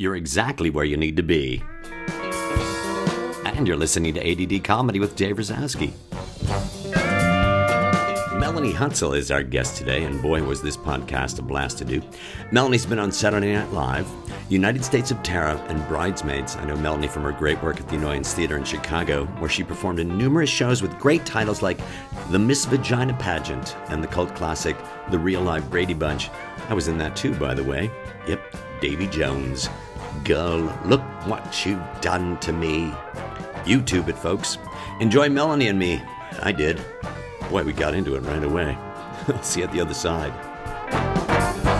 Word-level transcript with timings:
you're 0.00 0.16
exactly 0.16 0.70
where 0.70 0.86
you 0.86 0.96
need 0.96 1.14
to 1.14 1.22
be. 1.22 1.62
And 3.44 3.68
you're 3.68 3.76
listening 3.76 4.14
to 4.14 4.56
ADD 4.56 4.64
Comedy 4.64 4.98
with 4.98 5.14
Dave 5.14 5.36
Razowski. 5.36 5.92
Melanie 8.40 8.72
Hutsell 8.72 9.14
is 9.14 9.30
our 9.30 9.42
guest 9.42 9.76
today, 9.76 10.04
and 10.04 10.22
boy, 10.22 10.42
was 10.42 10.62
this 10.62 10.74
podcast 10.74 11.38
a 11.38 11.42
blast 11.42 11.76
to 11.78 11.84
do. 11.84 12.00
Melanie's 12.50 12.86
been 12.86 12.98
on 12.98 13.12
Saturday 13.12 13.52
Night 13.52 13.70
Live, 13.72 14.08
United 14.48 14.82
States 14.86 15.10
of 15.10 15.22
Tara, 15.22 15.62
and 15.68 15.86
Bridesmaids. 15.86 16.56
I 16.56 16.64
know 16.64 16.76
Melanie 16.76 17.06
from 17.06 17.24
her 17.24 17.32
great 17.32 17.62
work 17.62 17.78
at 17.78 17.86
the 17.86 17.96
Annoyance 17.96 18.32
Theater 18.32 18.56
in 18.56 18.64
Chicago, 18.64 19.26
where 19.26 19.50
she 19.50 19.62
performed 19.62 20.00
in 20.00 20.16
numerous 20.16 20.48
shows 20.48 20.80
with 20.80 20.98
great 20.98 21.26
titles 21.26 21.60
like 21.60 21.78
The 22.30 22.38
Miss 22.38 22.64
Vagina 22.64 23.12
Pageant 23.18 23.76
and 23.90 24.02
the 24.02 24.08
cult 24.08 24.34
classic 24.34 24.78
The 25.10 25.18
Real 25.18 25.42
Life 25.42 25.68
Brady 25.68 25.92
Bunch. 25.92 26.30
I 26.70 26.72
was 26.72 26.88
in 26.88 26.96
that 26.96 27.16
too, 27.16 27.34
by 27.34 27.52
the 27.52 27.64
way. 27.64 27.90
Yep, 28.26 28.40
Davy 28.80 29.06
Jones. 29.06 29.68
Girl, 30.24 30.60
look 30.84 31.00
what 31.26 31.64
you've 31.64 31.82
done 32.00 32.38
to 32.40 32.52
me. 32.52 32.92
YouTube 33.64 34.08
it, 34.08 34.18
folks. 34.18 34.58
Enjoy 35.00 35.28
Melanie 35.28 35.68
and 35.68 35.78
me. 35.78 36.02
I 36.42 36.52
did. 36.52 36.80
Boy, 37.48 37.64
we 37.64 37.72
got 37.72 37.94
into 37.94 38.14
it 38.14 38.20
right 38.20 38.44
away. 38.44 38.76
I'll 39.28 39.42
see 39.42 39.60
you 39.60 39.66
at 39.66 39.72
the 39.72 39.80
other 39.80 39.94
side. 39.94 40.32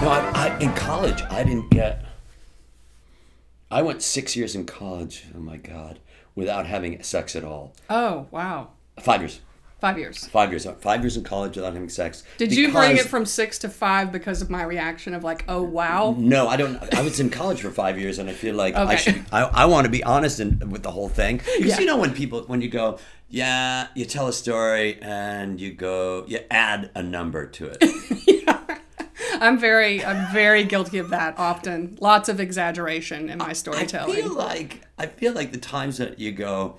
No, 0.03 0.09
I, 0.09 0.31
I, 0.35 0.59
in 0.59 0.73
college, 0.75 1.23
I 1.31 1.45
didn't 1.45 1.71
get. 1.71 2.05
I 3.71 3.83
went 3.83 4.03
six 4.03 4.35
years 4.35 4.55
in 4.55 4.67
college. 4.67 5.27
Oh 5.37 5.41
my 5.41 5.57
God, 5.57 6.01
without 6.35 6.67
having 6.67 7.03
sex 7.03 7.37
at 7.37 7.45
all. 7.45 7.73
Oh, 7.89 8.27
wow. 8.31 8.71
Five 8.99 9.21
years. 9.21 9.41
Five 9.81 9.99
years. 9.99 10.27
Five 10.27 10.51
years. 10.51 10.67
Five 10.81 11.01
years 11.03 11.17
in 11.17 11.25
college 11.25 11.57
without 11.57 11.73
having 11.73 11.89
sex. 11.89 12.23
Did 12.37 12.55
you 12.55 12.71
bring 12.71 12.97
it 12.99 13.07
from 13.07 13.25
six 13.25 13.59
to 13.61 13.69
five 13.69 14.13
because 14.13 14.43
of 14.43 14.51
my 14.51 14.63
reaction 14.63 15.15
of 15.15 15.25
like, 15.25 15.45
oh, 15.49 15.63
wow? 15.63 16.15
No, 16.19 16.49
I 16.49 16.57
don't. 16.57 16.77
I 16.95 17.03
was 17.03 17.19
in 17.19 17.31
college 17.31 17.63
for 17.63 17.71
five 17.71 17.99
years, 17.99 18.19
and 18.19 18.29
I 18.29 18.35
feel 18.35 18.55
like 18.55 18.75
I 18.75 18.97
should. 18.97 19.25
I, 19.33 19.43
I 19.45 19.65
want 19.65 19.87
to 19.87 19.91
be 19.91 20.05
honest 20.05 20.39
in, 20.41 20.71
with 20.71 20.83
the 20.83 20.91
whole 20.91 21.09
thing 21.09 21.39
because 21.39 21.59
Yeah. 21.65 21.79
you 21.81 21.87
know 21.87 21.97
when 21.97 22.13
people 22.13 22.43
when 22.43 22.61
you 22.61 22.69
go, 22.69 22.99
yeah, 23.31 23.87
you 23.95 24.05
tell 24.05 24.29
a 24.29 24.33
story 24.33 24.99
and 25.01 25.59
you 25.61 25.73
go, 25.73 26.25
you 26.27 26.41
add 26.51 26.91
a 26.95 27.03
number 27.03 27.47
to 27.47 27.73
it. 27.73 28.61
I'm 29.43 29.59
very, 29.59 30.05
I'm 30.05 30.31
very 30.33 30.65
guilty 30.65 30.99
of 30.99 31.09
that 31.11 31.39
often. 31.39 31.97
Lots 32.01 32.29
of 32.29 32.41
exaggeration 32.41 33.31
in 33.31 33.39
my 33.39 33.51
I 33.51 33.53
storytelling. 33.55 34.15
feel 34.15 34.35
like 34.35 34.83
I 34.99 35.07
feel 35.07 35.33
like 35.33 35.53
the 35.53 35.59
times 35.59 35.97
that 35.99 36.19
you 36.19 36.33
go. 36.33 36.77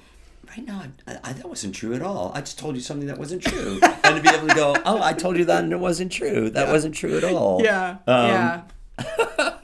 Right 0.52 0.68
now, 0.68 0.84
I, 1.08 1.18
I, 1.24 1.32
that 1.32 1.48
wasn't 1.48 1.74
true 1.74 1.94
at 1.94 2.02
all. 2.02 2.34
I 2.36 2.42
just 2.42 2.60
told 2.60 2.76
you 2.76 2.82
something 2.82 3.08
that 3.08 3.18
wasn't 3.18 3.42
true, 3.42 3.80
and 4.04 4.18
to 4.18 4.22
be 4.22 4.28
able 4.28 4.50
to 4.50 4.54
go, 4.54 4.76
"Oh, 4.86 5.02
I 5.02 5.14
told 5.14 5.38
you 5.38 5.46
that, 5.46 5.64
and 5.64 5.72
it 5.72 5.80
wasn't 5.80 6.12
true. 6.12 6.50
That 6.50 6.68
wasn't 6.68 6.94
true 6.94 7.16
at 7.16 7.24
all." 7.24 7.64
Yeah. 7.64 8.00
Um, 8.06 8.28
yeah. 8.28 8.62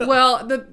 well, 0.00 0.46
the 0.46 0.66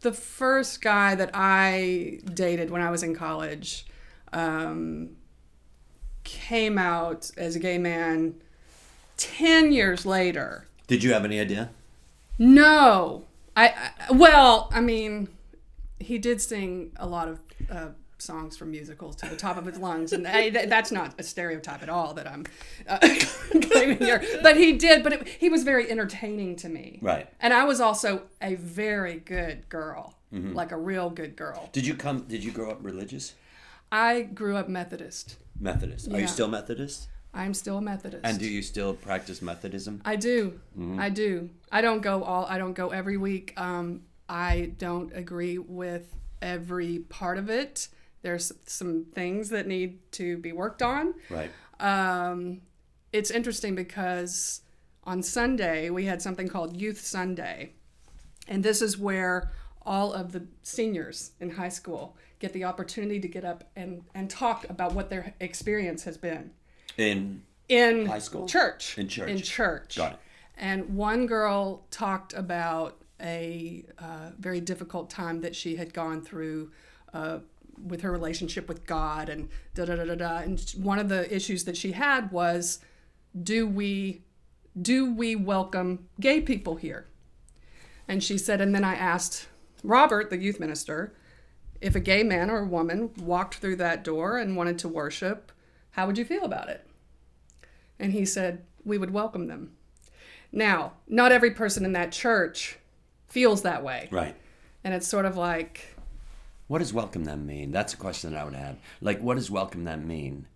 the 0.00 0.12
first 0.12 0.80
guy 0.80 1.14
that 1.14 1.32
I 1.34 2.20
dated 2.32 2.70
when 2.70 2.80
I 2.80 2.90
was 2.90 3.02
in 3.02 3.14
college 3.14 3.84
um, 4.32 5.10
came 6.24 6.78
out 6.78 7.30
as 7.36 7.54
a 7.54 7.58
gay 7.58 7.76
man 7.76 8.36
ten 9.18 9.72
years 9.72 10.06
later. 10.06 10.68
Did 10.86 11.04
you 11.04 11.12
have 11.12 11.26
any 11.26 11.38
idea? 11.38 11.68
No, 12.38 13.26
I, 13.54 13.68
I 14.08 14.12
well, 14.12 14.70
I 14.72 14.80
mean, 14.80 15.28
he 15.98 16.16
did 16.16 16.40
sing 16.40 16.92
a 16.96 17.06
lot 17.06 17.28
of 17.28 17.40
uh, 17.70 17.88
songs 18.20 18.56
from 18.56 18.70
musicals 18.70 19.16
to 19.16 19.28
the 19.28 19.36
top 19.36 19.56
of 19.56 19.66
his 19.66 19.78
lungs, 19.78 20.12
and 20.12 20.26
I, 20.26 20.50
th- 20.50 20.68
that's 20.68 20.92
not 20.92 21.14
a 21.18 21.22
stereotype 21.22 21.82
at 21.82 21.88
all 21.88 22.14
that 22.14 22.26
I'm 22.26 22.44
uh, 22.88 22.98
claiming 23.70 23.98
here. 23.98 24.22
But 24.42 24.56
he 24.56 24.72
did. 24.74 25.02
But 25.02 25.12
it, 25.14 25.28
he 25.28 25.48
was 25.48 25.62
very 25.64 25.90
entertaining 25.90 26.56
to 26.56 26.68
me, 26.68 26.98
Right. 27.02 27.28
And 27.40 27.52
I 27.52 27.64
was 27.64 27.80
also 27.80 28.22
a 28.42 28.54
very 28.56 29.18
good 29.18 29.68
girl, 29.68 30.14
Mm-hmm. 30.32 30.54
like 30.54 30.70
a 30.70 30.76
real 30.78 31.10
good 31.10 31.34
girl. 31.34 31.68
Did 31.72 31.84
you 31.84 31.94
come? 31.94 32.20
Did 32.28 32.44
you 32.44 32.52
grow 32.52 32.70
up 32.70 32.78
religious? 32.82 33.34
I 33.90 34.22
grew 34.22 34.56
up 34.56 34.68
Methodist. 34.68 35.36
Methodist. 35.58 36.06
Are 36.06 36.12
Yeah. 36.12 36.18
you 36.18 36.26
still 36.28 36.46
Methodist? 36.46 37.08
I'm 37.34 37.52
still 37.54 37.78
a 37.78 37.80
Methodist. 37.80 38.20
And 38.24 38.38
do 38.38 38.46
you 38.46 38.62
still 38.62 38.94
practice 38.94 39.40
Methodism? 39.42 40.00
I 40.04 40.14
do. 40.14 40.60
Mm-hmm. 40.78 41.00
I 41.00 41.08
do. 41.10 41.50
I 41.72 41.80
don't 41.80 42.00
go 42.00 42.22
all. 42.22 42.46
I 42.46 42.58
don't 42.58 42.74
go 42.74 42.90
every 42.90 43.16
week. 43.16 43.54
Um, 43.56 44.02
I 44.28 44.72
don't 44.78 45.12
agree 45.16 45.58
with 45.58 46.06
every 46.40 47.00
part 47.08 47.36
of 47.38 47.50
it. 47.50 47.88
There's 48.22 48.52
some 48.66 49.06
things 49.14 49.48
that 49.50 49.66
need 49.66 49.98
to 50.12 50.36
be 50.38 50.52
worked 50.52 50.82
on. 50.82 51.14
Right. 51.30 51.50
Um, 51.80 52.60
it's 53.12 53.30
interesting 53.30 53.74
because 53.74 54.60
on 55.04 55.22
Sunday 55.22 55.90
we 55.90 56.04
had 56.04 56.20
something 56.20 56.48
called 56.48 56.80
Youth 56.80 57.00
Sunday, 57.00 57.72
and 58.46 58.62
this 58.62 58.82
is 58.82 58.98
where 58.98 59.50
all 59.82 60.12
of 60.12 60.32
the 60.32 60.46
seniors 60.62 61.32
in 61.40 61.50
high 61.50 61.70
school 61.70 62.16
get 62.38 62.52
the 62.52 62.64
opportunity 62.64 63.18
to 63.20 63.28
get 63.28 63.44
up 63.44 63.64
and, 63.76 64.02
and 64.14 64.28
talk 64.28 64.68
about 64.68 64.92
what 64.94 65.08
their 65.08 65.34
experience 65.40 66.04
has 66.04 66.16
been 66.18 66.50
In 66.98 67.42
in 67.68 68.04
High 68.06 68.18
school? 68.18 68.46
church 68.46 68.98
In 68.98 69.08
church. 69.08 69.28
in 69.30 69.38
church 69.40 69.96
Got 69.96 70.12
it. 70.12 70.18
and 70.58 70.94
one 70.96 71.26
girl 71.26 71.86
talked 71.90 72.34
about 72.34 73.02
a 73.22 73.84
uh, 73.98 74.30
very 74.38 74.60
difficult 74.60 75.08
time 75.10 75.40
that 75.42 75.54
she 75.56 75.76
had 75.76 75.92
gone 75.94 76.20
through 76.22 76.70
uh, 77.14 77.38
with 77.84 78.02
her 78.02 78.10
relationship 78.10 78.68
with 78.68 78.86
God 78.86 79.28
and 79.28 79.48
da 79.74 79.84
da 79.84 79.96
da 79.96 80.04
da 80.04 80.14
da. 80.14 80.36
And 80.38 80.60
one 80.76 80.98
of 80.98 81.08
the 81.08 81.32
issues 81.34 81.64
that 81.64 81.76
she 81.76 81.92
had 81.92 82.30
was, 82.30 82.80
do 83.42 83.66
we, 83.66 84.22
do 84.80 85.12
we 85.12 85.36
welcome 85.36 86.08
gay 86.18 86.40
people 86.40 86.76
here? 86.76 87.06
And 88.08 88.22
she 88.22 88.38
said, 88.38 88.60
and 88.60 88.74
then 88.74 88.84
I 88.84 88.94
asked 88.94 89.46
Robert, 89.82 90.30
the 90.30 90.38
youth 90.38 90.60
minister, 90.60 91.14
if 91.80 91.94
a 91.94 92.00
gay 92.00 92.22
man 92.22 92.50
or 92.50 92.58
a 92.58 92.66
woman 92.66 93.10
walked 93.18 93.56
through 93.56 93.76
that 93.76 94.04
door 94.04 94.36
and 94.36 94.56
wanted 94.56 94.78
to 94.80 94.88
worship, 94.88 95.52
how 95.92 96.06
would 96.06 96.18
you 96.18 96.24
feel 96.24 96.44
about 96.44 96.68
it? 96.68 96.86
And 97.98 98.12
he 98.12 98.24
said, 98.24 98.64
we 98.84 98.98
would 98.98 99.12
welcome 99.12 99.46
them. 99.46 99.72
Now, 100.52 100.94
not 101.06 101.32
every 101.32 101.52
person 101.52 101.84
in 101.84 101.92
that 101.92 102.12
church 102.12 102.78
feels 103.28 103.62
that 103.62 103.84
way. 103.84 104.08
right. 104.10 104.36
And 104.82 104.94
it's 104.94 105.06
sort 105.06 105.26
of 105.26 105.36
like, 105.36 105.94
What 106.70 106.78
does 106.78 106.92
welcome 106.92 107.24
them 107.24 107.48
mean? 107.48 107.72
That's 107.72 107.94
a 107.94 107.96
question 107.96 108.30
that 108.30 108.40
I 108.40 108.44
would 108.44 108.54
have. 108.54 108.76
Like, 109.00 109.20
what 109.20 109.34
does 109.34 109.50
welcome 109.50 109.82
them 109.82 110.06
mean? 110.06 110.46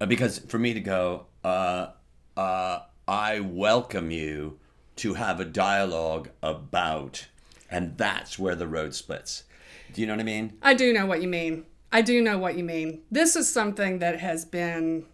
Uh, 0.00 0.06
because 0.06 0.38
for 0.38 0.58
me 0.58 0.72
to 0.72 0.80
go, 0.80 1.26
uh, 1.44 1.88
uh, 2.34 2.78
I 3.06 3.40
welcome 3.40 4.10
you 4.10 4.58
to 4.96 5.12
have 5.12 5.38
a 5.38 5.44
dialogue 5.44 6.30
about, 6.42 7.26
and 7.70 7.98
that's 7.98 8.38
where 8.38 8.54
the 8.54 8.66
road 8.66 8.94
splits. 8.94 9.44
Do 9.92 10.00
you 10.00 10.06
know 10.06 10.14
what 10.14 10.20
I 10.20 10.24
mean? 10.24 10.56
I 10.62 10.72
do 10.72 10.94
know 10.94 11.04
what 11.04 11.20
you 11.20 11.28
mean. 11.28 11.66
I 11.92 12.00
do 12.00 12.22
know 12.22 12.38
what 12.38 12.56
you 12.56 12.64
mean. 12.64 13.02
This 13.10 13.36
is 13.36 13.46
something 13.46 13.98
that 13.98 14.18
has 14.18 14.46
been 14.46 15.04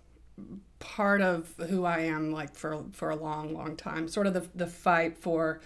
part 0.78 1.22
of 1.22 1.54
who 1.68 1.84
I 1.84 2.02
am 2.02 2.30
like 2.30 2.54
for 2.54 2.84
for 2.92 3.10
a 3.10 3.16
long, 3.16 3.52
long 3.52 3.74
time. 3.74 4.06
Sort 4.06 4.28
of 4.28 4.34
the 4.34 4.46
the 4.54 4.68
fight 4.68 5.18
for 5.18 5.60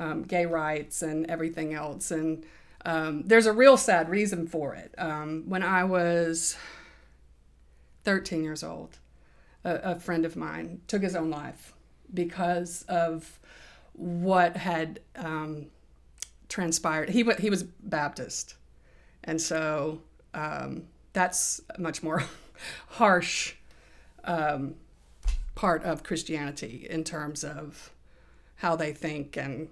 um, 0.00 0.24
gay 0.24 0.46
rights 0.46 1.02
and 1.02 1.30
everything 1.30 1.74
else. 1.74 2.10
And 2.10 2.44
um, 2.86 3.24
there's 3.26 3.46
a 3.46 3.52
real 3.52 3.76
sad 3.76 4.08
reason 4.08 4.46
for 4.46 4.76
it. 4.76 4.94
Um, 4.96 5.42
when 5.48 5.64
I 5.64 5.82
was 5.82 6.56
13 8.04 8.44
years 8.44 8.62
old, 8.62 8.98
a, 9.64 9.74
a 9.74 10.00
friend 10.00 10.24
of 10.24 10.36
mine 10.36 10.80
took 10.86 11.02
his 11.02 11.16
own 11.16 11.28
life 11.28 11.74
because 12.14 12.84
of 12.88 13.40
what 13.92 14.56
had 14.56 15.00
um, 15.16 15.66
transpired. 16.48 17.08
He 17.08 17.24
he 17.40 17.50
was 17.50 17.64
Baptist, 17.64 18.54
and 19.24 19.40
so 19.40 20.02
um, 20.32 20.84
that's 21.12 21.60
a 21.74 21.80
much 21.80 22.04
more 22.04 22.22
harsh 22.90 23.54
um, 24.22 24.76
part 25.56 25.82
of 25.82 26.04
Christianity 26.04 26.86
in 26.88 27.02
terms 27.02 27.42
of 27.42 27.90
how 28.56 28.76
they 28.76 28.92
think 28.92 29.36
and 29.36 29.70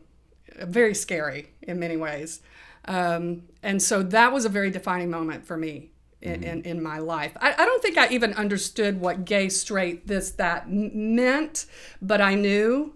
very 0.57 0.95
scary 0.95 1.51
in 1.63 1.79
many 1.79 1.97
ways. 1.97 2.41
Um, 2.87 3.43
and 3.63 3.83
so 3.83 4.03
that 4.03 4.33
was 4.33 4.45
a 4.45 4.49
very 4.49 4.71
defining 4.71 5.11
moment 5.11 5.47
for 5.47 5.57
me 5.57 5.91
in, 6.21 6.43
in, 6.43 6.63
in 6.63 6.83
my 6.83 6.99
life. 6.99 7.37
I, 7.41 7.53
I 7.53 7.65
don't 7.65 7.83
think 7.83 7.99
I 7.99 8.09
even 8.09 8.33
understood 8.35 9.01
what 9.01 9.25
gay, 9.25 9.49
straight, 9.49 10.07
this, 10.07 10.31
that 10.33 10.71
meant, 10.71 11.67
but 12.01 12.21
I 12.21 12.35
knew. 12.35 12.95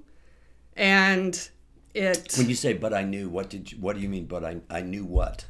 And 0.76 1.48
it. 1.94 2.34
When 2.36 2.48
you 2.48 2.54
say, 2.54 2.72
but 2.72 2.94
I 2.94 3.02
knew, 3.02 3.28
what 3.28 3.50
did 3.50 3.72
you, 3.72 3.78
what 3.78 3.96
do 3.96 4.02
you 4.02 4.08
mean, 4.08 4.26
but 4.26 4.44
I, 4.44 4.60
I 4.70 4.82
knew 4.82 5.04
what? 5.04 5.46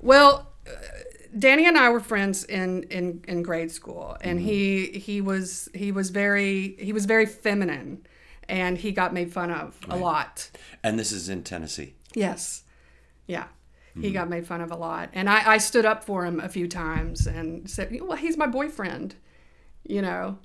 Well, 0.00 0.52
uh, 0.66 0.70
Danny 1.38 1.66
and 1.66 1.78
I 1.78 1.90
were 1.90 2.00
friends 2.00 2.44
in, 2.44 2.84
in, 2.84 3.24
in 3.28 3.42
grade 3.42 3.70
school, 3.70 4.16
and 4.20 4.40
he 4.40 4.86
he 4.86 5.20
was 5.20 5.68
he 5.74 5.92
was 5.92 6.10
very 6.10 6.74
he 6.78 6.92
was 6.92 7.06
very 7.06 7.26
feminine, 7.26 8.04
and 8.48 8.78
he 8.78 8.90
got 8.90 9.14
made 9.14 9.32
fun 9.32 9.50
of 9.50 9.78
a 9.88 9.96
lot. 9.96 10.50
And 10.82 10.98
this 10.98 11.12
is 11.12 11.28
in 11.28 11.44
Tennessee. 11.44 11.94
Yes, 12.14 12.64
yeah, 13.28 13.44
he 13.98 14.10
got 14.12 14.28
made 14.28 14.46
fun 14.46 14.60
of 14.60 14.70
a 14.70 14.76
lot, 14.76 15.10
and 15.12 15.28
I, 15.28 15.52
I 15.54 15.58
stood 15.58 15.84
up 15.86 16.04
for 16.04 16.24
him 16.26 16.40
a 16.40 16.48
few 16.48 16.68
times 16.68 17.26
and 17.26 17.68
said, 17.70 17.96
"Well, 18.02 18.16
he's 18.16 18.36
my 18.36 18.46
boyfriend," 18.46 19.14
you 19.86 20.02
know, 20.02 20.38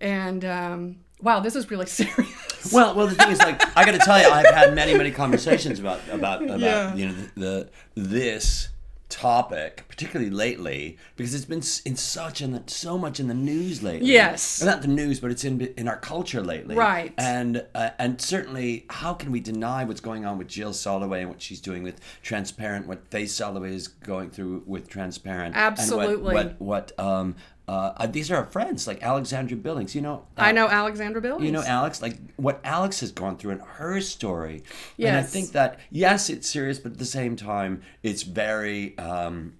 and 0.00 0.44
um, 0.44 0.96
wow, 1.22 1.40
this 1.40 1.54
is 1.56 1.70
really 1.70 1.86
serious. 2.00 2.72
Well, 2.72 2.94
well, 2.94 3.06
the 3.06 3.14
thing 3.14 3.30
is, 3.30 3.38
like, 3.38 3.60
I 3.76 3.84
got 3.84 3.92
to 3.92 3.98
tell 3.98 4.20
you, 4.20 4.28
I've 4.28 4.54
had 4.54 4.74
many, 4.74 4.94
many 4.96 5.10
conversations 5.10 5.78
about 5.80 6.00
about 6.10 6.42
about 6.44 6.60
Yeah. 6.60 6.94
you 6.94 7.06
know 7.08 7.14
the, 7.14 7.70
the 7.94 8.02
this 8.08 8.68
topic, 9.10 9.84
particularly 9.88 10.30
lately, 10.30 10.96
because 11.16 11.34
it's 11.34 11.44
been 11.44 11.62
in 11.84 11.96
such 11.96 12.40
and 12.40 12.68
so 12.70 12.96
much 12.96 13.20
in 13.20 13.28
the 13.28 13.34
news 13.34 13.82
lately. 13.82 14.08
Yes. 14.08 14.62
Well, 14.62 14.70
not 14.74 14.82
the 14.82 14.88
news, 14.88 15.20
but 15.20 15.30
it's 15.30 15.44
in 15.44 15.60
in 15.76 15.88
our 15.88 15.98
culture 15.98 16.42
lately. 16.42 16.76
Right. 16.76 17.12
And 17.18 17.66
uh, 17.74 17.90
and 17.98 18.20
certainly, 18.20 18.86
how 18.88 19.12
can 19.14 19.30
we 19.32 19.40
deny 19.40 19.84
what's 19.84 20.00
going 20.00 20.24
on 20.24 20.38
with 20.38 20.48
Jill 20.48 20.72
Soloway 20.72 21.20
and 21.20 21.28
what 21.28 21.42
she's 21.42 21.60
doing 21.60 21.82
with 21.82 22.00
Transparent? 22.22 22.86
What 22.86 23.06
Faye 23.08 23.24
Soloway 23.24 23.72
is 23.72 23.88
going 23.88 24.30
through 24.30 24.62
with 24.66 24.88
Transparent? 24.88 25.54
and 25.56 25.62
what- 25.64 25.78
Absolutely. 25.80 26.34
what 26.34 26.60
what, 26.60 26.98
um 26.98 27.34
uh, 27.70 27.94
uh, 27.98 28.06
these 28.08 28.32
are 28.32 28.36
our 28.36 28.46
friends 28.46 28.88
like 28.88 29.00
Alexandra 29.00 29.56
Billings. 29.56 29.94
You 29.94 30.00
know. 30.00 30.26
uh, 30.36 30.42
I 30.42 30.50
know 30.50 30.66
Alexandra 30.66 31.22
Billings. 31.22 31.44
you 31.44 31.52
know 31.52 31.62
Alex, 31.62 32.02
like 32.02 32.16
what 32.34 32.60
Alex 32.64 32.98
has 32.98 33.12
gone 33.12 33.36
through 33.36 33.52
in 33.52 33.60
her 33.60 34.00
story. 34.00 34.64
Yes. 34.96 35.08
And 35.08 35.16
I 35.16 35.22
think 35.22 35.52
that 35.52 35.78
yes, 35.88 36.28
it's 36.28 36.48
serious, 36.48 36.80
but 36.80 36.92
at 36.92 36.98
the 36.98 37.04
same 37.04 37.36
time, 37.36 37.82
it's 38.02 38.24
very 38.24 38.98
um 38.98 39.54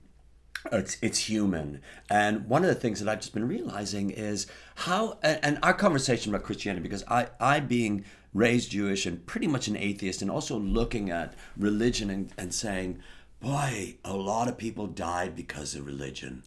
it's 0.73 0.97
it's 1.01 1.19
human. 1.19 1.83
And 2.11 2.49
one 2.49 2.65
of 2.65 2.69
the 2.69 2.75
things 2.75 2.99
that 2.99 3.09
I've 3.09 3.21
just 3.21 3.33
been 3.33 3.47
realizing 3.47 4.11
is 4.11 4.49
how 4.75 5.19
and, 5.23 5.39
and 5.45 5.59
our 5.63 5.75
conversation 5.75 6.35
about 6.35 6.45
Christianity 6.45 6.83
because 6.83 7.05
I 7.07 7.29
I 7.39 7.61
being 7.61 8.05
raised 8.35 8.73
Jewish 8.73 9.07
and 9.07 9.25
pretty 9.25 9.47
much 9.47 9.69
an 9.69 9.77
atheist 9.77 10.21
and 10.21 10.33
also 10.33 10.59
looking 10.59 11.11
at 11.11 11.35
religion 11.57 12.11
and, 12.11 12.33
and 12.37 12.53
saying, 12.53 12.99
boy, 13.41 13.99
a 14.05 14.17
lot 14.17 14.49
of 14.49 14.59
people 14.59 14.89
died 14.89 15.37
because 15.37 15.77
of 15.77 15.87
religion 15.87 16.43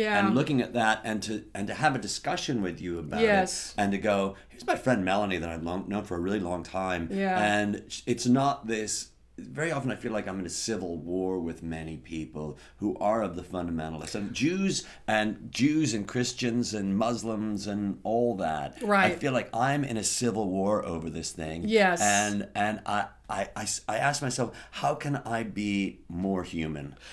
yeah. 0.00 0.18
and 0.18 0.34
looking 0.34 0.60
at 0.66 0.72
that 0.74 0.96
and 1.04 1.22
to 1.26 1.34
and 1.56 1.64
to 1.70 1.74
have 1.74 1.94
a 1.94 1.98
discussion 2.08 2.56
with 2.66 2.80
you 2.84 2.98
about 2.98 3.20
Yes. 3.20 3.50
it 3.76 3.80
and 3.82 3.92
to 3.92 3.98
go 3.98 4.36
here's 4.50 4.66
my 4.66 4.76
friend 4.84 5.04
melanie 5.10 5.38
that 5.42 5.48
i've 5.48 5.62
long, 5.70 5.80
known 5.88 6.04
for 6.04 6.16
a 6.16 6.20
really 6.28 6.40
long 6.50 6.62
time 6.62 7.02
Yeah. 7.10 7.38
and 7.52 7.70
it's 8.12 8.26
not 8.26 8.66
this 8.66 9.10
very 9.38 9.70
often 9.76 9.90
i 9.90 9.96
feel 9.96 10.12
like 10.12 10.26
i'm 10.28 10.40
in 10.40 10.46
a 10.46 10.56
civil 10.68 10.96
war 10.96 11.32
with 11.48 11.58
many 11.62 11.96
people 12.14 12.56
who 12.80 12.96
are 13.10 13.20
of 13.22 13.36
the 13.36 13.42
fundamentalists 13.54 14.14
and 14.14 14.32
jews 14.32 14.74
and 15.06 15.28
jews 15.62 15.92
and 15.96 16.08
christians 16.08 16.72
and 16.78 16.96
muslims 16.96 17.66
and 17.66 17.98
all 18.02 18.34
that 18.36 18.68
Right. 18.82 19.12
i 19.12 19.14
feel 19.22 19.32
like 19.38 19.50
i'm 19.54 19.82
in 19.84 19.96
a 19.98 20.04
civil 20.04 20.48
war 20.48 20.84
over 20.94 21.10
this 21.10 21.30
thing 21.32 21.58
Yes. 21.80 22.00
and 22.00 22.48
and 22.54 22.80
i 22.86 22.98
i 23.28 23.40
i, 23.62 23.66
I 23.94 23.96
ask 24.08 24.22
myself 24.22 24.48
how 24.80 24.94
can 24.94 25.16
i 25.36 25.42
be 25.42 26.00
more 26.08 26.42
human 26.42 26.96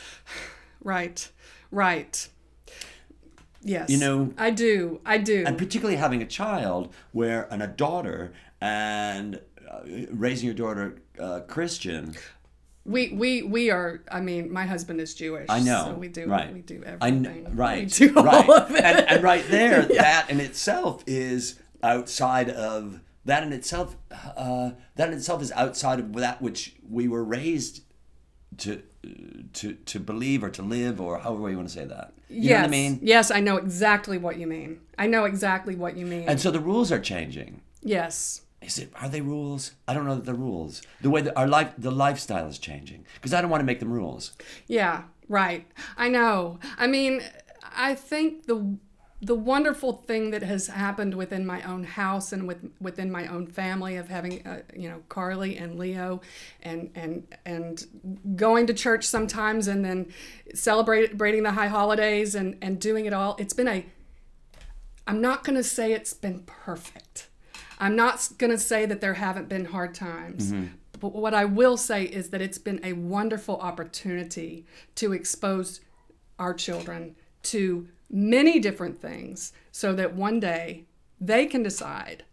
Right. 0.85 1.29
Right. 1.71 2.27
Yes. 3.63 3.89
You 3.89 3.97
know- 3.97 4.33
I 4.37 4.51
do. 4.51 4.99
I 5.05 5.17
do. 5.17 5.43
and 5.47 5.57
particularly 5.57 5.95
having 5.97 6.21
a 6.21 6.25
child 6.27 6.93
where 7.11 7.47
and 7.51 7.63
a 7.63 7.67
daughter 7.67 8.33
and 8.61 9.39
uh, 9.69 9.79
raising 10.11 10.45
your 10.47 10.55
daughter 10.55 11.01
uh, 11.19 11.39
Christian. 11.47 12.15
we 12.85 13.09
we 13.13 13.41
we 13.43 13.71
are. 13.71 14.01
I 14.11 14.19
mean, 14.21 14.51
my 14.51 14.65
husband 14.65 14.99
is 14.99 15.13
Jewish. 15.13 15.47
I 15.49 15.59
know, 15.59 15.85
So 15.87 15.93
we 15.93 16.07
do. 16.09 16.27
right? 16.27 16.53
We 16.53 16.61
do 16.61 16.83
I 16.85 17.07
everything. 17.07 17.23
kn- 17.45 17.55
right, 17.55 17.79
We 17.99 18.07
do 18.07 18.13
all 18.17 18.23
right, 18.25 18.49
of 18.49 18.71
it. 18.71 18.83
And, 18.83 19.09
and 19.09 19.23
right 19.23 19.45
there, 19.49 19.81
that 20.03 20.29
in 20.29 20.39
itself 20.39 21.03
is 21.07 21.59
outside 21.81 22.49
of 22.49 22.99
that 23.25 23.43
in 23.43 23.53
itself. 23.53 23.95
Uh, 24.11 24.71
that 24.95 25.07
in 25.09 25.13
itself 25.15 25.41
is 25.41 25.51
outside 25.53 25.99
of 25.99 26.13
that 26.15 26.41
which 26.41 26.75
we 26.89 27.07
were 27.07 27.23
raised 27.23 27.83
to 28.57 28.81
to 29.53 29.73
to 29.73 29.99
believe 29.99 30.43
or 30.43 30.49
to 30.49 30.61
live 30.61 30.99
or 30.99 31.19
however 31.19 31.49
you 31.49 31.55
want 31.57 31.69
to 31.69 31.73
say 31.73 31.85
that. 31.85 32.13
You 32.29 32.41
yes. 32.41 32.51
know 32.51 32.57
what 32.61 32.65
I 32.65 32.69
mean? 32.69 32.99
Yes, 33.01 33.31
I 33.31 33.39
know 33.39 33.57
exactly 33.57 34.17
what 34.17 34.37
you 34.37 34.47
mean. 34.47 34.79
I 34.97 35.07
know 35.07 35.25
exactly 35.25 35.75
what 35.75 35.95
you 35.97 36.05
mean. 36.05 36.27
And 36.27 36.39
so 36.39 36.51
the 36.51 36.59
rules 36.59 36.91
are 36.91 36.99
changing. 36.99 37.61
yes. 37.81 38.41
Is 38.61 38.79
it? 38.79 38.93
Are 38.95 39.09
they 39.09 39.19
rules? 39.19 39.71
I 39.89 39.93
don't 39.93 40.05
know 40.05 40.15
that 40.15 40.23
they're 40.23 40.33
rules. 40.33 40.81
The 41.01 41.09
way 41.09 41.19
that 41.19 41.37
our 41.37 41.47
life, 41.47 41.73
the 41.77 41.91
lifestyle 41.91 42.47
is 42.47 42.57
changing 42.57 43.05
because 43.15 43.33
I 43.33 43.41
don't 43.41 43.49
want 43.49 43.59
to 43.59 43.65
make 43.65 43.81
them 43.81 43.91
rules. 43.91 44.31
Yeah, 44.67 45.03
right. 45.27 45.67
I 45.97 46.07
know. 46.07 46.59
I 46.77 46.87
mean, 46.87 47.21
I 47.75 47.93
think 47.93 48.45
the 48.45 48.77
the 49.23 49.35
wonderful 49.35 49.93
thing 50.05 50.31
that 50.31 50.43
has 50.43 50.67
happened 50.67 51.15
within 51.15 51.45
my 51.45 51.61
own 51.63 51.85
house 51.85 52.33
and 52.33 52.45
with 52.45 52.69
within 52.81 53.09
my 53.09 53.25
own 53.27 53.47
family 53.47 53.95
of 53.95 54.09
having 54.09 54.45
uh, 54.45 54.61
you 54.75 54.89
know 54.89 55.01
Carly 55.07 55.57
and 55.57 55.79
Leo 55.79 56.21
and 56.61 56.89
and 56.93 57.25
and 57.45 57.85
going 58.35 58.67
to 58.67 58.73
church 58.73 59.05
sometimes 59.05 59.67
and 59.67 59.83
then 59.83 60.11
celebrating 60.53 61.43
the 61.43 61.51
high 61.51 61.67
holidays 61.67 62.35
and 62.35 62.57
and 62.61 62.79
doing 62.79 63.05
it 63.05 63.13
all. 63.13 63.37
It's 63.39 63.53
been 63.53 63.69
a 63.69 63.85
I'm 65.07 65.21
not 65.21 65.43
going 65.43 65.55
to 65.55 65.63
say 65.63 65.93
it's 65.93 66.13
been 66.13 66.43
perfect. 66.45 67.27
I'm 67.79 67.95
not 67.95 68.29
going 68.37 68.51
to 68.51 68.59
say 68.59 68.85
that 68.85 68.99
there 69.01 69.15
haven't 69.15 69.49
been 69.49 69.65
hard 69.65 69.95
times. 69.95 70.53
But 70.99 71.13
what 71.13 71.33
I 71.33 71.43
will 71.43 71.75
say 71.75 72.03
is 72.03 72.29
that 72.29 72.41
it's 72.41 72.57
been 72.57 72.79
a 72.81 72.93
wonderful 72.93 73.57
opportunity 73.57 74.65
to 74.95 75.11
expose 75.11 75.81
our 76.39 76.53
children 76.53 77.15
to 77.43 77.89
many 78.13 78.59
different 78.59 79.01
things 79.01 79.51
so 79.71 79.93
that 79.93 80.15
one 80.15 80.39
day 80.39 80.85
they 81.19 81.45
can 81.45 81.63
decide 81.63 82.23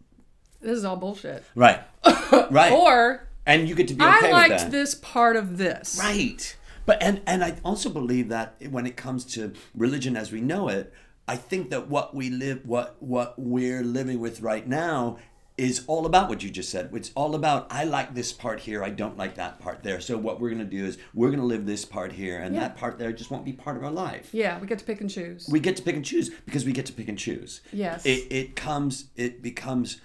this 0.61 0.77
is 0.77 0.85
all 0.85 0.95
bullshit. 0.95 1.43
Right. 1.55 1.81
right. 2.51 2.71
Or 2.71 3.27
and 3.45 3.67
you 3.67 3.73
get 3.73 3.87
to 3.87 3.95
be 3.95 4.03
okay 4.03 4.27
I 4.27 4.31
liked 4.31 4.71
this 4.71 4.93
part 4.95 5.35
of 5.35 5.57
this. 5.57 5.97
Right. 5.99 6.55
But 6.85 7.01
and 7.01 7.21
and 7.25 7.43
I 7.43 7.57
also 7.65 7.89
believe 7.89 8.29
that 8.29 8.55
when 8.69 8.85
it 8.85 8.95
comes 8.95 9.25
to 9.33 9.53
religion 9.75 10.15
as 10.15 10.31
we 10.31 10.39
know 10.39 10.67
it, 10.69 10.93
I 11.27 11.35
think 11.35 11.71
that 11.71 11.87
what 11.87 12.15
we 12.15 12.29
live 12.29 12.65
what 12.65 12.97
what 12.99 13.37
we're 13.37 13.83
living 13.83 14.19
with 14.19 14.41
right 14.41 14.67
now 14.67 15.17
is 15.57 15.83
all 15.87 16.05
about 16.05 16.29
what 16.29 16.41
you 16.43 16.49
just 16.49 16.69
said. 16.69 16.89
It's 16.93 17.11
all 17.13 17.35
about 17.35 17.67
I 17.69 17.83
like 17.83 18.15
this 18.15 18.31
part 18.31 18.61
here, 18.61 18.83
I 18.83 18.89
don't 18.89 19.17
like 19.17 19.35
that 19.35 19.59
part 19.59 19.83
there. 19.83 19.99
So 20.01 20.17
what 20.17 20.39
we're 20.39 20.49
going 20.49 20.59
to 20.59 20.77
do 20.77 20.85
is 20.85 20.97
we're 21.13 21.27
going 21.27 21.39
to 21.39 21.45
live 21.45 21.65
this 21.65 21.85
part 21.85 22.13
here 22.13 22.39
and 22.39 22.55
Yeah. 22.55 22.61
that 22.61 22.77
part 22.77 22.97
there 22.97 23.11
just 23.11 23.29
won't 23.29 23.45
be 23.45 23.53
part 23.53 23.77
of 23.77 23.83
our 23.83 23.91
life. 23.91 24.29
Yeah, 24.33 24.59
we 24.59 24.65
get 24.67 24.79
to 24.79 24.85
pick 24.85 25.01
and 25.01 25.09
choose. 25.09 25.47
We 25.51 25.59
get 25.59 25.75
to 25.77 25.83
pick 25.83 25.95
and 25.95 26.05
choose 26.05 26.29
because 26.45 26.65
we 26.65 26.71
get 26.71 26.85
to 26.87 26.93
pick 26.93 27.07
and 27.09 27.17
choose. 27.17 27.61
Yes. 27.73 28.05
It, 28.05 28.27
it 28.31 28.55
comes 28.55 29.05
it 29.15 29.41
becomes 29.41 29.99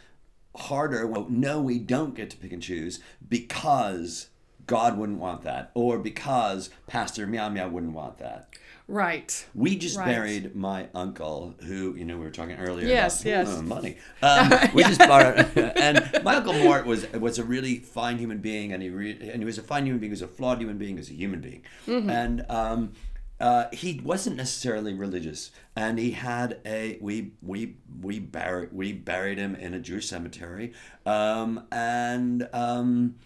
harder. 0.57 1.07
Well, 1.07 1.27
no, 1.31 1.61
we 1.61 1.79
don't 1.79 2.15
get 2.15 2.31
to 2.31 2.37
pick 2.37 2.53
and 2.53 2.63
choose 2.63 3.01
because 3.29 4.29
God 4.67 4.99
wouldn't 4.99 5.19
want 5.21 5.43
that, 5.43 5.71
or 5.75 5.97
because 5.99 6.71
Pastor 6.89 7.25
Meow 7.27 7.49
Meow 7.51 7.69
wouldn't 7.69 7.93
want 7.93 8.19
that. 8.19 8.49
Right. 8.89 9.47
We 9.55 9.77
just 9.77 9.97
Right. 9.99 10.07
buried 10.07 10.55
my 10.55 10.89
uncle, 10.95 11.55
who 11.65 11.95
you 11.97 12.05
know 12.05 12.17
we 12.19 12.25
were 12.25 12.31
talking 12.31 12.57
earlier. 12.57 12.87
Yes, 12.87 13.21
about, 13.21 13.31
yes. 13.31 13.49
"Oh, 13.51 13.63
money. 13.63 13.97
Um, 14.23 14.51
we 14.75 14.83
just 14.85 14.99
buried, 15.01 15.47
and 15.57 16.21
my 16.25 16.37
uncle 16.37 16.53
Mort 16.53 16.87
was 16.87 17.11
was 17.13 17.39
a 17.39 17.45
really 17.45 17.79
fine 17.79 18.19
human 18.19 18.39
being, 18.39 18.73
and 18.73 18.83
he 18.83 18.91
re, 18.91 19.11
and 19.33 19.39
he 19.41 19.45
was 19.45 19.59
a 19.59 19.63
fine 19.63 19.85
human 19.87 20.01
being, 20.01 20.11
he 20.11 20.15
was 20.15 20.23
a 20.23 20.29
flawed 20.29 20.59
human 20.61 20.79
being, 20.79 20.93
he 20.97 20.99
was 20.99 21.11
a 21.11 21.15
human 21.15 21.41
being, 21.41 21.63
Mm-hmm. 21.87 22.11
and 22.11 22.45
um, 22.49 22.93
uh, 23.41 23.67
he 23.73 24.01
wasn't 24.03 24.37
necessarily 24.37 24.95
religious, 24.95 25.51
and 25.75 25.99
he 25.99 26.13
had 26.13 26.59
a 26.65 26.99
we 27.01 27.33
we 27.43 27.77
we 28.01 28.19
buried 28.19 28.73
we 28.73 28.93
buried 28.93 29.39
him 29.39 29.55
in 29.57 29.75
a 29.75 29.79
Jewish 29.81 30.09
cemetery, 30.09 30.73
um, 31.05 31.65
and. 31.73 32.49
Um, 32.53 33.17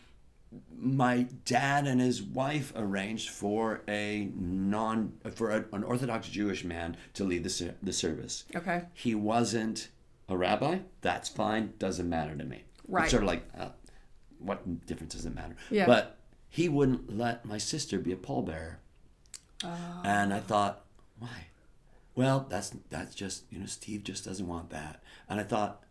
my 0.77 1.27
dad 1.45 1.87
and 1.87 2.01
his 2.01 2.23
wife 2.23 2.73
arranged 2.75 3.31
for 3.31 3.83
a 3.87 4.31
non 4.35 5.13
for 5.35 5.51
a, 5.51 5.65
an 5.73 5.85
Orthodox 5.85 6.29
Jewish 6.29 6.65
man 6.65 6.97
to 7.15 7.25
lead 7.25 7.45
the 7.45 7.75
the 7.83 7.93
service. 7.93 8.45
Okay. 8.55 8.83
He 8.95 9.15
wasn't 9.15 9.89
a 10.29 10.37
rabbi. 10.37 10.79
That's 11.01 11.29
fine. 11.29 11.75
Doesn't 11.79 12.09
matter 12.09 12.37
to 12.37 12.45
me. 12.45 12.65
Right. 12.89 13.05
It's 13.05 13.11
sort 13.11 13.23
of 13.23 13.29
like, 13.29 13.45
uh, 13.59 13.69
what 14.39 14.87
difference 14.87 15.15
does 15.15 15.27
it 15.27 15.35
matter? 15.35 15.57
Yeah. 15.71 15.87
But 15.87 16.19
he 16.49 16.69
wouldn't 16.69 17.17
let 17.17 17.45
my 17.45 17.59
sister 17.59 17.99
be 17.99 18.13
a 18.13 18.17
pallbearer. 18.17 18.77
Oh. 19.63 20.03
And 20.05 20.33
I 20.33 20.41
thought, 20.41 20.85
why? 21.19 21.47
Well, 22.15 22.47
that's 22.49 22.73
that's 22.91 23.15
just 23.15 23.45
you 23.51 23.61
know 23.61 23.67
Steve 23.67 24.05
just 24.05 24.25
doesn't 24.25 24.47
want 24.47 24.71
that. 24.71 25.03
And 25.29 25.41
I 25.41 25.45
thought, 25.45 25.85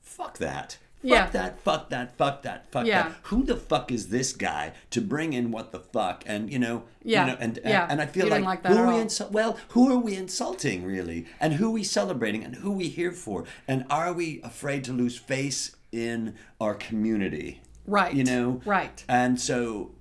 fuck 0.00 0.38
that. 0.38 0.78
Fuck 1.02 1.10
Yeah. 1.10 1.26
that, 1.30 1.60
fuck 1.60 1.88
that, 1.90 2.16
fuck 2.18 2.42
that, 2.42 2.70
fuck 2.70 2.86
Yeah. 2.86 3.04
that. 3.08 3.12
Who 3.24 3.42
the 3.42 3.56
fuck 3.56 3.90
is 3.90 4.08
this 4.08 4.34
guy 4.34 4.72
to 4.90 5.00
bring 5.00 5.32
in 5.32 5.50
what 5.50 5.72
the 5.72 5.80
fuck? 5.80 6.22
And 6.26 6.52
you 6.52 6.58
know, 6.58 6.82
Yeah. 7.02 7.24
you 7.26 7.32
know, 7.32 7.38
and 7.40 7.58
Yeah. 7.64 7.86
and 7.88 8.02
I 8.02 8.06
feel 8.06 8.28
like, 8.28 8.44
like 8.44 8.66
who 8.66 8.76
are 8.76 8.86
we 8.86 8.92
all. 8.94 9.04
insul- 9.06 9.30
well, 9.30 9.56
who 9.70 9.90
are 9.90 9.98
we 9.98 10.14
insulting 10.14 10.84
really? 10.84 11.26
And 11.40 11.54
who 11.54 11.68
are 11.68 11.72
we 11.72 11.84
celebrating 11.84 12.44
and 12.44 12.56
who 12.56 12.72
are 12.72 12.76
we 12.76 12.88
here 12.88 13.12
for? 13.12 13.44
And 13.66 13.86
are 13.88 14.12
we 14.12 14.40
afraid 14.42 14.84
to 14.84 14.92
lose 14.92 15.16
face 15.16 15.74
in 15.90 16.34
our 16.60 16.74
community? 16.74 17.62
Right. 17.86 18.12
You 18.12 18.24
know? 18.24 18.60
Right. 18.66 19.02
And 19.08 19.40
so 19.40 19.92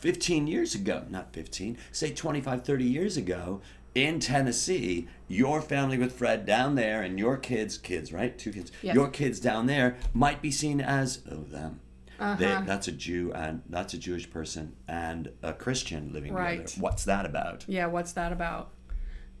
15 0.00 0.46
years 0.46 0.74
ago, 0.74 1.04
not 1.10 1.32
15, 1.34 1.76
say 1.92 2.10
25, 2.12 2.64
30 2.64 2.84
years 2.84 3.16
ago, 3.16 3.60
in 3.94 4.20
Tennessee, 4.20 5.08
your 5.26 5.60
family 5.60 5.98
with 5.98 6.12
Fred 6.12 6.46
down 6.46 6.74
there 6.74 7.02
and 7.02 7.18
your 7.18 7.36
kids, 7.36 7.78
kids, 7.78 8.12
right? 8.12 8.38
Two 8.38 8.52
kids, 8.52 8.70
Yes. 8.82 8.94
your 8.94 9.08
kids 9.08 9.40
down 9.40 9.66
there 9.66 9.96
might 10.14 10.40
be 10.42 10.50
seen 10.50 10.80
as, 10.80 11.22
oh, 11.30 11.42
them. 11.44 11.80
Uh-huh. 12.20 12.62
that's 12.66 12.88
a 12.88 12.92
Jew 12.92 13.32
and 13.32 13.62
that's 13.68 13.94
a 13.94 13.98
Jewish 13.98 14.28
person 14.28 14.74
and 14.88 15.30
a 15.40 15.52
Christian 15.52 16.12
living 16.12 16.32
Right. 16.34 16.66
together. 16.66 16.82
What's 16.82 17.04
that 17.04 17.24
about? 17.24 17.64
Yeah, 17.68 17.86
what's 17.86 18.12
that 18.14 18.32
about? 18.32 18.70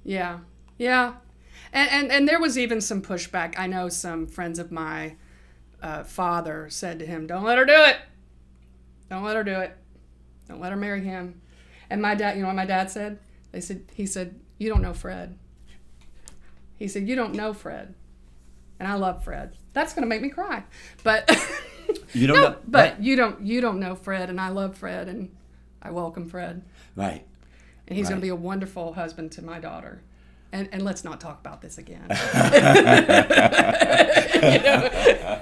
Yeah, 0.04 0.38
yeah, 0.78 1.14
and 1.72 1.90
and 1.90 2.12
and 2.12 2.28
there 2.28 2.38
was 2.40 2.56
even 2.56 2.80
some 2.80 3.02
pushback. 3.02 3.54
I 3.58 3.66
know 3.66 3.88
some 3.88 4.28
friends 4.28 4.60
of 4.60 4.70
my 4.70 5.16
uh, 5.82 6.04
father 6.04 6.68
said 6.70 7.00
to 7.00 7.06
him, 7.06 7.26
"Don't 7.26 7.42
let 7.42 7.58
her 7.58 7.64
do 7.64 7.72
it. 7.74 7.96
Don't 9.10 9.24
let 9.24 9.34
her 9.34 9.42
do 9.42 9.58
it. 9.60 9.76
Don't 10.48 10.60
let 10.60 10.70
her 10.70 10.78
marry 10.78 11.02
him." 11.02 11.40
And 11.90 12.00
my 12.00 12.14
dad, 12.14 12.36
you 12.36 12.42
know 12.42 12.48
what 12.48 12.54
my 12.56 12.64
dad 12.64 12.92
said? 12.92 13.18
They 13.52 13.60
said 13.60 13.84
he 13.94 14.06
said, 14.06 14.38
"You 14.58 14.68
don't 14.68 14.82
know 14.82 14.94
Fred." 14.94 15.36
He 16.76 16.88
said, 16.88 17.08
"You 17.08 17.16
don't 17.16 17.34
know 17.34 17.52
Fred," 17.52 17.94
and 18.78 18.88
I 18.88 18.94
love 18.94 19.24
Fred. 19.24 19.56
That's 19.72 19.94
gonna 19.94 20.06
make 20.06 20.22
me 20.22 20.30
cry, 20.30 20.64
but 21.02 21.28
You 22.12 22.26
don't 22.26 22.36
no, 22.36 22.48
know, 22.50 22.56
but 22.66 22.92
right, 22.94 23.00
you 23.00 23.16
don't 23.16 23.40
you 23.42 23.60
don't 23.60 23.80
know 23.80 23.94
Fred, 23.94 24.30
and 24.30 24.40
I 24.40 24.48
love 24.50 24.76
Fred, 24.76 25.08
and 25.08 25.34
I 25.82 25.90
welcome 25.90 26.28
Fred, 26.28 26.62
right. 26.96 27.24
and 27.86 27.96
he's 27.96 28.08
gonna 28.08 28.20
be 28.20 28.28
a 28.28 28.36
wonderful 28.36 28.94
husband 28.94 29.32
to 29.32 29.42
my 29.42 29.58
daughter. 29.58 30.02
And, 30.50 30.66
and 30.72 30.80
let's 30.82 31.04
not 31.04 31.20
talk 31.20 31.40
about 31.40 31.60
this 31.60 31.76
again. 31.76 32.06
You 34.38 34.60
know? 34.60 35.40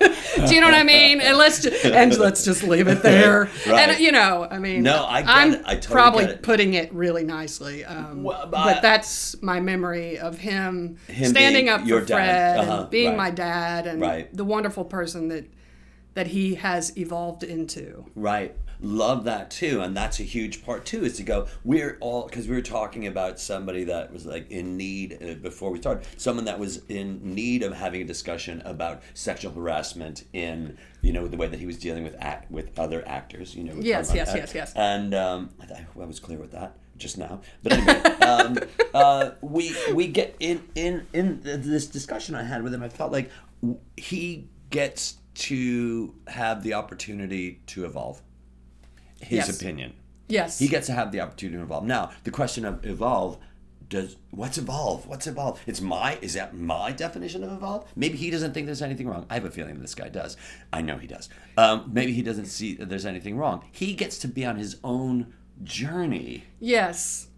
Do 0.48 0.54
you 0.54 0.60
know 0.60 0.66
what 0.66 0.74
I 0.74 0.82
mean? 0.84 1.20
And 1.20 1.36
let's 1.38 1.62
just, 1.62 1.84
and 1.84 2.16
let's 2.18 2.44
just 2.44 2.62
leave 2.62 2.88
it 2.88 3.02
there. 3.02 3.48
Right. 3.66 3.88
And 3.88 4.00
you 4.00 4.12
know, 4.12 4.46
I 4.50 4.58
mean, 4.58 4.82
No, 4.82 5.04
I 5.04 5.22
I'm 5.42 5.54
it. 5.54 5.62
I 5.64 5.74
totally 5.76 5.92
probably 5.92 6.24
it. 6.24 6.42
putting 6.42 6.74
it 6.74 6.92
really 6.94 7.24
nicely. 7.24 7.84
Um, 7.84 8.22
Well, 8.22 8.46
but 8.46 8.64
but 8.64 8.82
that's 8.82 9.40
my 9.42 9.60
memory 9.60 10.18
of 10.18 10.38
him, 10.38 10.98
Him 11.08 11.30
standing 11.30 11.68
up 11.68 11.80
for. 11.86 12.04
Fred 12.06 12.58
Uh-huh, 12.58 12.80
and 12.82 12.90
being 12.90 13.08
right. 13.10 13.16
my 13.16 13.30
dad 13.30 13.86
and 13.86 14.00
Right. 14.00 14.34
the 14.36 14.44
wonderful 14.44 14.84
person 14.84 15.28
that 15.28 15.46
that 16.14 16.28
he 16.28 16.54
has 16.56 16.96
evolved 16.96 17.42
into. 17.42 18.04
Right. 18.14 18.54
Love 18.80 19.24
that 19.24 19.50
too. 19.50 19.80
And 19.80 19.96
that's 19.96 20.20
a 20.20 20.24
huge 20.24 20.64
part 20.64 20.84
too, 20.84 21.04
is 21.04 21.16
to 21.16 21.22
go, 21.22 21.46
we're 21.64 21.96
all, 22.00 22.26
because 22.26 22.48
we 22.48 22.54
were 22.54 22.62
talking 22.62 23.06
about 23.06 23.38
somebody 23.38 23.84
that 23.84 24.12
was 24.12 24.26
like 24.26 24.50
in 24.50 24.76
need 24.76 25.18
uh, 25.22 25.34
before 25.34 25.70
we 25.70 25.78
started, 25.78 26.06
someone 26.16 26.44
that 26.46 26.58
was 26.58 26.82
in 26.88 27.20
need 27.22 27.62
of 27.62 27.72
having 27.72 28.02
a 28.02 28.04
discussion 28.04 28.62
about 28.64 29.02
sexual 29.14 29.52
harassment 29.52 30.24
in, 30.32 30.76
you 31.02 31.12
know, 31.12 31.26
the 31.26 31.36
way 31.36 31.46
that 31.46 31.58
he 31.58 31.66
was 31.66 31.78
dealing 31.78 32.04
with 32.04 32.16
act, 32.18 32.50
with 32.50 32.78
other 32.78 33.06
actors, 33.06 33.54
you 33.54 33.64
know. 33.64 33.74
Yes, 33.78 34.12
yes, 34.14 34.32
yes, 34.34 34.54
yes. 34.54 34.72
And 34.74 35.14
um, 35.14 35.50
I, 35.60 35.64
I 35.72 35.86
I 36.00 36.04
was 36.04 36.20
clear 36.20 36.38
with 36.38 36.52
that 36.52 36.76
just 36.96 37.18
now. 37.18 37.40
But 37.62 37.72
anyway, 37.72 38.00
um, 38.20 38.58
uh, 38.94 39.30
we 39.40 39.74
we 39.92 40.08
get 40.08 40.36
in 40.40 40.62
in 40.74 41.06
in 41.12 41.40
this 41.42 41.86
discussion 41.86 42.34
I 42.34 42.42
had 42.42 42.62
with 42.62 42.72
him. 42.74 42.82
I 42.82 42.88
felt 42.88 43.12
like 43.12 43.30
he 43.96 44.48
gets 44.70 45.16
to 45.34 46.14
have 46.28 46.62
the 46.62 46.74
opportunity 46.74 47.60
to 47.66 47.84
evolve 47.84 48.22
his 49.20 49.48
Yes. 49.48 49.60
opinion. 49.60 49.94
Yes. 50.28 50.58
He 50.58 50.68
gets 50.68 50.86
to 50.88 50.92
have 50.92 51.12
the 51.12 51.20
opportunity 51.20 51.56
to 51.58 51.62
evolve. 51.62 51.84
Now, 51.84 52.10
the 52.24 52.30
question 52.30 52.64
of 52.64 52.84
evolve 52.84 53.38
does 53.88 54.16
what's 54.32 54.58
evolve? 54.58 55.06
What's 55.06 55.28
evolve? 55.28 55.60
It's 55.66 55.80
my 55.80 56.18
is 56.20 56.34
that 56.34 56.56
my 56.56 56.90
definition 56.90 57.44
of 57.44 57.52
evolve? 57.52 57.88
Maybe 57.94 58.16
he 58.18 58.30
doesn't 58.30 58.52
think 58.52 58.66
there's 58.66 58.82
anything 58.82 59.06
wrong. 59.08 59.26
I 59.30 59.34
have 59.34 59.44
a 59.44 59.50
feeling 59.50 59.78
this 59.80 59.94
guy 59.94 60.08
does. 60.08 60.36
I 60.72 60.82
know 60.82 60.98
he 60.98 61.06
does. 61.06 61.28
Um, 61.56 61.88
maybe 61.92 62.12
he 62.12 62.22
doesn't 62.22 62.46
see 62.46 62.74
that 62.74 62.88
there's 62.88 63.06
anything 63.06 63.36
wrong. 63.36 63.62
He 63.70 63.94
gets 63.94 64.18
to 64.18 64.28
be 64.28 64.44
on 64.44 64.56
his 64.56 64.78
own 64.82 65.32
journey. 65.62 66.44
Yes. 66.58 67.28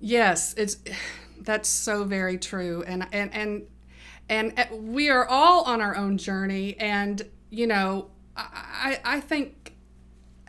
Yes, 0.00 0.54
it's 0.56 0.78
that's 1.40 1.68
so 1.68 2.04
very 2.04 2.38
true. 2.38 2.82
And 2.86 3.06
and 3.12 3.32
and 3.34 3.62
and 4.28 4.58
uh, 4.58 4.74
we 4.74 5.10
are 5.10 5.26
all 5.26 5.64
on 5.64 5.80
our 5.82 5.94
own 5.96 6.16
journey 6.16 6.76
and 6.78 7.22
you 7.50 7.66
know, 7.66 8.08
I 8.36 8.98
I 9.04 9.16
I 9.16 9.20
think 9.20 9.61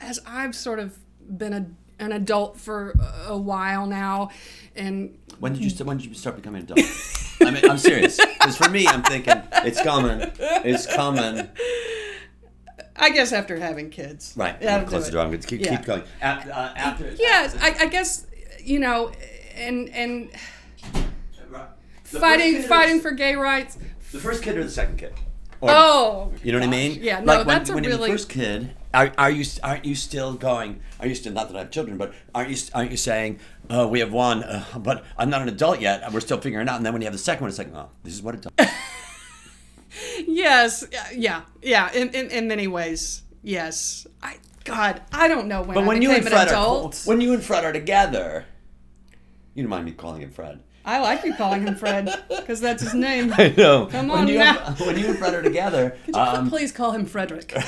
as 0.04 0.20
I've 0.28 0.56
sort 0.56 0.80
of 0.80 0.98
been 1.38 1.54
a 1.54 1.66
an 2.00 2.12
adult 2.12 2.58
for 2.60 2.96
a 3.28 3.38
while 3.38 3.86
now 3.86 4.30
and 4.76 5.18
When 5.40 5.54
did 5.54 5.64
you 5.64 5.70
st- 5.70 5.86
when 5.88 5.98
did 5.98 6.08
you 6.08 6.14
start 6.16 6.36
becoming 6.36 6.62
an 6.64 6.72
adult? 6.72 6.88
I 7.42 7.52
mean, 7.52 7.70
I'm 7.70 7.78
serious. 7.78 8.18
Because 8.18 8.58
for 8.58 8.70
me, 8.70 8.88
I'm 8.88 9.04
thinking 9.04 9.42
it's 9.64 9.82
coming. 9.82 10.32
It's 10.40 10.86
coming. 10.94 11.48
I 12.96 13.10
guess 13.12 13.32
after 13.34 13.58
having 13.60 13.90
kids. 13.90 14.34
Right. 14.36 14.56
I'm 14.66 14.86
close 14.86 15.04
it. 15.04 15.06
the 15.08 15.12
door. 15.14 15.22
I'm 15.22 15.30
going 15.30 15.42
to 15.42 15.48
keep, 15.48 15.62
Yeah. 15.62 15.76
keep 15.78 15.86
going. 15.86 16.04
After, 16.22 16.52
uh, 16.52 16.74
after 16.76 17.14
Yes, 17.18 17.56
I, 17.60 17.76
I 17.82 17.86
guess 17.88 18.26
you 18.64 18.80
know 18.80 19.12
and 19.56 19.90
and 19.90 20.30
The 22.12 22.20
fighting 22.20 22.62
fighting 22.64 23.00
or- 23.00 23.02
for 23.02 23.12
gay 23.12 23.36
rights. 23.36 23.78
the 24.12 24.20
first 24.20 24.44
kid 24.44 24.58
or 24.58 24.64
the 24.64 24.70
second 24.70 24.98
kid. 24.98 25.14
Or- 25.62 25.70
Oh, 25.72 26.34
You 26.44 26.52
know 26.52 26.60
what 26.60 26.68
I 26.68 26.72
mean? 26.72 27.00
Yeah, 27.02 27.20
no, 27.20 27.26
like 27.38 27.46
when, 27.48 27.58
that's 27.58 27.70
a 27.70 27.74
when 27.76 27.84
really 27.84 28.08
the 28.10 28.14
first 28.18 28.30
kid. 28.30 28.72
Are, 28.94 29.12
are 29.18 29.32
you 29.32 29.44
aren't 29.64 29.86
you 29.86 29.96
still 29.96 30.34
going? 30.34 30.82
Are 31.00 31.08
you 31.08 31.16
still 31.16 31.34
not 31.34 31.48
that 31.50 31.56
I 31.56 31.60
have 31.60 31.72
children, 31.72 31.98
but 31.98 32.14
aren't 32.36 32.50
you 32.52 32.58
aren't 32.74 32.92
you 32.92 32.98
saying, 32.98 33.40
oh, 33.70 33.88
we 33.88 34.00
have 34.00 34.14
one, 34.14 34.44
uh, 34.44 34.66
but 34.78 35.04
I'm 35.18 35.30
not 35.30 35.42
an 35.42 35.50
adult 35.50 35.82
yet. 35.82 36.04
And 36.04 36.14
we're 36.14 36.20
still 36.20 36.40
figuring 36.40 36.68
it 36.68 36.70
out. 36.70 36.78
And 36.78 36.86
then 36.86 36.94
when 36.94 37.02
you 37.02 37.08
have 37.08 37.14
the 37.14 37.18
second 37.20 37.42
one, 37.42 37.50
it's 37.50 37.58
like, 37.58 37.74
oh, 37.74 37.90
this 38.04 38.14
is 38.14 38.22
what 38.22 38.36
adult. 38.36 38.54
Yes, 40.26 40.86
yeah, 41.14 41.44
yeah. 41.62 41.92
In, 41.94 42.10
in 42.10 42.30
in 42.32 42.48
many 42.48 42.68
ways, 42.68 43.22
yes. 43.44 44.08
I 44.22 44.38
God, 44.64 45.02
I 45.12 45.28
don't 45.28 45.48
know 45.48 45.62
when 45.62 45.76
But 45.76 45.84
I 45.84 45.88
when 45.88 46.02
you 46.02 46.10
and 46.12 46.26
an 46.26 46.32
Fred 46.32 46.50
are 46.50 46.92
when 47.06 47.22
you 47.22 47.34
and 47.34 47.44
Fred 47.44 47.64
are 47.64 47.74
together, 47.74 48.46
you 49.54 49.64
don't 49.64 49.70
mind 49.70 49.86
me 49.86 49.92
calling 49.92 50.22
him 50.22 50.32
Fred. 50.32 50.64
I 50.86 51.00
like 51.00 51.24
you 51.24 51.34
calling 51.34 51.66
him 51.66 51.76
Fred 51.76 52.24
because 52.28 52.60
that's 52.60 52.84
his 52.84 52.94
name. 52.94 53.34
I 53.38 53.54
know. 53.56 53.86
Come 53.88 54.10
when 54.10 54.20
on 54.20 54.28
you 54.28 54.38
now. 54.40 54.58
Have, 54.60 54.80
when 54.82 54.98
you 55.00 55.08
and 55.08 55.18
Fred 55.18 55.34
are 55.34 55.42
together, 55.42 55.98
um, 56.14 56.50
Please 56.50 56.72
call 56.72 56.92
him 56.92 57.06
Frederick. 57.06 57.52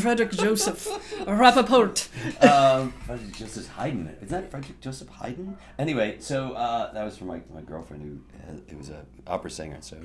Frederick 0.00 0.30
Joseph 0.30 0.86
Rappaport. 1.26 2.08
um, 2.44 2.92
Frederick 3.06 3.32
Joseph 3.34 3.68
Haydn. 3.68 4.16
Is 4.22 4.30
that 4.30 4.50
Frederick 4.50 4.80
Joseph 4.80 5.08
Haydn? 5.08 5.56
Anyway, 5.78 6.16
so 6.20 6.52
uh, 6.52 6.92
that 6.92 7.04
was 7.04 7.18
from 7.18 7.26
my, 7.26 7.42
my 7.52 7.60
girlfriend 7.60 8.02
who 8.02 8.52
uh, 8.52 8.56
it 8.68 8.78
was 8.78 8.88
a 8.88 9.04
opera 9.26 9.50
singer. 9.50 9.78
So 9.80 9.98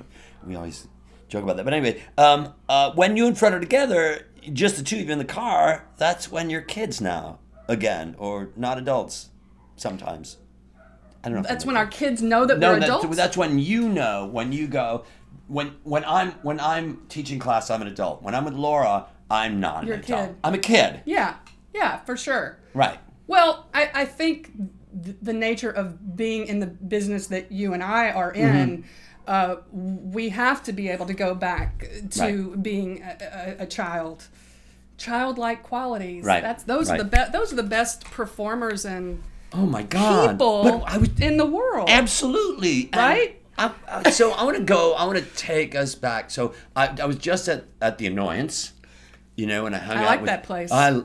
we 0.46 0.54
always 0.54 0.86
joke 1.28 1.44
about 1.44 1.56
that. 1.56 1.64
But 1.64 1.72
anyway, 1.72 2.02
um, 2.18 2.52
uh, 2.68 2.92
when 2.92 3.16
you 3.16 3.26
and 3.26 3.38
Fred 3.38 3.54
are 3.54 3.60
together, 3.60 4.26
just 4.52 4.76
the 4.76 4.82
two 4.82 4.96
of 4.96 5.06
you 5.06 5.12
in 5.12 5.18
the 5.18 5.24
car, 5.24 5.88
that's 5.96 6.30
when 6.30 6.50
you're 6.50 6.60
kids 6.60 7.00
now 7.00 7.38
again, 7.68 8.16
or 8.18 8.50
not 8.56 8.76
adults 8.76 9.30
sometimes. 9.76 10.36
I 11.24 11.28
don't 11.28 11.42
know. 11.42 11.48
That's 11.48 11.64
when 11.66 11.76
our 11.76 11.86
kids 11.86 12.22
know 12.22 12.46
that 12.46 12.58
no, 12.58 12.72
we're 12.72 12.80
that's, 12.80 12.84
adults. 12.90 13.16
that's 13.16 13.36
when 13.36 13.58
you 13.58 13.88
know 13.88 14.26
when 14.26 14.52
you 14.52 14.66
go 14.66 15.04
when 15.48 15.74
when 15.82 16.04
I'm 16.04 16.32
when 16.42 16.58
I'm 16.60 17.02
teaching 17.08 17.38
class 17.38 17.70
I'm 17.70 17.82
an 17.82 17.88
adult. 17.88 18.22
When 18.22 18.34
I'm 18.34 18.44
with 18.44 18.54
Laura, 18.54 19.06
I'm 19.30 19.60
not 19.60 19.84
You're 19.84 19.96
an 19.96 20.00
a 20.00 20.04
adult. 20.04 20.26
kid. 20.28 20.36
I'm 20.44 20.54
a 20.54 20.58
kid. 20.58 21.02
yeah, 21.04 21.34
yeah, 21.74 21.98
for 22.00 22.16
sure. 22.16 22.58
Right. 22.74 22.98
Well, 23.26 23.66
I, 23.74 23.90
I 23.94 24.04
think 24.06 24.50
th- 25.04 25.16
the 25.22 25.32
nature 25.32 25.70
of 25.70 26.16
being 26.16 26.46
in 26.46 26.58
the 26.60 26.66
business 26.66 27.26
that 27.28 27.52
you 27.52 27.74
and 27.74 27.82
I 27.82 28.10
are 28.10 28.32
in, 28.32 28.78
Mm-hmm. 28.78 28.82
uh, 29.28 29.56
we 29.72 30.30
have 30.30 30.62
to 30.64 30.72
be 30.72 30.88
able 30.88 31.06
to 31.06 31.14
go 31.14 31.34
back 31.34 31.86
to 32.12 32.56
being 32.56 33.02
a, 33.02 33.56
a, 33.60 33.62
a 33.64 33.66
child, 33.66 34.26
childlike 34.98 35.62
qualities. 35.62 36.24
Right, 36.24 36.42
That's 36.42 36.64
those 36.64 36.90
are 36.90 36.98
the 36.98 37.04
best. 37.04 37.32
Those 37.32 37.52
are 37.52 37.56
the 37.56 37.62
best 37.62 38.04
performers 38.04 38.84
and 38.84 39.22
Oh 39.52 39.66
my 39.66 39.82
god. 39.82 40.32
people 40.32 40.62
But 40.64 40.82
I 40.92 40.98
was 40.98 41.10
in 41.20 41.36
the 41.36 41.46
world. 41.46 41.88
absolutely 41.90 42.90
Right? 42.94 43.40
I, 43.58 43.72
I- 43.88 44.10
so 44.10 44.32
I 44.32 44.44
want 44.44 44.56
to 44.56 44.62
go. 44.62 44.94
I 44.94 45.04
want 45.04 45.18
to 45.18 45.24
take 45.36 45.74
us 45.74 45.94
back. 45.94 46.30
So 46.30 46.54
I, 46.74 46.96
I 47.02 47.04
was 47.06 47.16
just 47.16 47.46
at, 47.48 47.64
at 47.82 47.98
the 47.98 48.06
annoyance, 48.06 48.72
you 49.36 49.46
know, 49.46 49.66
and 49.66 49.74
I 49.74 49.78
hung 49.78 49.98
I 49.98 50.00
out 50.02 50.06
like 50.06 50.20
with- 50.22 50.28
that 50.30 50.42
place. 50.44 50.72
I 50.72 50.90
oh 50.92 51.04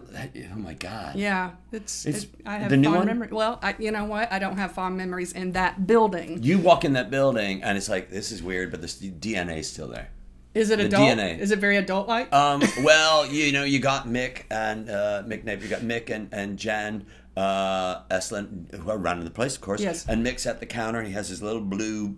my 0.55 0.73
god. 0.75 1.15
yeah, 1.17 1.51
it's, 1.73 2.05
It's 2.05 2.23
it- 2.23 2.29
I 2.45 2.57
have 2.59 2.69
the 2.69 2.77
new 2.77 2.93
fond 2.93 3.07
memories. 3.07 3.31
Well, 3.31 3.59
I, 3.61 3.75
you 3.79 3.91
know 3.91 4.05
what? 4.05 4.31
I 4.31 4.39
don't 4.39 4.57
have 4.57 4.71
fond 4.71 4.95
memories 4.95 5.33
in 5.33 5.51
that 5.53 5.85
building. 5.87 6.43
You 6.43 6.59
walk 6.59 6.85
in 6.85 6.93
that 6.93 7.09
building 7.09 7.61
and 7.63 7.77
it's 7.77 7.89
like 7.89 8.09
this 8.09 8.31
is 8.31 8.41
weird, 8.41 8.71
but 8.71 8.81
the 8.81 8.87
DNA 8.87 9.57
is 9.57 9.69
still 9.69 9.87
there. 9.89 10.09
Is 10.53 10.69
it 10.69 10.77
the 10.77 10.85
adult? 10.85 11.03
DNA. 11.17 11.37
Is 11.37 11.51
it 11.51 11.59
very 11.59 11.75
adult 11.75 12.07
like? 12.07 12.31
Um, 12.31 12.63
well, 12.85 13.25
you 13.25 13.51
know, 13.51 13.65
you 13.65 13.79
got 13.79 14.07
Mick 14.07 14.43
and 14.49 14.89
uh, 14.89 15.23
Mick 15.27 15.43
Napier. 15.43 15.63
You 15.65 15.67
got 15.67 15.81
Mick 15.81 16.09
and, 16.09 16.29
and 16.31 16.57
Jen 16.57 17.05
uh, 17.35 18.03
Estlin, 18.09 18.73
who 18.73 18.89
are 18.89 18.97
running 18.97 19.25
the 19.25 19.31
place, 19.31 19.55
of 19.55 19.61
course. 19.61 19.81
Yes. 19.81 20.05
And 20.07 20.23
Mick's 20.23 20.45
at 20.45 20.59
the 20.59 20.65
counter, 20.65 20.99
and 20.99 21.07
he 21.07 21.13
has 21.13 21.27
his 21.29 21.41
little 21.41 21.61
blue 21.61 22.17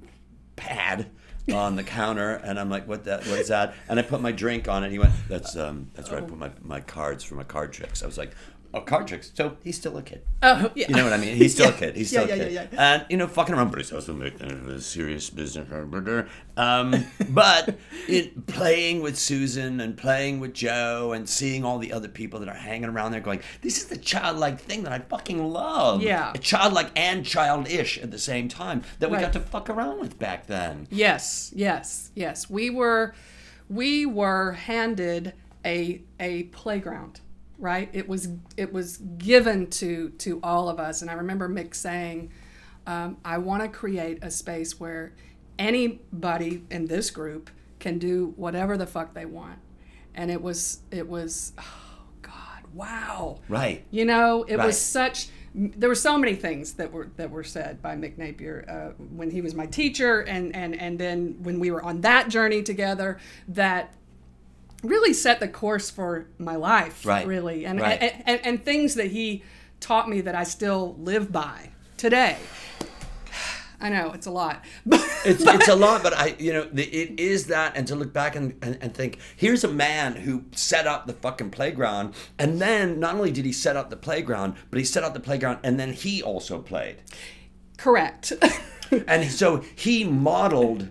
pad 0.55 1.09
on 1.53 1.77
the 1.77 1.83
counter, 1.83 2.35
and 2.43 2.59
I'm 2.59 2.69
like, 2.69 2.87
"What 2.87 3.05
that? 3.05 3.25
What 3.25 3.39
is 3.39 3.47
that?" 3.47 3.73
And 3.87 3.99
I 3.99 4.01
put 4.01 4.21
my 4.21 4.31
drink 4.33 4.67
on 4.67 4.83
it. 4.83 4.87
And 4.87 4.93
He 4.93 4.99
went, 4.99 5.13
"That's 5.29 5.55
um, 5.55 5.89
that's 5.93 6.11
where 6.11 6.19
I 6.19 6.23
put 6.23 6.37
my, 6.37 6.51
my 6.61 6.81
cards 6.81 7.23
for 7.23 7.35
my 7.35 7.43
card 7.43 7.71
tricks." 7.71 8.03
I 8.03 8.05
was 8.05 8.17
like, 8.17 8.31
"Oh, 8.73 8.81
card 8.81 9.07
tricks." 9.07 9.31
So 9.33 9.57
he's 9.63 9.77
still 9.77 9.97
a 9.97 10.01
kid. 10.01 10.21
oh, 10.43 10.71
yeah. 10.75 10.87
You 10.89 10.95
know 10.95 11.03
what 11.03 11.13
I 11.13 11.17
mean? 11.17 11.35
He's 11.35 11.53
still 11.53 11.69
a 11.69 11.73
kid. 11.81 11.95
He's 11.95 12.11
Yeah, 12.11 12.23
still 12.25 12.35
a 12.35 12.37
kid. 12.37 12.51
yeah, 12.51 12.61
yeah. 12.63 12.67
yeah. 12.71 12.93
And, 12.95 13.05
you 13.09 13.17
know, 13.17 13.27
fucking 13.27 13.55
around, 13.55 13.69
but 13.69 13.79
he's 13.79 13.91
also 13.91 14.13
making 14.13 14.51
a 14.51 14.79
serious 14.81 15.29
business. 15.29 15.67
Um, 16.57 17.05
but 17.29 17.77
in 18.07 18.43
playing 18.47 19.01
with 19.01 19.17
Susan 19.17 19.79
and 19.81 19.95
playing 19.97 20.39
with 20.39 20.53
Joe 20.53 21.11
and 21.13 21.27
seeing 21.27 21.63
all 21.63 21.77
the 21.79 21.93
other 21.93 22.07
people 22.07 22.39
that 22.39 22.49
are 22.49 22.55
hanging 22.55 22.89
around 22.89 23.11
there 23.11 23.21
going, 23.21 23.41
this 23.61 23.77
is 23.77 23.85
the 23.85 23.97
childlike 23.97 24.59
thing 24.59 24.83
that 24.83 24.91
I 24.93 24.99
fucking 24.99 25.43
love. 25.51 26.01
Yeah. 26.01 26.33
Childlike 26.33 26.91
and 26.95 27.25
childish 27.25 27.97
at 27.99 28.11
the 28.11 28.19
same 28.19 28.47
time 28.47 28.83
that 28.99 29.09
we 29.09 29.15
Right. 29.17 29.23
got 29.23 29.33
to 29.33 29.39
fuck 29.39 29.69
around 29.69 29.99
with 29.99 30.19
back 30.19 30.47
then. 30.47 30.87
Yes, 30.91 31.51
yes, 31.55 32.11
yes. 32.15 32.49
We 32.49 32.69
were 32.69 33.13
we 33.69 34.05
were 34.05 34.53
handed 34.53 35.33
a 35.65 36.01
a 36.19 36.43
playground, 36.43 37.19
right? 37.59 37.89
It 37.93 38.07
was 38.07 38.29
it 38.55 38.71
was 38.73 38.97
given 38.97 39.67
to 39.71 40.09
to 40.09 40.39
all 40.43 40.69
of 40.69 40.79
us, 40.79 41.01
and 41.01 41.09
I 41.11 41.13
remember 41.15 41.49
Mick 41.49 41.73
saying, 41.75 42.31
um, 42.85 43.17
"I 43.25 43.37
want 43.39 43.63
to 43.63 43.69
create 43.69 44.19
a 44.23 44.31
space 44.31 44.79
where 44.79 45.13
anybody 45.67 46.63
in 46.69 46.85
this 46.85 47.09
group 47.09 47.49
can 47.79 47.99
do 47.99 48.33
whatever 48.35 48.77
the 48.77 48.87
fuck 48.87 49.13
they 49.13 49.25
want." 49.25 49.59
and 50.19 50.31
it 50.31 50.41
was 50.41 50.79
it 50.89 51.07
was 51.07 51.53
oh 51.59 51.99
god 52.23 52.63
wow 52.73 53.37
Right. 53.47 53.83
you 53.91 54.03
know 54.03 54.41
it 54.47 54.57
Right. 54.57 54.65
was 54.65 54.79
such 54.81 55.27
there 55.53 55.87
were 55.89 55.93
so 56.09 56.17
many 56.17 56.33
things 56.33 56.73
that 56.73 56.91
were 56.91 57.09
that 57.17 57.29
were 57.29 57.43
said 57.43 57.83
by 57.83 57.95
Mick 57.95 58.17
Napier 58.17 58.65
uh, 58.67 59.03
when 59.15 59.29
he 59.29 59.41
was 59.41 59.53
my 59.53 59.67
teacher 59.67 60.21
and 60.21 60.55
and 60.55 60.73
and 60.73 60.97
then 60.97 61.35
when 61.43 61.59
we 61.59 61.69
were 61.69 61.83
on 61.83 62.01
that 62.01 62.29
journey 62.29 62.63
together 62.63 63.19
that 63.49 63.93
really 64.83 65.13
set 65.13 65.39
the 65.39 65.47
course 65.47 65.89
for 65.89 66.27
my 66.37 66.55
life 66.55 67.05
Right. 67.05 67.25
really. 67.27 67.65
And, 67.65 67.79
Right. 67.81 68.01
and, 68.01 68.23
and 68.25 68.39
and 68.45 68.63
things 68.65 68.95
that 68.95 69.07
he 69.07 69.43
taught 69.79 70.07
me 70.09 70.21
that 70.21 70.35
I 70.35 70.43
still 70.43 70.95
live 70.99 71.31
by 71.31 71.71
today. 71.97 72.37
I 73.81 73.89
know 73.89 74.11
it's 74.13 74.25
a 74.27 74.31
lot. 74.31 74.63
It's, 75.25 75.43
it's 75.45 75.67
a 75.67 75.75
lot, 75.75 76.03
but 76.03 76.13
I, 76.15 76.35
you 76.39 76.53
know, 76.53 76.63
the, 76.71 76.85
it 76.85 77.19
is 77.19 77.47
that, 77.47 77.75
and 77.75 77.85
to 77.87 77.95
look 77.95 78.13
back 78.13 78.37
and, 78.37 78.55
and, 78.61 78.77
and 78.79 78.93
think, 78.93 79.17
here's 79.35 79.65
a 79.65 79.67
man 79.67 80.15
who 80.15 80.45
set 80.53 80.87
up 80.87 81.05
the 81.05 81.11
fucking 81.11 81.49
playground, 81.49 82.13
and 82.39 82.61
then 82.61 82.99
not 83.01 83.15
only 83.15 83.31
did 83.31 83.43
he 83.43 83.51
set 83.51 83.75
up 83.75 83.89
the 83.89 83.97
playground, 83.97 84.55
but 84.69 84.79
he 84.79 84.85
set 84.85 85.03
up 85.03 85.13
the 85.13 85.19
playground, 85.19 85.59
and 85.63 85.77
then 85.77 85.91
he 85.91 86.23
also 86.23 86.61
played, 86.61 86.97
correct. 87.77 88.31
And 89.05 89.29
so 89.29 89.65
he 89.75 90.05
modeled 90.05 90.87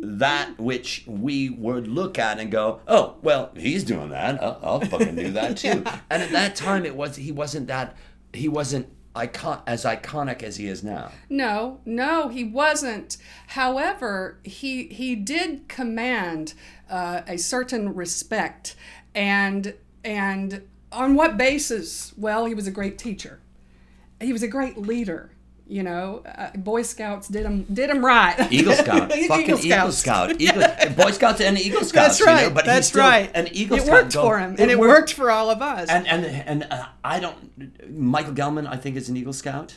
that 0.00 0.58
which 0.58 1.04
we 1.06 1.48
would 1.50 1.88
look 1.88 2.18
at 2.18 2.38
and 2.38 2.50
go, 2.50 2.80
oh, 2.86 3.16
well, 3.22 3.50
he's 3.56 3.84
doing 3.84 4.10
that, 4.10 4.42
I'll, 4.42 4.60
I'll 4.62 4.80
fucking 4.80 5.16
do 5.16 5.32
that 5.32 5.56
too. 5.56 5.84
And 6.10 6.22
at 6.22 6.30
that 6.30 6.56
time, 6.56 6.84
it 6.84 6.96
was 6.96 7.16
he 7.16 7.32
wasn't 7.32 7.66
that 7.68 7.96
he 8.32 8.48
wasn't 8.48 8.88
icon 9.14 9.62
as 9.66 9.84
iconic 9.84 10.42
as 10.42 10.56
he 10.56 10.68
is 10.68 10.84
now. 10.84 11.10
No, 11.28 11.80
no, 11.84 12.28
he 12.28 12.44
wasn't. 12.44 13.16
However, 13.48 14.38
he 14.44 14.84
he 14.88 15.16
did 15.16 15.68
command 15.68 16.54
uh, 16.88 17.22
a 17.26 17.38
certain 17.38 17.94
respect, 17.94 18.76
and 19.14 19.74
and 20.04 20.62
on 20.92 21.14
what 21.14 21.36
basis? 21.36 22.12
Well, 22.16 22.44
he 22.44 22.54
was 22.54 22.66
a 22.66 22.70
great 22.70 22.98
teacher. 22.98 23.40
He 24.20 24.32
was 24.32 24.42
a 24.42 24.48
great 24.48 24.78
leader. 24.78 25.30
You 25.68 25.82
know, 25.82 26.22
uh, 26.24 26.50
Boy 26.56 26.82
Scouts 26.82 27.26
did 27.26 27.44
him 27.44 27.64
did 27.64 27.90
him 27.90 28.04
right. 28.04 28.52
Eagle 28.52 28.72
Scout, 28.84 29.10
fucking 29.10 29.44
Eagle, 29.44 29.58
Scouts. 29.58 29.96
Scout, 29.98 30.30
Eagle, 30.40 30.62
Boy 30.96 31.10
Scouts 31.10 31.40
and 31.40 31.58
Eagle 31.58 31.82
Scouts. 31.82 32.18
That's 32.18 32.20
right. 32.22 32.42
You 32.44 32.48
know, 32.50 32.54
but 32.54 32.64
that's 32.66 32.86
still 32.88 33.00
right. 33.02 33.30
An 33.34 33.48
Eagle 33.50 33.78
it 33.78 33.82
Scout. 33.82 33.92
worked 33.92 34.14
Go- 34.14 34.22
for 34.22 34.38
him, 34.38 34.54
and 34.60 34.70
it 34.70 34.78
worked 34.78 35.12
for 35.12 35.28
all 35.30 35.50
of 35.50 35.60
us. 35.62 35.88
And 35.88 36.06
and 36.06 36.24
and 36.24 36.66
uh, 36.70 36.86
I 37.02 37.18
don't. 37.18 37.90
Michael 37.98 38.32
Gelman, 38.34 38.68
I 38.68 38.76
think, 38.76 38.94
is 38.96 39.08
an 39.08 39.16
Eagle 39.16 39.32
Scout. 39.32 39.74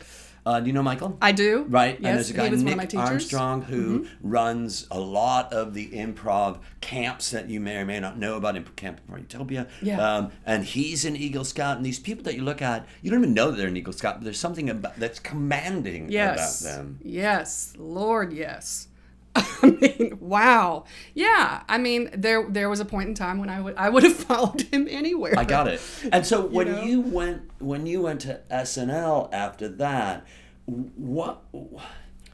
Uh, 0.50 0.60
do 0.60 0.66
you 0.66 0.74
know 0.74 0.82
Michael? 0.82 1.16
I 1.22 1.32
do. 1.32 1.66
Right, 1.70 2.00
Yes, 2.00 2.08
and 2.08 2.16
there's 2.18 2.30
a 2.32 2.34
guy 2.34 2.50
Nick 2.50 2.64
one 2.64 2.68
of 2.70 2.78
my 2.78 2.86
teachers. 2.86 3.04
Mm-hmm. 3.04 3.12
Armstrong 3.14 3.62
who 3.62 4.08
runs 4.24 4.88
a 4.90 5.00
lot 5.00 5.54
of 5.54 5.76
the 5.76 5.90
improv 5.92 6.58
camps 6.82 7.30
that 7.30 7.50
you 7.52 7.60
may 7.60 7.78
or 7.78 7.86
may 7.86 8.00
not 8.00 8.18
know 8.18 8.36
about 8.36 8.56
in 8.56 8.64
Camp 8.76 9.00
Utopia. 9.16 9.68
Yeah. 9.80 10.02
Um, 10.02 10.32
and 10.48 10.66
he's 10.66 11.06
an 11.06 11.16
Eagle 11.16 11.46
Scout, 11.46 11.78
and 11.78 11.86
these 11.86 12.00
people 12.00 12.24
that 12.24 12.36
you 12.36 12.42
look 12.42 12.64
at, 12.64 12.88
you 13.04 13.12
don't 13.12 13.20
even 13.22 13.36
know 13.36 13.52
that 13.52 13.58
they're 13.58 13.68
an 13.68 13.78
Eagle 13.78 13.94
Scout, 13.94 14.16
but 14.16 14.24
there's 14.24 14.40
something 14.40 14.72
about 14.72 14.96
that's 14.98 15.20
commanding 15.20 16.10
Yes. 16.10 16.62
about 16.62 16.76
them. 16.78 17.00
Yes, 17.04 17.74
Lord, 17.78 18.34
yes. 18.34 18.88
I 19.36 19.78
mean, 19.82 20.18
wow. 20.20 20.86
Yeah, 21.14 21.64
I 21.68 21.78
mean, 21.78 22.10
there 22.14 22.46
there 22.50 22.70
was 22.70 22.80
a 22.80 22.86
point 22.86 23.10
in 23.10 23.16
time 23.16 23.40
when 23.40 23.50
I 23.50 23.62
would 23.62 23.76
I 23.76 23.90
would 23.90 24.04
have 24.04 24.16
followed 24.30 24.62
him 24.62 24.88
anywhere. 24.90 25.34
I 25.38 25.44
got 25.44 25.68
it. 25.68 25.82
And 26.12 26.26
so 26.26 26.46
when 26.46 26.72
know? 26.72 26.84
you 26.84 27.02
went 27.02 27.50
when 27.60 27.86
you 27.86 28.02
went 28.02 28.22
to 28.22 28.42
SNL 28.52 29.30
after 29.32 29.68
that, 29.68 30.26
what 30.66 31.44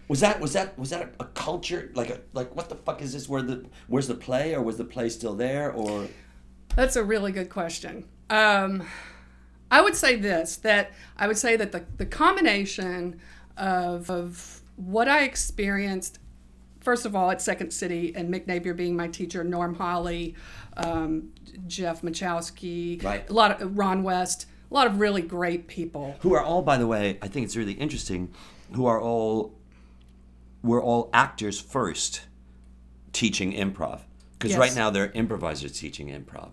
was 0.07 0.21
that? 0.21 0.39
Was 0.39 0.53
that 0.53 0.77
was 0.79 0.91
that 0.91 1.13
a, 1.19 1.23
a 1.23 1.25
culture 1.27 1.91
like 1.95 2.09
a 2.09 2.21
like 2.33 2.55
what 2.55 2.69
the 2.69 2.75
fuck 2.75 3.01
is 3.01 3.13
this? 3.13 3.27
Where 3.27 3.41
the 3.41 3.65
where's 3.87 4.07
the 4.07 4.15
play 4.15 4.55
or 4.55 4.61
was 4.61 4.77
the 4.77 4.85
play 4.85 5.09
still 5.09 5.35
there 5.35 5.71
or? 5.71 6.07
That's 6.75 6.95
a 6.95 7.03
really 7.03 7.31
good 7.31 7.49
question. 7.49 8.05
Um, 8.29 8.85
I 9.71 9.81
would 9.81 9.95
say 9.95 10.15
this 10.15 10.57
that 10.57 10.91
I 11.17 11.27
would 11.27 11.37
say 11.37 11.55
that 11.55 11.71
the, 11.71 11.83
the 11.97 12.05
combination 12.05 13.19
of, 13.57 14.09
of 14.09 14.61
what 14.75 15.07
I 15.07 15.23
experienced, 15.23 16.19
first 16.85 17.05
of 17.05 17.15
all, 17.15 17.31
at 17.31 17.41
Second 17.41 17.71
City 17.71 18.13
and 18.15 18.33
Mick 18.33 18.45
Napier 18.47 18.73
being 18.75 18.95
my 18.95 19.07
teacher, 19.07 19.43
Norm 19.43 19.73
Holly, 19.75 20.35
um, 20.77 21.31
Jeff 21.67 22.01
Michalski, 22.03 23.03
Right. 23.03 23.27
a 23.29 23.33
lot 23.33 23.59
of 23.61 23.77
Ron 23.77 24.03
West, 24.03 24.45
a 24.69 24.73
lot 24.73 24.85
of 24.87 24.99
really 24.99 25.23
great 25.23 25.67
people. 25.67 26.15
Who 26.21 26.33
are 26.35 26.43
all, 26.43 26.61
by 26.61 26.77
the 26.77 26.87
way, 26.87 27.17
I 27.21 27.27
think 27.27 27.45
it's 27.45 27.57
really 27.57 27.73
interesting. 27.73 28.29
Who 28.73 28.85
are 28.85 29.01
all 29.01 29.53
we're 30.63 30.81
all 30.81 31.11
actors 31.13 31.59
first, 31.61 32.21
teaching 33.13 33.53
improv 33.53 33.99
because 34.33 34.51
Yes. 34.51 34.59
right 34.59 34.75
now 34.75 34.89
they're 34.89 35.11
improvisers 35.11 35.79
teaching 35.79 36.07
improv, 36.07 36.49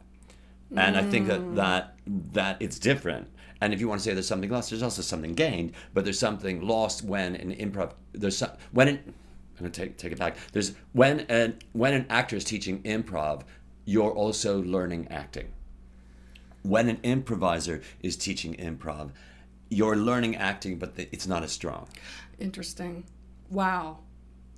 and 0.77 0.97
I 0.99 1.03
think 1.03 1.27
Mm. 1.29 1.55
that 1.55 1.55
that 1.57 1.95
that 2.35 2.57
it's 2.61 2.79
different. 2.79 3.29
And 3.63 3.73
if 3.73 3.81
you 3.81 3.89
want 3.89 4.01
to 4.01 4.05
say 4.05 4.13
there's 4.13 4.27
something 4.29 4.51
lost, 4.51 4.69
there's 4.71 4.83
also 4.83 5.01
something 5.03 5.33
gained. 5.35 5.73
But 5.95 6.05
there's 6.05 6.19
something 6.19 6.61
lost 6.67 7.03
when 7.05 7.37
an 7.37 7.53
improv 7.55 7.93
there's 8.13 8.37
some, 8.37 8.51
when 8.73 8.89
an, 8.89 9.15
I'm 9.57 9.65
gonna 9.65 9.71
take 9.71 9.97
take 9.97 10.13
it 10.13 10.19
back. 10.19 10.37
There's 10.53 10.75
when 10.93 11.21
an 11.21 11.59
when 11.73 11.95
an 11.95 12.07
actor 12.09 12.37
is 12.37 12.45
teaching 12.45 12.83
improv, 12.83 13.43
you're 13.85 14.13
also 14.13 14.63
learning 14.63 15.09
acting 15.11 15.53
when 16.63 16.89
an 16.89 16.99
improviser 17.03 17.83
is 18.01 18.17
teaching 18.17 18.55
improv, 18.55 19.11
you're 19.69 19.97
learning 19.97 20.37
acting, 20.37 20.79
but 20.79 20.93
it's 20.97 21.27
not 21.27 21.43
as 21.43 21.53
strong. 21.53 21.89
Interesting. 22.39 23.05
Wow. 23.51 23.99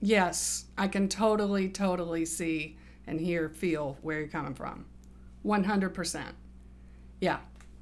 Yes, 0.00 0.66
I 0.76 0.88
can 0.88 1.08
totally, 1.08 1.68
totally 1.68 2.24
see 2.24 2.76
and 3.06 3.20
hear, 3.20 3.48
feel 3.48 3.96
where 4.02 4.18
you're 4.18 4.28
coming 4.28 4.54
from. 4.54 4.86
100%. 5.44 6.24
Yeah. 7.20 7.38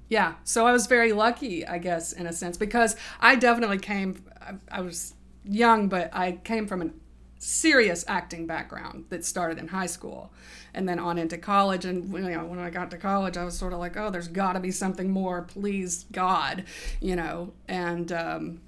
Yeah. 0.09 0.35
So 0.45 0.67
I 0.67 0.73
was 0.73 0.87
very 0.87 1.13
lucky, 1.13 1.67
I 1.67 1.79
guess, 1.79 2.13
in 2.13 2.27
a 2.27 2.33
sense, 2.33 2.57
because 2.57 2.97
I 3.21 3.37
definitely 3.37 3.79
came, 3.79 4.23
I, 4.41 4.55
I 4.71 4.81
was 4.83 5.15
young, 5.45 5.89
but 5.89 6.11
I 6.13 6.33
came 6.33 6.67
from 6.67 6.83
a 6.83 6.91
serious 7.43 8.05
acting 8.07 8.47
background 8.47 9.05
that 9.09 9.25
started 9.25 9.59
in 9.59 9.69
high 9.69 9.87
school 9.87 10.33
and 10.75 10.89
then 10.89 10.99
on 10.99 11.19
into 11.19 11.37
college. 11.37 11.85
And 11.85 12.13
you 12.13 12.31
know, 12.31 12.45
when 12.45 12.61
I 12.61 12.71
got 12.71 12.91
to 12.93 12.99
college, 12.99 13.37
I 13.37 13.45
was 13.45 13.59
sort 13.59 13.73
of 13.73 13.81
like, 13.81 13.97
oh, 13.97 14.11
there's 14.11 14.29
got 14.29 14.53
to 14.53 14.61
be 14.61 14.71
something 14.71 15.11
more, 15.11 15.43
please, 15.43 16.05
God, 16.13 16.65
you 17.01 17.17
know, 17.17 17.53
and, 17.67 18.13
um, 18.13 18.61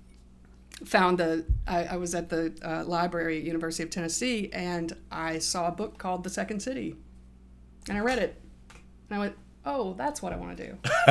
found 0.85 1.19
the 1.19 1.47
I, 1.69 1.85
I 1.85 1.97
was 1.97 2.17
at 2.17 2.29
the 2.29 2.53
uh, 2.63 2.85
library 2.85 3.39
at 3.39 3.45
University 3.45 3.85
of 3.85 3.91
Tennessee 3.91 4.51
and 4.53 4.93
I 5.11 5.39
saw 5.39 5.69
a 5.69 5.71
book 5.71 5.99
called 5.99 6.25
The 6.25 6.31
Second 6.31 6.61
City, 6.61 6.97
and 7.89 7.97
I 7.97 8.01
read 8.01 8.19
it, 8.19 8.43
and 9.09 9.17
I 9.17 9.21
went, 9.21 9.37
"Oh, 9.67 9.95
that's 9.95 10.21
what 10.23 10.33
I 10.33 10.37
want 10.37 10.57
to 10.57 10.67
do. 10.67 10.79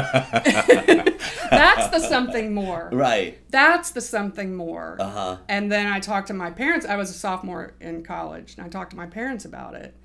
that's 1.49 1.87
the 1.89 1.99
something 1.99 2.53
more. 2.53 2.89
Right. 2.91 3.39
That's 3.51 3.91
the 3.91 4.01
something 4.01 4.55
more." 4.55 4.97
Uh 4.99 5.09
huh. 5.09 5.37
And 5.49 5.71
then 5.71 5.87
I 5.87 5.99
talked 5.99 6.27
to 6.27 6.33
my 6.33 6.51
parents. 6.51 6.85
I 6.85 6.95
was 6.95 7.09
a 7.09 7.13
sophomore 7.13 7.73
in 7.79 8.03
college, 8.03 8.55
and 8.57 8.65
I 8.65 8.69
talked 8.69 8.91
to 8.91 8.97
my 8.97 9.07
parents 9.07 9.45
about 9.45 9.75
it, 9.75 9.95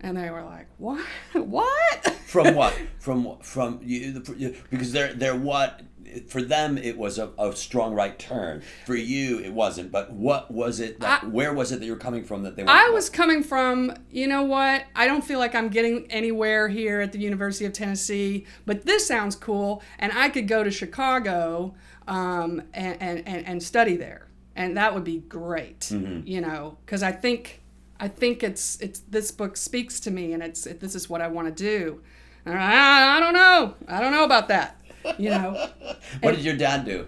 and 0.00 0.16
they 0.16 0.30
were 0.30 0.42
like, 0.44 0.66
"What? 0.78 1.04
what?" 1.34 2.10
From 2.26 2.54
what? 2.54 2.74
From 2.98 3.38
from 3.40 3.80
you? 3.82 4.12
the- 4.12 4.56
Because 4.70 4.92
they're 4.92 5.14
they're 5.14 5.36
what? 5.36 5.82
For 6.28 6.42
them, 6.42 6.78
it 6.78 6.96
was 6.98 7.18
a, 7.18 7.30
a 7.38 7.54
strong 7.56 7.94
right 7.94 8.18
turn. 8.18 8.62
For 8.86 8.94
you, 8.94 9.38
it 9.40 9.52
wasn't. 9.52 9.90
But 9.92 10.12
what 10.12 10.50
was 10.50 10.80
it? 10.80 11.00
That, 11.00 11.24
I- 11.24 11.26
where 11.26 11.52
was 11.52 11.72
it 11.72 11.80
that 11.80 11.86
you 11.86 11.92
were 11.92 11.98
coming 11.98 12.24
from? 12.24 12.42
That 12.42 12.56
they 12.56 12.62
were. 12.64 12.70
I 12.70 12.90
was 12.90 13.08
coming 13.10 13.42
from, 13.42 13.92
you 14.10 14.26
know 14.26 14.42
what? 14.42 14.84
I 14.94 15.06
don't 15.06 15.24
feel 15.24 15.38
like 15.38 15.54
I'm 15.54 15.68
getting 15.68 16.10
anywhere 16.10 16.68
here 16.68 17.00
at 17.00 17.12
the 17.12 17.18
University 17.18 17.64
of 17.64 17.72
Tennessee, 17.72 18.46
but 18.66 18.84
this 18.86 19.06
sounds 19.06 19.36
cool, 19.36 19.82
and 19.98 20.12
I 20.12 20.28
could 20.28 20.48
go 20.48 20.62
to 20.64 20.70
Chicago 20.70 21.74
um, 22.08 22.62
and, 22.74 22.96
and, 23.00 23.22
and, 23.28 23.46
and 23.46 23.62
study 23.62 23.96
there, 23.96 24.28
and 24.56 24.76
that 24.76 24.94
would 24.94 25.04
be 25.04 25.18
great, 25.18 25.90
you 25.90 26.40
know, 26.40 26.78
because 26.84 27.02
I 27.02 27.12
think 27.12 27.62
I 28.00 28.08
think 28.08 28.42
it's 28.42 28.78
it's 28.80 29.00
this 29.00 29.30
book 29.30 29.56
speaks 29.56 30.00
to 30.00 30.10
me, 30.10 30.32
and 30.32 30.42
it's 30.42 30.66
it, 30.66 30.80
this 30.80 30.94
is 30.94 31.08
what 31.08 31.20
I 31.22 31.28
want 31.28 31.48
to 31.48 31.54
do. 31.54 32.02
I, 32.46 33.16
I 33.16 33.20
don't 33.20 33.32
know, 33.32 33.74
I 33.88 34.00
don't 34.00 34.12
know 34.12 34.24
about 34.24 34.48
that, 34.48 34.78
you 35.18 35.30
know. 35.30 35.68
What 36.20 36.34
did 36.36 36.44
your 36.44 36.56
dad 36.56 36.84
do? 36.84 37.06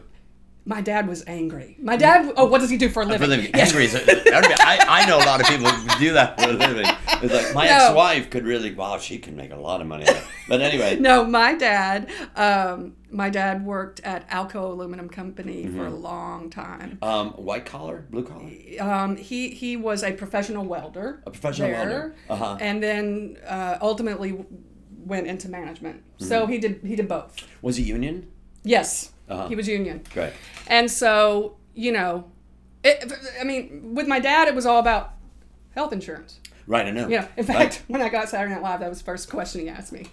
My 0.68 0.80
dad 0.80 1.06
was 1.06 1.22
angry. 1.28 1.76
My 1.80 1.96
dad. 1.96 2.32
Oh, 2.36 2.46
what 2.46 2.60
does 2.60 2.70
he 2.70 2.76
do 2.76 2.88
for 2.88 3.02
a 3.02 3.06
living? 3.06 3.18
For 3.20 3.24
a 3.24 3.36
living. 3.36 3.50
Yes. 3.54 3.72
Angry 3.72 3.86
a- 3.86 4.56
I, 4.66 5.02
I 5.02 5.06
know 5.06 5.18
a 5.18 5.26
lot 5.30 5.40
of 5.40 5.46
people 5.46 5.68
who 5.70 5.98
do 6.06 6.12
that 6.14 6.40
for 6.40 6.48
a 6.50 6.52
living. 6.54 6.86
It's 7.22 7.32
like 7.32 7.54
my 7.54 7.66
No. 7.68 7.86
ex-wife 7.86 8.30
could 8.30 8.44
really. 8.44 8.74
Wow, 8.74 8.98
she 8.98 9.18
could 9.18 9.36
make 9.36 9.52
a 9.52 9.56
lot 9.56 9.80
of 9.80 9.86
money. 9.86 10.06
But 10.48 10.60
anyway. 10.62 10.96
No, 11.00 11.24
my 11.24 11.54
dad. 11.54 12.10
Um, 12.34 12.96
my 13.12 13.30
dad 13.30 13.64
worked 13.64 14.00
at 14.00 14.28
Alcoa 14.28 14.72
Aluminum 14.72 15.08
Company 15.08 15.66
Mm-hmm. 15.66 15.78
for 15.78 15.86
a 15.86 15.90
long 15.94 16.50
time. 16.50 16.98
Um, 17.00 17.30
white 17.34 17.64
collar, 17.64 18.04
blue 18.10 18.24
collar. 18.24 18.50
Um, 18.80 19.16
he 19.16 19.50
he 19.50 19.76
was 19.76 20.02
a 20.02 20.10
professional 20.12 20.64
welder. 20.64 21.22
A 21.26 21.30
professional 21.30 21.68
there, 21.68 21.78
welder. 21.78 22.14
Uh-huh. 22.28 22.58
And 22.60 22.82
then 22.82 23.36
uh, 23.46 23.78
ultimately 23.80 24.30
went 25.06 25.26
into 25.26 25.48
management. 25.48 25.96
Mm-hmm. 26.18 26.24
So 26.24 26.46
he 26.46 26.58
did 26.58 26.80
he 26.84 26.96
did 26.96 27.08
both. 27.08 27.36
Was 27.62 27.76
he 27.76 27.84
union? 27.84 28.28
Yes, 28.64 29.12
Uh-huh. 29.28 29.48
he 29.48 29.54
was 29.56 29.66
union. 29.68 30.02
Great. 30.12 30.32
And 30.66 30.90
so 30.90 31.56
you 31.74 31.92
know, 31.92 32.24
it, 32.84 33.12
I 33.40 33.44
mean, 33.44 33.94
with 33.94 34.06
my 34.08 34.18
dad, 34.20 34.48
it 34.48 34.54
was 34.54 34.66
all 34.66 34.80
about 34.80 35.12
health 35.74 35.92
insurance. 35.92 36.40
Right, 36.66 36.86
I 36.86 36.90
know. 36.90 37.06
You 37.08 37.20
know, 37.20 37.28
in 37.36 37.46
Right. 37.46 37.56
fact, 37.72 37.82
when 37.88 38.02
I 38.02 38.08
got 38.08 38.28
Saturday 38.28 38.52
Night 38.54 38.62
Live, 38.62 38.80
that 38.80 38.88
was 38.88 38.98
the 38.98 39.04
first 39.04 39.30
question 39.30 39.60
he 39.60 39.68
asked 39.68 39.92
me. 39.92 40.06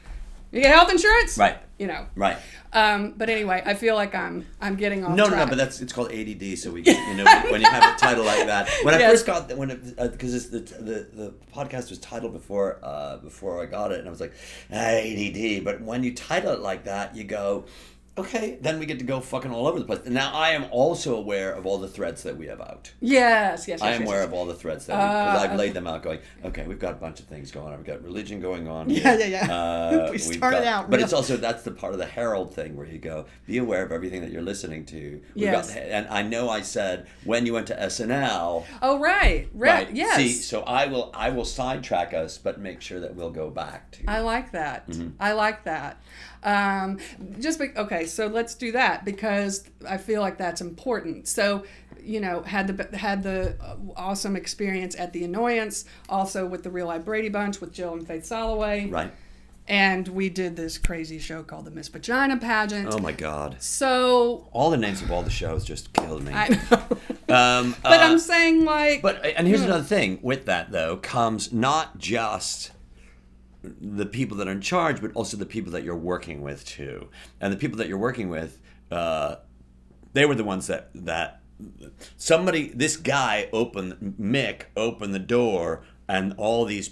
You 0.54 0.62
get 0.62 0.74
health 0.74 0.92
insurance? 0.92 1.36
Right. 1.36 1.58
You 1.80 1.88
know. 1.88 2.06
Right. 2.16 2.38
Um, 2.72 3.16
but 3.18 3.28
anyway, 3.30 3.64
I 3.66 3.74
feel 3.74 3.96
like 3.96 4.14
I'm 4.14 4.46
I'm 4.62 4.76
getting 4.76 5.04
off 5.04 5.16
No, 5.16 5.24
no, 5.24 5.30
track. 5.30 5.40
no, 5.40 5.50
but 5.50 5.58
that's 5.58 5.82
it's 5.82 5.92
called 5.92 6.12
ADD. 6.12 6.58
So 6.60 6.70
we, 6.72 6.84
get, 6.84 6.96
you 7.08 7.16
know, 7.16 7.26
when 7.50 7.60
you 7.60 7.68
have 7.68 7.96
a 7.96 8.00
title 8.00 8.24
like 8.24 8.46
that. 8.46 8.70
When 8.84 8.94
I 8.94 9.00
first 9.00 9.26
got 9.26 9.50
the, 9.50 9.56
when 9.56 9.72
it 9.72 9.96
because 9.98 10.50
the, 10.52 10.60
the 10.60 11.08
the 11.12 11.34
podcast 11.52 11.90
was 11.90 11.98
titled 11.98 12.34
before 12.34 12.80
uh, 12.84 13.18
before 13.18 13.64
I 13.64 13.66
got 13.66 13.92
it, 13.92 14.00
and 14.00 14.08
I 14.08 14.12
was 14.12 14.22
like 14.22 14.34
ah, 14.72 14.76
ADD. 14.76 15.64
But 15.64 15.82
when 15.82 16.04
you 16.04 16.14
title 16.14 16.54
it 16.54 16.60
like 16.60 16.86
that, 16.86 17.16
you 17.16 17.24
go. 17.24 17.66
Okay, 18.16 18.60
then 18.62 18.78
we 18.78 18.86
get 18.86 19.00
to 19.00 19.06
go 19.06 19.20
fucking 19.20 19.50
all 19.52 19.66
over 19.66 19.80
the 19.80 19.86
place. 19.86 20.02
Now 20.06 20.32
I 20.34 20.50
am 20.50 20.66
also 20.70 21.16
aware 21.16 21.52
of 21.52 21.66
all 21.66 21.80
the 21.80 21.88
threads 21.88 22.22
that 22.24 22.38
we 22.38 22.46
have 22.46 22.62
out. 22.62 22.92
Yes, 23.02 23.68
yes, 23.68 23.80
yes. 23.80 23.82
I 23.82 23.94
am 23.94 24.02
yes, 24.02 24.08
aware 24.08 24.20
yes. 24.20 24.28
of 24.28 24.34
all 24.36 24.46
the 24.46 24.54
threads 24.54 24.86
that 24.86 24.94
because 24.96 25.42
Uh, 25.42 25.50
I've 25.52 25.58
laid 25.58 25.74
them 25.74 25.88
out. 25.88 26.04
Going, 26.04 26.20
okay, 26.46 26.68
we've 26.68 26.78
got 26.78 26.92
a 26.92 26.98
bunch 26.98 27.20
of 27.22 27.26
things 27.26 27.52
going 27.52 27.74
on. 27.74 27.78
We've 27.78 27.88
got 27.88 28.04
religion 28.04 28.40
going 28.40 28.68
on. 28.68 28.88
Yeah, 28.92 29.18
yeah, 29.18 29.26
yeah. 29.26 29.52
Uh, 29.52 30.10
We 30.12 30.20
started 30.20 30.58
got- 30.58 30.68
out 30.68 30.90
but 30.92 30.98
real- 30.98 31.06
it's 31.06 31.14
also 31.14 31.38
that's 31.38 31.64
the 31.64 31.72
part 31.72 31.94
of 31.94 31.98
the 32.00 32.06
Harold 32.06 32.54
thing 32.54 32.76
where 32.78 32.86
you 32.86 33.00
go, 33.00 33.26
be 33.48 33.58
aware 33.58 33.84
of 33.84 33.92
everything 33.92 34.22
that 34.22 34.32
you're 34.32 34.44
listening 34.44 34.86
to. 34.86 35.20
We've 35.34 35.46
Yes. 35.46 35.74
got, 35.74 35.82
and 35.84 36.08
I 36.10 36.22
know 36.22 36.50
I 36.50 36.62
said 36.62 37.08
when 37.24 37.48
you 37.48 37.54
went 37.54 37.66
to 37.68 37.76
SNL. 37.76 38.64
Oh 38.84 39.00
right, 39.00 39.48
right, 39.56 39.90
yes. 39.92 40.18
See, 40.18 40.30
so 40.34 40.62
I 40.62 40.86
will 40.86 41.10
I 41.16 41.32
will 41.32 41.46
sidetrack 41.46 42.14
us, 42.14 42.38
but 42.38 42.60
make 42.60 42.80
sure 42.82 43.00
that 43.00 43.16
we'll 43.16 43.32
go 43.32 43.50
back 43.50 43.90
to. 43.94 44.04
I 44.08 44.20
like 44.20 44.52
that. 44.52 44.88
Mm-hmm. 44.88 45.10
I 45.20 45.32
like 45.34 45.64
that. 45.64 46.00
Um, 46.44 47.00
just 47.40 47.60
be, 47.60 47.70
okay. 47.76 48.06
So 48.06 48.28
let's 48.28 48.56
do 48.56 48.72
that 48.74 49.06
because 49.06 49.64
I 49.88 49.98
feel 49.98 50.22
like 50.22 50.38
that's 50.38 50.62
important. 50.62 51.28
So, 51.28 51.64
you 52.02 52.20
know, 52.20 52.42
had 52.42 52.68
the 52.68 52.98
had 52.98 53.24
the 53.24 53.56
awesome 53.96 54.36
experience 54.36 54.96
at 54.98 55.14
the 55.14 55.24
annoyance, 55.24 55.86
also 56.10 56.46
with 56.46 56.64
the 56.64 56.70
Real 56.70 56.88
Life 56.88 57.06
Brady 57.06 57.30
Bunch 57.30 57.62
with 57.62 57.72
Jill 57.72 57.94
and 57.94 58.06
Faith 58.06 58.24
Soloway, 58.24 58.92
right. 58.92 59.12
and 59.70 60.08
we 60.10 60.30
did 60.30 60.58
this 60.58 60.78
crazy 60.78 61.18
show 61.18 61.44
called 61.44 61.64
the 61.64 61.72
Miss 61.72 61.88
Vagina 61.88 62.36
Pageant. 62.38 62.94
Oh 62.94 63.00
my 63.00 63.14
God! 63.14 63.56
So 63.60 64.50
All 64.52 64.70
the 64.70 64.78
names 64.78 65.02
of 65.02 65.12
all 65.12 65.24
the 65.24 65.30
shows 65.30 65.64
just 65.64 65.94
killed 65.94 66.24
me. 66.24 66.34
I 66.34 66.50
know, 67.30 67.34
um, 67.34 67.76
but 67.82 68.02
uh, 68.02 68.04
I'm 68.04 68.20
saying 68.20 68.66
like, 68.66 69.02
But 69.02 69.26
and 69.26 69.48
here's 69.48 69.62
another 69.62 69.84
thing 69.84 70.20
with 70.22 70.46
that 70.48 70.72
though 70.72 70.98
comes 70.98 71.54
not 71.54 72.00
just 72.00 72.72
the 73.64 74.06
people 74.06 74.38
that 74.38 74.48
are 74.48 74.52
in 74.52 74.62
charge, 74.62 75.02
but 75.02 75.12
also 75.14 75.38
the 75.38 75.46
people 75.46 75.72
that 75.72 75.84
you're 75.84 75.96
working 75.96 76.42
with 76.42 76.66
too. 76.66 77.10
And 77.40 77.52
the 77.54 77.58
people 77.58 77.78
that 77.78 77.88
you're 77.88 77.98
working 77.98 78.30
with, 78.30 78.60
uh, 78.92 79.38
they 80.14 80.26
were 80.26 80.36
the 80.36 80.44
ones 80.44 80.68
that 80.68 80.90
that 80.96 81.40
somebody 82.18 82.70
this 82.76 82.98
guy 82.98 83.48
opened 83.54 84.16
Mick 84.20 84.64
opened 84.76 85.14
the 85.14 85.20
door 85.20 85.84
and 86.08 86.34
all 86.38 86.66
these 86.66 86.92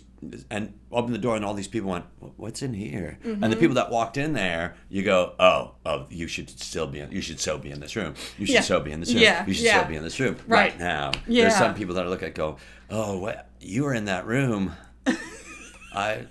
and 0.52 0.74
opened 0.92 1.14
the 1.16 1.20
door 1.20 1.36
and 1.36 1.44
all 1.44 1.54
these 1.56 1.68
people 1.68 1.90
went 1.90 2.06
what's 2.38 2.62
in 2.62 2.74
here 2.76 3.18
and 3.24 3.52
the 3.52 3.56
people 3.58 3.74
that 3.76 3.90
walked 3.92 4.18
in 4.18 4.34
there 4.34 4.76
you 4.88 5.02
go 5.04 5.34
oh 5.40 5.74
oh 5.86 6.06
you 6.10 6.28
should 6.28 6.48
still 6.50 6.86
be 6.88 7.00
in 7.00 7.12
you 7.12 7.22
should 7.22 7.40
so 7.40 7.58
be 7.58 7.72
in 7.72 7.80
this 7.80 7.96
room 7.96 8.14
you 8.38 8.46
should 8.46 8.54
Yeah. 8.56 8.62
so 8.62 8.80
be 8.80 8.92
in 8.92 9.00
this 9.00 9.12
room 9.14 9.24
Yeah, 9.24 9.46
you 9.48 9.54
should 9.54 9.66
yeah. 9.66 9.82
so 9.82 9.88
be 9.90 9.96
in 9.96 10.04
this 10.04 10.20
room 10.20 10.36
Right. 10.48 10.72
right 10.72 10.80
now 10.80 11.12
Yeah. 11.28 11.44
there's 11.44 11.56
some 11.58 11.74
people 11.74 11.96
that 11.96 12.08
look 12.08 12.22
at 12.24 12.36
go 12.36 12.58
oh 12.92 13.18
what 13.18 13.50
you 13.60 13.84
were 13.84 13.94
in 13.96 14.06
that 14.06 14.26
room 14.28 14.74
I 15.94 16.28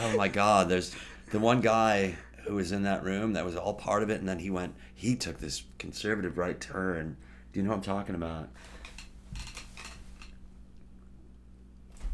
oh 0.00 0.16
my 0.16 0.28
god 0.28 0.68
there's 0.68 0.94
the 1.30 1.38
one 1.38 1.60
guy 1.60 2.16
who 2.44 2.54
was 2.54 2.72
in 2.72 2.82
that 2.82 3.04
room 3.04 3.32
that 3.34 3.44
was 3.44 3.56
all 3.56 3.74
part 3.74 4.02
of 4.02 4.10
it 4.10 4.18
and 4.20 4.28
then 4.28 4.38
he 4.38 4.50
went 4.50 4.74
he 5.02 5.16
took 5.16 5.40
this 5.40 5.64
conservative 5.78 6.38
right 6.38 6.60
turn. 6.60 7.16
Do 7.52 7.58
you 7.58 7.64
know 7.64 7.70
what 7.70 7.78
I'm 7.78 7.82
talking 7.82 8.14
about? 8.14 8.48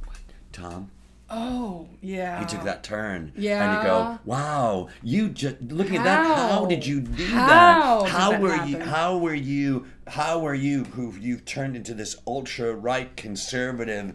What? 0.07 0.17
Tom? 0.53 0.91
Oh 1.29 1.87
yeah, 2.01 2.41
he 2.41 2.47
took 2.47 2.65
that 2.65 2.83
turn. 2.83 3.33
Yeah. 3.37 3.63
and 3.63 3.83
you 3.83 3.89
go 3.91 4.19
wow 4.25 4.89
you 5.03 5.29
just 5.29 5.61
looking 5.61 5.99
at 5.99 6.05
that 6.05 6.27
how? 6.27 6.35
How? 6.35 6.67
did 6.67 6.87
you 6.87 7.03
do 7.03 7.27
How 7.27 8.05
that 8.05 8.09
how 8.09 8.41
were 8.41 8.65
you 8.65 8.79
how 8.79 9.19
were 9.19 9.35
you 9.35 9.87
how 10.07 10.39
were 10.39 10.55
you 10.55 10.85
who 10.85 11.15
you've 11.21 11.45
turned 11.45 11.77
into 11.77 11.93
this 11.93 12.17
ultra 12.27 12.75
right 12.75 13.15
conservative 13.19 14.15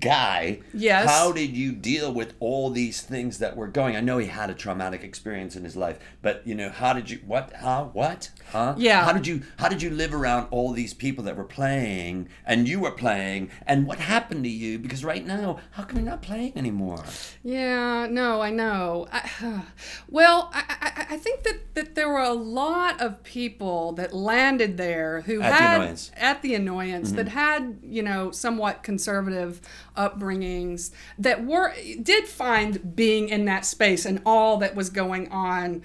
guy 0.00 0.60
Yes. 0.72 1.08
how 1.10 1.32
did 1.32 1.56
you 1.56 1.72
deal 1.72 2.12
with 2.12 2.34
all 2.40 2.70
these 2.70 3.00
things 3.02 3.38
that 3.38 3.56
were 3.56 3.68
going 3.68 3.96
i 3.96 4.00
know 4.00 4.18
he 4.18 4.26
had 4.26 4.50
a 4.50 4.54
traumatic 4.54 5.02
experience 5.02 5.56
in 5.56 5.64
his 5.64 5.76
life 5.76 5.98
but 6.22 6.42
you 6.46 6.54
know 6.54 6.68
how 6.70 6.92
did 6.92 7.10
you 7.10 7.18
what 7.26 7.52
how 7.54 7.90
what 7.92 8.30
huh 8.50 8.74
Yeah. 8.76 9.04
how 9.04 9.12
did 9.12 9.26
you 9.26 9.42
how 9.58 9.68
did 9.68 9.82
you 9.82 9.90
live 9.90 10.14
around 10.14 10.48
all 10.50 10.72
these 10.72 10.94
people 10.94 11.24
that 11.24 11.36
were 11.36 11.44
playing 11.44 12.28
and 12.46 12.68
you 12.68 12.80
were 12.80 12.90
playing 12.92 13.50
and 13.66 13.86
what 13.86 13.98
happened 13.98 14.44
to 14.44 14.50
you 14.50 14.78
because 14.78 15.04
right 15.04 15.24
now 15.26 15.60
how 15.72 15.82
come 15.84 15.98
you're 15.98 16.06
not 16.10 16.22
playing 16.22 16.52
anymore 16.56 17.04
Yeah, 17.42 18.06
no, 18.10 18.40
I 18.40 18.50
know. 18.50 19.06
I, 19.12 19.62
well, 20.08 20.50
I, 20.52 20.62
I, 20.80 21.06
I 21.14 21.16
think 21.18 21.42
that, 21.42 21.74
that 21.74 21.94
there 21.94 22.08
were 22.08 22.20
a 22.20 22.32
lot 22.32 23.00
of 23.00 23.22
people 23.22 23.92
that 23.92 24.12
landed 24.14 24.76
there 24.76 25.20
who 25.22 25.40
At 25.42 25.48
the 25.50 25.54
had 25.54 25.74
annoyance. 25.80 26.10
Mm-hmm. 26.14 26.24
at 26.24 26.42
the 26.42 26.54
annoyance 26.54 27.12
that 27.12 27.28
had 27.28 27.78
you 27.82 28.02
know 28.02 28.30
somewhat 28.30 28.82
conservative 28.82 29.60
upbringings 29.96 30.90
that 31.18 31.44
were 31.44 31.74
did 32.02 32.26
find 32.26 32.94
being 32.96 33.28
in 33.28 33.44
that 33.46 33.64
space 33.64 34.04
and 34.04 34.20
all 34.26 34.58
that 34.58 34.74
was 34.74 34.90
going 34.90 35.30
on. 35.30 35.82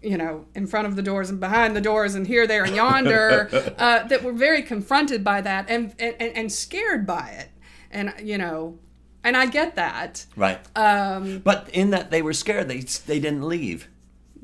You 0.00 0.16
know, 0.16 0.46
in 0.54 0.68
front 0.68 0.86
of 0.86 0.94
the 0.94 1.02
doors 1.02 1.28
and 1.28 1.40
behind 1.40 1.74
the 1.74 1.80
doors 1.80 2.14
and 2.14 2.24
here, 2.24 2.46
there, 2.46 2.62
and 2.62 2.76
yonder, 2.76 3.48
uh, 3.78 4.06
that 4.06 4.22
were 4.22 4.32
very 4.32 4.62
confronted 4.62 5.24
by 5.24 5.40
that 5.40 5.68
and, 5.68 5.92
and 5.98 6.14
and 6.20 6.52
scared 6.52 7.04
by 7.04 7.30
it, 7.30 7.50
and 7.90 8.14
you 8.22 8.38
know, 8.38 8.78
and 9.24 9.36
I 9.36 9.46
get 9.46 9.74
that. 9.74 10.24
right 10.36 10.60
Um, 10.76 11.40
but 11.40 11.68
in 11.70 11.90
that 11.90 12.12
they 12.12 12.22
were 12.22 12.32
scared 12.32 12.68
they 12.68 12.80
they 12.80 13.18
didn't 13.18 13.42
leave 13.48 13.88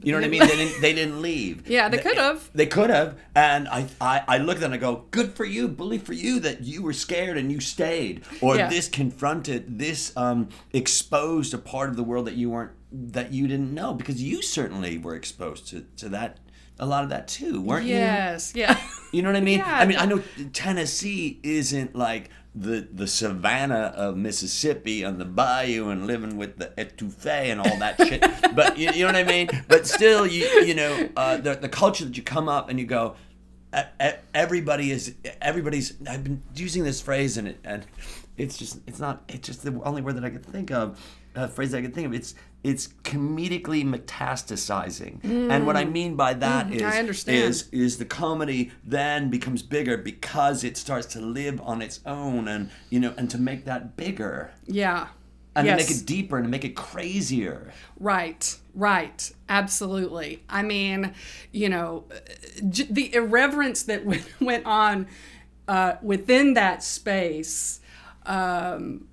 you 0.04 0.12
know 0.12 0.18
what 0.18 0.24
I 0.24 0.28
mean? 0.28 0.40
They 0.40 0.56
didn't. 0.56 0.80
They 0.80 0.92
didn't 0.92 1.22
leave. 1.22 1.68
Yeah, 1.74 1.88
they 1.88 1.98
could've. 1.98 2.50
They 2.54 2.66
could 2.66 2.90
have. 2.90 3.18
And 3.34 3.66
I, 3.68 3.86
I, 4.00 4.22
I 4.28 4.38
look 4.38 4.56
at 4.56 4.60
them 4.60 4.72
and 4.72 4.80
I 4.80 4.86
go, 4.86 5.04
"Good 5.10 5.34
for 5.34 5.44
you, 5.44 5.66
bully 5.68 5.98
for 5.98 6.12
you 6.12 6.38
that 6.40 6.62
you 6.64 6.82
were 6.82 6.92
scared 6.92 7.36
and 7.36 7.50
you 7.50 7.60
stayed, 7.60 8.22
or 8.40 8.56
Yeah. 8.56 8.68
this 8.68 8.88
confronted, 8.88 9.78
this 9.78 10.16
um, 10.16 10.48
exposed 10.72 11.54
a 11.54 11.58
part 11.58 11.88
of 11.90 11.96
the 11.96 12.04
world 12.04 12.26
that 12.26 12.34
you 12.34 12.50
weren't, 12.50 12.72
that 12.92 13.32
you 13.32 13.46
didn't 13.48 13.72
know, 13.74 13.94
because 13.94 14.22
you 14.22 14.42
certainly 14.42 14.98
were 14.98 15.14
exposed 15.16 15.66
to, 15.68 15.86
to 15.96 16.08
that, 16.10 16.38
a 16.78 16.86
lot 16.86 17.02
of 17.04 17.10
that 17.10 17.26
too, 17.28 17.60
weren't 17.60 17.86
you? 17.86 17.94
yes, 17.94 18.52
yeah. 18.54 18.78
You 19.12 19.22
know 19.22 19.28
what 19.30 19.36
I 19.36 19.40
mean? 19.40 19.58
Yeah. 19.64 19.76
I 19.78 19.86
mean, 19.86 19.98
I 19.98 20.06
know 20.06 20.22
Tennessee 20.52 21.38
isn't 21.42 21.94
like 21.94 22.30
the 22.54 22.88
the 22.92 23.06
savannah 23.06 23.92
of 23.96 24.16
Mississippi 24.16 25.04
on 25.04 25.18
the 25.18 25.24
bayou 25.24 25.88
and 25.88 26.06
living 26.06 26.36
with 26.36 26.58
the 26.58 26.66
etouffee 26.78 27.50
and 27.50 27.60
all 27.60 27.78
that 27.78 27.96
shit. 28.06 28.24
But 28.54 28.78
you, 28.78 28.90
you 28.92 29.00
know 29.00 29.06
what 29.08 29.16
I 29.16 29.24
mean? 29.24 29.50
But 29.66 29.86
still, 29.86 30.26
you 30.26 30.44
you 30.64 30.74
know 30.74 31.08
uh, 31.16 31.38
the 31.38 31.54
the 31.56 31.68
culture 31.68 32.04
that 32.04 32.16
you 32.16 32.22
come 32.22 32.48
up 32.48 32.68
and 32.68 32.78
you 32.78 32.86
go. 32.86 33.16
Everybody 34.32 34.92
is 34.92 35.14
everybody's. 35.42 35.94
I've 36.08 36.22
been 36.22 36.42
using 36.54 36.84
this 36.84 37.00
phrase 37.00 37.36
and 37.38 37.48
it 37.48 37.58
and 37.64 37.84
it's 38.36 38.56
just 38.56 38.78
it's 38.86 39.00
not 39.00 39.24
it's 39.28 39.46
just 39.48 39.64
the 39.64 39.80
only 39.82 40.00
word 40.02 40.16
that 40.16 40.24
I 40.24 40.30
could 40.30 40.46
think 40.46 40.70
of. 40.70 41.00
A 41.34 41.48
phrase 41.48 41.72
that 41.72 41.78
I 41.78 41.82
could 41.82 41.94
think 41.94 42.06
of. 42.06 42.14
It's 42.14 42.36
it's 42.64 42.88
comedically 43.04 43.84
metastasizing, 43.84 45.22
and 45.22 45.66
what 45.66 45.76
I 45.76 45.84
mean 45.84 46.16
by 46.16 46.34
that 46.34 46.72
is 46.72 46.82
Mm. 46.82 46.90
I 46.90 46.98
understand. 46.98 47.38
is 47.38 47.68
is 47.72 47.98
the 47.98 48.04
comedy 48.04 48.72
then 48.82 49.30
becomes 49.30 49.62
bigger 49.62 49.96
because 49.96 50.64
it 50.64 50.76
starts 50.76 51.06
to 51.14 51.20
live 51.20 51.60
on 51.60 51.82
its 51.82 52.00
own 52.06 52.48
and 52.48 52.70
you 52.90 52.98
know 53.00 53.12
and 53.16 53.30
to 53.30 53.38
make 53.38 53.64
that 53.66 53.96
bigger 53.96 54.50
Yeah. 54.66 55.08
and 55.54 55.66
yes. 55.66 55.78
to 55.86 55.92
make 55.92 56.00
it 56.00 56.06
deeper 56.06 56.36
and 56.38 56.44
to 56.46 56.50
make 56.50 56.64
it 56.64 56.74
crazier 56.74 57.72
Right, 58.00 58.56
right, 58.74 59.30
absolutely. 59.48 60.42
I 60.48 60.62
mean, 60.62 61.12
you 61.52 61.68
know, 61.68 62.04
j- 62.68 62.88
the 62.90 63.14
irreverence 63.14 63.84
that 63.84 64.04
went, 64.04 64.26
went 64.40 64.66
on 64.66 65.06
uh, 65.68 65.94
within 66.02 66.54
that 66.54 66.82
space, 66.82 67.80
um, 68.26 69.06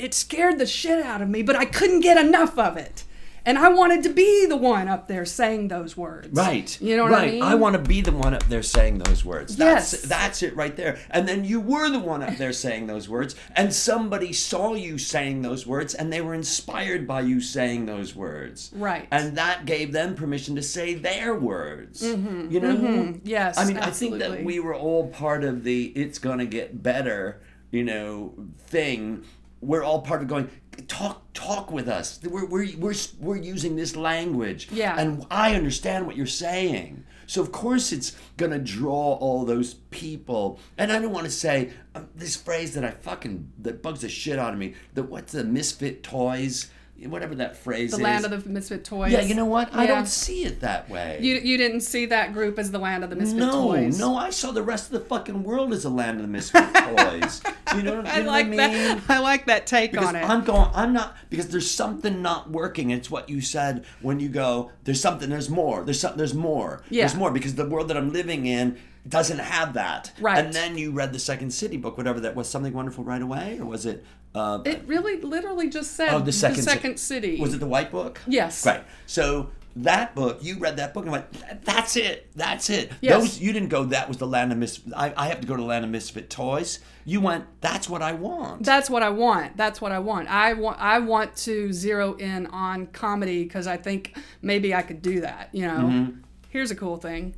it 0.00 0.14
scared 0.14 0.58
the 0.58 0.66
shit 0.66 1.04
out 1.04 1.22
of 1.22 1.28
me, 1.28 1.42
but 1.42 1.56
I 1.56 1.64
couldn't 1.64 2.00
get 2.00 2.16
enough 2.16 2.58
of 2.58 2.76
it. 2.76 3.04
And 3.46 3.56
I 3.58 3.70
wanted 3.70 4.02
to 4.02 4.10
be 4.10 4.44
the 4.44 4.56
one 4.56 4.86
up 4.86 5.08
there 5.08 5.24
saying 5.24 5.68
those 5.68 5.96
words. 5.96 6.28
right 6.32 6.76
You 6.78 6.94
know 6.98 7.04
what 7.04 7.12
right 7.12 7.28
I 7.28 7.30
mean? 7.32 7.42
I 7.42 7.54
want 7.54 7.72
to 7.74 7.80
be 7.80 8.02
the 8.02 8.12
one 8.12 8.34
up 8.34 8.44
there 8.48 8.62
saying 8.62 8.98
those 8.98 9.24
words 9.24 9.56
that's 9.56 9.94
Yes. 9.94 10.02
that's 10.02 10.42
it 10.42 10.54
right 10.54 10.76
there 10.76 10.98
and 11.10 11.26
then 11.26 11.46
you 11.46 11.58
were 11.58 11.88
the 11.88 11.98
one 11.98 12.22
up 12.22 12.36
there 12.36 12.52
saying 12.52 12.86
those 12.86 13.08
words 13.08 13.34
and 13.56 13.72
somebody 13.72 14.34
saw 14.34 14.74
you 14.74 14.98
saying 14.98 15.40
those 15.40 15.66
words 15.66 15.94
and 15.94 16.12
they 16.12 16.20
were 16.20 16.34
inspired 16.34 17.06
by 17.08 17.22
you 17.22 17.40
saying 17.40 17.86
those 17.86 18.14
words 18.14 18.70
Right. 18.74 19.08
and 19.10 19.38
that 19.38 19.64
gave 19.64 19.92
them 19.92 20.14
permission 20.14 20.54
to 20.56 20.62
say 20.62 20.92
their 20.92 21.34
words 21.34 22.02
mm-hmm. 22.02 22.50
you 22.52 22.60
know 22.60 22.76
mm-hmm. 22.76 23.18
Yes, 23.24 23.56
I 23.56 23.64
mean, 23.64 23.78
I 23.78 23.90
think 23.90 24.18
that 24.18 24.44
we 24.44 24.60
were 24.60 24.74
all 24.74 25.08
part 25.08 25.44
of 25.44 25.64
the 25.64 25.86
"it's 25.96 26.18
gonna 26.18 26.46
get 26.46 26.82
better," 26.82 27.40
you 27.70 27.84
know, 27.84 28.34
thing. 28.66 29.24
We're 29.60 29.82
all 29.82 30.02
part 30.02 30.22
of 30.22 30.28
going. 30.28 30.50
Talk, 30.88 31.22
talk 31.34 31.70
with 31.70 31.88
us. 31.88 32.20
We're 32.24 32.46
we're 32.46 32.68
we're 32.78 32.94
we're 33.20 33.36
using 33.36 33.76
this 33.76 33.96
language. 33.96 34.68
Yeah. 34.72 34.98
And 34.98 35.26
I 35.30 35.54
understand 35.54 36.06
what 36.06 36.16
you're 36.16 36.26
saying. 36.26 37.04
So 37.26 37.42
of 37.42 37.52
course 37.52 37.92
it's 37.92 38.16
gonna 38.38 38.58
draw 38.58 39.12
all 39.14 39.44
those 39.44 39.74
people. 39.74 40.58
And 40.78 40.90
I 40.90 40.98
don't 40.98 41.12
want 41.12 41.26
to 41.26 41.30
say 41.30 41.70
um, 41.94 42.08
this 42.14 42.34
phrase 42.36 42.74
that 42.74 42.84
I 42.84 42.92
fucking 42.92 43.52
that 43.58 43.82
bugs 43.82 44.00
the 44.00 44.08
shit 44.08 44.38
out 44.38 44.52
of 44.52 44.58
me. 44.58 44.74
that 44.94 45.04
what's 45.04 45.32
the 45.32 45.44
misfit 45.44 46.02
toys, 46.02 46.70
whatever 47.06 47.34
that 47.36 47.56
phrase 47.56 47.90
The 47.90 47.96
is. 47.96 47.98
The 47.98 48.04
land 48.04 48.24
of 48.24 48.44
the 48.44 48.50
misfit 48.50 48.84
toys. 48.84 49.12
yeah, 49.12 49.22
you 49.22 49.34
know 49.34 49.46
what? 49.46 49.72
I 49.74 49.86
don't 49.86 50.06
see 50.08 50.44
it 50.44 50.60
that 50.60 50.88
way. 50.90 51.18
You 51.20 51.36
you 51.36 51.56
didn't 51.56 51.80
see 51.80 52.06
that 52.06 52.32
group 52.32 52.58
as 52.58 52.70
the 52.70 52.78
land 52.78 53.04
of 53.04 53.10
the 53.10 53.16
misfit 53.16 53.38
no, 53.38 53.50
toys. 53.72 53.98
no, 53.98 54.12
no, 54.12 54.18
I 54.18 54.30
saw 54.30 54.50
the 54.52 54.62
rest 54.62 54.86
of 54.92 54.92
the 55.00 55.06
fucking 55.06 55.42
world 55.42 55.72
as 55.72 55.84
the 55.84 55.90
land 55.90 56.16
of 56.18 56.22
the 56.22 56.28
misfit 56.28 56.64
toys. 56.74 57.42
You 57.76 57.82
know, 57.82 58.00
you 58.00 58.06
I 58.06 58.20
know 58.22 58.26
like 58.26 58.26
what 58.26 58.34
I 58.36 58.42
mean? 58.44 58.56
that. 58.58 59.00
I 59.08 59.18
like 59.20 59.46
that 59.46 59.66
take 59.66 59.92
Because 59.92 60.08
on 60.08 60.16
it. 60.16 60.28
I'm 60.28 60.44
going, 60.44 60.68
I'm 60.74 60.92
not 60.92 61.16
because 61.30 61.48
there's 61.48 61.70
something 61.70 62.20
not 62.22 62.50
working. 62.50 62.90
It's 62.90 63.10
what 63.10 63.28
you 63.28 63.40
said 63.40 63.84
when 64.02 64.20
you 64.20 64.28
go. 64.28 64.70
There's 64.84 65.00
something. 65.00 65.30
There's 65.30 65.48
more. 65.50 65.84
There's 65.84 66.00
something. 66.00 66.18
There's 66.18 66.34
more. 66.34 66.82
Yeah. 66.90 67.02
There's 67.02 67.16
more 67.16 67.30
because 67.30 67.54
the 67.54 67.68
world 67.68 67.88
that 67.88 67.96
I'm 67.96 68.12
living 68.12 68.46
in 68.46 68.76
doesn't 69.08 69.38
have 69.38 69.72
that. 69.74 70.12
Right. 70.20 70.44
And 70.44 70.52
then 70.52 70.76
you 70.76 70.90
read 70.90 71.12
the 71.14 71.18
Second 71.18 71.52
City 71.52 71.78
book, 71.78 71.96
whatever 71.96 72.20
that 72.20 72.34
was. 72.36 72.48
Something 72.50 72.72
wonderful 72.74 73.02
right 73.04 73.22
away, 73.22 73.58
or 73.58 73.64
was 73.64 73.86
it? 73.86 74.04
Uh, 74.34 74.62
it 74.64 74.82
really 74.86 75.20
literally 75.20 75.68
just 75.68 75.92
said 75.92 76.14
oh, 76.14 76.20
the 76.20 76.32
second, 76.32 76.64
Ci- 76.64 76.96
city. 76.98 77.40
Was 77.40 77.52
it 77.52 77.58
the 77.58 77.66
White 77.66 77.90
Book? 77.90 78.20
Yes. 78.28 78.64
Right. 78.64 78.84
So 79.06 79.50
that 79.76 80.14
book, 80.14 80.38
you 80.42 80.58
read 80.58 80.76
that 80.76 80.94
book 80.94 81.04
and 81.04 81.12
went, 81.12 81.26
"That's 81.64 81.96
it. 81.96 82.30
That's 82.36 82.70
it." 82.70 82.92
Yes. 83.00 83.20
Those 83.20 83.40
you 83.40 83.52
didn't 83.52 83.70
go. 83.70 83.84
That 83.84 84.08
was 84.08 84.18
the 84.18 84.26
land 84.26 84.52
of 84.52 84.58
mis. 84.58 84.80
I, 84.96 85.12
I 85.16 85.26
have 85.28 85.40
to 85.40 85.46
go 85.46 85.56
to 85.56 85.62
the 85.62 85.66
land 85.66 85.84
of 85.84 85.90
misfit 85.90 86.30
toys. 86.30 86.78
You 87.04 87.20
went. 87.20 87.44
That's 87.60 87.88
what 87.88 88.02
I 88.02 88.12
want. 88.12 88.64
That's 88.64 88.88
what 88.88 89.02
I 89.02 89.10
want. 89.10 89.56
That's 89.56 89.80
what 89.80 89.90
I 89.90 89.98
want. 89.98 90.28
I 90.28 90.52
want. 90.52 90.80
I 90.80 91.00
want 91.00 91.34
to 91.36 91.72
zero 91.72 92.14
in 92.14 92.46
on 92.46 92.86
comedy 92.88 93.44
because 93.44 93.66
I 93.66 93.76
think 93.76 94.16
maybe 94.42 94.74
I 94.74 94.82
could 94.82 95.02
do 95.02 95.20
that. 95.20 95.48
You 95.52 95.66
know. 95.66 95.80
Mm-hmm. 95.80 96.20
Here's 96.50 96.70
a 96.70 96.76
cool 96.76 96.96
thing: 96.96 97.34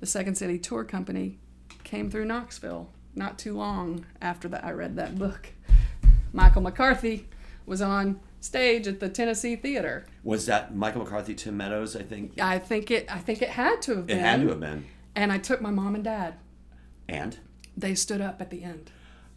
the 0.00 0.06
Second 0.06 0.36
City 0.36 0.58
Tour 0.58 0.84
Company 0.84 1.38
came 1.84 2.10
through 2.10 2.26
Knoxville 2.26 2.90
not 3.14 3.38
too 3.38 3.54
long 3.54 4.06
after 4.20 4.48
that. 4.48 4.64
I 4.64 4.72
read 4.72 4.96
that 4.96 5.18
book. 5.18 5.52
Michael 6.32 6.62
McCarthy 6.62 7.28
was 7.66 7.80
on 7.82 8.20
stage 8.40 8.86
at 8.88 9.00
the 9.00 9.08
Tennessee 9.08 9.56
Theater. 9.56 10.04
was 10.24 10.46
that 10.46 10.74
Michael 10.74 11.02
McCarthy, 11.04 11.34
Tim 11.34 11.56
Meadows? 11.56 11.94
I 11.96 12.02
think 12.02 12.40
I 12.40 12.58
think 12.58 12.90
it. 12.90 13.06
I 13.12 13.18
think 13.18 13.42
it 13.42 13.50
had 13.50 13.82
to 13.82 13.96
have 13.96 14.06
been. 14.06 14.18
it 14.18 14.20
had 14.20 14.40
to 14.42 14.48
have 14.48 14.60
been. 14.60 14.84
And 15.14 15.30
I 15.32 15.38
took 15.38 15.60
my 15.60 15.70
mom 15.70 15.94
and 15.94 16.02
dad. 16.04 16.34
And 17.08 17.38
They 17.76 17.94
stood 17.94 18.20
up 18.20 18.40
at 18.40 18.50
the 18.50 18.62
end, 18.64 18.90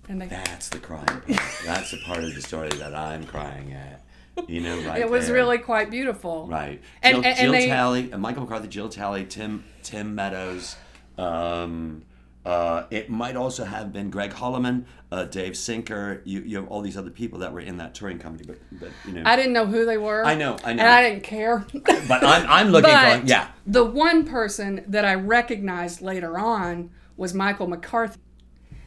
and 0.07 0.21
they. 0.21 0.27
that's 0.27 0.69
the 0.69 0.79
crying 0.79 1.05
part. 1.05 1.25
that's 1.65 1.91
the 1.91 1.97
part 2.05 2.23
of 2.23 2.33
the 2.33 2.41
story 2.41 2.69
that 2.69 2.95
I'm 2.95 3.25
crying 3.25 3.73
at. 3.73 4.01
You 4.49 4.59
know, 4.61 4.81
right 4.81 4.99
It 5.01 5.09
was 5.09 5.27
there. 5.27 5.35
really 5.35 5.57
quite 5.59 5.89
beautiful. 5.89 6.47
right. 6.47 6.81
And- 7.01 7.15
Jill, 7.15 7.17
and- 7.17 7.25
and 7.25 7.37
Jill 7.37 7.51
they- 7.53 7.67
Talley, 7.67 8.11
uh, 8.13 8.17
Michael 8.17 8.41
McCarthy, 8.43 8.67
Jill 8.67 8.89
Talley, 8.89 9.25
Tim 9.25 9.63
Tim 9.83 10.13
Meadows. 10.15 10.75
Um, 11.17 12.03
uh, 12.45 12.85
it 12.91 13.09
might 13.09 13.35
also 13.35 13.65
have 13.65 13.91
been 13.91 14.11
Greg 14.11 14.31
Hollimon, 14.31 14.85
uh, 15.11 15.23
Dave 15.25 15.57
Sinker. 15.57 16.21
You, 16.25 16.41
you 16.41 16.57
have 16.57 16.67
all 16.67 16.81
these 16.81 16.95
other 16.95 17.09
people 17.09 17.39
that 17.39 17.51
were 17.51 17.59
in 17.59 17.77
that 17.77 17.95
touring 17.95 18.19
company, 18.19 18.45
but 18.45 18.59
but 18.79 18.91
you 19.05 19.13
know. 19.13 19.23
I 19.25 19.35
didn't 19.35 19.53
know 19.53 19.65
who 19.65 19.85
they 19.85 19.97
were. 19.97 20.23
I 20.23 20.35
know, 20.35 20.55
I 20.63 20.73
know. 20.73 20.83
And 20.83 20.91
I 20.91 21.09
didn't 21.09 21.23
care. 21.23 21.65
but 22.07 22.23
I'm 22.23 22.47
I'm 22.47 22.69
looking 22.69 22.91
but 22.91 23.15
going, 23.15 23.27
yeah. 23.27 23.47
the 23.65 23.83
one 23.83 24.25
person 24.25 24.83
that 24.87 25.05
I 25.05 25.15
recognized 25.15 26.01
later 26.01 26.37
on 26.37 26.91
was 27.17 27.33
Michael 27.33 27.67
McCarthy. 27.67 28.19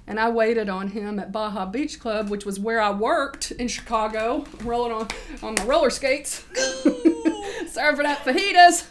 And 0.07 0.19
I 0.19 0.31
waited 0.31 0.71
on 0.71 0.89
him 0.89 1.19
at 1.19 1.33
Baja 1.33 1.67
Beach 1.67 2.01
Club, 2.01 2.31
which 2.31 2.47
was 2.47 2.59
where 2.59 2.81
I 2.81 2.91
worked 2.91 3.51
in 3.51 3.69
Chicago, 3.69 4.47
rolling 4.63 4.93
on, 4.93 5.09
on 5.43 5.55
my 5.57 5.65
roller 5.65 5.91
skates, 5.91 6.47
serving 7.67 8.07
up 8.07 8.19
fajitas. 8.21 8.87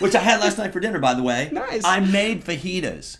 Which 0.00 0.14
I 0.14 0.20
had 0.20 0.38
last 0.38 0.56
night 0.56 0.72
for 0.72 0.78
dinner, 0.78 1.00
by 1.00 1.14
the 1.14 1.22
way. 1.24 1.48
Nice. 1.50 1.82
I 1.84 1.98
made 1.98 2.44
fajitas. 2.44 3.18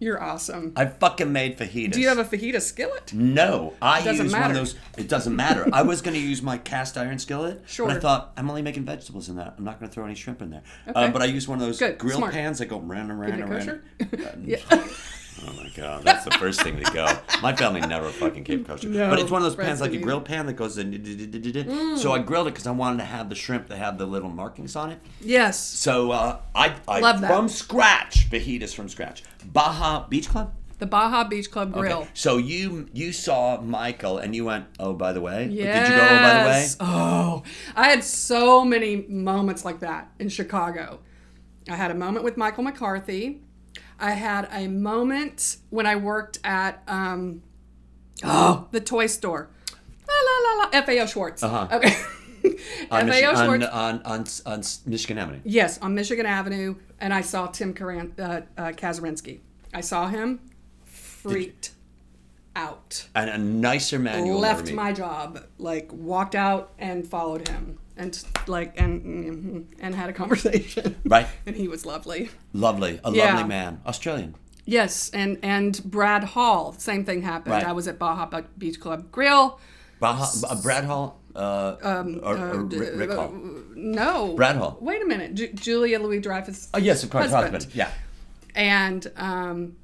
You're 0.00 0.20
awesome. 0.22 0.72
I 0.76 0.86
fucking 0.86 1.30
made 1.30 1.58
fajitas. 1.58 1.92
Do 1.92 2.00
you 2.00 2.08
have 2.08 2.16
a 2.18 2.24
fajita 2.24 2.60
skillet? 2.62 3.12
No, 3.12 3.74
I 3.82 3.98
use 4.10 4.32
one 4.32 4.50
of 4.50 4.54
those. 4.56 4.74
It 4.96 5.08
doesn't 5.08 5.36
matter. 5.36 5.68
I 5.74 5.82
was 5.82 6.00
going 6.00 6.14
to 6.14 6.20
use 6.20 6.40
my 6.42 6.56
cast 6.56 6.96
iron 6.96 7.18
skillet, 7.18 7.62
Sure. 7.66 7.86
but 7.86 7.98
I 7.98 8.00
thought 8.00 8.32
I'm 8.38 8.48
only 8.48 8.62
making 8.62 8.86
vegetables 8.86 9.28
in 9.28 9.36
that. 9.36 9.54
I'm 9.58 9.64
not 9.64 9.78
going 9.78 9.90
to 9.90 9.94
throw 9.94 10.06
any 10.06 10.14
shrimp 10.14 10.40
in 10.40 10.48
there. 10.50 10.62
Uh, 10.94 11.08
but 11.10 11.20
I 11.20 11.26
use 11.26 11.46
one 11.46 11.60
of 11.60 11.66
those 11.66 11.78
Good, 11.78 11.98
grill 11.98 12.16
smart. 12.16 12.32
pans 12.32 12.58
that 12.60 12.66
go 12.66 12.80
round 12.80 13.10
and 13.10 13.20
round 13.20 13.34
and 13.34 13.50
round. 13.50 13.60
kosher? 13.62 14.36
yeah. 14.44 14.58
Oh 15.46 15.52
my 15.54 15.70
god, 15.74 16.02
that's 16.04 16.24
the 16.24 16.30
first 16.32 16.60
thing 16.62 16.76
to 16.82 16.92
go. 16.92 17.06
My 17.42 17.54
family 17.56 17.80
never 17.80 18.10
fucking 18.10 18.44
kept 18.44 18.66
kosher, 18.66 18.88
No, 18.88 19.08
but 19.08 19.18
it's 19.18 19.30
one 19.30 19.42
of 19.42 19.44
those 19.44 19.56
pans 19.56 19.80
like 19.80 19.92
a 19.92 19.98
grill 19.98 20.20
pan 20.20 20.46
that 20.46 20.52
goes 20.54 20.76
in. 20.78 21.96
So 21.96 22.12
I 22.12 22.18
grilled 22.18 22.46
it 22.48 22.50
because 22.50 22.66
I 22.66 22.72
wanted 22.72 22.98
to 22.98 23.04
have 23.04 23.28
the 23.28 23.34
shrimp 23.34 23.68
that 23.68 23.78
have 23.78 23.96
the 23.98 24.06
little 24.06 24.28
markings 24.28 24.76
on 24.76 24.90
it. 24.90 24.98
Yes. 25.20 25.58
So 25.58 26.10
uh, 26.10 26.38
I, 26.54 26.74
I 26.86 27.00
Love 27.00 27.20
that. 27.22 27.28
from 27.30 27.48
scratch 27.48 28.28
fajitas 28.30 28.74
from 28.74 28.88
scratch. 28.88 29.22
Baja 29.44 30.06
Beach 30.08 30.28
Club. 30.28 30.52
The 30.78 30.86
Baja 30.86 31.24
Beach 31.24 31.50
Club 31.50 31.72
Grill. 31.72 31.98
Okay. 31.98 32.08
So 32.14 32.36
you 32.38 32.88
you 32.92 33.12
saw 33.12 33.60
Michael 33.60 34.18
and 34.18 34.34
you 34.34 34.44
went, 34.46 34.66
oh 34.78 34.92
by 34.94 35.12
the 35.12 35.20
way, 35.20 35.46
Yes. 35.50 35.88
did 35.88 35.94
you 35.94 36.00
go? 36.00 36.06
Oh 36.06 36.18
by 36.18 36.42
the 36.42 36.48
way, 36.48 36.66
Oh, 36.80 37.42
I 37.76 37.88
had 37.90 38.02
so 38.04 38.64
many 38.64 38.96
moments 39.08 39.64
like 39.64 39.80
that 39.80 40.10
in 40.18 40.28
Chicago. 40.28 41.00
I 41.68 41.76
had 41.76 41.90
a 41.90 41.94
moment 41.94 42.24
with 42.24 42.36
Michael 42.36 42.64
McCarthy. 42.64 43.42
I 44.00 44.12
had 44.12 44.48
a 44.50 44.66
moment 44.68 45.58
when 45.70 45.86
I 45.86 45.96
worked 45.96 46.38
at 46.42 46.82
um, 46.88 47.42
oh 48.24 48.66
the 48.72 48.80
toy 48.80 49.06
store. 49.06 49.48
La 50.08 50.14
la 50.14 50.54
la 50.54 50.64
la. 50.64 50.82
FAO 50.82 51.06
Schwarz. 51.06 51.42
Uh-huh. 51.42 51.68
Okay. 51.70 51.94
on, 52.90 53.06
FAO 53.06 53.12
Michi- 53.12 53.28
on, 53.28 53.44
Schwarz. 53.44 53.64
on, 53.64 54.02
on, 54.02 54.24
on 54.46 54.62
Michigan 54.86 55.18
Avenue. 55.18 55.40
Yes, 55.44 55.78
on 55.78 55.94
Michigan 55.94 56.26
Avenue, 56.26 56.76
and 56.98 57.12
I 57.14 57.20
saw 57.20 57.46
Tim 57.46 57.74
Karan- 57.74 58.14
uh, 58.18 58.40
uh, 58.56 58.62
Kazurinsky. 58.72 59.40
I 59.72 59.82
saw 59.82 60.08
him, 60.08 60.40
freaked 60.84 61.72
out. 62.56 63.06
And 63.14 63.30
a 63.30 63.38
nicer 63.38 63.98
man 63.98 64.26
left 64.26 64.72
my 64.72 64.92
job, 64.92 65.44
like 65.58 65.92
walked 65.92 66.34
out 66.34 66.72
and 66.78 67.06
followed 67.06 67.46
him, 67.46 67.78
and 68.00 68.24
like 68.46 68.80
and 68.80 69.66
and 69.80 69.94
had 69.94 70.08
a 70.10 70.12
conversation. 70.12 70.96
Right. 71.04 71.26
And 71.46 71.54
he 71.56 71.68
was 71.68 71.84
lovely. 71.86 72.30
Lovely, 72.52 73.00
a 73.04 73.10
Yeah. 73.12 73.34
lovely 73.34 73.48
man, 73.48 73.80
Australian. 73.86 74.34
Yes, 74.66 75.10
and 75.12 75.38
and 75.42 75.80
Brad 75.84 76.24
Hall, 76.24 76.72
same 76.78 77.04
thing 77.04 77.22
happened. 77.22 77.54
Right. 77.54 77.66
I 77.66 77.72
was 77.72 77.86
at 77.88 77.98
Baja 77.98 78.26
Beach 78.58 78.78
Club 78.80 79.10
Grill. 79.12 79.58
Baja, 80.00 80.26
uh, 80.48 80.62
Brad 80.62 80.84
Hall, 80.84 81.20
uh, 81.36 81.76
Um, 81.82 82.20
or, 82.22 82.36
or 82.38 82.62
Rick, 82.64 82.92
Rick 82.96 83.10
Hall. 83.12 83.32
No, 83.74 84.34
Brad 84.34 84.56
Hall. 84.56 84.78
Wait 84.80 85.02
a 85.02 85.04
minute, 85.04 85.34
Ju- 85.34 85.52
Julia 85.54 85.98
Louis 85.98 86.20
Dreyfus. 86.20 86.68
Oh 86.72 86.78
yes, 86.78 87.02
of 87.04 87.10
course, 87.10 87.30
husband. 87.30 87.54
husband. 87.54 87.74
Yeah. 87.74 87.90
And 88.54 89.10
um, 89.16 89.76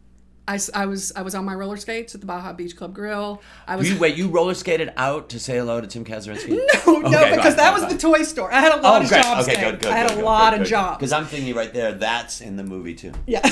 I, 0.49 0.61
I 0.75 0.87
was 0.87 1.13
I 1.17 1.23
was 1.23 1.35
on 1.35 1.45
my 1.45 1.55
roller 1.55 1.77
skates 1.77 2.15
at 2.15 2.21
the 2.21 2.27
Baja 2.27 2.53
Beach 2.53 2.77
Club 2.77 2.95
Grill. 2.95 3.43
I 3.67 3.75
was 3.77 3.91
You 3.91 3.99
wait. 3.99 4.17
You 4.17 4.29
roller 4.29 4.55
skated 4.55 4.93
out 4.97 5.29
to 5.31 5.41
say 5.41 5.57
hello 5.57 5.81
to 5.81 5.87
Tim 5.87 6.05
Kazurinsky? 6.05 6.51
no, 6.87 6.99
no, 7.01 7.03
because 7.03 7.11
right, 7.11 7.57
that 7.57 7.57
right, 7.57 7.73
was 7.75 7.83
right. 7.83 7.93
the 7.93 7.99
toy 7.99 8.23
store. 8.23 8.53
I 8.53 8.61
had 8.61 8.73
a 8.73 8.81
lot 8.81 9.01
Oh, 9.01 9.05
of 9.05 9.09
great. 9.09 9.23
jobs. 9.23 9.49
Okay, 9.49 9.61
there. 9.61 9.71
good, 9.73 9.81
good. 9.81 9.93
I 9.93 9.97
had 9.97 10.09
good, 10.09 10.13
a 10.13 10.17
good, 10.17 10.25
lot 10.25 10.53
good, 10.53 10.63
of 10.63 10.69
jobs. 10.69 10.99
Because 10.99 11.13
I'm 11.13 11.25
thinking 11.25 11.55
right 11.55 11.73
there, 11.75 11.93
that's 11.93 12.41
in 12.41 12.57
the 12.57 12.63
movie 12.63 12.95
too. 12.95 13.13
Yeah. 13.27 13.41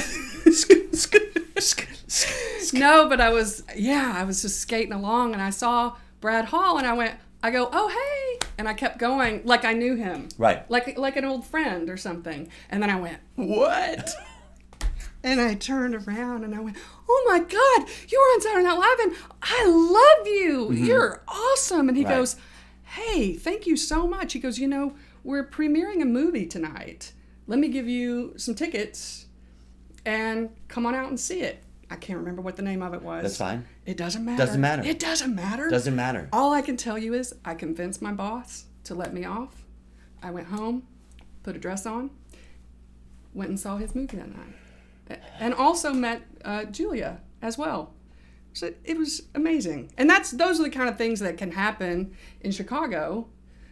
no, 2.72 3.08
but 3.08 3.20
I 3.20 3.30
was 3.30 3.64
yeah, 3.76 4.14
I 4.16 4.24
was 4.24 4.42
just 4.42 4.60
skating 4.60 4.92
along 4.92 5.32
and 5.32 5.42
I 5.42 5.50
saw 5.50 5.96
Brad 6.20 6.46
Hall 6.46 6.78
and 6.78 6.86
I 6.86 6.92
went 6.92 7.14
I 7.42 7.50
go, 7.50 7.68
"Oh, 7.72 7.88
hey." 7.88 8.46
And 8.56 8.68
I 8.68 8.72
kept 8.74 8.98
going 8.98 9.42
like 9.44 9.64
I 9.64 9.72
knew 9.74 9.96
him. 9.96 10.28
Right. 10.38 10.68
Like 10.70 10.96
like 10.96 11.16
an 11.16 11.24
old 11.24 11.46
friend 11.46 11.90
or 11.90 11.96
something. 11.96 12.48
And 12.70 12.82
then 12.82 12.88
I 12.88 13.00
went, 13.00 13.18
"What?" 13.34 14.14
and 15.24 15.40
I 15.40 15.54
turned 15.54 15.94
around 15.96 16.44
and 16.44 16.54
I 16.54 16.60
went, 16.60 16.76
"Oh 17.08 17.24
my 17.26 17.40
god, 17.40 17.88
you 18.08 18.18
were 18.20 18.34
on 18.34 18.40
Saturday 18.40 18.64
Night 18.64 18.78
Live 18.78 18.98
and 19.00 19.16
I 19.42 19.66
love 19.66 20.26
you. 20.28 20.72
You're 20.72 21.22
awesome." 21.26 21.88
And 21.88 21.96
he 21.96 22.04
Mm-hmm. 22.04 22.12
Right. 22.12 22.18
goes, 22.18 22.36
"Hey, 22.84 23.32
thank 23.34 23.66
you 23.66 23.76
so 23.76 24.06
much." 24.06 24.34
He 24.34 24.38
goes, 24.38 24.58
"You 24.58 24.68
know, 24.68 24.94
we're 25.24 25.44
premiering 25.48 26.00
a 26.02 26.04
movie 26.04 26.46
tonight. 26.46 27.12
Let 27.46 27.58
me 27.58 27.68
give 27.68 27.88
you 27.88 28.34
some 28.36 28.54
tickets 28.54 29.26
and 30.06 30.50
come 30.68 30.86
on 30.86 30.94
out 30.94 31.08
and 31.08 31.18
see 31.18 31.40
it. 31.40 31.62
I 31.90 31.96
can't 31.96 32.18
remember 32.18 32.40
what 32.42 32.56
the 32.56 32.62
name 32.62 32.82
of 32.82 32.94
it 32.94 33.02
was. 33.02 33.22
That's 33.22 33.36
fine. 33.36 33.66
It 33.86 33.96
doesn't 33.96 34.24
matter. 34.24 34.38
Doesn't 34.44 34.60
matter. 34.60 34.82
It 34.82 34.98
doesn't 34.98 35.34
matter. 35.34 35.68
Doesn't 35.68 35.94
matter. 35.96 36.28
All 36.32 36.52
I 36.52 36.62
can 36.62 36.76
tell 36.76 36.98
you 36.98 37.14
is 37.14 37.34
I 37.44 37.54
convinced 37.54 38.00
my 38.02 38.12
boss 38.12 38.64
to 38.84 38.94
let 38.94 39.12
me 39.14 39.24
off. 39.24 39.64
I 40.22 40.30
went 40.30 40.48
home, 40.48 40.84
put 41.42 41.54
a 41.54 41.58
dress 41.58 41.84
on, 41.86 42.10
went 43.34 43.50
and 43.50 43.60
saw 43.60 43.76
his 43.76 43.94
movie 43.94 44.16
that 44.16 44.28
night, 44.34 44.54
and 45.38 45.54
also 45.54 45.92
met 45.92 46.22
uh, 46.44 46.64
Julia 46.64 47.20
as 47.42 47.58
well. 47.58 47.92
So 48.52 48.72
it 48.84 48.96
was 48.96 49.22
amazing, 49.34 49.90
and 49.98 50.08
that's 50.08 50.30
those 50.30 50.60
are 50.60 50.62
the 50.62 50.70
kind 50.70 50.88
of 50.88 50.96
things 50.96 51.20
that 51.20 51.36
can 51.36 51.52
happen 51.52 52.14
in 52.40 52.52
Chicago 52.52 53.26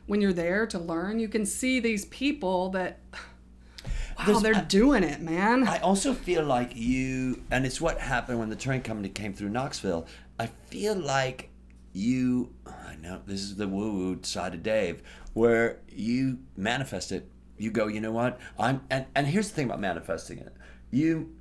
when 0.06 0.20
you're 0.20 0.32
there 0.32 0.66
to 0.66 0.78
learn. 0.78 1.20
You 1.20 1.28
can 1.28 1.46
see 1.46 1.78
these 1.80 2.04
people 2.06 2.70
that. 2.70 2.98
Wow, 4.18 4.24
There's- 4.26 4.42
they're 4.42 4.64
doing 4.68 5.04
it, 5.04 5.20
man. 5.22 5.66
I 5.66 5.78
also 5.78 6.12
feel 6.12 6.44
like 6.44 6.76
you, 6.76 7.42
and 7.50 7.64
it's 7.64 7.80
what 7.80 7.98
happened 7.98 8.38
when 8.40 8.50
the 8.50 8.56
touring 8.56 8.82
company 8.82 9.08
came 9.08 9.32
through 9.32 9.48
Knoxville. 9.48 10.06
I 10.38 10.46
feel 10.68 10.94
like 10.94 11.48
you, 11.94 12.52
I 12.66 12.96
know 13.00 13.22
this 13.26 13.40
is 13.40 13.56
the 13.56 13.66
woo 13.66 13.92
woo 13.94 14.18
side 14.22 14.52
of 14.54 14.62
Dave, 14.62 15.02
where 15.32 15.80
you 15.88 16.40
manifest 16.56 17.10
it. 17.10 17.30
you 17.56 17.70
go, 17.70 17.86
you 17.86 18.00
know 18.00 18.12
what? 18.12 18.38
I'm 18.58 18.82
and, 18.90 19.06
and 19.14 19.26
here's 19.26 19.48
the 19.48 19.54
thing 19.54 19.66
about 19.66 19.80
manifesting 19.80 20.38
it. 20.38 20.52
You 20.92 21.34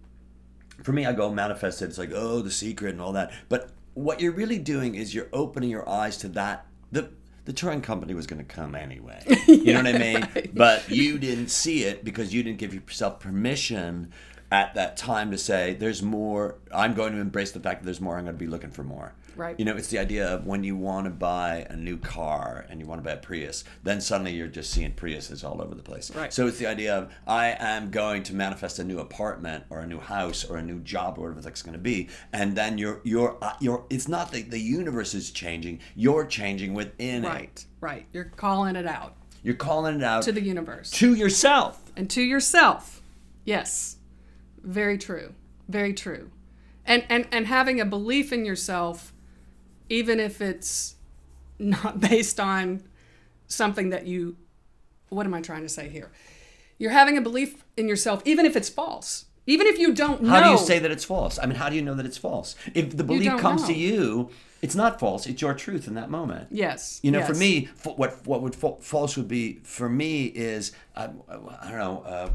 for 0.82 0.94
me 0.94 1.06
I 1.06 1.14
go 1.14 1.32
manifest 1.32 1.82
it, 1.84 1.86
it's 1.86 2.00
like, 2.00 2.12
oh, 2.14 2.42
the 2.42 2.50
secret 2.50 2.92
and 2.94 3.02
all 3.02 3.12
that. 3.14 3.32
But 3.50 3.70
what 3.94 4.20
you're 4.20 4.32
really 4.32 4.58
doing 4.58 4.96
is 4.96 5.14
you're 5.14 5.30
opening 5.32 5.70
your 5.70 5.88
eyes 5.88 6.18
to 6.18 6.30
that 6.30 6.66
the 6.92 7.12
the 7.46 7.54
touring 7.54 7.82
company 7.82 8.14
was 8.14 8.28
going 8.28 8.44
to 8.44 8.46
come 8.46 8.76
anyway. 8.76 9.20
You 9.48 9.74
know 9.74 9.84
what 9.84 9.96
I 9.96 9.98
mean? 9.98 10.28
right. 10.36 10.56
But 10.56 10.90
you 10.90 11.18
didn't 11.18 11.50
see 11.50 11.84
it 11.84 12.04
because 12.04 12.34
you 12.34 12.44
didn't 12.44 12.60
give 12.60 12.74
yourself 12.74 13.20
permission 13.20 14.12
at 14.52 14.76
that 14.76 14.98
time 14.98 15.32
to 15.32 15.38
say, 15.38 15.74
there's 15.74 16.02
more. 16.04 16.58
I'm 16.74 16.94
going 16.94 17.14
to 17.14 17.20
embrace 17.20 17.52
the 17.52 17.60
fact 17.60 17.82
that 17.82 17.86
there's 17.86 18.02
more. 18.02 18.18
I'm 18.18 18.26
going 18.26 18.36
to 18.36 18.40
be 18.40 18.48
looking 18.48 18.72
for 18.72 18.84
more. 18.84 19.14
Right. 19.42 19.58
You 19.58 19.66
know, 19.66 19.76
it's 19.76 19.88
the 19.88 19.98
idea 19.98 20.28
of 20.28 20.46
when 20.46 20.64
you 20.64 20.76
want 20.76 21.06
to 21.06 21.10
buy 21.10 21.66
a 21.70 21.76
new 21.76 21.98
car 21.98 22.68
and 22.70 22.80
you 22.80 22.86
want 22.86 23.00
to 23.00 23.04
buy 23.04 23.14
a 23.14 23.18
Prius, 23.18 23.64
then 23.84 24.00
suddenly 24.00 24.34
you're 24.34 24.48
just 24.48 24.70
seeing 24.70 24.92
Priuses 24.94 25.44
all 25.44 25.60
over 25.64 25.74
the 25.74 25.82
place. 25.82 26.14
Right. 26.16 26.32
So 26.32 26.46
it's 26.46 26.60
the 26.60 26.68
idea 26.68 26.96
of 26.96 27.12
I 27.26 27.56
am 27.58 27.90
going 27.90 28.22
to 28.24 28.36
manifest 28.36 28.78
a 28.78 28.84
new 28.84 29.00
apartment 29.00 29.64
or 29.72 29.80
a 29.80 29.88
new 29.88 30.00
house 30.00 30.46
or 30.46 30.58
a 30.58 30.62
new 30.62 30.80
job 30.82 31.18
or 31.18 31.32
whatever 31.32 31.50
it's 31.50 31.64
going 31.64 31.74
to 31.74 31.80
be, 31.80 32.08
and 32.32 32.56
then 32.56 32.78
you're 32.78 33.02
you're 33.04 33.36
uh, 33.42 33.54
you're. 33.60 33.84
It's 33.90 34.08
not 34.08 34.32
that 34.32 34.52
the 34.52 34.60
universe 34.60 35.16
is 35.16 35.32
changing; 35.32 35.80
you're 35.96 36.26
changing 36.28 36.76
within 36.76 37.26
it. 37.26 37.28
Right, 37.28 37.66
right. 37.82 38.06
You're 38.14 38.26
calling 38.36 38.76
it 38.76 38.86
out 38.86 39.16
You're 39.42 39.56
calling 39.56 39.96
it 39.96 40.04
out 40.04 40.22
to 40.24 40.32
the 40.32 40.42
universe 40.42 40.92
to 40.92 41.16
yourself. 41.16 41.82
and 41.98 42.08
to 42.12 42.22
yourself. 42.22 43.02
Yes, 43.44 43.98
very 44.62 45.00
true, 45.00 45.34
very 45.68 45.94
true. 45.94 46.30
And 46.86 47.04
and 47.10 47.28
and 47.32 47.48
having 47.48 47.82
a 47.82 47.86
belief 47.86 48.32
in 48.32 48.46
yourself, 48.46 49.11
even 49.92 50.20
if 50.20 50.42
it's 50.42 50.96
not 51.60 52.00
based 52.10 52.40
on 52.40 52.82
something 53.48 53.90
that 53.90 54.08
you. 54.08 54.38
What 55.10 55.26
am 55.26 55.34
I 55.34 55.42
trying 55.42 55.64
to 55.64 55.70
say 55.70 55.90
here? 55.90 56.10
You're 56.78 56.92
having 56.92 57.18
a 57.18 57.22
belief 57.22 57.66
in 57.76 57.88
yourself, 57.88 58.22
even 58.26 58.46
if 58.46 58.56
it's 58.56 58.70
false. 58.70 59.26
Even 59.46 59.68
if 59.68 59.78
you 59.78 59.94
don't 59.94 60.24
know. 60.24 60.30
How 60.30 60.44
do 60.44 60.50
you 60.52 60.58
say 60.58 60.80
that 60.80 60.90
it's 60.92 61.04
false? 61.04 61.38
I 61.38 61.46
mean, 61.46 61.56
how 61.56 61.68
do 61.70 61.76
you 61.76 61.82
know 61.82 61.96
that 61.96 62.06
it's 62.06 62.18
false? 62.18 62.56
If 62.74 62.96
the 62.96 63.04
belief 63.04 63.38
comes 63.38 63.66
to 63.66 63.74
you, 63.74 64.30
it's 64.62 64.76
not 64.76 65.00
false. 65.00 65.26
It's 65.28 65.42
your 65.42 65.54
truth 65.54 65.88
in 65.88 65.96
that 65.96 66.10
moment. 66.10 66.48
Yes. 66.52 67.00
You 67.04 67.12
know, 67.12 67.24
for 67.24 67.34
me, 67.34 67.68
what 67.84 68.26
what 68.26 68.42
would 68.42 68.56
fa- 68.56 68.80
false 68.80 69.18
would 69.18 69.28
be 69.28 69.60
for 69.64 69.90
me 69.90 70.26
is 70.26 70.72
uh, 70.96 71.10
I 71.30 71.70
don't 71.70 71.78
know, 71.80 72.04
uh, 72.06 72.30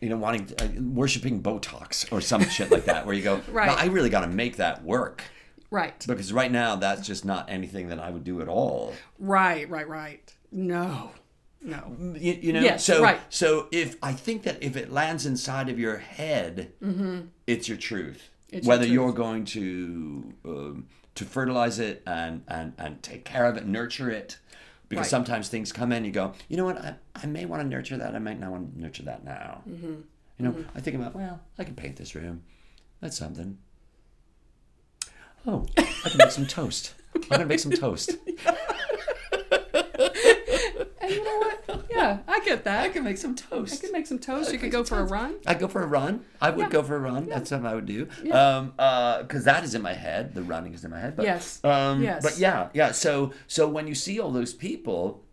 you 0.00 0.08
know, 0.10 0.18
wanting 0.18 0.52
uh, 0.60 0.68
worshiping 0.82 1.40
Botox 1.42 2.12
or 2.12 2.20
some 2.20 2.46
shit 2.48 2.70
like 2.70 2.84
that, 2.86 3.06
where 3.06 3.14
you 3.14 3.22
go, 3.22 3.40
Right. 3.50 3.68
"No, 3.68 3.74
I 3.74 3.86
really 3.86 4.10
got 4.10 4.22
to 4.22 4.26
make 4.28 4.56
that 4.56 4.84
work 4.84 5.22
Right. 5.72 6.04
because 6.06 6.32
right 6.32 6.52
now 6.52 6.76
that's 6.76 7.06
just 7.06 7.24
not 7.24 7.48
anything 7.50 7.88
that 7.88 7.98
I 7.98 8.10
would 8.10 8.24
do 8.24 8.40
at 8.42 8.48
all. 8.48 8.92
Right, 9.18 9.68
right, 9.70 9.88
right. 9.88 10.34
No. 10.52 11.10
No. 11.62 11.96
You, 12.20 12.32
you 12.42 12.52
know, 12.52 12.60
Yes, 12.60 12.84
so 12.84 13.02
right. 13.02 13.20
so 13.30 13.68
if 13.72 13.96
I 14.02 14.12
think 14.12 14.42
that 14.42 14.62
if 14.62 14.76
it 14.76 14.92
lands 14.92 15.24
inside 15.26 15.68
of 15.70 15.78
your 15.78 15.96
head, 15.98 16.72
it's 17.46 17.68
your 17.68 17.78
truth. 17.78 18.28
Mm-hmm. 18.30 18.56
It's 18.56 18.66
your 18.66 18.68
Whether 18.74 18.82
truth. 18.84 18.92
you're 18.92 19.12
going 19.12 19.44
to 19.46 20.34
um, 20.44 20.86
to 21.14 21.24
fertilize 21.24 21.78
it 21.78 22.02
and 22.06 22.42
and 22.48 22.74
and 22.78 23.02
take 23.02 23.24
care 23.24 23.46
of 23.46 23.56
it, 23.56 23.64
nurture 23.66 24.10
it, 24.10 24.38
because 24.88 25.04
Right. 25.04 25.10
sometimes 25.10 25.48
things 25.48 25.72
come 25.72 25.90
in. 25.92 26.04
You 26.04 26.10
go, 26.12 26.34
you 26.48 26.56
know 26.58 26.64
what? 26.66 26.78
I, 26.78 26.96
I 27.14 27.26
may 27.26 27.46
want 27.46 27.62
to 27.62 27.68
nurture 27.68 27.96
that. 27.96 28.14
I 28.14 28.18
might 28.18 28.38
not 28.40 28.50
want 28.50 28.74
to 28.74 28.80
nurture 28.80 29.04
that 29.04 29.24
now. 29.24 29.62
Mm-hmm. 29.66 29.94
You 30.38 30.44
know, 30.44 30.64
I 30.74 30.80
think 30.80 30.96
about 30.96 31.14
well, 31.14 31.40
I 31.58 31.64
can 31.64 31.76
paint 31.76 31.96
this 31.96 32.14
room. 32.14 32.42
That's 33.00 33.16
something. 33.16 33.56
Oh, 35.46 35.66
I 35.76 35.82
can 36.08 36.18
make 36.18 36.30
some 36.30 36.46
toast. 36.46 36.94
I'm 37.14 37.22
gonna 37.28 37.46
make 37.46 37.58
some 37.60 37.72
toast. 37.72 38.12
And 41.00 41.10
you 41.10 41.24
know 41.24 41.38
what? 41.38 41.84
Yeah, 41.90 42.18
I 42.28 42.40
get 42.40 42.62
that. 42.64 42.84
I 42.84 42.88
can 42.88 43.02
make 43.02 43.18
some 43.18 43.34
toast. 43.34 43.74
I 43.74 43.76
could 43.78 43.92
make 43.92 44.06
some 44.06 44.18
toast. 44.20 44.52
You 44.52 44.58
could 44.58 44.70
go 44.70 44.84
for 44.84 44.98
a 45.00 45.04
run. 45.04 45.34
I'd 45.46 45.58
go 45.58 45.66
for 45.66 45.82
a 45.82 45.86
run. 45.86 46.24
I 46.40 46.50
would 46.50 46.60
Yeah. 46.66 46.68
go 46.68 46.82
for 46.84 46.94
a 46.94 47.00
run. 47.00 47.26
That's 47.26 47.50
something 47.50 47.66
I 47.68 47.74
would 47.74 47.86
do. 47.86 48.08
Um, 48.30 48.72
uh, 48.78 49.22
because 49.22 49.44
that 49.44 49.64
is 49.64 49.74
in 49.74 49.82
my 49.82 49.92
head. 49.94 50.34
The 50.34 50.42
running 50.42 50.74
is 50.74 50.84
in 50.84 50.90
my 50.92 51.00
head. 51.00 51.16
But, 51.16 51.24
Yes. 51.24 51.60
Um, 51.64 52.02
Yes. 52.02 52.22
But 52.22 52.38
yeah, 52.38 52.68
yeah. 52.72 52.92
So, 52.92 53.32
so 53.48 53.68
when 53.68 53.88
you 53.88 53.94
see 53.96 54.20
all 54.20 54.30
those 54.30 54.54
people, 54.54 55.24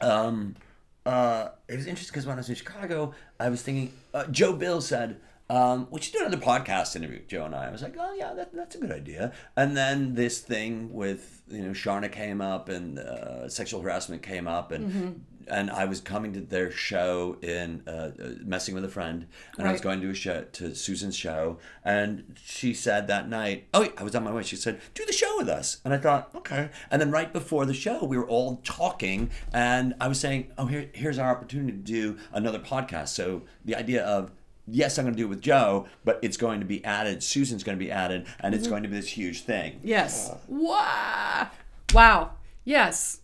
um, 0.00 0.56
uh, 1.04 1.48
it 1.68 1.76
was 1.76 1.86
interesting 1.86 2.12
because 2.12 2.26
when 2.26 2.36
I 2.36 2.40
was 2.40 2.48
in 2.48 2.54
Chicago, 2.54 3.12
I 3.38 3.50
was 3.50 3.60
thinking. 3.62 3.92
Uh, 4.14 4.24
Joe 4.26 4.54
Bill 4.54 4.80
said. 4.80 5.20
Um, 5.50 5.88
we 5.90 6.00
should 6.00 6.14
do 6.14 6.20
another 6.20 6.38
podcast 6.42 6.96
interview, 6.96 7.20
Joe 7.28 7.44
and 7.44 7.54
I. 7.54 7.66
I 7.66 7.70
was 7.70 7.82
like, 7.82 7.96
oh 7.98 8.14
yeah, 8.14 8.32
that, 8.34 8.54
that's 8.54 8.76
a 8.76 8.78
good 8.78 8.90
idea. 8.92 9.32
And 9.56 9.76
then 9.76 10.14
this 10.14 10.40
thing 10.40 10.92
with 10.92 11.42
you 11.48 11.62
know 11.62 11.70
Charna 11.72 12.10
came 12.10 12.40
up 12.40 12.68
and 12.68 12.98
uh, 12.98 13.48
sexual 13.48 13.82
harassment 13.82 14.22
came 14.22 14.48
up, 14.48 14.72
and 14.72 14.84
Mm-hmm. 14.90 15.10
and 15.48 15.70
I 15.70 15.84
was 15.84 16.00
coming 16.00 16.32
to 16.32 16.40
their 16.40 16.70
show 16.70 17.36
in 17.42 17.82
uh, 17.86 17.90
uh, 17.90 18.12
Messing 18.42 18.74
with 18.74 18.84
a 18.86 18.88
Friend, 18.88 19.26
and 19.58 19.68
I 19.68 19.72
was 19.72 19.82
going 19.82 20.00
to 20.00 20.08
a 20.08 20.14
show 20.14 20.44
to 20.52 20.74
Susan's 20.74 21.14
show, 21.16 21.58
and 21.84 22.36
she 22.42 22.72
said 22.72 23.06
that 23.08 23.28
night, 23.28 23.66
oh, 23.74 23.86
I 23.98 24.02
was 24.02 24.14
on 24.14 24.24
my 24.24 24.32
way. 24.32 24.42
She 24.42 24.56
said, 24.56 24.80
do 24.94 25.04
the 25.04 25.12
show 25.12 25.36
with 25.36 25.50
us, 25.50 25.82
and 25.84 25.92
I 25.92 25.98
thought, 25.98 26.30
okay. 26.34 26.70
And 26.90 27.02
then 27.02 27.10
right 27.10 27.30
before 27.30 27.66
the 27.66 27.74
show, 27.74 28.02
we 28.04 28.16
were 28.16 28.26
all 28.26 28.62
talking, 28.64 29.30
and 29.52 29.92
I 30.00 30.08
was 30.08 30.18
saying, 30.18 30.52
oh, 30.56 30.64
here, 30.66 30.88
here's 30.94 31.18
our 31.18 31.30
opportunity 31.30 31.72
to 31.72 31.78
do 31.78 32.16
another 32.32 32.58
podcast. 32.58 33.08
So 33.08 33.42
the 33.62 33.74
idea 33.76 34.02
of 34.02 34.30
yes, 34.66 34.98
I'm 34.98 35.04
going 35.04 35.14
to 35.14 35.18
do 35.18 35.26
it 35.26 35.30
with 35.30 35.40
Joe, 35.40 35.86
but 36.04 36.18
it's 36.22 36.36
going 36.36 36.60
to 36.60 36.66
be 36.66 36.84
added. 36.84 37.22
Susan's 37.22 37.64
going 37.64 37.78
to 37.78 37.84
be 37.84 37.90
added, 37.90 38.26
and 38.40 38.54
it's 38.54 38.64
mm-hmm. 38.64 38.70
going 38.70 38.82
to 38.84 38.88
be 38.88 38.96
this 38.96 39.08
huge 39.08 39.42
thing. 39.42 39.80
Yes. 39.82 40.30
Wow. 40.48 41.48
Wow. 41.92 42.32
Yes. 42.64 43.20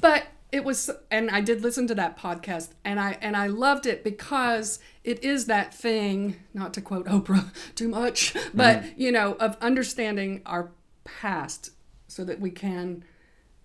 But 0.00 0.24
it 0.52 0.64
was 0.64 0.90
and 1.10 1.30
I 1.30 1.40
did 1.40 1.62
listen 1.62 1.86
to 1.88 1.94
that 1.96 2.18
podcast 2.18 2.70
and 2.84 3.00
I 3.00 3.18
and 3.20 3.36
I 3.36 3.48
loved 3.48 3.84
it 3.84 4.04
because 4.04 4.78
it 5.02 5.22
is 5.24 5.46
that 5.46 5.74
thing, 5.74 6.36
not 6.54 6.72
to 6.74 6.80
quote 6.80 7.06
Oprah 7.06 7.52
too 7.74 7.88
much, 7.88 8.34
but 8.54 8.82
mm-hmm. 8.82 9.00
you 9.00 9.12
know, 9.12 9.34
of 9.34 9.56
understanding 9.60 10.42
our 10.46 10.70
past 11.04 11.70
so 12.08 12.24
that 12.24 12.40
we 12.40 12.50
can 12.50 13.04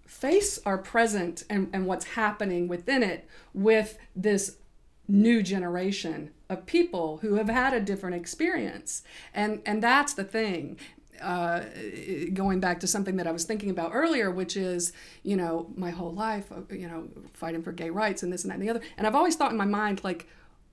face 0.06 0.60
our 0.66 0.78
present 0.78 1.44
and, 1.50 1.70
and 1.72 1.86
what's 1.86 2.06
happening 2.06 2.68
within 2.68 3.02
it 3.04 3.28
with 3.54 3.98
this 4.16 4.58
new 5.12 5.44
generation 5.44 6.32
of 6.50 6.66
people 6.66 7.18
who 7.18 7.36
have 7.36 7.50
had 7.50 7.74
a 7.74 7.80
different 7.80 8.16
experience 8.16 9.04
and 9.34 9.62
and 9.66 9.84
that's 9.84 10.14
the 10.14 10.24
thing 10.24 10.78
uh, 11.22 11.62
going 12.34 12.60
back 12.60 12.80
to 12.80 12.88
something 12.88 13.16
that 13.18 13.28
I 13.28 13.32
was 13.32 13.46
thinking 13.46 13.70
about 13.70 13.92
earlier, 13.94 14.32
which 14.32 14.58
is, 14.58 14.92
you 15.24 15.36
know, 15.36 15.68
my 15.76 15.92
whole 15.92 16.12
life, 16.12 16.52
uh, 16.52 16.62
you 16.74 16.88
know, 16.88 17.08
fighting 17.34 17.62
for 17.62 17.72
gay 17.72 17.90
rights 17.90 18.24
and 18.24 18.34
this 18.34 18.44
and 18.44 18.52
that 18.52 18.56
and 18.56 18.64
the 18.64 18.70
other. 18.70 18.82
And 18.98 19.06
I've 19.06 19.16
always 19.16 19.36
thought 19.36 19.52
in 19.52 19.58
my 19.58 19.66
mind, 19.66 20.04
like, 20.04 20.28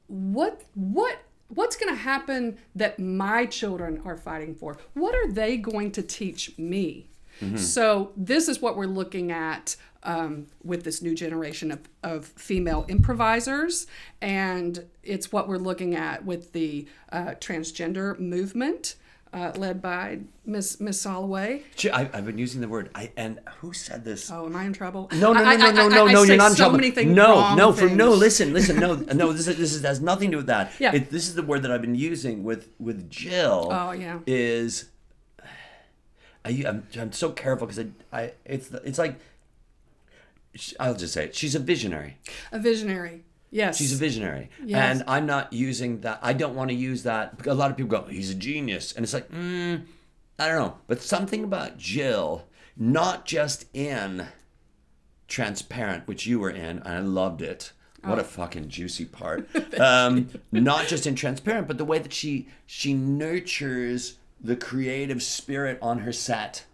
what, 0.06 0.62
what, 0.74 1.18
what's 1.48 1.76
going 1.76 1.94
to 1.94 2.00
happen 2.00 2.58
that 2.74 2.98
my 2.98 3.46
children 3.46 4.00
are 4.04 4.16
fighting 4.16 4.54
for? 4.54 4.78
What 4.94 5.14
are 5.14 5.30
they 5.30 5.56
going 5.56 5.92
to 5.92 6.02
teach 6.02 6.56
me? 6.58 7.10
So 7.56 8.12
this 8.16 8.48
is 8.48 8.60
what 8.60 8.76
we're 8.76 8.86
looking 8.86 9.30
at 9.30 9.76
um, 10.02 10.46
with 10.64 10.84
this 10.84 11.02
new 11.02 11.14
generation 11.14 11.70
of, 11.70 11.80
of 12.02 12.26
female 12.26 12.84
improvisers, 12.88 13.86
and 14.20 14.84
it's 15.02 15.32
what 15.32 15.48
we're 15.48 15.58
looking 15.58 15.94
at 15.94 16.24
with 16.24 16.52
the 16.52 16.86
uh, 17.12 17.34
transgender 17.40 18.18
movement 18.18 18.96
uh, 19.32 19.52
led 19.56 19.82
by 19.82 20.20
Miss 20.46 20.80
Miss 20.80 21.04
Soloway. 21.04 21.62
I, 21.92 22.08
I've 22.12 22.24
been 22.24 22.38
using 22.38 22.60
the 22.60 22.68
word. 22.68 22.90
I 22.94 23.12
and 23.16 23.40
who 23.60 23.72
said 23.72 24.04
this? 24.04 24.30
Oh, 24.30 24.46
am 24.46 24.56
I 24.56 24.64
in 24.64 24.72
trouble? 24.72 25.08
No, 25.12 25.32
no, 25.32 25.44
no, 25.44 25.56
no, 25.56 25.70
no, 25.70 25.88
no, 25.88 26.06
no. 26.06 26.22
You're 26.22 26.36
not 26.36 26.52
in 26.52 26.56
so 26.56 26.64
trouble. 26.64 26.78
many 26.78 26.90
things 26.90 27.14
no, 27.14 27.54
no, 27.54 27.72
for 27.72 27.88
no. 27.88 28.10
Listen, 28.10 28.52
listen. 28.52 28.78
No, 28.78 28.94
no. 29.14 29.32
This 29.32 29.46
is 29.46 29.58
this 29.58 29.74
is, 29.74 29.82
has 29.82 30.00
nothing 30.00 30.30
to 30.30 30.32
do 30.32 30.36
with 30.38 30.46
that. 30.46 30.72
Yeah. 30.78 30.94
It, 30.94 31.10
this 31.10 31.28
is 31.28 31.34
the 31.34 31.42
word 31.42 31.62
that 31.62 31.70
I've 31.70 31.82
been 31.82 31.94
using 31.94 32.42
with 32.44 32.70
with 32.78 33.10
Jill. 33.10 33.68
Oh, 33.70 33.92
yeah. 33.92 34.20
Is 34.26 34.86
I, 36.48 36.64
I'm 36.66 36.86
I'm 36.98 37.12
so 37.12 37.30
careful 37.30 37.66
because 37.66 37.84
I, 38.12 38.18
I 38.20 38.32
it's 38.44 38.70
it's 38.84 38.98
like 38.98 39.18
I'll 40.80 40.94
just 40.94 41.14
say 41.14 41.24
it. 41.26 41.34
She's 41.36 41.54
a 41.54 41.58
visionary. 41.60 42.16
A 42.52 42.58
visionary. 42.58 43.24
Yes. 43.50 43.78
She's 43.78 43.92
a 43.94 43.96
visionary, 43.96 44.50
Yes. 44.62 44.98
and 45.00 45.08
I'm 45.08 45.24
not 45.24 45.52
using 45.52 46.00
that. 46.02 46.18
I 46.20 46.32
don't 46.34 46.54
want 46.54 46.68
to 46.70 46.74
use 46.76 47.04
that 47.04 47.46
a 47.46 47.54
lot 47.54 47.70
of 47.70 47.76
people 47.78 47.90
go, 47.90 48.04
"He's 48.08 48.30
a 48.30 48.34
genius," 48.34 48.92
and 48.92 49.04
it's 49.04 49.14
like, 49.14 49.30
mm, 49.30 49.82
I 50.38 50.48
don't 50.48 50.58
know. 50.58 50.76
But 50.86 51.00
something 51.00 51.44
about 51.44 51.78
Jill, 51.78 52.44
not 52.76 53.24
just 53.24 53.64
in 53.72 54.26
Transparent, 55.28 56.06
which 56.06 56.26
you 56.26 56.38
were 56.40 56.50
in, 56.50 56.78
and 56.80 56.88
I 56.88 56.98
loved 57.00 57.40
it. 57.42 57.72
What 58.04 58.18
a 58.18 58.24
fucking 58.24 58.68
juicy 58.68 59.04
part. 59.06 59.48
Um, 59.80 60.28
not 60.52 60.86
just 60.86 61.06
in 61.06 61.14
Transparent, 61.14 61.68
but 61.68 61.78
the 61.78 61.84
way 61.84 61.98
that 62.00 62.12
she 62.12 62.48
she 62.66 62.92
nurtures 62.94 64.18
the 64.42 64.56
creative 64.56 65.22
spirit 65.22 65.78
on 65.82 66.00
her 66.00 66.12
set. 66.12 66.64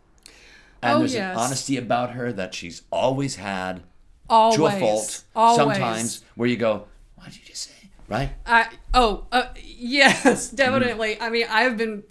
And 0.82 0.96
Oh, 0.96 0.98
there's 1.00 1.14
yes. 1.14 1.32
an 1.34 1.40
honesty 1.40 1.76
about 1.76 2.10
her 2.10 2.32
that 2.32 2.54
she's 2.54 2.82
always 2.90 3.36
had 3.36 3.82
Always. 4.28 4.56
to 4.56 4.66
a 4.66 4.70
fault 4.72 5.24
Always. 5.34 5.56
sometimes 5.56 6.24
where 6.34 6.48
you 6.48 6.56
go, 6.56 6.86
what 7.16 7.26
did 7.26 7.36
you 7.36 7.44
just 7.46 7.62
say? 7.62 7.70
Right? 8.06 8.30
I 8.44 8.68
oh 8.92 9.26
uh, 9.32 9.46
yes, 9.64 10.50
definitely. 10.54 11.18
I 11.18 11.30
mean, 11.30 11.46
I've 11.48 11.78
been 11.78 12.02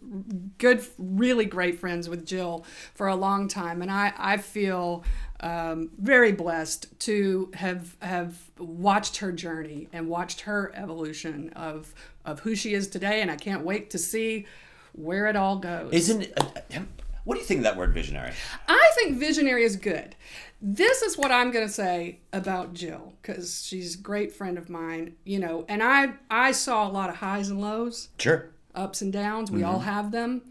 good, 0.57 0.83
really 0.97 1.45
great 1.45 1.79
friends 1.79 2.09
with 2.09 2.25
Jill 2.25 2.65
for 2.95 3.07
a 3.07 3.15
long 3.15 3.47
time, 3.47 3.83
and 3.83 3.91
I 3.91 4.11
I 4.17 4.37
feel 4.37 5.03
um, 5.41 5.91
very 5.99 6.31
blessed 6.31 6.99
to 7.01 7.51
have 7.53 7.95
have 8.01 8.35
watched 8.57 9.17
her 9.17 9.31
journey 9.31 9.87
and 9.93 10.07
watched 10.09 10.41
her 10.41 10.71
evolution 10.75 11.49
of 11.55 11.93
of 12.25 12.39
who 12.39 12.55
she 12.55 12.73
is 12.73 12.87
today, 12.87 13.21
and 13.21 13.29
I 13.29 13.35
can't 13.35 13.63
wait 13.63 13.91
to 13.91 13.99
see 13.99 14.47
where 14.93 15.27
it 15.27 15.35
all 15.35 15.57
goes. 15.57 15.91
Isn't 15.93 16.31
uh, 16.37 16.79
what 17.25 17.35
do 17.35 17.41
you 17.41 17.45
think 17.45 17.59
of 17.59 17.63
that 17.65 17.77
word 17.77 17.93
visionary? 17.93 18.31
I 18.67 18.91
think 18.95 19.17
visionary 19.17 19.63
is 19.63 19.75
good. 19.75 20.15
This 20.61 21.01
is 21.01 21.17
what 21.17 21.31
I'm 21.31 21.51
going 21.51 21.67
to 21.67 21.71
say 21.73 22.19
about 22.31 22.73
Jill 22.73 23.13
because 23.21 23.65
she's 23.65 23.95
a 23.95 23.97
great 23.97 24.31
friend 24.31 24.57
of 24.57 24.69
mine, 24.69 25.15
you 25.25 25.39
know, 25.39 25.65
and 25.67 25.83
I 25.83 26.13
I 26.29 26.51
saw 26.53 26.87
a 26.87 26.91
lot 26.91 27.09
of 27.09 27.17
highs 27.17 27.49
and 27.49 27.59
lows, 27.61 28.09
Sure. 28.17 28.49
ups 28.73 29.01
and 29.01 29.11
downs. 29.11 29.51
We 29.51 29.63
all 29.63 29.79
have 29.79 30.11
them, 30.11 30.41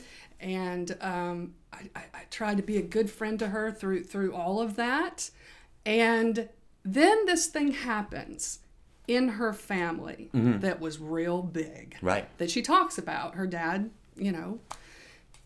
and 0.40 0.96
um, 1.00 1.54
I, 1.72 1.88
I, 1.96 2.00
I 2.14 2.22
tried 2.30 2.58
to 2.58 2.62
be 2.62 2.76
a 2.76 2.82
good 2.82 3.10
friend 3.10 3.38
to 3.38 3.48
her 3.48 3.70
through 3.72 4.04
through 4.04 4.34
all 4.34 4.60
of 4.60 4.76
that, 4.76 5.30
and 5.86 6.48
then 6.84 7.26
this 7.26 7.46
thing 7.46 7.72
happens 7.72 8.58
in 9.08 9.28
her 9.28 9.52
family 9.52 10.30
that 10.32 10.78
was 10.80 10.98
real 11.00 11.42
big, 11.42 11.96
Right. 12.02 12.26
That 12.38 12.50
she 12.50 12.62
talks 12.62 12.98
about 12.98 13.34
her 13.34 13.46
dad, 13.46 13.90
you 14.16 14.32
know, 14.32 14.60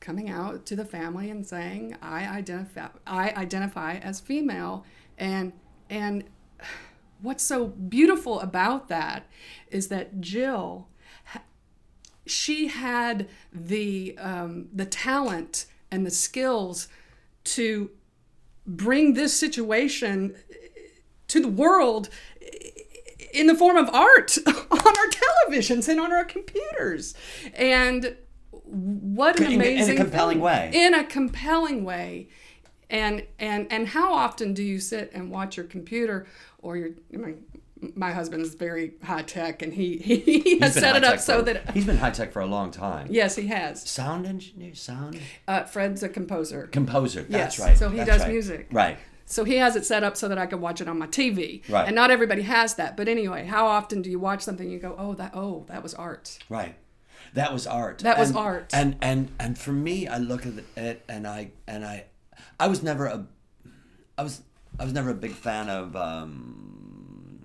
coming 0.01 0.29
out 0.29 0.67
to 0.67 0.77
the 0.77 0.85
family 0.85 1.31
and 1.31 1.47
saying 1.47 1.97
I 2.03 2.27
identify 2.27 2.89
I 3.07 3.31
identify 3.31 3.95
as 3.97 4.21
female. 4.21 4.85
And 5.19 5.53
and 5.89 6.25
what's 7.23 7.43
so 7.43 7.67
beautiful 7.67 8.41
about 8.41 8.89
that 8.89 9.27
is 9.71 9.89
that 9.89 10.21
Jill 10.21 10.89
she 12.27 12.67
had 12.67 13.29
the 13.53 14.17
um, 14.19 14.69
the 14.73 14.85
talent 14.85 15.67
and 15.91 16.05
the 16.05 16.11
skills 16.11 16.89
to 17.45 17.91
bring 18.67 19.15
this 19.15 19.33
situation 19.33 20.35
to 21.29 21.41
the 21.41 21.49
world 21.49 22.09
in 23.33 23.47
the 23.47 23.55
form 23.55 23.77
of 23.77 23.89
art 23.91 24.37
on 24.47 24.55
our 24.71 25.11
televisions 25.11 25.89
and 25.89 26.01
on 26.01 26.13
our 26.13 26.25
computers. 26.25 27.15
And 27.55 28.17
what 28.67 29.39
an 29.41 29.47
In- 29.47 29.53
in 29.53 29.61
a 29.61 29.65
amazing 29.65 29.97
compelling 29.97 30.37
thing. 30.39 30.45
way. 30.45 30.71
in 30.75 30.95
a 30.95 31.05
compelling 31.05 31.85
way 31.85 32.29
and 32.91 33.25
and 33.39 33.67
and 33.73 33.89
how 33.89 34.13
often 34.13 34.55
do 34.55 34.63
you 34.63 34.79
sit 34.79 35.11
and 35.15 35.31
watch 35.31 35.57
your 35.57 35.67
computer 35.67 36.27
or 36.59 36.77
your 36.77 36.91
I 37.13 37.17
mean, 37.17 37.45
my 37.95 38.11
husband 38.13 38.43
is 38.43 38.55
very 38.55 38.95
high 39.05 39.23
tech 39.23 39.63
and 39.63 39.73
he 39.75 39.99
he 40.09 40.17
He's 40.41 40.63
has 40.63 40.75
set 40.75 40.97
it 40.97 41.05
up 41.05 41.19
so 41.21 41.39
for- 41.39 41.43
that 41.45 41.71
he's 41.73 41.85
been 41.87 41.97
high 41.99 42.11
tech 42.11 42.33
for 42.33 42.41
a 42.41 42.47
long 42.47 42.71
time. 42.71 43.07
yes 43.11 43.37
he 43.37 43.47
has 43.49 43.89
Sound 43.89 44.27
engineer, 44.27 44.75
sound 44.75 45.21
uh, 45.49 45.65
Fred's 45.65 46.03
a 46.03 46.09
composer 46.09 46.67
composer. 46.69 47.23
That's 47.23 47.59
Yes, 47.59 47.61
right. 47.67 47.77
so 47.79 47.89
he 47.91 47.99
that's 47.99 48.09
does 48.11 48.23
right. 48.23 48.31
music. 48.33 48.69
Right. 48.73 48.99
So 49.29 49.43
he 49.43 49.57
has 49.57 49.75
it 49.75 49.85
set 49.85 50.05
up 50.05 50.17
so 50.17 50.29
that 50.29 50.39
I 50.39 50.47
can 50.47 50.61
watch 50.61 50.81
it 50.81 50.87
on 50.89 51.01
my 51.01 51.09
TV. 51.09 51.69
Right. 51.69 51.87
And 51.89 51.97
not 51.97 52.13
everybody 52.13 52.43
has 52.43 52.75
that. 52.77 52.97
But 52.97 53.09
anyway, 53.09 53.45
how 53.45 53.67
often 53.67 54.01
do 54.01 54.09
you 54.09 54.21
watch 54.21 54.43
something 54.43 54.67
and 54.67 54.73
you 54.73 54.79
go, 54.79 54.95
"Oh, 54.97 55.15
that 55.15 55.33
oh, 55.35 55.65
that 55.69 55.83
was 55.83 55.95
art." 55.95 56.39
Right. 56.49 56.77
That 57.37 57.53
was 57.53 57.67
art. 57.67 57.99
That 58.01 58.19
was 58.19 58.31
And- 58.31 58.39
art. 58.39 58.71
And 58.73 58.97
and 59.01 59.31
and 59.39 59.57
for 59.59 59.73
me, 59.73 60.07
I 60.09 60.19
look 60.19 60.45
at 60.47 60.55
it 60.77 61.05
and 61.09 61.27
I 61.27 61.51
and 61.69 61.85
I, 61.85 62.05
I 62.59 62.67
was 62.69 62.83
never 62.83 63.07
a, 63.07 63.27
I 64.19 64.23
was 64.23 64.43
I 64.81 64.85
was 64.85 64.93
never 64.93 65.11
a 65.11 65.15
big 65.15 65.33
fan 65.33 65.69
of 65.71 65.95
um, 65.97 67.41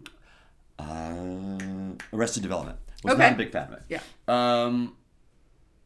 uh, 0.79 1.93
Arrested 2.13 2.41
Development. 2.43 2.77
Was 3.03 3.13
Okay. 3.15 3.23
not 3.23 3.33
a 3.33 3.37
big 3.37 3.51
fan 3.51 3.67
of 3.67 3.73
it. 3.73 3.83
Yeah. 3.89 4.01
Um, 4.27 4.95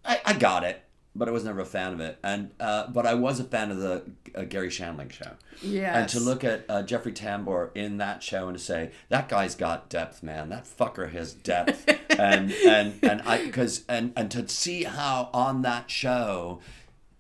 I, 0.03 0.19
I 0.25 0.33
got 0.33 0.63
it, 0.63 0.83
but 1.15 1.27
I 1.27 1.31
was 1.31 1.43
never 1.43 1.61
a 1.61 1.65
fan 1.65 1.93
of 1.93 1.99
it. 1.99 2.17
And 2.23 2.51
uh, 2.59 2.87
but 2.87 3.05
I 3.05 3.13
was 3.13 3.39
a 3.39 3.43
fan 3.43 3.71
of 3.71 3.77
the 3.77 4.03
uh, 4.35 4.43
Garry 4.43 4.69
Shandling 4.69 5.11
show. 5.11 5.31
Yeah. 5.61 5.97
And 5.97 6.09
to 6.09 6.19
look 6.19 6.43
at 6.43 6.65
uh, 6.69 6.83
Jeffrey 6.83 7.11
Tambor 7.13 7.69
in 7.75 7.97
that 7.97 8.21
show 8.21 8.47
and 8.49 8.57
to 8.57 8.63
say 8.63 8.91
that 9.09 9.29
guy's 9.29 9.55
got 9.55 9.89
depth, 9.89 10.21
man. 10.23 10.49
That 10.49 10.65
fucker 10.65 11.11
has 11.11 11.33
depth. 11.33 11.89
and 12.19 12.51
and 12.51 12.99
and 13.03 13.21
I 13.23 13.45
because 13.45 13.83
and 13.87 14.13
and 14.15 14.29
to 14.31 14.47
see 14.49 14.83
how 14.83 15.29
on 15.33 15.61
that 15.63 15.89
show, 15.91 16.59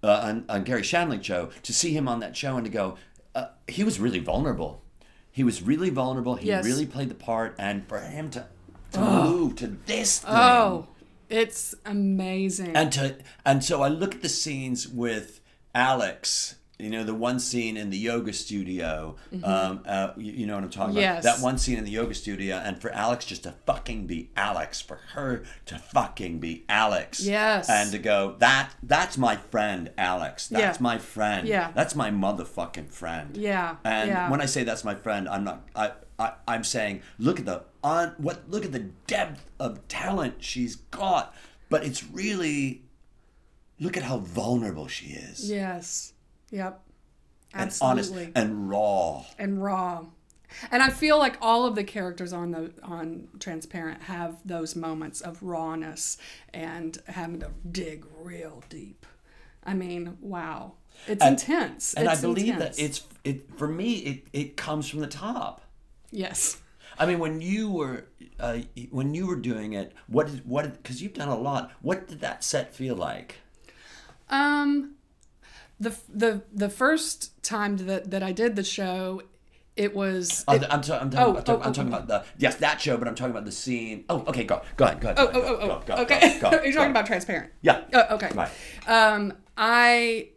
uh, 0.03 0.21
on, 0.23 0.45
on 0.49 0.63
Garry 0.63 0.81
Shandling 0.81 1.23
show, 1.23 1.49
to 1.63 1.73
see 1.73 1.93
him 1.93 2.07
on 2.07 2.19
that 2.21 2.35
show 2.35 2.55
and 2.57 2.65
to 2.65 2.71
go, 2.71 2.97
uh, 3.33 3.47
he 3.67 3.83
was 3.83 3.99
really 3.99 4.19
vulnerable. 4.19 4.81
He 5.31 5.43
was 5.43 5.61
really 5.61 5.89
vulnerable. 5.89 6.35
He 6.35 6.47
Yes. 6.47 6.63
really 6.65 6.85
played 6.85 7.09
the 7.09 7.15
part, 7.15 7.55
and 7.59 7.87
for 7.87 7.99
him 7.99 8.29
to 8.31 8.45
to 8.93 8.99
move 8.99 9.55
to 9.57 9.67
this 9.85 10.19
thing. 10.19 10.31
Oh, 10.33 10.87
it's 11.29 11.75
amazing. 11.85 12.75
And 12.75 12.91
to 12.93 13.15
and 13.45 13.63
so 13.63 13.81
I 13.81 13.89
look 13.89 14.15
at 14.15 14.21
the 14.21 14.29
scenes 14.29 14.87
with 14.87 15.41
Alex. 15.73 16.55
You 16.77 16.89
know 16.89 17.05
the 17.05 17.13
one 17.13 17.39
scene 17.39 17.77
in 17.77 17.89
the 17.89 17.97
yoga 17.97 18.33
studio. 18.33 19.15
Um, 19.43 19.81
uh, 19.85 20.09
you, 20.17 20.33
you 20.33 20.45
know 20.45 20.55
what 20.55 20.63
I'm 20.65 20.69
talking 20.69 20.95
Mm-hmm. 20.95 20.99
Yes. 21.01 21.23
about. 21.23 21.37
That 21.37 21.43
one 21.43 21.57
scene 21.57 21.77
in 21.77 21.85
the 21.85 21.91
yoga 21.91 22.13
studio, 22.13 22.57
and 22.57 22.81
for 22.81 22.91
Alex 22.91 23.23
just 23.25 23.43
to 23.43 23.53
fucking 23.65 24.07
be 24.07 24.29
Alex, 24.35 24.81
for 24.81 24.97
her 25.13 25.43
to 25.67 25.79
fucking 25.79 26.39
be 26.39 26.65
Alex. 26.67 27.21
Yes. 27.21 27.69
And 27.69 27.91
to 27.93 27.97
go 27.99 28.35
that 28.39 28.71
that's 28.83 29.17
my 29.17 29.37
friend 29.37 29.91
Alex. 29.97 30.47
That's 30.49 30.77
Yeah. 30.79 30.83
my 30.83 30.97
friend. 30.97 31.47
Yeah. 31.47 31.71
That's 31.73 31.95
my 31.95 32.11
motherfucking 32.11 32.91
friend. 32.91 33.37
Yeah, 33.37 33.77
And 33.85 34.09
yeah. 34.09 34.29
when 34.29 34.41
I 34.41 34.45
say 34.45 34.63
that's 34.65 34.83
my 34.83 34.95
friend, 34.95 35.29
I'm 35.29 35.45
not. 35.45 35.65
I, 35.75 35.91
I 36.19 36.33
I'm 36.45 36.63
saying 36.65 37.01
look 37.17 37.39
at 37.39 37.45
the 37.45 37.63
on 37.85 38.15
what 38.17 38.49
look 38.49 38.65
at 38.65 38.73
the 38.73 38.89
depth 39.07 39.49
of 39.59 39.87
talent 39.87 40.35
she's 40.43 40.75
got, 40.75 41.33
but 41.69 41.85
it's 41.85 42.03
really 42.03 42.81
look 43.79 43.95
at 43.95 44.03
how 44.03 44.17
vulnerable 44.17 44.87
she 44.87 45.07
is 45.07 45.49
yes. 45.49 46.11
Yep. 46.55 46.81
and 47.53 47.61
honest 47.81 47.81
Absolutely. 48.11 48.31
and 48.35 48.69
raw. 48.69 49.25
and 49.37 49.61
raw. 49.63 50.05
And 50.71 50.81
I 50.81 50.89
feel 50.89 51.17
like 51.17 51.37
all 51.41 51.65
of 51.65 51.75
the 51.75 51.83
characters 51.83 52.31
on 52.31 52.51
the 52.51 52.71
on 52.83 53.27
Transparent 53.39 54.03
have 54.03 54.37
those 54.45 54.75
moments 54.75 55.19
of 55.21 55.41
rawness 55.43 56.17
and 56.53 56.97
having 57.07 57.39
to 57.41 57.51
dig 57.69 58.05
real 58.21 58.63
deep. 58.69 59.05
I 59.63 59.73
mean, 59.73 60.17
wow. 60.21 60.73
It's 61.07 61.21
And- 61.21 61.33
intense. 61.39 61.93
And 61.95 62.07
It's 62.07 62.19
I 62.19 62.21
believe 62.21 62.53
intense. 62.53 62.77
that 62.77 62.83
it's 62.83 63.01
it 63.25 63.57
for 63.57 63.67
me. 63.67 63.93
It 63.95 64.27
it 64.31 64.57
comes 64.57 64.87
from 64.89 64.99
the 65.01 65.07
top. 65.07 65.61
yes. 66.11 66.61
I 66.97 67.05
mean, 67.05 67.19
when 67.19 67.41
you 67.41 67.69
were 67.69 68.05
uh, 68.39 68.59
when 68.91 69.13
you 69.13 69.27
were 69.27 69.35
doing 69.35 69.73
it, 69.73 69.91
what 70.07 70.27
did 70.27 70.45
what 70.47 70.71
because 70.81 71.01
you've 71.01 71.13
done 71.15 71.27
a 71.27 71.37
lot. 71.37 71.71
What 71.81 72.07
did 72.07 72.21
that 72.21 72.41
set 72.43 72.73
feel 72.73 72.95
like? 72.95 73.35
Um, 74.29 74.94
the 75.79 75.95
the 76.09 76.43
the 76.53 76.69
first 76.69 77.41
time 77.43 77.77
that 77.77 78.11
that 78.11 78.23
I 78.23 78.31
did 78.31 78.55
the 78.55 78.63
show, 78.63 79.21
it 79.75 79.93
was. 79.93 80.43
I'm, 80.47 80.63
I'm, 80.69 80.81
ta- 80.81 80.99
I'm, 80.99 81.09
talking, 81.09 81.19
Oh, 81.19 81.35
I'm, 81.37 81.43
talking, 81.43 81.55
oh, 81.55 81.61
I'm 81.61 81.69
oh, 81.69 81.73
talking 81.73 81.93
oh. 81.93 81.97
about 81.97 82.07
the 82.07 82.23
yes 82.37 82.55
that 82.57 82.79
show, 82.79 82.97
but 82.97 83.07
I'm 83.07 83.15
talking 83.15 83.31
about 83.31 83.45
the 83.45 83.51
scene. 83.51 84.05
Oh, 84.09 84.23
okay, 84.27 84.43
go 84.43 84.61
go 84.77 84.85
ahead, 84.85 85.01
go 85.01 85.09
ahead. 85.09 85.19
oh, 85.19 85.31
go 85.31 85.41
oh, 85.41 85.41
ahead, 85.41 85.53
oh, 85.53 85.67
go, 85.67 85.73
oh, 85.73 85.79
go, 85.79 85.95
go, 85.95 86.01
okay. 86.03 86.39
go, 86.39 86.51
You're 86.63 86.63
go. 86.63 86.71
talking 86.71 86.91
about 86.91 87.05
transparent. 87.05 87.51
yeah. 87.61 87.81
Oh, 87.93 88.15
okay. 88.15 88.31
Right. 88.33 88.51
Um, 88.87 89.33
I 89.57 90.29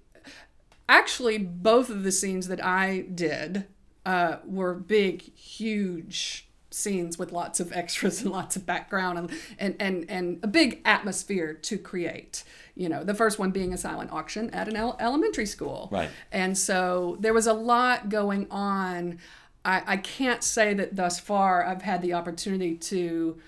actually 0.89 1.39
both 1.39 1.91
of 1.91 2.03
the 2.03 2.13
scenes 2.13 2.49
that 2.49 2.65
I 2.65 3.01
did 3.15 3.67
uh, 4.05 4.37
were 4.45 4.75
big, 4.75 5.23
huge 5.35 6.48
scenes 6.71 7.19
with 7.19 7.33
lots 7.33 7.61
of 7.61 7.73
extras 7.83 8.23
and 8.23 8.31
lots 8.31 8.57
of 8.57 8.67
background 8.67 9.19
and, 9.19 9.31
and 9.59 9.77
and 9.81 10.11
and 10.11 10.41
a 10.43 10.47
big 10.47 10.81
atmosphere 10.85 11.55
to 11.55 11.79
create. 11.79 12.45
You 12.75 12.89
know, 12.89 13.03
the 13.05 13.15
first 13.15 13.39
one 13.39 13.51
being 13.51 13.73
a 13.73 13.77
silent 13.79 14.13
auction 14.13 14.51
at 14.51 14.69
an 14.69 14.77
el- 14.77 14.97
elementary 15.01 15.47
school. 15.47 15.89
Right. 15.91 16.11
And 16.31 16.57
so 16.57 17.17
there 17.21 17.35
was 17.35 17.47
a 17.47 17.53
lot 17.55 18.09
going 18.09 18.47
on. 18.51 19.19
I, 19.65 19.83
I 19.87 19.97
can't 19.97 20.45
say 20.45 20.73
that 20.75 20.95
thus 20.95 21.19
far 21.19 21.65
I've 21.67 21.83
had 21.83 22.01
the 22.03 22.15
opportunity 22.15 22.77
to 22.77 23.39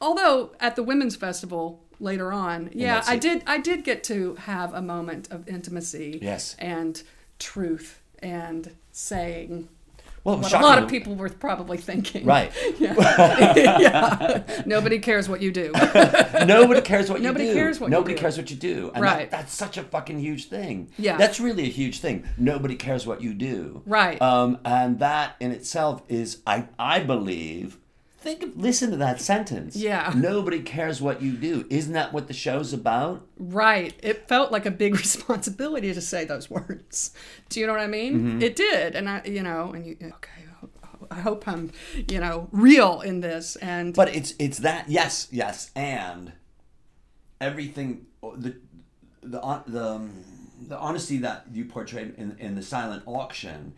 although 0.00 0.52
at 0.60 0.76
the 0.76 0.82
women's 0.82 1.16
festival 1.16 1.82
later 1.98 2.32
on 2.32 2.70
yeah 2.72 3.02
i 3.08 3.16
did 3.16 3.42
i 3.48 3.58
did 3.58 3.82
get 3.82 4.04
to 4.04 4.36
have 4.36 4.72
a 4.72 4.80
moment 4.80 5.28
of 5.32 5.48
intimacy 5.48 6.20
Yes. 6.22 6.54
and 6.60 7.02
truth 7.40 8.00
and 8.20 8.70
saying 8.92 9.68
Well, 10.28 10.38
what 10.38 10.52
a 10.52 10.58
lot 10.60 10.82
of 10.82 10.88
people 10.88 11.14
were 11.14 11.28
probably 11.30 11.78
thinking 11.78 12.24
Right. 12.26 12.52
yeah. 12.78 13.54
yeah. 13.78 14.62
nobody 14.66 14.98
cares 14.98 15.28
what 15.28 15.40
you 15.40 15.50
do 15.50 15.72
Nobody 16.46 16.80
cares 16.82 17.08
what 17.10 17.20
you 17.20 17.24
Nobody 17.28 17.46
do. 17.46 17.54
cares 17.54 17.80
what 17.80 17.86
you 17.86 17.90
Nobody 17.90 18.14
cares 18.14 18.36
what 18.36 18.50
you 18.50 18.56
do. 18.56 18.90
And 18.94 19.02
Right. 19.02 19.30
That, 19.30 19.38
that's 19.38 19.54
such 19.54 19.78
a 19.78 19.82
fucking 19.82 20.18
huge 20.18 20.48
thing. 20.48 20.90
Yeah. 20.98 21.16
That's 21.16 21.40
really 21.40 21.62
a 21.64 21.70
huge 21.70 22.00
thing. 22.00 22.24
Nobody 22.36 22.76
cares 22.76 23.06
what 23.06 23.22
you 23.22 23.32
do. 23.32 23.82
Right. 23.86 24.20
Um, 24.20 24.58
and 24.64 24.98
that 24.98 25.36
in 25.40 25.50
itself 25.52 26.02
is, 26.08 26.42
I, 26.46 26.68
I 26.78 27.00
believe, 27.00 27.78
think 28.28 28.42
of, 28.42 28.56
listen 28.56 28.90
to 28.90 28.96
that 28.98 29.20
sentence. 29.20 29.74
Yeah. 29.76 30.12
Nobody 30.14 30.60
cares 30.60 31.00
what 31.00 31.22
you 31.22 31.32
do. 31.32 31.66
Isn't 31.70 31.92
that 31.94 32.12
what 32.12 32.26
the 32.28 32.34
show's 32.34 32.72
about? 32.72 33.26
right 33.38 33.94
it 34.02 34.26
felt 34.28 34.50
like 34.50 34.66
a 34.66 34.70
big 34.70 34.94
responsibility 35.06 35.94
to 35.94 36.00
say 36.00 36.24
those 36.24 36.50
words 36.50 37.12
do 37.48 37.60
you 37.60 37.66
know 37.66 37.72
what 37.72 37.80
i 37.80 37.86
mean 37.86 38.14
Mm-hmm. 38.18 38.42
it 38.42 38.56
did 38.56 38.96
and 38.96 39.08
i 39.08 39.22
you 39.24 39.44
know 39.44 39.70
and 39.72 39.86
you 39.86 39.96
okay 40.02 40.42
i 41.12 41.20
hope 41.20 41.46
i'm 41.46 41.70
you 42.08 42.18
know 42.18 42.48
real 42.50 43.00
in 43.00 43.20
this 43.20 43.54
and 43.56 43.94
But 43.94 44.08
it's 44.14 44.34
it's 44.40 44.58
that 44.58 44.88
yes 44.88 45.28
yes 45.30 45.70
and 45.76 46.32
everything 47.40 48.06
the 48.22 48.56
the 49.22 49.40
hon- 49.40 49.62
the 49.68 49.84
um, 49.88 50.24
the 50.68 50.76
honesty 50.78 51.18
that 51.18 51.44
you 51.52 51.64
portrayed 51.64 52.14
in 52.16 52.36
in 52.38 52.54
the 52.56 52.62
silent 52.62 53.02
auction. 53.06 53.74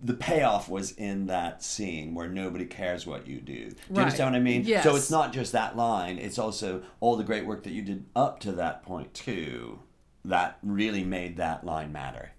The 0.00 0.14
payoff 0.14 0.68
was 0.68 0.92
in 0.92 1.26
that 1.26 1.62
scene 1.62 2.14
where 2.14 2.28
nobody 2.28 2.64
cares 2.66 3.06
what 3.06 3.26
you 3.26 3.40
do. 3.40 3.54
Do 3.54 3.60
you 3.60 3.74
Right. 3.90 4.02
understand 4.02 4.32
what 4.32 4.38
I 4.38 4.42
mean? 4.42 4.62
Yes. 4.64 4.84
So 4.84 4.94
it's 4.94 5.10
not 5.10 5.32
just 5.32 5.52
that 5.52 5.76
line; 5.76 6.18
it's 6.18 6.38
also 6.38 6.82
all 7.00 7.16
the 7.16 7.24
great 7.24 7.46
work 7.46 7.64
that 7.64 7.72
you 7.72 7.82
did 7.82 8.04
up 8.14 8.38
to 8.40 8.52
that 8.52 8.82
point 8.84 9.12
too. 9.14 9.80
That 10.24 10.58
really 10.62 11.02
made 11.04 11.36
that 11.38 11.64
line 11.64 11.90
matter. 11.92 12.30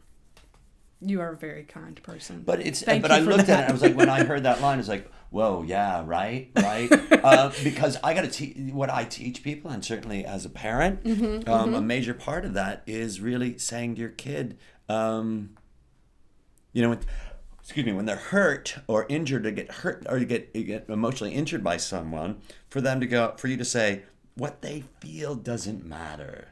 You 1.02 1.22
are 1.22 1.32
a 1.32 1.38
very 1.38 1.64
kind 1.64 2.02
person. 2.04 2.44
But 2.46 2.60
it's 2.60 2.82
Thank 2.82 3.02
but 3.02 3.12
I 3.12 3.20
looked 3.20 3.48
at 3.48 3.60
it. 3.60 3.64
and 3.64 3.70
I 3.70 3.72
was 3.72 3.82
like, 3.82 3.96
when 3.96 4.10
I 4.10 4.24
heard 4.26 4.44
that 4.44 4.60
line, 4.62 4.80
it's 4.80 4.90
like, 4.90 5.10
whoa, 5.30 5.64
yeah, 5.64 6.04
right, 6.06 6.52
right. 6.58 6.90
uh, 7.24 7.52
because 7.64 7.98
I 8.04 8.14
got 8.14 8.22
to 8.24 8.28
teach 8.30 8.58
what 8.74 8.90
I 8.90 9.06
teach 9.06 9.42
people, 9.42 9.72
and 9.72 9.84
certainly 9.84 10.26
as 10.26 10.44
a 10.46 10.50
parent, 10.50 11.04
Mm-hmm, 11.06 11.50
um, 11.50 11.74
a 11.74 11.82
major 11.82 12.14
part 12.14 12.44
of 12.46 12.54
that 12.56 12.84
is 12.86 13.22
really 13.22 13.58
saying 13.58 13.96
to 13.96 14.02
your 14.02 14.10
kid, 14.10 14.58
um, 14.90 15.52
you 16.74 16.82
know, 16.82 16.98
excuse 17.70 17.86
me, 17.86 17.94
when 17.94 18.06
they're 18.06 18.16
hurt 18.16 18.78
or 18.88 19.06
injured, 19.10 19.46
or 19.46 19.52
get 19.52 19.72
hurt 19.72 20.04
or 20.10 20.18
you 20.18 20.26
get 20.26 20.50
you 20.56 20.64
get 20.64 20.90
emotionally 20.90 21.36
injured 21.36 21.64
by 21.64 21.78
someone, 21.78 22.42
for 22.68 22.82
them 22.82 23.00
to 23.00 23.06
go, 23.06 23.36
for 23.38 23.48
you 23.48 23.58
to 23.58 23.64
say, 23.64 24.02
what 24.34 24.64
they 24.64 24.86
feel 25.02 25.36
doesn't 25.36 25.86
matter, 25.86 26.48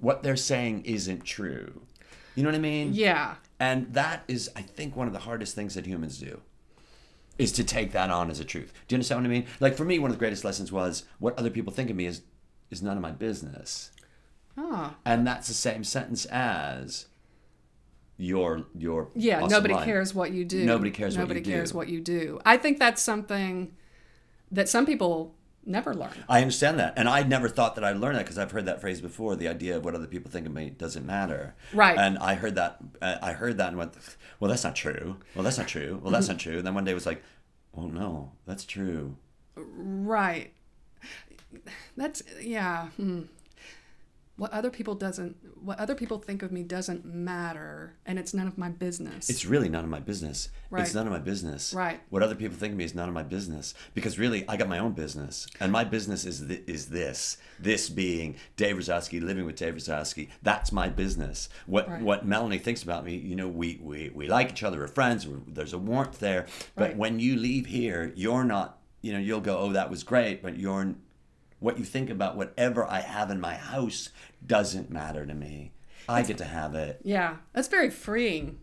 what 0.00 0.24
they're 0.24 0.34
saying 0.34 0.84
isn't 0.84 1.24
true. 1.24 1.82
You 2.34 2.42
know 2.42 2.48
what 2.48 2.56
I 2.56 2.60
mean? 2.60 2.92
yeah. 2.92 3.36
And 3.60 3.94
that 3.94 4.24
is, 4.26 4.50
I 4.56 4.62
think, 4.62 4.96
one 4.96 5.06
of 5.06 5.12
the 5.12 5.20
hardest 5.20 5.54
things 5.54 5.76
that 5.76 5.86
humans 5.86 6.18
do 6.18 6.40
is 7.38 7.52
to 7.52 7.62
take 7.62 7.92
that 7.92 8.10
on 8.10 8.28
as 8.28 8.40
a 8.40 8.44
truth. 8.44 8.72
Do 8.88 8.94
you 8.94 8.96
understand 8.96 9.20
what 9.20 9.28
I 9.28 9.30
mean? 9.30 9.46
Like 9.60 9.76
for 9.76 9.84
me, 9.84 10.00
one 10.00 10.10
of 10.10 10.16
the 10.16 10.20
greatest 10.20 10.44
lessons 10.44 10.72
was 10.72 11.04
what 11.20 11.38
other 11.38 11.50
people 11.50 11.72
think 11.72 11.88
of 11.88 11.94
me 11.94 12.06
is 12.06 12.22
is 12.68 12.82
none 12.82 12.96
of 12.96 13.02
my 13.02 13.12
business. 13.12 13.92
Oh. 14.56 14.94
And 15.04 15.24
that's 15.24 15.46
the 15.46 15.54
same 15.54 15.84
sentence 15.84 16.24
as 16.26 17.06
your 18.18 18.66
your 18.76 19.08
Yeah, 19.14 19.38
awesome 19.38 19.50
nobody 19.50 19.74
line. 19.74 19.84
cares 19.84 20.14
what 20.14 20.32
you 20.32 20.44
do. 20.44 20.64
Nobody 20.66 20.90
cares 20.90 21.16
what 21.16 21.22
Nobody 21.22 21.40
you 21.40 21.44
do. 21.44 21.50
cares 21.52 21.72
what 21.72 21.88
you 21.88 22.00
do. 22.00 22.40
I 22.44 22.56
think 22.58 22.78
that's 22.78 23.00
something 23.00 23.74
that 24.50 24.68
some 24.68 24.84
people 24.86 25.34
never 25.64 25.94
learn. 25.94 26.10
I 26.28 26.40
understand 26.40 26.78
that, 26.80 26.94
and 26.96 27.08
I 27.08 27.22
never 27.22 27.48
thought 27.48 27.74
that 27.76 27.84
I'd 27.84 27.96
learn 27.98 28.14
that 28.14 28.24
because 28.24 28.38
I've 28.38 28.50
heard 28.50 28.66
that 28.66 28.80
phrase 28.80 29.00
before. 29.00 29.36
The 29.36 29.48
idea 29.48 29.76
of 29.76 29.84
what 29.84 29.94
other 29.94 30.06
people 30.06 30.30
think 30.30 30.46
of 30.46 30.52
me 30.52 30.70
doesn't 30.70 31.04
matter. 31.06 31.54
Right. 31.72 31.96
And 31.98 32.18
I 32.18 32.34
heard 32.34 32.54
that. 32.56 32.78
Uh, 33.00 33.16
I 33.22 33.32
heard 33.32 33.58
that 33.58 33.68
and 33.68 33.76
went, 33.78 33.92
"Well, 34.40 34.48
that's 34.50 34.64
not 34.64 34.74
true. 34.74 35.16
Well, 35.34 35.44
that's 35.44 35.58
not 35.58 35.68
true. 35.68 36.00
Well, 36.02 36.12
that's 36.12 36.28
not 36.28 36.38
true." 36.44 36.58
And 36.58 36.66
then 36.66 36.74
one 36.74 36.84
day 36.84 36.90
it 36.90 36.94
was 36.94 37.06
like, 37.06 37.22
oh 37.76 37.86
no, 37.86 38.32
that's 38.46 38.64
true." 38.64 39.16
Right. 39.54 40.52
That's 41.96 42.22
yeah. 42.42 42.86
Hmm. 42.96 43.22
What 44.38 44.52
other 44.52 44.70
people 44.70 44.94
doesn't 44.94 45.36
what 45.60 45.78
other 45.80 45.96
people 45.96 46.18
think 46.20 46.42
of 46.44 46.52
me 46.52 46.62
doesn't 46.62 47.04
matter 47.04 47.96
and 48.06 48.18
it's 48.20 48.32
none 48.32 48.46
of 48.46 48.56
my 48.56 48.68
business. 48.68 49.28
It's 49.28 49.44
really 49.44 49.68
none 49.68 49.82
of 49.82 49.90
my 49.90 49.98
business. 49.98 50.48
Right. 50.70 50.82
It's 50.84 50.94
none 50.94 51.06
of 51.08 51.12
my 51.12 51.18
business. 51.18 51.74
Right. 51.74 52.00
What 52.10 52.22
other 52.22 52.36
people 52.36 52.56
think 52.56 52.70
of 52.72 52.78
me 52.78 52.84
is 52.84 52.94
none 52.94 53.08
of 53.08 53.14
my 53.14 53.24
business 53.24 53.74
because 53.94 54.16
really 54.16 54.48
I 54.48 54.56
got 54.56 54.68
my 54.68 54.78
own 54.78 54.92
business 54.92 55.48
and 55.58 55.72
my 55.72 55.82
business 55.82 56.24
is 56.24 56.46
th- 56.46 56.62
is 56.68 56.86
this. 56.86 57.36
This 57.58 57.88
being 57.88 58.36
Dave 58.56 58.76
Razowsky, 58.76 59.20
living 59.20 59.44
with 59.44 59.56
Dave 59.56 59.74
Razowsky. 59.74 60.28
That's 60.42 60.70
my 60.70 60.88
business. 60.88 61.48
What 61.66 61.88
Right. 61.88 62.00
what 62.02 62.24
Melanie 62.24 62.58
thinks 62.58 62.84
about 62.84 63.04
me, 63.04 63.16
you 63.16 63.34
know, 63.34 63.48
we 63.48 63.80
we, 63.82 64.10
we 64.14 64.28
like 64.28 64.50
each 64.52 64.62
other, 64.62 64.78
we're 64.78 64.86
friends, 64.86 65.26
we're, 65.26 65.40
there's 65.48 65.72
a 65.72 65.78
warmth 65.78 66.20
there. 66.20 66.46
But 66.76 66.90
Right. 66.90 66.96
when 66.96 67.18
you 67.18 67.34
leave 67.36 67.66
here, 67.66 68.12
you're 68.14 68.44
not, 68.44 68.78
you 69.02 69.12
know, 69.12 69.18
you'll 69.18 69.40
go, 69.40 69.58
"Oh, 69.58 69.72
that 69.72 69.90
was 69.90 70.04
great," 70.04 70.42
but 70.44 70.56
you're 70.56 70.94
what 71.60 71.78
you 71.78 71.84
think 71.84 72.10
about 72.10 72.36
whatever 72.36 72.84
I 72.84 73.00
have 73.00 73.30
in 73.30 73.40
my 73.40 73.54
house 73.54 74.10
doesn't 74.46 74.90
matter 74.90 75.26
to 75.26 75.34
me. 75.34 75.72
I 76.08 76.22
get 76.22 76.38
to 76.38 76.44
have 76.44 76.74
it. 76.74 77.00
yeah, 77.04 77.36
that's 77.52 77.68
very 77.68 77.90
freeing. 77.90 78.58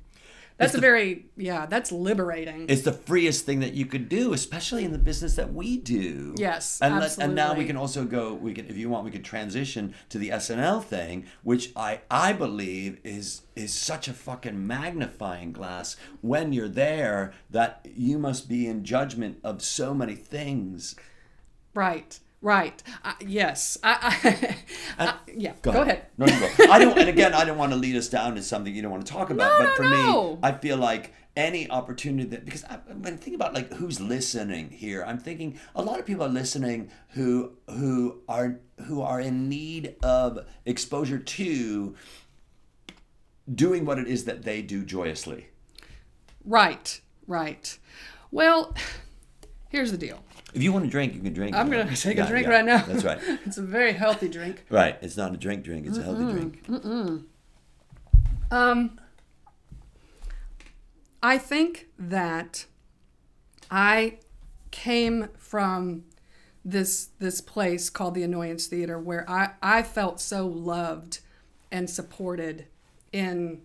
That's 0.57 0.73
a 0.73 0.79
very 0.79 1.25
yeah, 1.35 1.65
that's 1.65 1.91
liberating. 1.91 2.67
It's 2.69 2.83
the 2.83 2.93
freest 2.93 3.45
thing 3.45 3.59
that 3.59 3.73
you 3.73 3.85
could 3.85 4.07
do, 4.07 4.31
especially 4.31 4.85
in 4.85 4.93
the 4.93 4.97
business 4.97 5.35
that 5.35 5.53
we 5.53 5.75
do. 5.75 6.33
Yes, 6.37 6.79
and 6.81 6.95
let- 6.97 7.17
and 7.17 7.35
now 7.35 7.53
we 7.53 7.65
can 7.65 7.75
also 7.75 8.05
go. 8.05 8.33
We 8.33 8.53
can, 8.53 8.65
if 8.67 8.77
you 8.77 8.87
want, 8.89 9.03
we 9.03 9.11
could 9.11 9.25
transition 9.25 9.93
to 10.07 10.17
the 10.17 10.29
SNL 10.29 10.81
thing, 10.81 11.25
which 11.43 11.73
I 11.75 11.99
I 12.09 12.31
believe 12.31 12.99
is 13.03 13.41
is 13.53 13.73
such 13.73 14.07
a 14.07 14.13
fucking 14.13 14.65
magnifying 14.65 15.51
glass 15.51 15.97
when 16.21 16.53
you're 16.53 16.69
there 16.69 17.33
that 17.49 17.85
you 17.93 18.17
must 18.17 18.47
be 18.47 18.65
in 18.65 18.85
judgment 18.85 19.39
of 19.43 19.61
so 19.61 19.93
many 19.93 20.15
things. 20.15 20.95
right. 21.73 22.17
Right. 22.41 22.81
Uh, 23.03 23.13
yes. 23.25 23.77
I, 23.83 24.17
I, 24.23 24.57
I 25.05 25.13
yeah. 25.33 25.53
Go, 25.61 25.71
ahead. 25.81 26.05
No, 26.17 26.25
you 26.27 26.39
go. 26.39 26.49
I 26.71 26.79
don't. 26.79 26.97
And 26.97 27.09
again, 27.09 27.33
I 27.33 27.43
don't 27.45 27.57
want 27.57 27.71
to 27.71 27.77
lead 27.77 27.95
us 27.95 28.07
down 28.07 28.35
to 28.35 28.43
something 28.43 28.73
you 28.73 28.81
don't 28.81 28.91
want 28.91 29.05
to 29.05 29.11
talk 29.11 29.29
about. 29.29 29.59
No, 29.59 29.65
but 29.65 29.75
for 29.75 29.83
me, 29.83 30.37
I 30.43 30.51
feel 30.51 30.77
like 30.77 31.13
any 31.35 31.69
opportunity 31.69 32.29
that 32.29 32.45
because 32.45 32.63
I, 32.65 32.75
when 32.75 33.13
I 33.13 33.17
think 33.17 33.35
about 33.35 33.53
like 33.53 33.73
who's 33.73 33.99
listening 33.99 34.69
here, 34.69 35.03
I'm 35.03 35.17
thinking 35.17 35.59
a 35.75 35.81
lot 35.81 35.99
of 35.99 36.05
people 36.05 36.23
are 36.23 36.29
listening 36.29 36.91
who 37.09 37.53
who 37.69 38.21
are 38.29 38.59
who 38.85 39.01
are 39.01 39.19
in 39.19 39.49
need 39.49 39.95
of 40.03 40.45
exposure 40.65 41.19
to 41.19 41.95
doing 43.53 43.85
what 43.85 43.99
it 43.99 44.07
is 44.07 44.25
that 44.25 44.43
they 44.43 44.61
do 44.61 44.83
joyously. 44.83 45.47
Right. 46.43 47.01
Right. 47.27 47.77
Well, 48.31 48.75
here's 49.69 49.91
the 49.91 49.97
deal. 49.97 50.23
If 50.55 50.63
you 50.63 50.71
want 50.71 50.85
to 50.85 50.91
drink, 50.91 51.13
you 51.13 51.19
can 51.19 51.33
drink. 51.33 51.55
I'm 51.55 51.69
gonna 51.69 51.85
take 51.95 52.17
Yeah, 52.17 52.25
a 52.25 52.29
drink 52.29 52.47
yeah. 52.47 52.53
right 52.53 52.65
now. 52.65 52.81
That's 52.85 53.03
right. 53.03 53.19
it's 53.45 53.57
a 53.57 53.61
very 53.61 53.93
healthy 53.93 54.29
drink. 54.29 54.65
Right. 54.69 54.97
It's 55.01 55.17
not 55.17 55.33
a 55.33 55.37
drink. 55.37 55.63
Drink. 55.63 55.85
It's 55.85 55.97
a 55.97 56.03
healthy 56.03 56.31
drink. 56.31 56.65
Mm-mm. 56.67 57.25
Um, 58.51 58.99
I 61.21 61.37
think 61.37 61.87
that 61.99 62.65
I 63.69 64.19
came 64.71 65.27
from 65.37 66.05
this 66.63 67.09
this 67.19 67.41
place 67.41 67.89
called 67.89 68.15
the 68.15 68.23
Annoyance 68.23 68.67
Theater 68.67 68.97
where 68.97 69.29
I, 69.29 69.51
I 69.61 69.83
felt 69.83 70.21
so 70.21 70.47
loved 70.47 71.19
and 71.71 71.89
supported 71.89 72.67
in 73.11 73.61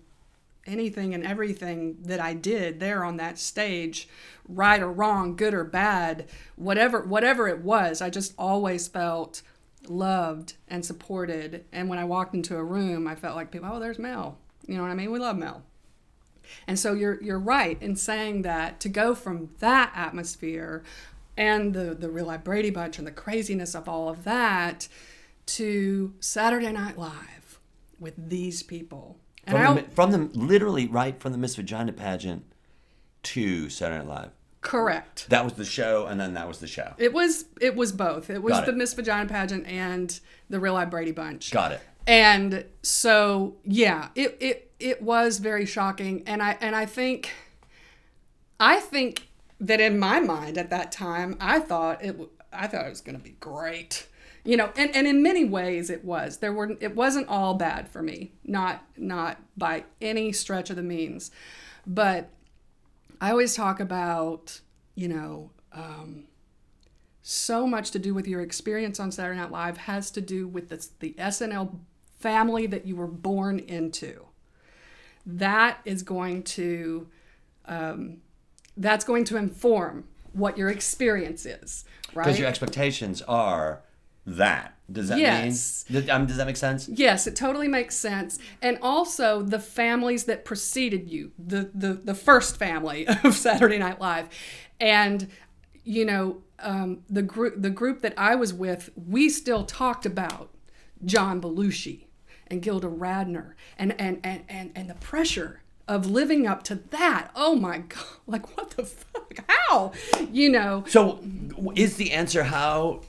anything 0.71 1.15
and 1.15 1.27
everything 1.27 1.99
that 2.03 2.21
I 2.21 2.35
did 2.35 2.81
there 2.81 3.05
on 3.05 3.17
that 3.17 3.39
stage, 3.39 4.09
right 4.49 4.81
or 4.81 4.91
wrong, 4.91 5.37
good 5.37 5.55
or 5.55 5.65
bad, 5.65 6.29
whatever 6.57 7.01
whatever 7.01 7.49
it 7.49 7.61
was, 7.61 8.01
I 8.01 8.11
just 8.11 8.35
always 8.39 8.89
felt 8.89 9.43
loved 9.89 10.55
and 10.69 10.85
supported. 10.85 11.65
And 11.73 11.89
when 11.89 11.99
I 11.99 12.05
walked 12.05 12.35
into 12.35 12.57
a 12.57 12.65
room, 12.65 13.07
I 13.07 13.15
felt 13.15 13.37
like 13.37 13.51
people, 13.51 13.71
oh, 13.73 13.81
there's 13.81 13.99
Mel. 13.99 14.39
You 14.67 14.77
know 14.77 14.83
what 14.83 14.91
I 14.91 14.95
mean? 14.95 15.11
We 15.11 15.19
love 15.19 15.37
Mel. 15.37 15.63
And 16.67 16.79
so 16.79 16.93
you're 16.93 17.23
you're 17.23 17.39
right 17.39 17.81
in 17.83 17.97
saying 17.97 18.43
that 18.43 18.81
to 18.81 18.89
go 18.89 19.15
from 19.15 19.51
that 19.59 19.93
atmosphere 19.95 20.83
and 21.37 21.75
the 21.75 21.95
the 21.95 22.11
real 22.11 22.27
life 22.27 22.45
Brady 22.45 22.71
Bunch 22.71 22.99
and 22.99 23.07
the 23.07 23.13
craziness 23.13 23.75
of 23.75 23.89
all 23.89 24.09
of 24.09 24.25
that 24.25 24.89
to 25.47 26.15
Saturday 26.21 26.73
Night 26.73 26.99
Live 26.99 27.61
with 27.99 28.15
these 28.17 28.63
people. 28.63 29.19
From 29.51 29.77
the, 29.77 29.83
from 29.83 30.11
the 30.13 30.19
literally 30.39 30.87
right 30.87 31.19
from 31.21 31.33
the 31.33 31.39
Miss 31.39 31.57
Vagina 31.57 31.93
pageant 31.93 32.45
to 33.25 33.69
Saturday 33.69 33.99
Night 33.99 34.09
Live. 34.09 34.31
correct. 34.63 35.27
That 35.29 35.45
was 35.45 35.55
the 35.55 35.65
show, 35.65 36.07
and 36.07 36.19
then 36.21 36.35
that 36.35 36.47
was 36.49 36.59
the 36.59 36.67
show. 36.67 36.95
It 36.99 37.13
was 37.13 37.47
it 37.61 37.77
was 37.77 37.93
both. 37.93 38.31
It 38.31 38.43
was 38.43 38.53
Got 38.53 38.67
the 38.67 38.73
it. 38.73 38.77
Miss 38.77 38.95
Vagina 38.95 39.29
pageant 39.29 39.67
and 39.67 40.19
the 40.49 40.61
Real 40.61 40.75
Life 40.75 40.91
Brady 40.91 41.13
Bunch. 41.13 41.51
Got 41.51 41.73
it. 41.73 41.81
And 42.07 42.65
so 42.83 43.57
yeah, 43.65 44.09
it 44.15 44.37
it 44.41 44.73
it 44.81 45.03
was 45.03 45.39
very 45.39 45.67
shocking 45.67 46.23
and 46.27 46.43
I 46.43 46.57
and 46.61 46.75
I 46.75 46.87
think 46.87 47.33
I 48.59 48.81
think 48.81 49.29
that 49.61 49.81
in 49.81 49.99
my 49.99 50.21
mind 50.21 50.57
at 50.57 50.71
that 50.71 50.91
time 50.93 51.37
I 51.41 51.61
thought 51.61 52.03
it 52.03 52.17
I 52.53 52.67
thought 52.67 52.87
it 52.87 52.91
was 52.91 53.01
going 53.03 53.17
to 53.19 53.23
be 53.23 53.37
great. 53.39 54.07
You 54.45 54.57
know, 54.57 54.73
and, 54.77 54.95
and 54.97 55.07
in 55.07 55.23
many 55.23 55.45
ways 55.45 55.91
it 55.91 56.05
was. 56.05 56.39
There 56.39 56.53
were 56.53 56.77
it 56.81 56.97
wasn't 56.97 57.29
all 57.29 57.55
bad 57.55 57.89
for 57.89 58.03
me. 58.03 58.33
Not 58.45 58.85
not 58.97 59.39
by 59.57 59.85
any 60.01 60.33
stretch 60.33 60.71
of 60.71 60.77
the 60.77 60.83
means. 60.83 61.31
But 61.87 62.31
I 63.21 63.31
always 63.31 63.55
talk 63.55 63.81
about, 63.81 64.61
you 64.95 65.09
know, 65.09 65.51
um, 65.73 66.25
so 67.23 67.67
much 67.67 67.91
to 67.91 67.99
do 67.99 68.15
with 68.15 68.27
your 68.27 68.41
experience 68.41 68.99
on 68.99 69.13
Saturday 69.13 69.39
Night 69.39 69.51
Live 69.51 69.77
has 69.77 70.11
to 70.13 70.21
do 70.21 70.49
with 70.49 70.71
the, 70.71 70.87
the 71.01 71.15
SNL 71.19 71.79
family 72.19 72.67
that 72.67 72.87
you 72.87 72.97
were 72.97 73.07
born 73.07 73.59
into. 73.59 74.25
That 75.27 75.79
is 75.85 76.03
going 76.03 76.45
to, 76.45 77.09
um, 77.67 78.19
that's 78.77 79.05
going 79.05 79.25
to 79.25 79.37
inform 79.37 80.05
what 80.33 80.57
your 80.57 80.71
experience 80.71 81.45
is, 81.45 81.85
right? 82.15 82.25
Because 82.25 82.39
your 82.39 82.49
expectations 82.49 83.21
are 83.23 83.83
that. 84.27 84.75
Does 84.91 85.09
that 85.09 85.19
Yes. 85.19 85.85
mean? 85.89 86.01
Does, 86.03 86.11
um, 86.11 86.27
does 86.27 86.37
that 86.37 86.47
make 86.47 86.57
sense? 86.57 86.89
Yes, 86.89 87.27
it 87.27 87.37
totally 87.37 87.69
makes 87.69 87.95
sense. 87.97 88.39
And 88.61 88.79
also 88.83 89.41
the 89.43 89.59
families 89.61 90.25
that 90.25 90.45
preceded 90.45 91.09
you, 91.09 91.33
the 91.39 91.71
the, 91.75 91.95
the 91.95 92.15
first 92.15 92.57
family 92.57 93.07
of 93.25 93.35
Saturday 93.37 93.79
Night 93.79 94.01
Live. 94.01 94.29
And 94.81 95.29
you 95.85 96.05
know, 96.05 96.43
um, 96.59 97.03
the 97.09 97.23
group 97.23 97.55
the 97.63 97.71
group 97.71 98.01
that 98.03 98.15
I 98.19 98.35
was 98.35 98.53
with, 98.53 98.91
we 98.97 99.29
still 99.29 99.65
talked 99.65 100.05
about 100.05 100.51
John 101.05 101.41
Belushi 101.41 102.07
and 102.49 102.61
Gilda 102.61 102.89
Radner 102.89 103.53
and 103.79 103.99
and 104.01 104.19
and 104.25 104.43
and, 104.49 104.73
and 104.75 104.91
the 104.91 104.95
pressure 104.95 105.63
of 105.87 106.07
living 106.11 106.47
up 106.47 106.63
to 106.65 106.75
that. 106.75 107.31
Oh 107.37 107.55
my 107.55 107.79
god. 107.89 108.05
Like 108.27 108.57
what 108.57 108.71
the 108.73 108.85
fuck? 108.85 109.39
How? 109.49 109.93
You 110.33 110.51
know. 110.51 110.85
So, 110.89 111.21
is 111.77 111.97
the 111.97 112.11
answer 112.13 112.43
how? 112.43 113.03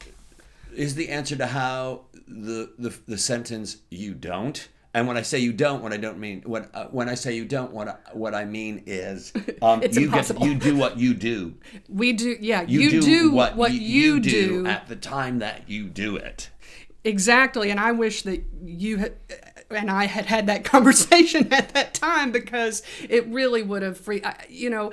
Is 0.75 0.95
the 0.95 1.09
answer 1.09 1.35
to 1.35 1.47
how 1.47 2.05
the 2.27 2.71
the, 2.77 2.97
the 3.07 3.17
sentence 3.17 3.77
you 3.89 4.13
don't? 4.13 4.67
And 4.93 5.07
when 5.07 5.15
I 5.15 5.21
say 5.21 5.39
you 5.39 5.53
don't, 5.53 5.81
what 5.81 5.93
I 5.93 5.97
don't 5.97 6.19
mean 6.19 6.41
when 6.45 6.67
uh, 6.73 6.87
when 6.87 7.07
I 7.07 7.15
say 7.15 7.33
you 7.35 7.45
don't, 7.45 7.71
what 7.71 7.87
I, 7.87 7.95
what 8.13 8.35
I 8.35 8.43
mean 8.43 8.83
is 8.85 9.31
um, 9.61 9.81
you 9.81 10.05
impossible. 10.05 10.45
you 10.45 10.55
do 10.55 10.75
what 10.75 10.97
you 10.97 11.13
do. 11.13 11.55
We 11.87 12.13
do 12.13 12.35
yeah, 12.39 12.63
You, 12.63 12.81
you, 12.81 13.01
do, 13.01 13.31
what, 13.31 13.55
what, 13.55 13.71
you, 13.71 14.19
do. 14.19 14.65
at 14.65 14.87
the 14.87 14.97
time 14.97 15.39
that 15.39 15.69
you 15.69 15.85
do 15.87 16.17
it. 16.17 16.49
Exactly, 17.03 17.71
and 17.71 17.79
I 17.79 17.93
wish 17.93 18.23
that 18.23 18.43
you 18.63 18.97
had 18.97 19.13
and 19.69 19.89
I 19.89 20.05
had 20.05 20.25
had 20.25 20.47
that 20.47 20.63
conversation 20.65 21.51
at 21.53 21.73
that 21.73 21.93
time 21.93 22.31
because 22.31 22.83
it 23.09 23.25
really 23.27 23.63
would 23.63 23.81
have 23.81 23.97
free. 23.97 24.21
You 24.49 24.69
know, 24.69 24.91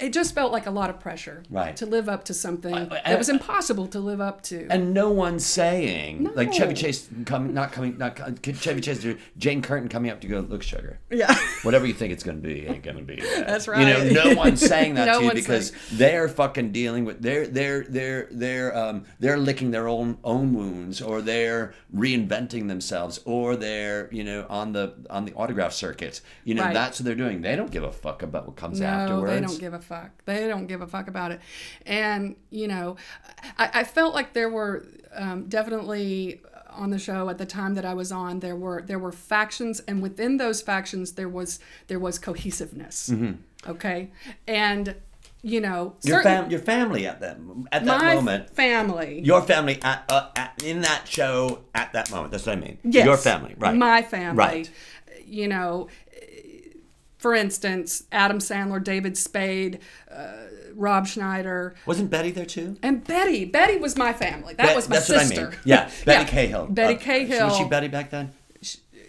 it 0.00 0.12
just 0.12 0.34
felt 0.34 0.52
like 0.52 0.66
a 0.66 0.70
lot 0.70 0.90
of 0.90 1.00
pressure, 1.00 1.42
Right. 1.50 1.76
To 1.76 1.86
live 1.86 2.08
up 2.08 2.24
to 2.24 2.34
something 2.34 2.74
I- 2.74 2.84
that 3.04 3.18
was 3.18 3.28
impossible 3.28 3.86
to 3.88 4.00
live 4.00 4.20
up 4.20 4.42
to. 4.44 4.66
And 4.70 4.92
no 4.94 5.10
one 5.10 5.38
saying 5.38 6.30
like 6.34 6.52
Chevy 6.52 6.74
Chase 6.74 7.08
coming, 7.24 7.54
not 7.54 7.72
coming, 7.72 7.96
not 7.98 8.18
Chevy 8.42 8.80
Chase, 8.80 9.06
Jane 9.38 9.62
Curtin 9.62 9.88
coming 9.88 10.10
up 10.10 10.20
to 10.20 10.26
go, 10.26 10.40
look, 10.40 10.62
sugar. 10.62 10.98
yeah, 11.10 11.34
Whatever 11.62 11.86
you 11.86 11.94
think 11.94 12.12
it's 12.12 12.22
going 12.24 12.40
to 12.40 12.46
be, 12.46 12.66
ain't 12.66 12.82
going 12.82 12.96
to 12.96 13.02
be. 13.02 13.16
that." 13.20 13.46
That's 13.46 13.66
You 13.66 13.72
know, 13.74 14.08
no 14.24 14.34
one's 14.34 14.60
saying 14.60 14.94
that 14.94 15.06
No 15.12 15.18
to 15.20 15.24
you 15.26 15.32
because 15.34 15.68
saying- 15.70 15.80
they're 15.98 16.28
fucking 16.28 16.72
dealing 16.72 17.04
with 17.04 17.20
they're 17.22 17.46
they're 17.46 17.84
they're 17.88 18.28
they're 18.30 18.76
um 18.76 19.04
they're 19.20 19.38
licking 19.38 19.70
their 19.70 19.88
own 19.88 20.18
own 20.24 20.54
wounds 20.54 21.00
or 21.00 21.22
they're 21.22 21.74
reinventing 21.94 22.68
themselves 22.68 23.20
or 23.24 23.56
they're 23.56 24.08
you 24.12 24.22
know 24.24 24.46
on 24.48 24.72
the 24.72 24.94
on 25.10 25.24
the 25.24 25.32
autograph 25.34 25.72
circuit. 25.72 26.20
You 26.44 26.54
know, 26.54 26.62
Right. 26.64 26.74
that's 26.74 26.98
what 27.00 27.04
they're 27.06 27.14
doing. 27.14 27.40
They 27.42 27.56
don't 27.56 27.70
give 27.70 27.82
a 27.84 27.92
fuck 27.92 28.22
about 28.22 28.46
what 28.46 28.56
comes 28.56 28.80
no, 28.80 28.86
afterwards. 28.86 29.58
Give 29.66 29.74
a 29.74 29.80
fuck. 29.80 30.10
They 30.24 30.46
don't 30.46 30.66
give 30.66 30.80
a 30.80 30.86
fuck 30.86 31.08
about 31.08 31.32
it. 31.32 31.40
And 31.84 32.36
you 32.50 32.68
know, 32.68 32.96
I, 33.58 33.70
I 33.80 33.84
felt 33.84 34.14
like 34.14 34.32
there 34.32 34.48
were 34.48 34.86
um, 35.14 35.48
definitely 35.48 36.40
on 36.70 36.90
the 36.90 36.98
show 36.98 37.28
at 37.30 37.38
the 37.38 37.46
time 37.46 37.74
that 37.74 37.84
I 37.86 37.94
was 37.94 38.12
on 38.12 38.40
there 38.40 38.54
were 38.54 38.82
there 38.90 38.98
were 38.98 39.12
factions 39.12 39.80
and 39.88 40.02
within 40.02 40.36
those 40.36 40.60
factions 40.60 41.12
there 41.12 41.28
was 41.28 41.58
there 41.88 41.98
was 41.98 42.18
cohesiveness. 42.18 43.12
Okay, 43.66 44.10
and 44.46 44.94
you 45.42 45.60
know, 45.60 45.94
Mm-hmm. 45.98 46.08
your 46.08 46.22
certain- 46.22 46.42
fam 46.42 46.50
your 46.50 46.60
family 46.60 47.06
at 47.06 47.20
that 47.20 47.38
at 47.72 47.84
that 47.84 47.98
my 48.02 48.14
moment. 48.14 48.50
family. 48.50 49.20
Your 49.24 49.42
family 49.42 49.78
at, 49.82 50.04
uh, 50.08 50.28
at 50.36 50.62
in 50.64 50.82
that 50.82 51.08
show 51.08 51.60
at 51.74 51.92
that 51.94 52.10
moment. 52.10 52.30
That's 52.32 52.46
what 52.46 52.58
I 52.58 52.60
mean. 52.60 52.78
Yes, 52.84 53.04
Your 53.06 53.16
family, 53.16 53.54
right? 53.58 53.74
My 53.74 54.02
family. 54.02 54.36
Right. 54.38 54.70
You 55.24 55.48
know, 55.48 55.88
for 57.18 57.34
instance, 57.34 58.04
Adam 58.12 58.38
Sandler, 58.38 58.82
David 58.82 59.16
Spade, 59.16 59.80
uh, 60.10 60.32
Rob 60.74 61.06
Schneider, 61.06 61.74
Wasn't 61.86 62.10
Betty 62.10 62.30
there 62.30 62.44
too? 62.44 62.76
and 62.82 63.02
Betty. 63.02 63.44
Betty 63.46 63.78
was 63.78 63.96
my 63.96 64.12
family. 64.12 64.54
That 64.54 64.66
Bet- 64.66 64.76
was 64.76 64.88
my 64.88 64.96
that's 64.96 65.06
sister. 65.06 65.40
what 65.40 65.46
I 65.48 65.50
mean. 65.50 65.58
Yeah, 65.64 65.90
Betty 66.04 66.24
Yeah, 66.24 66.28
Cahill. 66.28 66.66
Betty 66.66 66.94
Uh, 66.94 66.98
Cahill. 66.98 67.46
Was 67.48 67.56
she 67.56 67.64
Betty 67.64 67.88
back 67.88 68.10
then? 68.10 68.32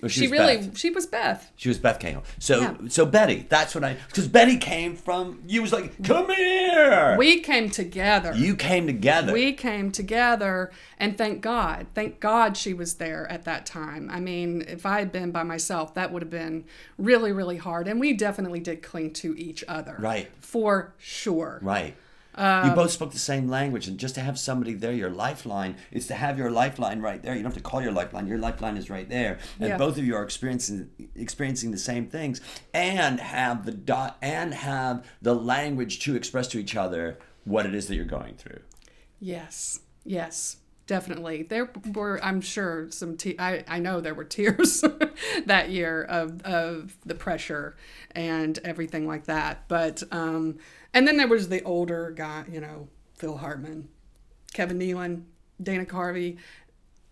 She, 0.08 0.28
really, 0.28 0.58
Beth? 0.58 0.78
she 0.78 0.90
was 0.90 1.06
Beth. 1.08 1.52
She 1.56 1.70
was 1.70 1.78
Beth 1.80 2.00
Cahill. 2.00 2.24
So 2.40 2.62
Yeah. 2.62 2.76
so 2.90 3.06
Betty, 3.06 3.46
that's 3.50 3.74
what 3.74 3.84
I 3.84 3.98
because 4.08 4.28
Betty 4.28 4.58
came 4.58 4.96
from 4.96 5.42
you 5.48 5.62
was 5.62 5.74
like, 5.74 6.04
come 6.04 6.30
here. 6.34 7.16
We 7.18 7.40
came 7.40 7.70
together. 7.70 8.34
you 8.36 8.56
came 8.56 8.86
together. 8.88 9.34
we 9.34 9.54
came 9.54 9.92
together 9.92 10.72
and 11.00 11.18
thank 11.18 11.42
god 11.42 11.88
thank 11.94 12.20
god 12.20 12.56
she 12.58 12.74
was 12.74 12.96
there 12.96 13.28
at 13.32 13.46
that 13.46 13.66
time 13.66 14.10
i 14.12 14.20
mean 14.20 14.64
if 14.68 14.86
i 14.86 15.00
had 15.00 15.12
been 15.12 15.32
by 15.32 15.44
myself 15.44 15.94
that 15.94 16.12
would 16.12 16.22
have 16.22 16.30
been 16.30 16.64
really 16.98 17.32
really 17.32 17.58
hard 17.58 17.88
and 17.88 18.00
we 18.00 18.14
definitely 18.14 18.60
did 18.60 18.82
cling 18.82 19.12
to 19.14 19.38
each 19.38 19.64
other 19.68 19.96
Right. 20.00 20.30
for 20.40 20.94
sure 20.98 21.60
right. 21.62 21.96
Um, 22.38 22.70
you 22.70 22.76
both 22.76 22.92
spoke 22.92 23.12
the 23.12 23.20
same 23.20 23.48
language, 23.48 23.88
and 23.88 23.98
just 23.98 24.16
to 24.16 24.22
have 24.22 24.38
somebody 24.38 24.74
there, 24.74 24.94
your 24.94 25.10
lifeline, 25.10 25.76
is 25.92 26.08
to 26.08 26.14
have 26.14 26.38
your 26.38 26.52
lifeline 26.52 27.02
right 27.02 27.22
there. 27.22 27.34
You 27.36 27.42
don't 27.42 27.52
have 27.54 27.62
to 27.64 27.68
call 27.70 27.82
your 27.82 27.92
lifeline; 27.92 28.28
your 28.28 28.38
lifeline 28.38 28.78
is 28.78 28.90
right 28.90 29.10
there, 29.10 29.40
and 29.60 29.70
Yeah. 29.70 29.78
both 29.78 29.98
of 29.98 30.06
you 30.06 30.16
are 30.16 30.24
experiencing 30.24 30.90
experiencing 31.16 31.72
the 31.72 31.78
same 31.78 32.08
things, 32.08 32.40
and 32.74 33.20
have 33.20 33.66
the 33.66 33.72
dot 33.72 34.18
and 34.22 34.54
have 34.54 35.06
the 35.22 35.34
language 35.36 36.00
to 36.02 36.16
express 36.16 36.48
to 36.50 36.60
each 36.60 36.76
other 36.76 37.18
what 37.44 37.66
it 37.66 37.74
is 37.74 37.88
that 37.88 37.96
you're 37.96 38.06
going 38.06 38.36
through. 38.36 38.60
Yes, 39.20 39.80
yes, 40.06 40.58
definitely. 40.86 41.44
There 41.44 41.70
were, 41.94 42.24
I'm 42.24 42.42
sure, 42.42 42.92
some. 42.92 43.18
Te- 43.18 43.40
I 43.40 43.64
I 43.68 43.80
know 43.80 44.00
there 44.00 44.14
were 44.14 44.24
tears 44.38 44.84
that 45.46 45.70
year 45.70 46.04
of 46.04 46.42
of 46.44 46.96
the 47.06 47.16
pressure 47.16 47.76
and 48.12 48.60
everything 48.64 49.08
like 49.08 49.26
that. 49.26 49.68
But 49.68 50.04
um, 50.12 50.58
and 50.98 51.08
then 51.08 51.18
there 51.18 51.28
was 51.28 51.50
the 51.50 51.62
older 51.62 52.10
guy, 52.10 52.44
you 52.52 52.60
know, 52.60 52.88
Phil 53.14 53.38
Hartman, 53.38 53.88
Kevin 54.52 54.80
Nealon, 54.80 55.26
Dana 55.62 55.86
Carvey. 55.86 56.38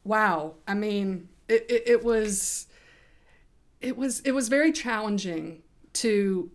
Wow, 0.03 0.55
I 0.67 0.73
mean, 0.73 1.29
it, 1.47 1.65
it, 1.69 1.83
it 1.85 2.03
was 2.03 2.65
it 3.81 3.95
was 3.95 4.21
it 4.21 4.31
was 4.31 4.49
very 4.49 4.71
challenging 4.71 5.61
to 5.93 6.49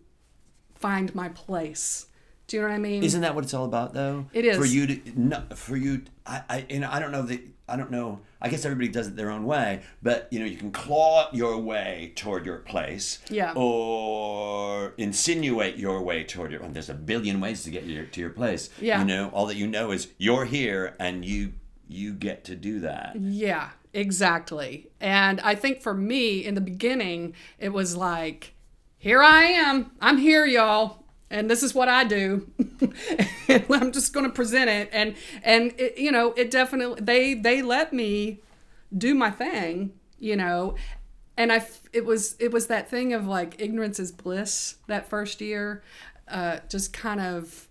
find 0.75 1.15
my 1.15 1.29
place. 1.29 2.07
Do 2.49 2.57
you 2.57 2.63
know 2.63 2.69
what 2.69 2.75
I 2.75 2.79
mean? 2.79 3.05
Isn't 3.05 3.21
that 3.21 3.37
what 3.37 3.45
it's 3.45 3.55
all 3.55 3.65
about, 3.65 3.95
though? 3.95 4.27
It 4.33 4.45
is. 4.45 4.57
for 4.57 4.65
you 4.65 4.89
to 4.89 5.01
no, 5.15 5.45
for 5.55 5.77
you. 5.77 6.03
I, 6.27 6.67
I 6.71 6.79
know 6.79 6.89
I 6.91 6.99
don't 6.99 7.13
know 7.13 7.23
that 7.23 7.41
I 7.71 7.77
don't 7.77 7.91
know. 7.91 8.21
I 8.43 8.49
guess 8.49 8.65
everybody 8.65 8.89
does 8.89 9.07
it 9.07 9.17
their 9.17 9.31
own 9.31 9.45
way, 9.45 9.83
but 10.03 10.27
you 10.31 10.39
know 10.41 10.47
you 10.47 10.57
can 10.57 10.71
claw 10.73 11.29
your 11.33 11.57
way 11.59 12.13
toward 12.17 12.45
your 12.47 12.59
place, 12.59 13.19
Yeah. 13.29 13.53
or 13.55 14.95
insinuate 14.99 15.77
your 15.77 16.01
way 16.03 16.25
toward 16.25 16.51
your. 16.53 16.63
And 16.63 16.75
there's 16.75 16.89
a 16.91 16.95
billion 16.95 17.41
ways 17.41 17.63
to 17.65 17.71
get 17.71 17.85
your, 17.85 18.05
to 18.07 18.21
your 18.21 18.31
place. 18.31 18.71
Yeah. 18.81 18.99
you 19.01 19.05
know 19.07 19.29
all 19.33 19.47
that 19.47 19.57
you 19.57 19.67
know 19.67 19.91
is 19.93 20.09
you're 20.19 20.45
here 20.47 20.95
and 20.99 21.25
you 21.25 21.53
you 21.89 22.13
get 22.13 22.45
to 22.45 22.57
do 22.57 22.81
that. 22.81 23.17
Yeah, 23.21 23.71
exactly. 23.93 24.91
And 25.01 25.41
I 25.41 25.55
think 25.55 25.83
for 25.83 25.93
me 25.95 26.45
in 26.45 26.55
the 26.55 26.61
beginning, 26.61 27.35
it 27.59 27.71
was 27.71 27.97
like, 27.97 28.55
here 28.97 29.23
I 29.23 29.45
am. 29.45 29.91
I'm 30.01 30.19
here, 30.19 30.47
y'all. 30.47 31.00
And 31.31 31.49
this 31.49 31.63
is 31.63 31.75
what 31.75 31.89
I 31.89 32.05
do. 32.05 32.51
I'm 33.49 33.93
just 33.93 34.13
going 34.13 34.27
to 34.27 34.33
present 34.33 34.69
it. 34.69 34.91
And, 34.93 35.15
and 35.45 35.73
it, 35.79 35.97
you 35.97 36.11
know, 36.11 36.33
it 36.33 36.51
definitely, 36.51 37.01
they, 37.01 37.35
they 37.35 37.63
let 37.63 37.93
me 37.93 38.41
do 38.97 39.15
my 39.15 39.31
thing, 39.31 39.93
you 40.19 40.35
know, 40.35 40.75
and 41.37 41.53
I, 41.53 41.65
it 41.93 42.05
was, 42.05 42.37
it 42.41 42.51
was 42.51 42.67
that 42.67 42.91
thing 42.91 43.13
of 43.13 43.27
like 43.27 43.61
ignorance 43.61 44.01
is 44.01 44.11
bliss 44.11 44.77
that 44.89 45.09
first 45.09 45.41
year, 45.41 45.83
uh, 46.29 46.59
just 46.69 46.93
kind 46.93 47.21
of, 47.21 47.69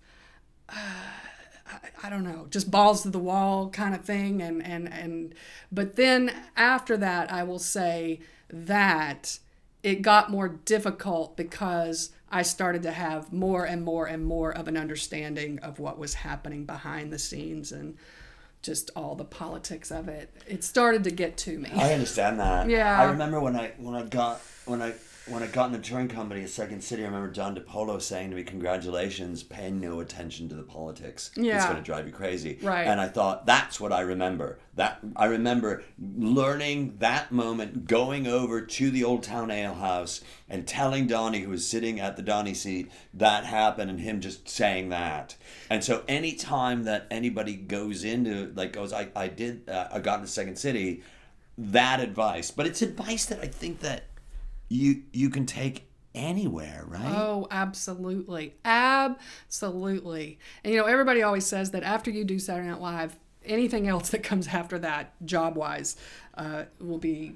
I 2.02 2.08
don't 2.08 2.24
know, 2.24 2.46
just 2.50 2.70
balls 2.70 3.02
to 3.02 3.10
the 3.10 3.18
wall 3.18 3.68
kind 3.68 3.94
of 3.94 4.04
thing. 4.04 4.40
And, 4.40 4.64
and, 4.64 4.92
and, 4.92 5.34
but 5.70 5.96
then 5.96 6.32
after 6.56 6.96
that, 6.96 7.30
I 7.30 7.42
will 7.42 7.58
say 7.58 8.20
that 8.48 9.38
it 9.82 10.02
got 10.02 10.30
more 10.30 10.48
difficult 10.48 11.36
because 11.36 12.10
I 12.30 12.42
started 12.42 12.82
to 12.84 12.92
have 12.92 13.32
more 13.32 13.64
and 13.64 13.82
more 13.84 14.06
and 14.06 14.24
more 14.24 14.52
of 14.52 14.68
an 14.68 14.76
understanding 14.76 15.58
of 15.60 15.78
what 15.80 15.98
was 15.98 16.14
happening 16.14 16.64
behind 16.64 17.12
the 17.12 17.18
scenes 17.18 17.72
and 17.72 17.96
just 18.62 18.90
all 18.94 19.14
the 19.14 19.24
politics 19.24 19.90
of 19.90 20.08
it. 20.08 20.32
It 20.46 20.62
started 20.62 21.04
to 21.04 21.10
get 21.10 21.36
to 21.38 21.58
me. 21.58 21.70
I 21.74 21.92
understand 21.92 22.38
that. 22.40 22.68
Yeah. 22.70 23.00
I 23.00 23.04
remember 23.04 23.40
when 23.40 23.56
I 23.56 23.72
when 23.78 23.94
I 23.94 24.02
got 24.02 24.40
when 24.64 24.80
I 24.82 24.92
when 25.26 25.42
I 25.42 25.46
got 25.46 25.66
in 25.66 25.72
the 25.72 25.78
touring 25.78 26.08
company 26.08 26.42
at 26.42 26.50
Second 26.50 26.82
City, 26.82 27.02
I 27.02 27.06
remember 27.06 27.28
Don 27.28 27.54
DePollo 27.54 28.00
saying 28.00 28.30
to 28.30 28.36
me, 28.36 28.42
"Congratulations, 28.42 29.42
pay 29.42 29.70
no 29.70 30.00
attention 30.00 30.48
to 30.48 30.54
the 30.54 30.62
politics. 30.62 31.30
It's 31.56 31.66
going 31.66 31.76
to 31.76 31.82
drive 31.82 32.06
you 32.06 32.12
crazy." 32.12 32.58
Right. 32.62 32.86
And 32.86 33.00
I 33.00 33.08
thought 33.08 33.46
that's 33.46 33.78
what 33.78 33.92
I 33.92 34.00
remember. 34.00 34.58
That 34.74 35.00
I 35.16 35.26
remember 35.26 35.84
learning 35.98 36.96
that 36.98 37.32
moment, 37.32 37.86
going 37.86 38.26
over 38.26 38.60
to 38.62 38.90
the 38.90 39.04
Old 39.04 39.22
Town 39.22 39.50
Ale 39.50 39.74
House 39.74 40.22
and 40.48 40.66
telling 40.66 41.06
Donnie, 41.06 41.40
who 41.40 41.50
was 41.50 41.66
sitting 41.66 42.00
at 42.00 42.16
the 42.16 42.22
Donnie 42.22 42.54
seat, 42.54 42.90
that 43.14 43.44
happened, 43.44 43.90
and 43.90 44.00
him 44.00 44.20
just 44.20 44.48
saying 44.48 44.88
that. 44.88 45.36
And 45.68 45.84
so, 45.84 46.02
anytime 46.08 46.84
that 46.84 47.06
anybody 47.10 47.54
goes 47.54 48.04
into 48.04 48.52
like 48.54 48.72
goes, 48.72 48.92
I 48.92 49.08
I 49.14 49.28
did 49.28 49.68
uh, 49.68 49.88
I 49.92 50.00
got 50.00 50.20
into 50.20 50.28
Second 50.28 50.56
City 50.56 51.02
that 51.58 52.00
advice 52.00 52.50
but 52.50 52.66
it's 52.66 52.80
advice 52.80 53.26
that 53.26 53.38
i 53.42 53.46
think 53.46 53.80
that 53.80 54.04
you 54.70 55.02
you 55.12 55.28
can 55.28 55.44
take 55.44 55.90
anywhere 56.14 56.84
right 56.86 57.14
Oh, 57.14 57.46
absolutely. 57.50 58.54
Absolutely. 58.64 60.38
And 60.64 60.72
you 60.72 60.80
know, 60.80 60.86
everybody 60.86 61.22
always 61.22 61.46
says 61.46 61.72
that 61.72 61.82
after 61.82 62.10
you 62.10 62.24
do 62.24 62.38
Saturday 62.38 62.68
Night 62.68 62.80
Live, 62.80 63.16
anything 63.44 63.86
else 63.86 64.08
that 64.10 64.22
comes 64.22 64.48
after 64.48 64.78
that, 64.78 65.14
job 65.26 65.56
wise, 65.56 65.96
uh, 66.34 66.64
will 66.80 66.98
be 66.98 67.34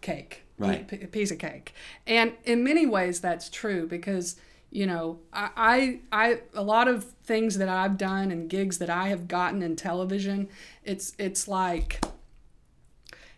cake. 0.00 0.44
Right. 0.58 0.90
A 0.92 1.06
piece 1.06 1.30
of 1.30 1.38
cake. 1.38 1.74
And 2.06 2.32
in 2.44 2.64
many 2.64 2.86
ways, 2.86 3.20
that's 3.20 3.50
true 3.50 3.86
because. 3.86 4.36
You 4.72 4.86
know, 4.86 5.18
I, 5.32 5.50
I, 5.56 6.00
I, 6.12 6.40
a 6.54 6.62
lot 6.62 6.86
of 6.86 7.02
things 7.24 7.58
that 7.58 7.68
I've 7.68 7.98
done 7.98 8.30
and 8.30 8.48
gigs 8.48 8.78
that 8.78 8.88
I 8.88 9.08
have 9.08 9.26
gotten 9.26 9.62
in 9.62 9.74
television, 9.74 10.48
it's, 10.84 11.12
it's 11.18 11.48
like, 11.48 12.00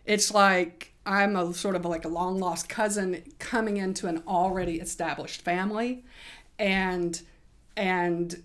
it's 0.05 0.31
like 0.31 0.92
I'm 1.05 1.35
a 1.35 1.53
sort 1.53 1.75
of 1.75 1.85
like 1.85 2.05
a 2.05 2.09
long 2.09 2.39
lost 2.39 2.69
cousin 2.69 3.23
coming 3.39 3.77
into 3.77 4.07
an 4.07 4.23
already 4.27 4.79
established 4.79 5.41
family 5.41 6.03
and 6.57 7.21
and 7.75 8.43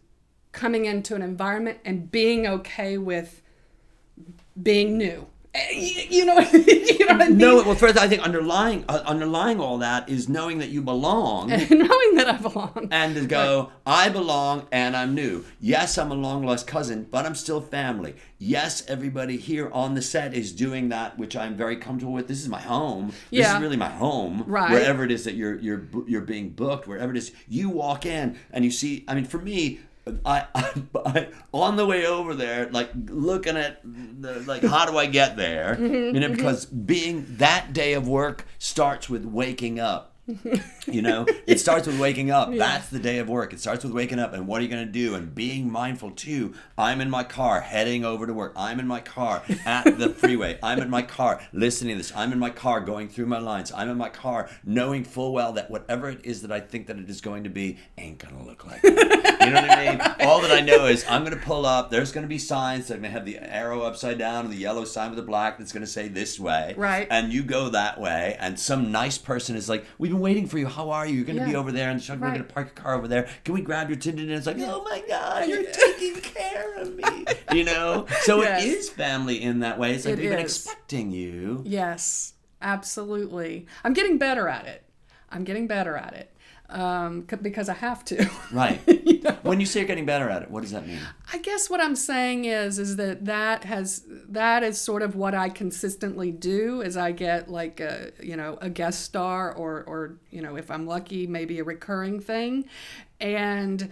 coming 0.53 0.87
into 0.87 1.15
an 1.15 1.23
environment 1.23 1.79
and 1.85 2.11
being 2.11 2.47
okay 2.47 2.99
with 2.99 3.43
being 4.61 4.99
new. 4.99 5.27
Eh, 5.71 6.07
You, 6.11 6.25
know, 6.25 6.39
you 6.53 7.07
know 7.07 7.15
what 7.15 7.23
I 7.23 7.29
mean? 7.29 7.39
No, 7.39 7.57
well, 7.63 7.75
first, 7.75 7.97
I 7.97 8.09
think 8.09 8.23
underlying 8.23 8.85
uh, 8.89 9.03
underlying 9.07 9.61
all 9.61 9.79
that 9.79 10.09
is 10.09 10.29
knowing 10.29 10.59
that 10.59 10.69
you 10.71 10.83
belong. 10.83 11.49
knowing 11.71 12.15
that 12.15 12.29
I 12.29 12.37
belong. 12.37 12.89
and 12.91 13.15
to 13.15 13.27
go, 13.27 13.71
I 13.87 14.09
belong 14.09 14.67
and 14.73 14.97
I'm 14.97 15.15
new. 15.15 15.45
Yes, 15.61 15.99
I'm 15.99 16.11
a 16.11 16.15
long 16.15 16.45
lost 16.45 16.67
cousin, 16.67 17.07
but 17.11 17.27
I'm 17.27 17.35
still 17.35 17.61
family. 17.61 18.15
Yes, 18.39 18.85
everybody 18.89 19.37
here 19.37 19.69
on 19.73 19.95
the 19.95 20.03
set 20.03 20.33
is 20.35 20.53
doing 20.53 20.91
that, 20.91 21.19
which 21.19 21.37
I'm 21.37 21.57
very 21.57 21.77
comfortable 21.77 22.13
with. 22.13 22.29
This 22.29 22.41
is 22.41 22.49
my 22.49 22.61
home. 22.61 23.13
Yeah. 23.31 23.45
This 23.45 23.55
is 23.55 23.61
really 23.61 23.77
my 23.77 23.89
home. 23.91 24.45
Right. 24.47 24.71
Wherever 24.71 25.03
it 25.05 25.11
is 25.11 25.25
that 25.25 25.35
you're 25.35 25.59
you're 25.59 25.87
you're 26.07 26.23
being 26.23 26.51
booked, 26.51 26.87
wherever 26.87 27.11
it 27.13 27.17
is, 27.19 27.33
you 27.49 27.69
walk 27.71 28.07
in 28.07 28.39
and 28.53 28.65
you 28.65 28.71
see. 28.71 29.05
I 29.09 29.15
mean, 29.15 29.25
for 29.25 29.39
me. 29.39 29.81
I, 30.25 30.47
I, 30.55 30.83
I 30.95 31.29
on 31.53 31.77
the 31.77 31.87
way 31.87 32.07
over 32.07 32.35
there, 32.35 32.71
like 32.71 32.91
looking 32.95 33.57
at 33.57 33.81
the, 33.85 34.41
like 34.47 34.63
how 34.63 34.91
do 34.91 34.97
I 34.97 35.07
get 35.07 35.37
there? 35.37 35.77
Mm-hmm, 35.77 36.15
you 36.15 36.21
know, 36.21 36.29
because 36.29 36.67
being 36.67 37.27
that 37.37 37.73
day 37.73 37.95
of 37.95 38.09
work 38.09 38.47
starts 38.59 39.09
with 39.09 39.25
waking 39.25 39.81
up. 39.81 40.08
You 40.87 41.03
know, 41.03 41.26
it 41.47 41.61
starts 41.61 41.87
with 41.87 42.01
waking 42.01 42.31
up. 42.31 42.55
That's 42.55 42.89
the 42.89 42.99
day 42.99 43.18
of 43.18 43.29
work. 43.29 43.53
It 43.53 43.61
starts 43.61 43.85
with 43.85 43.93
waking 43.93 44.18
up 44.18 44.33
and 44.33 44.47
what 44.47 44.61
are 44.61 44.64
you 44.64 44.70
going 44.70 44.87
to 44.87 44.93
do? 44.93 45.14
And 45.14 45.35
being 45.35 45.70
mindful 45.70 46.12
too. 46.12 46.55
I'm 46.76 47.01
in 47.01 47.11
my 47.11 47.24
car 47.24 47.61
heading 47.61 48.05
over 48.05 48.26
to 48.26 48.33
work. 48.33 48.53
I'm 48.57 48.81
in 48.81 48.87
my 48.87 49.01
car 49.01 49.43
at 49.66 49.99
the 49.99 50.09
freeway. 50.11 50.59
I'm 50.62 50.81
in 50.81 50.91
my 50.91 51.03
car 51.03 51.41
listening 51.53 51.95
to 51.95 51.99
this. 51.99 52.12
I'm 52.16 52.33
in 52.33 52.39
my 52.39 52.51
car 52.51 52.81
going 52.81 53.09
through 53.09 53.26
my 53.26 53.39
lines. 53.39 53.72
I'm 53.72 53.89
in 53.91 53.99
my 53.99 54.09
car 54.09 54.49
knowing 54.64 55.05
full 55.05 55.33
well 55.33 55.53
that 55.53 55.70
whatever 55.70 56.09
it 56.09 56.24
is 56.24 56.43
that 56.43 56.53
I 56.53 56.61
think 56.61 56.87
that 56.87 56.99
it 56.99 57.09
is 57.09 57.20
going 57.20 57.45
to 57.45 57.51
be 57.51 57.79
ain't 57.97 58.18
going 58.18 58.37
to 58.37 58.43
look 58.43 58.66
like 58.66 58.83
that. 58.83 59.37
You 59.41 59.55
know 59.55 59.61
what 59.61 59.70
I 59.70 59.91
mean? 59.91 60.01
All 60.29 60.41
that 60.41 60.51
I 60.51 60.61
know 60.61 60.87
is 60.87 61.05
I'm 61.09 61.24
going 61.24 61.39
to 61.39 61.45
pull 61.45 61.64
up. 61.66 61.91
There's 61.91 62.12
going 62.12 62.24
to 62.24 62.29
be 62.29 62.39
signs 62.39 62.89
that 62.89 62.95
are 62.95 62.99
going 62.99 63.12
to 63.12 63.18
have 63.18 63.24
the 63.24 63.39
arrow 63.39 63.83
upside 63.83 64.18
down 64.18 64.45
and 64.45 64.53
the 64.53 64.59
yellow 64.59 64.85
sign 64.85 65.11
with 65.11 65.16
the 65.16 65.24
black 65.24 65.59
that's 65.59 65.72
going 65.72 65.85
to 65.85 65.91
say 65.91 66.09
this 66.09 66.39
way. 66.39 66.74
Right. 66.76 67.07
And 67.11 67.33
you 67.33 67.43
go 67.43 67.68
that 67.70 68.01
way, 68.01 68.37
and 68.41 68.59
some 68.59 68.91
nice 68.93 69.18
person 69.18 69.57
is 69.57 69.68
like, 69.68 69.87
"We've 69.99 70.18
been 70.19 70.23
waiting 70.25 70.47
for 70.47 70.59
you. 70.59 70.66
How 70.66 70.91
are 70.91 71.07
you? 71.07 71.14
You're 71.16 71.25
going 71.25 71.39
to 71.39 71.45
be 71.45 71.55
over 71.57 71.73
there, 71.73 71.91
and 71.91 72.01
we're 72.09 72.16
Right. 72.16 72.35
going 72.35 72.47
to 72.47 72.53
park 72.53 72.69
your 72.75 72.85
car 72.85 72.95
over 72.95 73.09
there. 73.09 73.29
Can 73.45 73.55
we 73.55 73.61
grab 73.62 73.89
your 73.89 73.99
ticket?" 73.99 74.21
And 74.21 74.31
it's 74.33 74.47
like, 74.47 74.59
"Oh 74.61 74.83
my 74.85 75.03
God, 75.09 75.49
you're 75.49 75.64
taking 75.64 76.14
care 76.21 76.75
of 76.77 76.95
me." 76.95 77.05
You 77.53 77.64
know. 77.64 78.07
So 78.23 78.43
Yes. 78.43 78.62
it 78.62 78.69
is 78.69 78.91
family 78.91 79.41
in 79.43 79.61
that 79.61 79.79
way. 79.79 79.95
It's 79.95 80.05
like 80.05 80.14
It 80.14 80.21
we've 80.21 80.29
been 80.31 80.39
expecting 80.39 81.11
you. 81.12 81.62
Yes, 81.64 82.35
absolutely. 82.61 83.66
I'm 83.85 83.95
getting 83.95 84.19
better 84.19 84.49
at 84.49 84.66
it. 84.66 84.85
I'm 85.31 85.45
getting 85.45 85.66
better 85.66 85.97
at 85.97 86.12
it 86.14 86.31
um, 86.71 87.27
c- 87.29 87.37
because 87.37 87.69
I 87.69 87.75
have 87.75 88.05
to. 88.07 88.29
Right. 88.53 88.81
When 89.43 89.61
you 89.61 89.66
say 89.66 89.81
you're 89.81 89.87
getting 89.87 90.07
better 90.07 90.29
at 90.31 90.43
it, 90.43 90.51
what 90.51 90.62
does 90.62 90.71
that 90.73 90.87
mean? 90.87 90.99
I 91.33 91.39
guess 91.39 91.69
what 91.69 91.81
I'm 91.81 91.95
saying 91.97 92.47
is 92.47 92.79
is 92.79 92.97
that 92.97 93.27
that 93.27 93.64
has 93.64 94.05
that 94.29 94.62
is 94.62 94.81
sort 94.81 95.03
of 95.03 95.14
what 95.14 95.35
I 95.35 95.49
consistently 95.51 96.31
do 96.33 96.83
as 96.83 96.97
I 96.97 97.12
get 97.12 97.51
like 97.51 97.81
a 97.81 98.11
you 98.23 98.37
know 98.37 98.59
a 98.61 98.71
guest 98.71 99.03
star 99.03 99.53
or 99.53 99.83
or 99.85 100.19
you 100.31 100.41
know 100.41 100.57
if 100.57 100.71
I'm 100.71 100.87
lucky 100.87 101.27
maybe 101.27 101.59
a 101.59 101.64
recurring 101.64 102.21
thing 102.21 102.64
and 103.21 103.91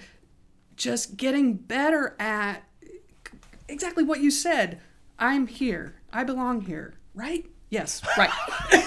just 0.77 1.17
getting 1.17 1.55
better 1.55 2.17
at 2.19 2.63
exactly 3.69 4.05
what 4.05 4.21
you 4.21 4.31
said. 4.31 4.81
I'm 5.19 5.47
here. 5.47 5.97
I 6.13 6.25
belong 6.25 6.63
here. 6.63 6.95
Right? 7.15 7.47
Yes. 7.69 8.01
Right. 8.17 8.31
do 8.71 8.79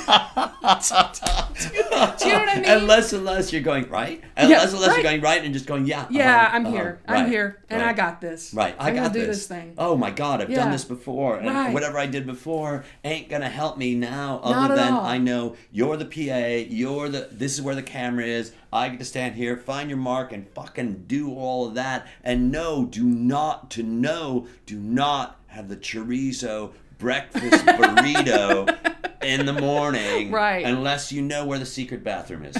you 2.26 2.34
know 2.34 2.40
what 2.40 2.50
I 2.50 2.56
mean? 2.56 2.66
And 2.66 2.88
less 2.88 3.12
and 3.12 3.26
less 3.26 3.52
you're 3.52 3.62
going 3.62 3.90
right, 3.90 4.24
and 4.38 4.50
Yeah, 4.50 4.60
less 4.60 4.72
and 4.72 4.80
less 4.80 4.92
right. 4.92 5.04
you're 5.04 5.12
going 5.12 5.22
right, 5.22 5.44
and 5.44 5.54
just 5.54 5.66
going 5.66 5.86
yeah. 5.86 6.06
yeah, 6.10 6.44
uh-huh, 6.44 6.56
I'm 6.56 6.66
uh-huh, 6.66 6.76
here. 6.76 7.00
right, 7.08 7.20
I'm 7.20 7.30
here, 7.30 7.58
and 7.70 7.82
I 7.82 7.92
got 7.92 8.22
this. 8.22 8.54
Right, 8.54 8.74
I 8.80 8.90
I'm 8.90 8.96
got 8.96 9.12
this. 9.12 9.28
this 9.28 9.48
thing. 9.48 9.74
Oh 9.78 9.98
my 9.98 10.12
God, 10.12 10.42
I've 10.42 10.50
Yeah. 10.50 10.56
done 10.58 10.72
this 10.72 10.86
before, 10.86 11.38
and 11.38 11.50
Right. 11.50 11.74
whatever 11.74 12.00
I 12.00 12.06
did 12.06 12.26
before 12.26 12.86
ain't 13.04 13.28
gonna 13.28 13.50
help 13.50 13.78
me 13.78 13.96
now. 13.96 14.40
Other 14.44 14.74
than 14.76 14.94
all. 14.94 15.06
I 15.06 15.18
know 15.18 15.58
you're 15.74 15.98
the 15.98 16.06
PA, 16.06 16.66
you're 16.70 17.10
the. 17.10 17.28
This 17.32 17.56
is 17.56 17.62
where 17.62 17.76
the 17.76 17.84
camera 17.84 18.26
is. 18.26 18.54
I 18.72 18.88
get 18.88 19.00
to 19.00 19.06
stand 19.06 19.36
here, 19.36 19.58
find 19.58 19.90
your 19.90 20.00
mark, 20.00 20.32
and 20.32 20.48
fucking 20.56 21.04
do 21.08 21.34
all 21.34 21.68
of 21.68 21.74
that. 21.74 22.08
And 22.24 22.50
no, 22.50 22.86
do 22.86 23.04
not 23.04 23.70
to 23.72 23.84
know, 23.84 24.48
do 24.66 24.78
not 24.80 25.38
have 25.48 25.68
the 25.68 25.76
chorizo 25.76 26.72
breakfast 27.00 27.66
burrito 27.66 28.78
in 29.24 29.46
the 29.46 29.54
morning, 29.54 30.32
Right. 30.32 30.66
Unless 30.66 31.12
you 31.12 31.22
know 31.22 31.46
where 31.46 31.58
the 31.58 31.66
secret 31.66 32.04
bathroom 32.04 32.44
is. 32.46 32.56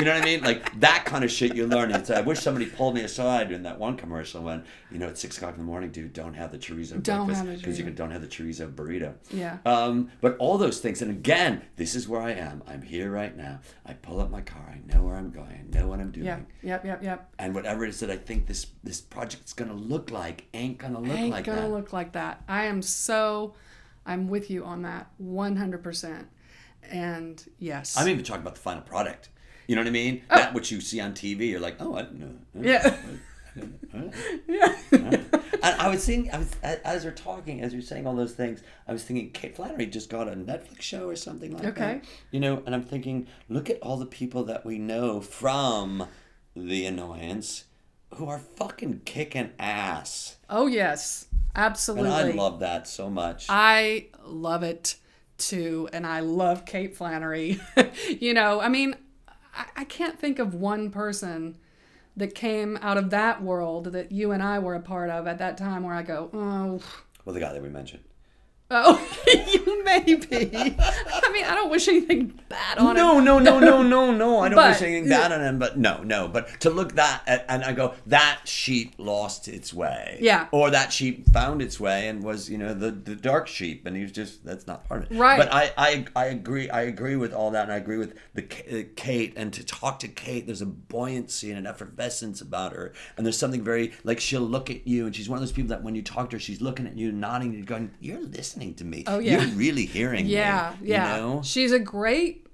You 0.00 0.06
know 0.06 0.14
what 0.14 0.22
I 0.22 0.24
mean? 0.24 0.40
Like 0.42 0.80
that 0.80 1.04
kind 1.04 1.24
of 1.24 1.30
shit 1.30 1.54
you 1.54 1.66
learn. 1.66 1.90
It's, 1.90 2.08
I 2.08 2.22
wish 2.22 2.40
somebody 2.40 2.64
pulled 2.64 2.94
me 2.94 3.02
aside 3.02 3.52
in 3.52 3.64
that 3.64 3.78
one 3.78 3.98
commercial 3.98 4.42
when, 4.42 4.64
you 4.90 4.98
know, 4.98 5.08
at 5.08 5.18
six 5.18 5.36
o'clock 5.36 5.52
in 5.52 5.58
the 5.60 5.64
morning, 5.66 5.90
dude, 5.90 6.14
don't 6.14 6.32
have 6.32 6.52
the 6.52 6.58
chorizo 6.58 7.02
Don't 7.02 7.26
breakfast 7.26 7.58
because 7.58 7.78
you 7.78 7.84
can- 7.84 7.94
don't 7.94 8.10
have 8.10 8.22
the 8.22 8.26
chorizo 8.26 8.72
burrito. 8.72 9.12
Yeah. 9.30 9.58
Um, 9.66 10.10
but 10.22 10.36
all 10.38 10.56
those 10.56 10.80
things, 10.80 11.02
and 11.02 11.10
again, 11.10 11.60
this 11.76 11.94
is 11.94 12.08
where 12.08 12.22
I 12.22 12.30
am. 12.32 12.62
I'm 12.66 12.80
here 12.80 13.10
right 13.10 13.36
now. 13.36 13.60
I 13.84 13.92
pull 13.92 14.20
up 14.20 14.30
my 14.30 14.40
car. 14.40 14.64
I 14.74 14.80
know 14.90 15.02
where 15.04 15.16
I'm 15.16 15.30
going. 15.30 15.68
I 15.74 15.78
know 15.78 15.88
what 15.88 16.00
I'm 16.00 16.10
doing. 16.10 16.24
Yeah. 16.26 16.38
Yep. 16.62 16.84
Yep. 16.86 17.02
Yep. 17.02 17.34
And 17.38 17.54
whatever 17.54 17.84
it 17.84 17.90
is 17.90 18.00
that 18.00 18.10
I 18.10 18.16
think 18.16 18.46
this 18.46 18.68
this 18.82 19.02
project's 19.02 19.52
gonna 19.52 19.74
look 19.74 20.10
like 20.10 20.46
ain't 20.54 20.78
gonna 20.78 20.98
look 20.98 21.14
ain't 21.16 21.32
like 21.32 21.44
gonna 21.44 21.60
that. 21.60 21.70
look 21.70 21.92
like 21.92 22.12
that. 22.12 22.42
I 22.48 22.64
am 22.64 22.80
so, 22.80 23.54
I'm 24.06 24.28
with 24.28 24.50
you 24.50 24.64
on 24.64 24.80
that, 24.82 25.10
one 25.18 25.56
hundred 25.56 25.82
percent. 25.82 26.26
And 26.90 27.44
yes, 27.58 27.96
I'm 27.98 28.08
even 28.08 28.24
talking 28.24 28.40
about 28.40 28.54
the 28.54 28.60
final 28.62 28.82
product. 28.82 29.28
You 29.70 29.76
know 29.76 29.82
what 29.82 29.88
I 29.88 29.92
mean? 29.92 30.22
Oh. 30.28 30.34
That 30.36 30.52
which 30.52 30.72
you 30.72 30.80
see 30.80 30.98
on 31.00 31.12
TV, 31.12 31.48
you're 31.50 31.60
like, 31.60 31.76
oh, 31.78 31.94
I 31.94 32.02
didn't 32.02 32.18
know. 32.18 32.34
Oh. 32.56 32.60
yeah, 32.60 32.96
yeah, 34.48 34.76
And 34.90 35.80
I 35.80 35.88
was 35.88 36.04
thinking, 36.04 36.32
I 36.32 36.38
was 36.38 36.50
as 36.62 37.04
we're 37.04 37.12
talking, 37.12 37.60
as 37.60 37.72
you're 37.72 37.80
saying 37.80 38.04
all 38.04 38.16
those 38.16 38.32
things, 38.32 38.64
I 38.88 38.92
was 38.92 39.04
thinking 39.04 39.30
Kate 39.30 39.54
Flannery 39.54 39.86
just 39.86 40.10
got 40.10 40.26
a 40.26 40.32
Netflix 40.32 40.80
show 40.82 41.08
or 41.08 41.14
something 41.14 41.52
like 41.52 41.64
Okay. 41.66 41.80
that. 41.80 42.04
You 42.32 42.40
know, 42.40 42.64
and 42.66 42.74
I'm 42.74 42.82
thinking, 42.82 43.28
look 43.48 43.70
at 43.70 43.78
all 43.80 43.96
the 43.96 44.06
people 44.06 44.42
that 44.46 44.66
we 44.66 44.76
know 44.78 45.20
from 45.20 46.08
the 46.56 46.84
annoyance 46.84 47.66
who 48.14 48.28
are 48.28 48.40
fucking 48.40 49.02
kicking 49.04 49.50
ass. 49.60 50.36
oh 50.48 50.66
yes, 50.66 51.28
absolutely. 51.54 52.10
And. 52.10 52.32
I 52.32 52.42
love 52.42 52.58
that 52.58 52.88
so 52.88 53.08
much. 53.08 53.46
I 53.48 54.08
love 54.24 54.64
it 54.64 54.96
too, 55.38 55.88
and 55.92 56.04
I 56.04 56.18
love 56.20 56.66
Kate 56.66 56.96
Flannery. 56.96 57.60
you 58.18 58.34
know, 58.34 58.60
I 58.60 58.68
mean, 58.68 58.96
I, 59.54 59.66
I 59.76 59.84
can't 59.84 60.18
think 60.18 60.38
of 60.38 60.54
one 60.54 60.90
person 60.90 61.56
that 62.16 62.34
came 62.34 62.78
out 62.82 62.96
of 62.96 63.10
that 63.10 63.42
world 63.42 63.92
that 63.92 64.12
you 64.12 64.32
and 64.32 64.42
I 64.42 64.58
were 64.58 64.74
a 64.74 64.80
part 64.80 65.10
of 65.10 65.26
at 65.26 65.38
that 65.38 65.56
time 65.56 65.82
where 65.82 65.94
I 65.94 66.02
go, 66.02 66.30
oh, 66.32 66.80
well, 67.24 67.34
the 67.34 67.40
guy 67.40 67.52
that 67.52 67.62
we 67.62 67.68
mentioned. 67.68 68.02
Oh, 68.70 69.06
you 69.26 69.84
maybe. 69.84 70.50
I 70.54 71.30
mean, 71.32 71.44
I 71.44 71.54
don't 71.54 71.70
wish 71.70 71.88
anything 71.88 72.38
bad 72.48 72.78
on 72.78 72.90
him. 72.90 72.96
No, 72.96 73.18
no, 73.20 73.38
no, 73.38 73.58
no, 73.58 73.82
no, 73.82 74.12
no. 74.12 74.40
I 74.40 74.48
don't 74.48 74.56
But- 74.56 74.72
wish 74.72 74.82
anything 74.82 75.08
bad 75.08 75.32
on 75.32 75.40
him, 75.40 75.58
but 75.58 75.78
no, 75.78 76.02
no. 76.02 76.28
But 76.28 76.60
to 76.60 76.70
look 76.70 76.94
that 76.94 77.22
at, 77.26 77.44
and 77.48 77.64
I 77.64 77.72
go, 77.72 77.94
that 78.06 78.40
sheep 78.44 78.94
lost 78.98 79.48
its 79.48 79.74
way. 79.74 80.18
Yeah. 80.20 80.48
Or 80.52 80.70
that 80.70 80.92
sheep 80.92 81.28
found 81.32 81.62
its 81.62 81.80
way 81.80 82.08
and 82.08 82.22
was, 82.22 82.48
you 82.48 82.58
know, 82.58 82.74
the, 82.74 82.90
the 82.90 83.14
dark 83.16 83.48
sheep, 83.48 83.86
and 83.86 83.96
he 83.96 84.02
was 84.02 84.12
just 84.12 84.44
that's 84.44 84.66
not 84.66 84.88
part 84.88 85.04
of 85.04 85.12
it. 85.12 85.18
Right. 85.18 85.38
But 85.38 85.52
I, 85.52 85.72
I, 85.76 86.04
I 86.14 86.24
agree. 86.26 86.70
I 86.70 86.82
agree 86.82 87.16
with 87.16 87.32
all 87.32 87.50
that, 87.52 87.64
and 87.64 87.72
I 87.72 87.76
agree 87.76 87.98
with 87.98 88.16
the 88.34 88.44
uh, 88.44 88.84
Kate. 88.96 89.32
And 89.36 89.52
to 89.52 89.64
talk 89.64 89.98
to 90.00 90.08
Kate, 90.08 90.46
there's 90.46 90.62
a 90.62 90.66
buoyancy 90.66 91.50
and 91.50 91.58
an 91.58 91.66
effervescence 91.66 92.40
about 92.40 92.72
her, 92.72 92.92
and 93.16 93.26
there's 93.26 93.38
something 93.38 93.64
very 93.64 93.92
like 94.04 94.20
she'll 94.20 94.40
look 94.40 94.70
at 94.70 94.86
you, 94.86 95.06
and 95.06 95.14
she's 95.14 95.28
one 95.28 95.36
of 95.36 95.40
those 95.42 95.52
people 95.52 95.70
that 95.70 95.82
when 95.82 95.94
you 95.94 96.02
talk 96.02 96.30
to 96.30 96.36
her, 96.36 96.40
she's 96.40 96.60
looking 96.60 96.86
at 96.86 96.96
you, 96.96 97.10
nodding, 97.12 97.54
and 97.54 97.66
going, 97.66 97.90
"You're 98.00 98.20
listening 98.20 98.59
to 98.60 98.84
me. 98.84 99.04
Oh, 99.06 99.18
yeah. 99.18 99.40
You're 99.44 99.56
really 99.56 99.86
hearing 99.86 100.26
Yeah, 100.26 100.74
me." 100.80 100.88
yeah. 100.88 101.16
You 101.16 101.22
know? 101.22 101.42
She's 101.42 101.72
a 101.72 101.78
great 101.80 102.46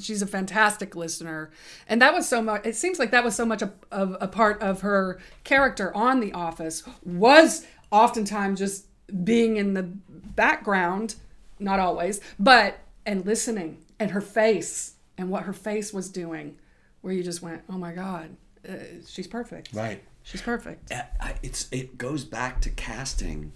she's 0.00 0.22
a 0.22 0.26
fantastic 0.26 0.96
listener. 0.96 1.50
And 1.86 2.00
that 2.00 2.14
was 2.14 2.26
so 2.28 2.40
much 2.40 2.64
it 2.66 2.74
seems 2.76 2.98
like 2.98 3.10
that 3.10 3.22
was 3.24 3.34
so 3.36 3.44
much 3.44 3.60
a, 3.62 3.72
of 3.90 4.16
a 4.20 4.26
part 4.28 4.62
of 4.62 4.80
her 4.80 5.20
character 5.44 5.94
on 5.94 6.20
The 6.20 6.32
Office 6.32 6.82
was 7.04 7.66
oftentimes 7.90 8.58
just 8.58 8.86
being 9.24 9.58
in 9.58 9.74
the 9.74 9.82
background, 9.82 11.16
not 11.58 11.78
always, 11.78 12.20
but 12.38 12.78
and 13.04 13.26
listening 13.26 13.78
and 14.00 14.10
her 14.12 14.20
face 14.22 14.94
and 15.18 15.28
what 15.28 15.42
her 15.44 15.52
face 15.52 15.92
was 15.92 16.08
doing 16.08 16.56
where 17.02 17.12
you 17.12 17.22
just 17.22 17.42
went, 17.42 17.62
"Oh 17.68 17.76
my 17.76 17.92
god, 17.92 18.30
uh, 18.68 18.72
she's 19.06 19.26
perfect." 19.26 19.74
Right. 19.74 20.02
She's 20.24 20.40
perfect. 20.40 20.92
I- 20.92 21.04
I- 21.20 21.34
it's 21.42 21.68
it 21.72 21.98
goes 21.98 22.24
back 22.24 22.60
to 22.62 22.70
casting, 22.70 23.52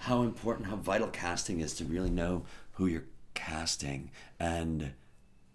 how 0.00 0.22
important, 0.22 0.68
how 0.68 0.76
vital 0.76 1.08
casting 1.08 1.60
is 1.60 1.74
to 1.74 1.84
really 1.84 2.10
know 2.10 2.44
who 2.72 2.86
you're 2.86 3.04
casting. 3.34 4.10
And 4.38 4.92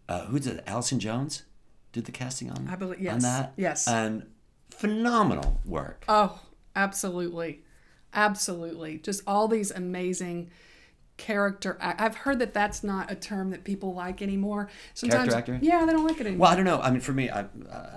uh, 0.07 0.25
who 0.25 0.39
did 0.39 0.57
it? 0.57 0.63
Allison 0.67 0.99
Jones 0.99 1.43
did 1.91 2.05
the 2.05 2.11
casting 2.11 2.51
on. 2.51 2.67
I 2.69 2.75
believe- 2.75 2.99
on 2.99 3.03
yes, 3.05 3.23
that. 3.23 3.53
yes. 3.57 3.87
and 3.87 4.27
phenomenal 4.69 5.59
work. 5.65 6.05
Oh, 6.07 6.39
absolutely. 6.75 7.63
Absolutely. 8.13 8.99
Just 8.99 9.21
all 9.27 9.47
these 9.47 9.71
amazing 9.71 10.51
character. 11.17 11.77
act- 11.79 12.01
I've 12.01 12.15
heard 12.15 12.39
that 12.39 12.53
that's 12.53 12.83
not 12.83 13.11
a 13.11 13.15
term 13.15 13.51
that 13.51 13.63
people 13.63 13.93
like 13.93 14.21
anymore. 14.21 14.69
Sometimes, 14.93 15.33
actor? 15.33 15.59
yeah, 15.61 15.85
they 15.85 15.93
don't 15.93 16.05
like 16.05 16.19
it 16.19 16.27
anymore. 16.27 16.43
Well, 16.43 16.51
I 16.51 16.55
don't 16.55 16.65
know. 16.65 16.81
I 16.81 16.91
mean, 16.91 17.01
for 17.01 17.13
me, 17.13 17.29
I, 17.29 17.41
uh, 17.41 17.45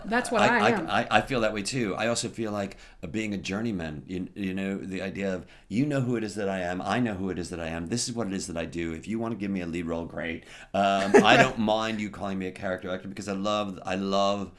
That's 0.04 0.30
what 0.30 0.42
I 0.42 0.70
am. 0.70 0.88
I, 0.88 1.06
I 1.10 1.20
feel 1.22 1.40
that 1.40 1.52
way 1.52 1.62
too. 1.62 1.94
I 1.96 2.06
also 2.08 2.28
feel 2.28 2.52
like 2.52 2.76
uh, 3.02 3.06
being 3.06 3.34
a 3.34 3.38
journeyman. 3.38 4.04
You, 4.06 4.28
you 4.34 4.54
know, 4.54 4.78
the 4.78 5.02
idea 5.02 5.34
of 5.34 5.46
you 5.68 5.84
know 5.86 6.00
who 6.00 6.16
it 6.16 6.24
is 6.24 6.34
that 6.36 6.48
I 6.48 6.60
am. 6.60 6.80
I 6.80 7.00
know 7.00 7.14
who 7.14 7.30
it 7.30 7.38
is 7.38 7.50
that 7.50 7.60
I 7.60 7.68
am. 7.68 7.88
This 7.88 8.08
is 8.08 8.14
what 8.14 8.26
it 8.26 8.32
is 8.32 8.46
that 8.46 8.56
I 8.56 8.64
do. 8.64 8.92
If 8.92 9.08
you 9.08 9.18
want 9.18 9.32
to 9.32 9.38
give 9.38 9.50
me 9.50 9.60
a 9.60 9.66
lead 9.66 9.86
role, 9.86 10.04
great. 10.04 10.44
Um, 10.74 11.12
I 11.24 11.36
don't 11.36 11.58
mind 11.74 12.00
you 12.00 12.10
calling 12.10 12.38
me 12.38 12.46
a 12.46 12.52
character 12.52 12.90
actor 12.90 13.08
because 13.08 13.28
I 13.28 13.34
love. 13.34 13.78
I 13.84 13.96
love. 13.96 14.52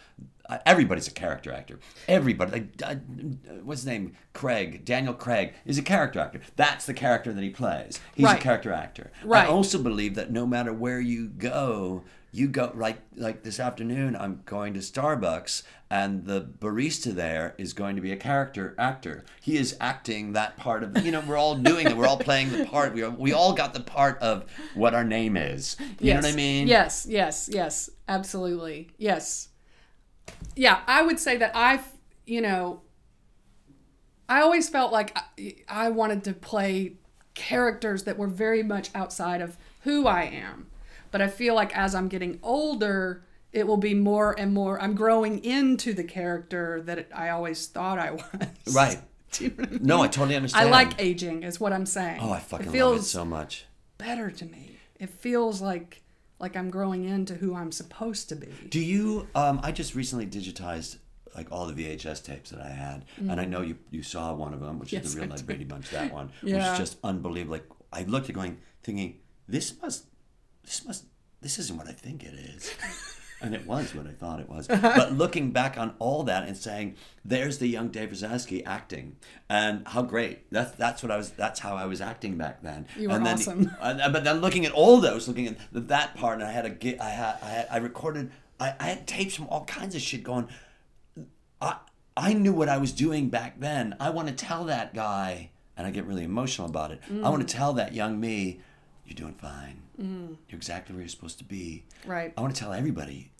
I- 0.49 0.59
Everybody's 0.65 1.07
a 1.07 1.11
character 1.11 1.51
actor. 1.53 1.79
Everybody, 2.07 2.51
like, 2.51 2.67
uh, 2.83 2.95
what's 3.63 3.81
his 3.81 3.85
name? 3.87 4.13
Craig, 4.33 4.83
Daniel 4.83 5.13
Craig, 5.13 5.53
is 5.65 5.77
a 5.77 5.81
character 5.83 6.19
actor. 6.19 6.41
That's 6.55 6.85
the 6.85 6.93
character 6.93 7.31
that 7.33 7.43
he 7.43 7.49
plays. 7.51 7.99
He's 8.15 8.25
Right. 8.25 8.39
a 8.39 8.41
character 8.41 8.73
actor. 8.73 9.11
Right. 9.23 9.45
I 9.45 9.47
also 9.47 9.81
believe 9.81 10.15
that 10.15 10.31
no 10.31 10.45
matter 10.47 10.73
where 10.73 10.99
you 10.99 11.27
go, 11.27 12.03
you 12.31 12.47
go 12.47 12.71
like 12.75 12.99
like 13.15 13.41
this 13.43 13.59
afternoon. 13.59 14.15
I'm 14.15 14.41
going 14.45 14.75
to 14.75 14.79
Starbucks, 14.81 15.63
and 15.89 16.25
the 16.25 16.41
barista 16.41 17.11
there 17.13 17.55
is 17.57 17.73
going 17.73 17.95
to 17.95 18.03
be 18.03 18.11
a 18.11 18.15
character 18.15 18.75
actor. 18.77 19.25
He 19.41 19.57
is 19.57 19.75
acting 19.81 20.33
that 20.33 20.55
part 20.55 20.83
of 20.83 21.03
you 21.03 21.11
know 21.11 21.21
we're 21.27 21.37
all 21.37 21.55
doing 21.55 21.87
it. 21.87 21.97
We're 21.97 22.05
all 22.07 22.17
playing 22.19 22.51
the 22.51 22.65
part. 22.65 22.93
We 22.93 23.03
we 23.07 23.33
all 23.33 23.53
got 23.53 23.73
the 23.73 23.79
part 23.79 24.19
of 24.21 24.45
what 24.75 24.93
our 24.93 25.03
name 25.03 25.37
is. 25.37 25.75
You 25.99 26.13
know 26.13 26.19
what 26.21 26.31
I 26.31 26.35
mean? 26.35 26.67
Yes, 26.67 27.07
yes, 27.09 27.49
yes, 27.51 27.89
absolutely. 28.07 28.89
Yes. 28.99 29.48
Yeah, 30.55 30.81
I 30.87 31.01
would 31.01 31.19
say 31.19 31.37
that 31.37 31.55
I've, 31.55 31.85
you 32.25 32.41
know, 32.41 32.81
I 34.27 34.41
always 34.41 34.69
felt 34.69 34.91
like 34.91 35.17
I, 35.17 35.55
I 35.67 35.89
wanted 35.89 36.23
to 36.25 36.33
play 36.33 36.93
characters 37.33 38.03
that 38.03 38.17
were 38.17 38.27
very 38.27 38.63
much 38.63 38.89
outside 38.93 39.41
of 39.41 39.57
who 39.81 40.07
I 40.07 40.23
am. 40.23 40.67
But 41.11 41.21
I 41.21 41.27
feel 41.27 41.55
like 41.55 41.75
as 41.75 41.95
I'm 41.95 42.07
getting 42.07 42.39
older, 42.43 43.23
it 43.51 43.65
will 43.65 43.77
be 43.77 43.93
more 43.95 44.35
and 44.37 44.53
more. 44.53 44.79
I'm 44.79 44.93
growing 44.93 45.43
into 45.43 45.93
the 45.93 46.03
character 46.03 46.81
that 46.83 47.07
I 47.15 47.29
always 47.29 47.65
thought 47.67 47.97
I 47.97 48.11
was. 48.65 48.75
Right. 48.75 48.99
You 49.39 49.49
know 49.49 49.63
I 49.63 49.67
mean? 49.67 49.79
No, 49.83 50.01
I 50.01 50.07
totally 50.07 50.35
understand. 50.35 50.67
I 50.67 50.71
like 50.71 50.99
aging, 50.99 51.43
is 51.43 51.59
what 51.59 51.71
I'm 51.71 51.85
saying. 51.85 52.17
Oh, 52.19 52.31
I 52.31 52.39
fucking 52.39 52.73
it 52.73 52.83
love 52.83 52.97
it 52.97 53.03
so 53.03 53.23
much. 53.23 53.65
better 53.99 54.31
to 54.31 54.45
me. 54.45 54.77
It 54.99 55.11
feels 55.11 55.61
like 55.61 56.01
like 56.39 56.55
I'm 56.55 56.69
growing 56.69 57.05
into 57.05 57.35
who 57.35 57.55
I'm 57.55 57.71
supposed 57.71 58.29
to 58.29 58.35
be. 58.35 58.47
Do 58.69 58.79
you? 58.79 59.27
Um, 59.35 59.59
I 59.63 59.71
just 59.71 59.95
recently 59.95 60.25
digitized 60.25 60.97
like 61.35 61.51
all 61.51 61.67
the 61.67 61.73
VHS 61.73 62.23
tapes 62.23 62.49
that 62.49 62.61
I 62.61 62.69
had, 62.69 63.05
and 63.17 63.39
I 63.39 63.45
know 63.45 63.61
you 63.61 63.77
you 63.91 64.01
saw 64.03 64.33
one 64.33 64.53
of 64.53 64.59
them, 64.59 64.79
which 64.79 64.91
Yes, 64.93 65.05
is 65.05 65.15
the 65.15 65.21
real 65.21 65.29
life. 65.29 65.45
Brady 65.45 65.63
Bunch. 65.65 65.89
That 65.91 66.11
one, 66.13 66.31
which 66.41 66.53
is 66.53 66.77
just 66.77 66.97
unbelievable. 67.03 67.53
Like 67.57 67.65
I 67.93 68.03
looked 68.03 68.29
at 68.29 68.35
going, 68.35 68.57
thinking, 68.83 69.19
this 69.47 69.73
must, 69.81 70.05
this 70.63 70.85
must, 70.85 71.05
this 71.41 71.59
isn't 71.59 71.77
what 71.77 71.87
I 71.87 71.91
think 71.93 72.23
it 72.23 72.33
is. 72.33 72.73
And 73.41 73.55
it 73.55 73.65
was 73.65 73.95
what 73.95 74.05
I 74.05 74.11
thought 74.11 74.39
it 74.39 74.49
was. 74.49 74.67
But 74.99 75.13
looking 75.13 75.51
back 75.51 75.77
on 75.77 75.93
all 75.99 76.23
that 76.23 76.47
and 76.47 76.57
saying, 76.57 76.95
"There's 77.23 77.57
the 77.57 77.67
young 77.67 77.89
Dave 77.89 78.09
Razowsky 78.09 78.63
acting, 78.65 79.15
and 79.49 79.87
how 79.87 80.01
great! 80.01 80.49
That's 80.51 80.71
that's 80.71 81.01
what 81.01 81.11
I 81.11 81.17
was. 81.17 81.31
That's 81.31 81.59
how 81.59 81.75
I 81.75 81.85
was 81.85 82.01
acting 82.01 82.37
back 82.37 82.61
then." 82.61 82.87
You 82.97 83.09
were 83.09 83.15
and 83.15 83.25
then, 83.25 83.35
awesome. 83.35 83.71
uh, 83.81 84.09
but 84.09 84.23
then 84.23 84.41
looking 84.41 84.65
at 84.65 84.71
all 84.73 84.99
those, 84.99 85.27
looking 85.27 85.47
at 85.47 85.57
that 85.71 86.15
part, 86.15 86.39
and 86.39 86.47
I 86.47 86.51
had 86.51 86.65
a 86.65 87.03
I 87.03 87.09
had, 87.09 87.37
I 87.41 87.49
had, 87.49 87.67
I 87.71 87.77
recorded, 87.77 88.31
I, 88.59 88.75
I 88.79 88.83
had 88.87 89.07
tapes 89.07 89.35
from 89.35 89.47
all 89.47 89.65
kinds 89.65 89.95
of 89.95 90.01
shit 90.01 90.23
going. 90.23 90.49
I, 91.61 91.77
I 92.17 92.33
knew 92.33 92.53
what 92.53 92.67
I 92.67 92.77
was 92.77 92.91
doing 92.91 93.29
back 93.29 93.59
then. 93.59 93.95
I 93.99 94.09
want 94.09 94.27
to 94.27 94.33
tell 94.33 94.65
that 94.65 94.93
guy, 94.93 95.51
and 95.77 95.87
I 95.87 95.91
get 95.91 96.05
really 96.05 96.23
emotional 96.25 96.67
about 96.67 96.91
it. 96.91 97.01
I 97.23 97.29
want 97.29 97.47
to 97.47 97.53
tell 97.53 97.73
that 97.73 97.93
young 97.93 98.19
me, 98.19 98.59
you're 99.05 99.15
doing 99.15 99.35
fine. 99.35 99.81
You're 99.99 100.57
exactly 100.57 100.95
where 100.95 101.01
you're 101.01 101.09
supposed 101.09 101.37
to 101.39 101.43
be. 101.43 101.83
Right. 102.05 102.33
I 102.37 102.41
want 102.41 102.55
to 102.55 102.59
tell 102.59 102.71
everybody, 102.73 103.31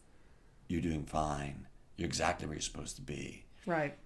you're 0.67 0.81
doing 0.81 1.05
fine. 1.05 1.67
You're 1.95 2.07
exactly 2.07 2.47
where 2.47 2.55
you're 2.55 2.61
supposed 2.61 2.95
to 2.97 3.01
be 3.01 3.45
Right. 3.65 3.97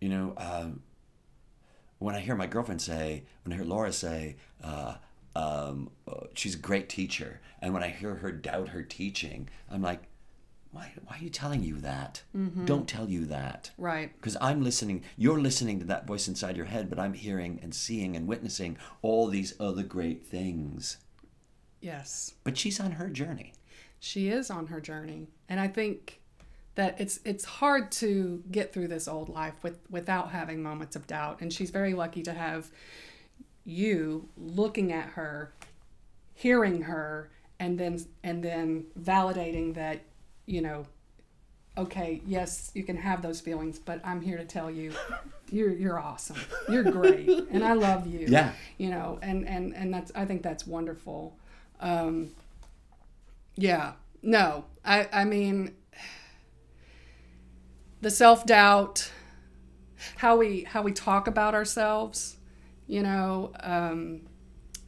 you 0.00 0.08
know, 0.08 0.34
um, 0.36 0.82
when 1.98 2.14
I 2.16 2.20
hear 2.20 2.34
my 2.34 2.46
girlfriend 2.46 2.82
say, 2.82 3.24
when 3.44 3.52
I 3.52 3.56
hear 3.56 3.64
Laura 3.64 3.92
say, 3.92 4.36
uh, 4.62 4.94
um, 5.36 5.90
uh, 6.08 6.26
she's 6.34 6.54
a 6.56 6.58
great 6.58 6.88
teacher, 6.88 7.40
and 7.60 7.72
when 7.72 7.82
I 7.82 7.88
hear 7.88 8.16
her 8.16 8.32
doubt 8.32 8.68
her 8.70 8.82
teaching, 8.82 9.48
I'm 9.70 9.82
like, 9.82 10.02
why, 10.72 10.90
why 11.04 11.16
are 11.16 11.22
you 11.22 11.28
telling 11.30 11.62
you 11.62 11.76
that? 11.80 12.22
Don't 12.64 12.88
tell 12.88 13.08
you 13.08 13.26
that. 13.26 13.70
Right. 13.78 14.10
Because 14.16 14.36
I'm 14.40 14.64
listening, 14.64 15.04
you're 15.16 15.38
listening 15.40 15.78
to 15.80 15.84
that 15.86 16.06
voice 16.06 16.26
inside 16.28 16.56
your 16.56 16.66
head, 16.66 16.88
but 16.90 16.98
I'm 16.98 17.12
hearing 17.12 17.60
and 17.62 17.74
seeing 17.74 18.16
and 18.16 18.26
witnessing 18.26 18.78
all 19.02 19.28
these 19.28 19.54
other 19.60 19.82
great 19.82 20.24
things. 20.24 20.96
Yes. 21.82 22.34
But 22.44 22.56
she's 22.56 22.80
on 22.80 22.92
her 22.92 23.08
journey. 23.08 23.52
She 24.00 24.28
is 24.28 24.50
on 24.50 24.68
her 24.68 24.80
journey. 24.80 25.28
And 25.48 25.60
I 25.60 25.68
think 25.68 26.20
that 26.74 26.98
it's 26.98 27.20
it's 27.24 27.44
hard 27.44 27.92
to 27.92 28.42
get 28.50 28.72
through 28.72 28.88
this 28.88 29.06
old 29.06 29.28
life 29.28 29.54
with 29.62 29.78
without 29.90 30.30
having 30.30 30.62
moments 30.62 30.96
of 30.96 31.06
doubt. 31.06 31.40
And 31.42 31.52
she's 31.52 31.70
very 31.70 31.92
lucky 31.92 32.22
to 32.22 32.32
have 32.32 32.70
you 33.64 34.28
looking 34.36 34.92
at 34.92 35.10
her, 35.10 35.52
hearing 36.34 36.82
her, 36.82 37.30
and 37.60 37.78
then 37.78 37.98
and 38.22 38.42
then 38.42 38.86
validating 38.98 39.74
that, 39.74 40.00
you 40.46 40.62
know, 40.62 40.86
okay, 41.76 42.22
yes, 42.26 42.70
you 42.74 42.84
can 42.84 42.96
have 42.96 43.22
those 43.22 43.40
feelings, 43.40 43.78
but 43.78 44.00
I'm 44.04 44.20
here 44.20 44.36
to 44.36 44.44
tell 44.44 44.70
you 44.70 44.92
you're 45.50 45.72
you're 45.72 45.98
awesome. 45.98 46.38
You're 46.68 46.84
great. 46.84 47.28
and 47.50 47.64
I 47.64 47.74
love 47.74 48.06
you. 48.06 48.26
Yeah. 48.28 48.52
You 48.78 48.90
know, 48.90 49.18
and 49.20 49.46
and 49.46 49.74
and 49.74 49.92
that's 49.92 50.12
I 50.14 50.24
think 50.24 50.42
that's 50.42 50.66
wonderful. 50.66 51.36
Um 51.82 52.30
yeah. 53.56 53.92
No. 54.22 54.64
I 54.84 55.08
I 55.12 55.24
mean 55.24 55.74
the 58.00 58.10
self-doubt 58.10 59.10
how 60.16 60.36
we 60.36 60.62
how 60.62 60.82
we 60.82 60.92
talk 60.92 61.26
about 61.28 61.54
ourselves, 61.54 62.36
you 62.86 63.02
know, 63.02 63.52
um 63.60 64.22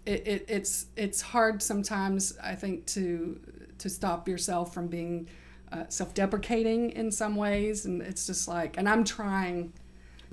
it, 0.07 0.26
it, 0.26 0.45
it's 0.49 0.86
it's 0.97 1.20
hard 1.22 1.62
sometimes 1.62 2.36
I 2.42 2.55
think 2.55 2.86
to 2.88 3.40
to 3.78 3.88
stop 3.88 4.28
yourself 4.28 4.74
from 4.74 4.88
being 4.88 5.28
uh, 5.72 5.84
self-deprecating 5.88 6.90
in 6.90 7.11
some 7.11 7.36
ways 7.36 7.86
and 7.86 8.03
it's 8.03 8.26
just 8.26 8.47
like 8.49 8.76
and 8.78 8.88
I'm 8.88 9.05
trying 9.05 9.72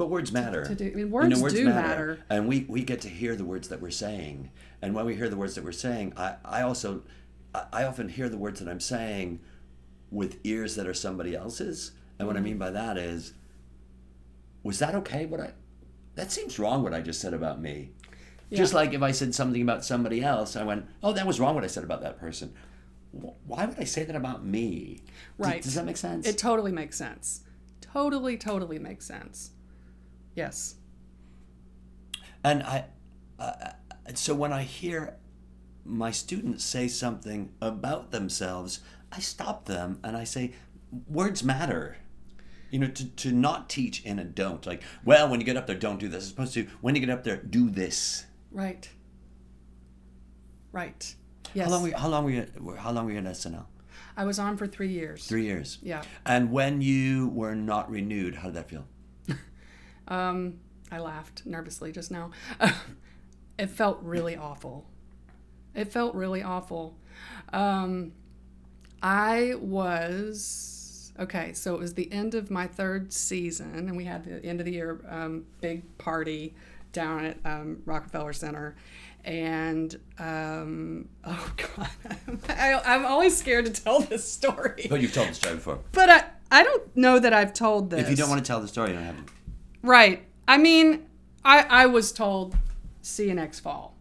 But 0.01 0.07
words 0.09 0.31
matter. 0.31 0.65
to 0.65 0.73
do- 0.73 0.91
I 0.91 0.95
mean, 0.95 1.11
words 1.11 1.53
do 1.53 1.63
matter. 1.65 2.23
And 2.27 2.47
we, 2.47 2.65
we 2.67 2.81
get 2.83 3.01
to 3.01 3.07
hear 3.07 3.35
the 3.35 3.45
words 3.45 3.67
that 3.69 3.79
we're 3.81 3.91
saying. 3.91 4.49
And 4.81 4.95
when 4.95 5.05
we 5.05 5.13
hear 5.15 5.29
the 5.29 5.37
words 5.37 5.53
that 5.53 5.63
we're 5.63 5.71
saying, 5.71 6.13
I, 6.17 6.37
I 6.43 6.63
also, 6.63 7.03
I, 7.53 7.83
often 7.83 8.09
hear 8.09 8.27
the 8.27 8.37
words 8.39 8.59
that 8.61 8.67
I'm 8.67 8.79
saying 8.79 9.41
with 10.09 10.39
ears 10.43 10.75
that 10.77 10.87
are 10.87 10.93
somebody 10.95 11.35
else's. 11.35 11.91
And 12.17 12.27
what 12.27 12.35
I 12.35 12.39
Mm-hmm. 12.39 12.45
mean 12.45 12.57
by 12.57 12.71
that 12.71 12.97
is, 12.97 13.33
was 14.63 14.79
that 14.79 14.95
okay? 14.95 15.27
What 15.27 15.39
I, 15.39 15.51
that 16.15 16.31
seems 16.31 16.57
wrong 16.57 16.81
what 16.81 16.95
I 16.95 17.01
just 17.01 17.21
said 17.21 17.35
about 17.35 17.61
me. 17.61 17.91
Just 18.51 18.73
like 18.73 18.93
if 18.93 19.03
I 19.03 19.11
said 19.11 19.35
something 19.35 19.61
about 19.61 19.85
somebody 19.85 20.23
else, 20.23 20.55
I 20.55 20.63
went, 20.63 20.87
oh, 21.03 21.13
that 21.13 21.27
was 21.27 21.39
wrong 21.39 21.53
what 21.53 21.63
I 21.63 21.67
said 21.67 21.83
about 21.83 22.01
that 22.01 22.19
person. 22.19 22.55
Why 23.11 23.67
would 23.67 23.79
I 23.79 23.83
say 23.83 24.03
that 24.03 24.15
about 24.15 24.43
me? 24.43 25.01
Does- 25.37 25.47
Right. 25.47 25.61
Does 25.61 25.75
that 25.75 25.85
make 25.85 25.97
sense? 25.97 26.27
It 26.27 26.39
totally 26.39 26.71
makes 26.71 26.97
sense. 26.97 27.41
Totally, 27.81 28.35
totally 28.35 28.79
makes 28.79 29.05
sense. 29.05 29.51
Yes. 30.35 30.75
And 32.43 32.63
I, 32.63 32.85
uh, 33.39 33.71
so 34.15 34.33
when 34.33 34.51
I 34.51 34.63
hear 34.63 35.17
my 35.85 36.11
students 36.11 36.63
say 36.63 36.87
something 36.87 37.51
about 37.61 38.11
themselves, 38.11 38.79
I 39.11 39.19
stop 39.19 39.65
them 39.65 39.99
and 40.03 40.15
I 40.15 40.23
say, 40.23 40.53
words 41.07 41.43
matter. 41.43 41.97
You 42.69 42.79
know, 42.79 42.87
to, 42.87 43.05
to 43.05 43.31
not 43.33 43.69
teach 43.69 44.03
in 44.05 44.17
a 44.17 44.23
don't. 44.23 44.65
Like, 44.65 44.81
well, 45.03 45.27
when 45.27 45.41
you 45.41 45.45
get 45.45 45.57
up 45.57 45.67
there, 45.67 45.75
don't 45.75 45.99
do 45.99 46.07
this. 46.07 46.23
As 46.23 46.31
opposed 46.31 46.53
to, 46.53 46.67
when 46.79 46.95
you 46.95 47.01
get 47.01 47.09
up 47.09 47.23
there, 47.23 47.35
do 47.37 47.69
this. 47.69 48.25
Right. 48.49 48.89
Right. 50.71 51.13
Yes. 51.53 51.65
How 51.65 51.71
long 51.71 51.81
were 51.83 51.89
you, 51.89 51.95
how 51.97 52.07
long 52.07 52.23
were 52.23 52.29
you, 52.29 52.75
how 52.77 52.91
long 52.91 53.05
were 53.05 53.11
you 53.11 53.17
at 53.17 53.25
SNL? 53.25 53.65
I 54.15 54.23
was 54.23 54.39
on 54.39 54.55
for 54.55 54.67
three 54.67 54.89
years. 54.89 55.25
Three 55.27 55.45
years. 55.45 55.79
Yeah. 55.81 56.03
And 56.25 56.51
when 56.51 56.81
you 56.81 57.27
were 57.29 57.55
not 57.55 57.89
renewed, 57.89 58.35
how 58.35 58.47
did 58.47 58.55
that 58.55 58.69
feel? 58.69 58.85
Um, 60.11 60.59
I 60.91 60.99
laughed 60.99 61.45
nervously 61.45 61.93
just 61.93 62.11
now. 62.11 62.31
it 63.57 63.69
felt 63.69 63.99
really 64.01 64.35
awful. 64.35 64.85
It 65.73 65.91
felt 65.91 66.13
really 66.15 66.43
awful. 66.43 66.97
Um, 67.53 68.11
I 69.01 69.55
was 69.59 71.13
okay. 71.17 71.53
So 71.53 71.73
it 71.73 71.79
was 71.79 71.93
the 71.93 72.11
end 72.11 72.35
of 72.35 72.51
my 72.51 72.67
third 72.67 73.13
season, 73.13 73.73
and 73.73 73.95
we 73.95 74.03
had 74.03 74.25
the 74.25 74.45
end 74.45 74.59
of 74.59 74.65
the 74.65 74.73
year 74.73 74.99
um, 75.07 75.45
big 75.61 75.97
party 75.97 76.55
down 76.91 77.25
at 77.25 77.37
um, 77.45 77.81
Rockefeller 77.85 78.33
Center. 78.33 78.75
And 79.23 79.97
um, 80.19 81.07
oh 81.23 81.53
god, 81.55 81.89
I, 82.49 82.81
I'm 82.83 83.05
always 83.05 83.37
scared 83.37 83.65
to 83.65 83.71
tell 83.71 84.01
this 84.01 84.29
story. 84.29 84.87
But 84.89 84.99
you've 84.99 85.13
told 85.13 85.29
the 85.29 85.35
story 85.35 85.55
before. 85.55 85.79
But 85.93 86.09
I, 86.09 86.23
I 86.51 86.63
don't 86.63 86.97
know 86.97 87.17
that 87.17 87.31
I've 87.31 87.53
told 87.53 87.91
this. 87.91 88.01
If 88.01 88.09
you 88.09 88.17
don't 88.17 88.29
want 88.29 88.43
to 88.43 88.47
tell 88.47 88.59
the 88.59 88.67
story, 88.67 88.89
you 88.89 88.95
don't 88.95 89.05
have 89.05 89.25
to. 89.25 89.31
Right. 89.81 90.23
I 90.47 90.57
mean, 90.57 91.05
I 91.43 91.61
I 91.63 91.85
was 91.87 92.11
told 92.11 92.55
see 93.01 93.27
you 93.27 93.33
next 93.33 93.61
fall. 93.61 93.95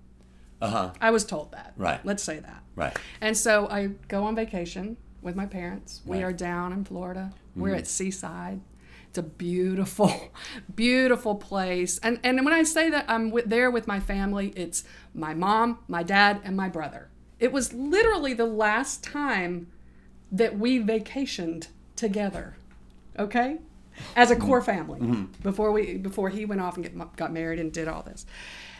Uh-huh. 0.60 0.90
I 1.00 1.10
was 1.10 1.24
told 1.24 1.52
that. 1.52 1.72
Right. 1.76 2.04
Let's 2.04 2.22
say 2.22 2.38
that. 2.40 2.62
Right. 2.76 2.96
And 3.20 3.36
so 3.36 3.66
I 3.68 3.86
go 4.08 4.24
on 4.24 4.34
vacation 4.36 4.96
with 5.22 5.34
my 5.36 5.46
parents. 5.46 6.02
We 6.04 6.18
Right. 6.18 6.24
are 6.24 6.32
down 6.32 6.72
in 6.72 6.84
Florida. 6.84 7.32
We're 7.56 7.74
at 7.74 7.86
Seaside. 7.86 8.60
It's 9.08 9.18
a 9.18 9.22
beautiful, 9.22 10.30
beautiful 10.74 11.34
place. 11.34 11.98
And 11.98 12.20
and 12.22 12.44
when 12.44 12.52
I 12.54 12.62
say 12.62 12.90
that 12.90 13.06
I'm 13.08 13.30
with, 13.30 13.46
there 13.48 13.70
with 13.70 13.86
my 13.88 14.00
family, 14.00 14.48
it's 14.54 14.84
my 15.14 15.34
mom, 15.34 15.78
my 15.88 16.02
dad, 16.02 16.40
and 16.44 16.56
my 16.56 16.68
brother. 16.68 17.08
It 17.38 17.52
was 17.52 17.72
literally 17.72 18.34
the 18.34 18.44
last 18.46 19.02
time 19.02 19.66
that 20.30 20.58
we 20.58 20.78
vacationed 20.78 21.68
together. 21.96 22.56
Okay? 23.18 23.58
As 24.16 24.30
a 24.30 24.36
core 24.36 24.62
family 24.62 25.00
before 25.42 25.72
we 25.72 25.96
before 25.96 26.28
he 26.30 26.44
went 26.44 26.60
off 26.60 26.76
and 26.76 26.84
get, 26.84 27.16
got 27.16 27.32
married 27.32 27.58
and 27.60 27.72
did 27.72 27.88
all 27.88 28.02
this. 28.02 28.26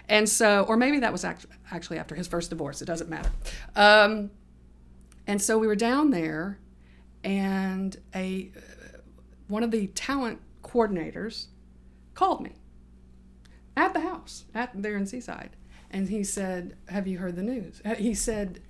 And 0.08 0.28
so, 0.28 0.64
or 0.68 0.76
maybe 0.76 0.98
that 1.00 1.12
was 1.12 1.24
act- 1.24 1.46
actually 1.70 1.98
after 1.98 2.14
his 2.16 2.26
first 2.26 2.50
divorce. 2.50 2.82
It 2.82 2.86
doesn't 2.86 3.08
matter. 3.08 3.30
Um, 3.76 4.30
and 5.26 5.40
so 5.40 5.56
we 5.58 5.66
were 5.68 5.76
down 5.76 6.10
there, 6.10 6.58
and 7.22 7.96
a 8.14 8.50
one 9.48 9.62
of 9.62 9.70
the 9.70 9.86
talent 9.88 10.40
coordinators 10.64 11.46
called 12.14 12.40
me 12.42 12.52
at 13.76 13.94
the 13.94 14.00
house 14.00 14.44
at 14.54 14.70
there 14.74 14.96
in 14.96 15.06
Seaside, 15.06 15.50
and 15.90 16.08
he 16.08 16.24
said, 16.24 16.76
"Have 16.88 17.06
you 17.06 17.18
heard 17.18 17.36
the 17.36 17.42
news?" 17.42 17.80
Uh, 17.84 17.94
He 17.94 18.14
said, 18.14 18.60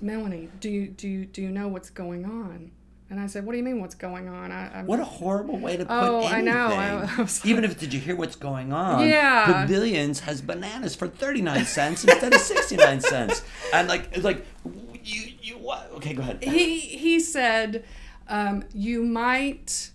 "Melanie, 0.00 0.48
do 0.60 0.70
you 0.70 0.88
do 0.88 1.08
you, 1.08 1.26
do 1.26 1.42
you 1.42 1.50
know 1.50 1.68
what's 1.68 1.90
going 1.90 2.24
on?" 2.24 2.72
And 3.08 3.20
I 3.20 3.26
said, 3.28 3.46
"What 3.46 3.52
do 3.52 3.58
you 3.58 3.64
mean, 3.64 3.80
what's 3.80 3.94
going 3.94 4.28
on?" 4.28 4.50
I, 4.50 4.80
I'm, 4.80 4.86
What 4.86 4.98
a 4.98 5.04
horrible 5.04 5.58
way 5.58 5.76
to 5.76 5.84
put 5.86 5.92
it. 5.92 5.96
Oh, 5.96 6.26
I 6.26 6.40
know. 6.40 6.66
I- 6.68 7.04
I 7.22 7.28
Even 7.44 7.62
if 7.64 7.78
did 7.78 7.94
you 7.94 8.00
hear 8.00 8.16
what's 8.16 8.34
going 8.36 8.72
on? 8.72 9.06
Yeah. 9.06 9.62
Pavilions 9.62 10.20
has 10.20 10.40
bananas 10.40 10.96
for 10.96 11.06
thirty 11.06 11.40
nine 11.40 11.64
cents 11.66 12.02
instead 12.04 12.34
of 12.34 12.40
sixty 12.40 12.76
nine 12.76 13.00
cents, 13.00 13.42
and 13.72 13.86
like 13.86 14.08
it's 14.12 14.24
like 14.24 14.44
you 15.04 15.32
you 15.40 15.54
what? 15.58 15.88
Okay, 15.94 16.14
go 16.14 16.22
ahead. 16.22 16.42
he 16.42 16.80
he 16.80 17.20
said 17.20 17.84
um, 18.28 18.64
you 18.74 19.04
might 19.04 19.90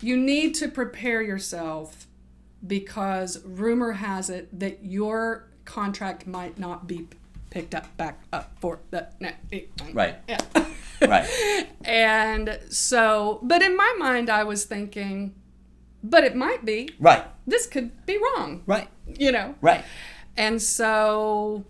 you 0.00 0.16
need 0.16 0.54
to 0.56 0.68
prepare 0.68 1.22
yourself 1.22 2.06
because 2.66 3.42
rumor 3.44 3.92
has 3.92 4.28
it 4.28 4.48
that 4.58 4.84
your 4.84 5.48
contract 5.64 6.26
might 6.26 6.58
not 6.58 6.86
be 6.86 7.08
picked 7.50 7.74
up 7.74 7.96
back 7.96 8.20
up 8.32 8.52
for 8.60 8.80
the 8.90 9.08
Right. 9.92 10.16
yeah 10.28 10.38
Right. 11.00 11.66
and 11.84 12.58
so 12.70 13.38
but 13.42 13.62
in 13.62 13.76
my 13.76 13.94
mind 13.98 14.28
i 14.30 14.44
was 14.44 14.64
thinking 14.64 15.34
but 16.02 16.24
it 16.24 16.34
might 16.36 16.64
be 16.64 16.90
Right. 16.98 17.24
this 17.46 17.66
could 17.66 18.04
be 18.06 18.18
wrong 18.18 18.62
Right. 18.66 18.88
you 19.06 19.32
know 19.32 19.54
Right. 19.60 19.84
and 20.36 20.60
so 20.60 21.64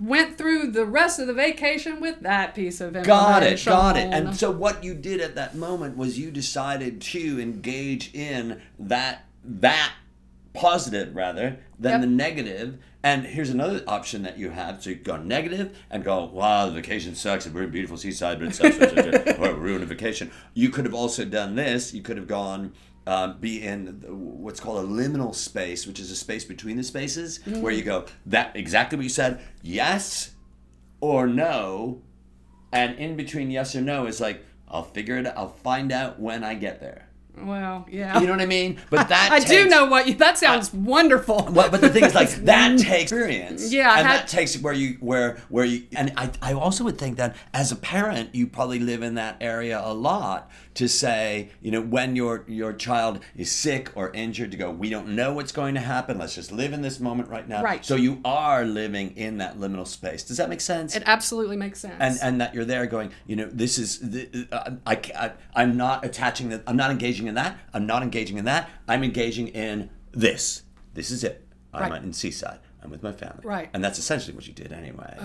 went 0.00 0.38
through 0.38 0.70
the 0.70 0.84
rest 0.86 1.18
of 1.18 1.26
the 1.26 1.32
vacation 1.34 2.00
with 2.00 2.20
that 2.20 2.54
piece 2.54 2.80
of 2.80 2.94
information. 2.94 3.04
Got 3.08 3.42
it, 3.42 3.64
got 3.64 3.96
it. 3.96 4.12
And 4.14 4.36
so 4.36 4.48
what 4.48 4.84
you 4.84 4.94
did 4.94 5.20
at 5.20 5.34
that 5.34 5.56
moment 5.56 5.96
was 5.96 6.16
you 6.16 6.30
decided 6.30 7.00
to 7.00 7.40
engage 7.40 8.14
in 8.14 8.62
that 8.78 9.24
that 9.44 9.92
positive 10.54 11.16
rather 11.16 11.58
than 11.80 11.90
Yep. 11.92 12.00
the 12.02 12.06
negative. 12.06 12.78
And 13.02 13.24
here's 13.24 13.50
another 13.50 13.82
option 13.86 14.22
that 14.22 14.38
you 14.38 14.50
have. 14.50 14.82
So 14.82 14.90
you 14.90 14.96
go 14.96 15.16
negative 15.16 15.78
and 15.88 16.02
go, 16.02 16.24
wow, 16.24 16.66
the 16.66 16.72
vacation 16.72 17.14
sucks. 17.14 17.46
and 17.46 17.54
We're 17.54 17.64
in 17.64 17.70
beautiful 17.70 17.96
seaside, 17.96 18.40
but 18.40 18.48
it 18.48 18.54
sucks. 18.54 18.76
We're 19.38 19.54
ruining 19.56 19.84
a 19.84 19.86
vacation. 19.86 20.32
You 20.54 20.70
could 20.70 20.84
have 20.84 20.94
also 20.94 21.24
done 21.24 21.54
this. 21.54 21.94
You 21.94 22.02
could 22.02 22.16
have 22.16 22.26
gone, 22.26 22.72
um, 23.06 23.38
be 23.38 23.62
in 23.62 24.02
what's 24.08 24.58
called 24.58 24.84
a 24.84 24.88
liminal 24.88 25.32
space, 25.34 25.86
which 25.86 26.00
is 26.00 26.10
a 26.10 26.16
space 26.16 26.44
between 26.44 26.76
the 26.76 26.82
spaces 26.82 27.38
where 27.46 27.72
you 27.72 27.82
go, 27.82 28.06
that 28.26 28.56
exactly 28.56 28.96
what 28.96 29.04
you 29.04 29.08
said, 29.10 29.40
yes 29.62 30.32
or 31.00 31.28
no. 31.28 32.02
And 32.72 32.98
in 32.98 33.16
between 33.16 33.50
yes 33.52 33.76
or 33.76 33.80
no 33.80 34.06
is 34.06 34.20
like, 34.20 34.44
I'll 34.66 34.82
figure 34.82 35.16
it 35.18 35.26
out. 35.26 35.36
I'll 35.36 35.48
find 35.48 35.92
out 35.92 36.18
when 36.20 36.42
I 36.42 36.54
get 36.54 36.80
there. 36.80 37.07
Well, 37.46 37.86
yeah. 37.90 38.20
You 38.20 38.26
know 38.26 38.32
what 38.32 38.40
I 38.40 38.46
mean? 38.46 38.78
But 38.90 39.08
that 39.08 39.30
I 39.32 39.40
do 39.40 39.66
know 39.68 39.86
what 39.86 40.08
you. 40.08 40.14
That 40.14 40.38
sounds 40.38 40.72
wonderful. 40.72 41.48
well, 41.50 41.70
but 41.70 41.80
the 41.80 41.88
thing 41.88 42.04
is, 42.04 42.14
like 42.14 42.30
that 42.44 42.78
takes 42.78 43.12
experience. 43.12 43.72
Yeah, 43.72 43.96
and 43.98 44.06
had- 44.06 44.20
that 44.20 44.28
takes 44.28 44.56
where 44.58 44.72
you 44.72 44.96
where 45.00 45.38
where 45.48 45.64
you. 45.64 45.84
And 45.96 46.12
I 46.16 46.30
I 46.42 46.52
also 46.52 46.84
would 46.84 46.98
think 46.98 47.16
that 47.18 47.36
as 47.52 47.72
a 47.72 47.76
parent, 47.76 48.34
you 48.34 48.46
probably 48.46 48.78
live 48.78 49.02
in 49.02 49.14
that 49.14 49.36
area 49.40 49.80
a 49.82 49.94
lot 49.94 50.50
to 50.78 50.88
say, 50.88 51.50
you 51.60 51.70
know, 51.70 51.80
when 51.80 52.14
your 52.16 52.44
your 52.46 52.72
child 52.72 53.20
is 53.36 53.50
sick 53.50 53.90
or 53.94 54.10
injured, 54.12 54.50
to 54.52 54.56
go, 54.56 54.70
we 54.70 54.88
don't 54.90 55.08
know 55.08 55.32
what's 55.32 55.52
going 55.52 55.74
to 55.74 55.80
happen. 55.80 56.18
Let's 56.18 56.34
just 56.34 56.52
live 56.52 56.72
in 56.72 56.82
this 56.82 57.00
moment 57.00 57.28
right 57.28 57.48
now. 57.48 57.62
Right. 57.62 57.84
So 57.84 57.94
you 57.96 58.20
are 58.24 58.64
living 58.64 59.16
in 59.16 59.38
that 59.38 59.58
liminal 59.58 59.86
space. 59.86 60.22
Does 60.22 60.36
that 60.36 60.48
make 60.48 60.60
sense? 60.60 60.94
It 60.94 61.02
absolutely 61.06 61.56
makes 61.56 61.80
sense. 61.80 61.96
and 61.98 62.18
and 62.22 62.40
that 62.40 62.54
you're 62.54 62.64
there 62.64 62.86
going 62.86 63.10
you 63.26 63.34
know 63.36 63.46
this 63.52 63.78
is 63.78 63.98
the, 63.98 64.46
uh, 64.52 64.70
I, 64.86 64.94
I 65.16 65.32
i'm 65.54 65.76
not 65.76 66.04
attaching 66.04 66.48
that 66.50 66.62
i'm 66.66 66.76
not 66.76 66.90
engaging 66.90 67.26
in 67.26 67.34
that 67.34 67.58
i'm 67.74 67.86
not 67.86 68.02
engaging 68.02 68.38
in 68.38 68.44
that 68.44 68.68
i'm 68.86 69.02
engaging 69.02 69.48
in 69.48 69.90
this 70.12 70.62
this 70.94 71.10
is 71.10 71.24
it 71.24 71.46
i'm 71.74 71.90
Right. 71.90 72.02
in 72.02 72.12
seaside 72.12 72.58
i'm 72.82 72.90
with 72.90 73.02
my 73.02 73.12
family 73.12 73.42
Right. 73.44 73.68
and 73.74 73.82
that's 73.84 73.98
essentially 73.98 74.34
what 74.34 74.46
you 74.46 74.54
did 74.54 74.72
anyway 74.72 75.16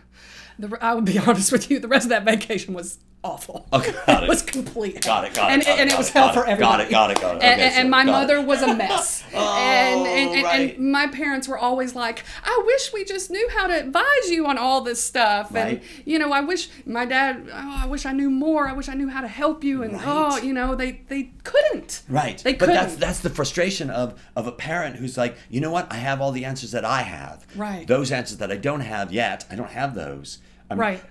the, 0.58 0.76
I 0.80 0.94
would 0.94 1.04
be 1.04 1.18
honest 1.26 1.52
with 1.52 1.70
you. 1.70 1.78
The 1.78 1.88
rest 1.88 2.04
of 2.06 2.10
that 2.10 2.24
vacation 2.24 2.74
was 2.74 2.98
awful. 3.26 3.66
Okay, 3.72 3.92
got 4.06 4.22
it 4.22 4.26
it. 4.26 4.28
was 4.28 4.42
complete. 4.42 5.02
Got 5.02 5.24
it, 5.24 5.34
got 5.34 5.50
it, 5.50 5.54
And, 5.54 5.62
got 5.64 5.70
it, 5.76 5.80
and 5.80 5.88
it 5.88 5.92
got 5.92 5.98
was 5.98 6.08
it, 6.08 6.12
hell 6.12 6.32
for 6.32 6.40
it, 6.42 6.46
got 6.46 6.80
everybody. 6.80 6.84
it, 6.84 6.90
got 6.90 7.10
it, 7.10 7.20
got 7.20 7.36
it. 7.36 7.42
And, 7.42 7.60
Okay, 7.60 7.68
and, 7.68 7.74
and 7.74 7.90
my 7.90 8.02
it. 8.02 8.06
mother 8.06 8.40
was 8.40 8.62
a 8.62 8.74
mess. 8.74 9.24
Oh, 9.34 9.56
and, 9.58 10.06
and, 10.06 10.30
and, 10.36 10.44
right. 10.44 10.76
and 10.78 10.92
my 10.92 11.06
parents 11.08 11.48
were 11.48 11.58
always 11.58 11.94
like, 11.94 12.24
"I 12.44 12.62
wish 12.66 12.92
we 12.92 13.04
just 13.04 13.30
knew 13.30 13.48
how 13.50 13.66
to 13.66 13.78
advise 13.78 14.30
you 14.30 14.46
on 14.46 14.58
all 14.58 14.80
this 14.80 15.02
stuff." 15.02 15.52
Right. 15.52 15.78
And 15.78 15.80
you 16.06 16.18
know, 16.18 16.32
I 16.32 16.40
wish 16.40 16.68
my 16.86 17.04
dad. 17.04 17.48
Oh, 17.52 17.80
I 17.82 17.86
wish 17.86 18.06
I 18.06 18.12
knew 18.12 18.30
more. 18.30 18.68
I 18.68 18.72
wish 18.72 18.88
I 18.88 18.94
knew 18.94 19.08
how 19.08 19.20
to 19.20 19.28
help 19.28 19.64
you. 19.64 19.82
And 19.82 19.98
oh, 20.04 20.38
you 20.38 20.52
know, 20.52 20.74
they 20.74 21.02
they 21.08 21.32
couldn't. 21.44 22.02
Right. 22.08 22.38
They 22.38 22.52
but 22.52 22.60
couldn't. 22.66 22.74
But 22.76 22.80
that's 22.82 22.96
that's 22.96 23.20
the 23.20 23.30
frustration 23.30 23.90
of 23.90 24.20
of 24.36 24.46
a 24.46 24.52
parent 24.52 24.96
who's 24.96 25.16
like, 25.16 25.36
you 25.50 25.60
know 25.60 25.70
what? 25.70 25.90
I 25.92 25.96
have 25.96 26.20
all 26.20 26.32
the 26.32 26.44
answers 26.44 26.70
that 26.72 26.84
I 26.84 27.02
have. 27.02 27.46
Right. 27.56 27.86
Those 27.86 28.10
answers 28.12 28.38
that 28.38 28.50
I 28.52 28.56
don't 28.56 28.80
have 28.80 29.12
yet, 29.12 29.44
I 29.50 29.54
don't 29.56 29.70
have 29.70 29.94
those. 29.94 30.38
I'm, 30.70 30.78
Right. 30.80 31.02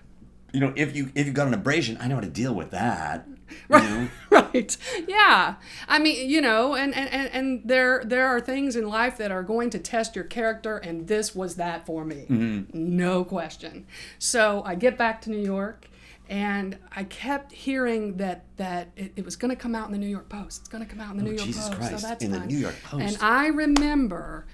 You 0.53 0.59
know, 0.61 0.73
if 0.75 0.95
you 0.95 1.11
if 1.15 1.25
you've 1.25 1.35
got 1.35 1.47
an 1.47 1.53
abrasion, 1.53 1.97
I 1.99 2.07
know 2.07 2.15
how 2.15 2.21
to 2.21 2.27
deal 2.29 2.53
with 2.53 2.71
that. 2.71 3.27
you 3.27 3.35
Right. 3.67 3.83
know? 3.89 4.07
right. 4.31 4.77
Yeah. 5.07 5.55
I 5.87 5.99
mean, 5.99 6.29
you 6.29 6.41
know, 6.41 6.75
and, 6.75 6.95
and, 6.95 7.09
and, 7.09 7.29
and 7.33 7.61
there 7.65 8.03
there 8.05 8.27
are 8.27 8.39
things 8.39 8.75
in 8.75 8.87
life 8.87 9.17
that 9.17 9.31
are 9.31 9.43
going 9.43 9.69
to 9.71 9.79
test 9.79 10.15
your 10.15 10.23
character, 10.25 10.77
and 10.77 11.07
this 11.07 11.35
was 11.35 11.55
that 11.55 11.85
for 11.85 12.05
me. 12.05 12.25
Mm-hmm. 12.29 12.71
No 12.73 13.23
question. 13.25 13.85
So 14.17 14.63
I 14.65 14.75
get 14.75 14.97
back 14.97 15.21
to 15.23 15.29
New 15.29 15.41
York 15.43 15.87
and 16.29 16.77
I 16.95 17.03
kept 17.03 17.51
hearing 17.51 18.17
that 18.17 18.45
that 18.57 18.89
it, 18.95 19.11
it 19.15 19.25
was 19.25 19.35
going 19.35 19.49
to 19.49 19.55
come 19.55 19.75
out 19.75 19.87
in 19.87 19.91
the 19.91 19.99
New 19.99 20.07
York 20.07 20.29
Post. 20.29 20.61
It's 20.61 20.69
going 20.69 20.83
to 20.83 20.89
come 20.89 21.01
out 21.01 21.11
in 21.11 21.17
the 21.17 21.23
oh, 21.23 21.25
New 21.27 21.31
York 21.31 21.41
Oh, 21.43 21.45
Jesus 21.45 21.67
Post. 21.67 21.79
Christ, 21.79 21.99
So 21.99 22.07
that's 22.07 22.23
in 22.23 22.31
the. 22.31 22.39
New 22.39 22.57
York 22.57 22.75
Post. 22.83 23.03
And 23.03 23.17
I 23.21 23.47
remember 23.47 24.45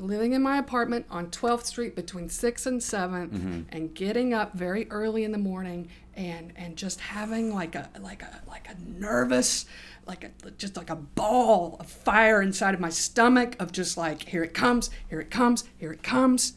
living 0.00 0.32
in 0.32 0.42
my 0.42 0.58
apartment 0.58 1.06
on 1.10 1.28
12th 1.30 1.64
Street 1.64 1.94
between 1.96 2.28
6th 2.28 2.66
and 2.66 2.80
7th 2.80 3.30
Mm-hmm. 3.30 3.60
and 3.70 3.94
getting 3.94 4.32
up 4.34 4.54
very 4.54 4.88
early 4.90 5.24
in 5.24 5.32
the 5.32 5.38
morning 5.38 5.88
and 6.14 6.52
and 6.56 6.76
just 6.76 7.00
having 7.00 7.54
like 7.54 7.74
a 7.74 7.88
like 8.00 8.22
a 8.22 8.42
like 8.48 8.68
a 8.68 8.76
nervous 9.00 9.66
like 10.06 10.24
a 10.24 10.50
just 10.52 10.76
like 10.76 10.90
a 10.90 10.96
ball 10.96 11.76
of 11.80 11.86
fire 11.88 12.40
inside 12.42 12.74
of 12.74 12.80
my 12.80 12.88
stomach 12.88 13.54
of 13.60 13.70
just 13.72 13.96
like 13.96 14.28
here 14.28 14.42
it 14.42 14.54
comes 14.54 14.90
here 15.08 15.20
it 15.20 15.30
comes 15.30 15.64
here 15.76 15.92
it 15.92 16.02
comes 16.02 16.54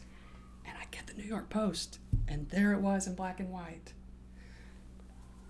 and 0.66 0.74
I 0.80 0.84
get 0.90 1.06
the 1.06 1.14
New 1.14 1.28
York 1.28 1.48
Post 1.50 1.98
and 2.26 2.48
there 2.50 2.72
it 2.72 2.80
was 2.80 3.06
in 3.06 3.14
black 3.14 3.38
and 3.40 3.50
white 3.50 3.92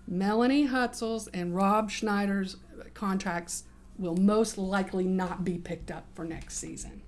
Melanie 0.07 0.67
Hutsell's 0.67 1.27
and 1.27 1.55
Rob 1.55 1.89
Schneider's 1.89 2.57
contracts 2.93 3.63
will 3.97 4.17
most 4.17 4.57
likely 4.57 5.05
not 5.05 5.45
be 5.45 5.57
picked 5.57 5.89
up 5.91 6.05
for 6.13 6.25
next 6.25 6.57
season. 6.57 7.02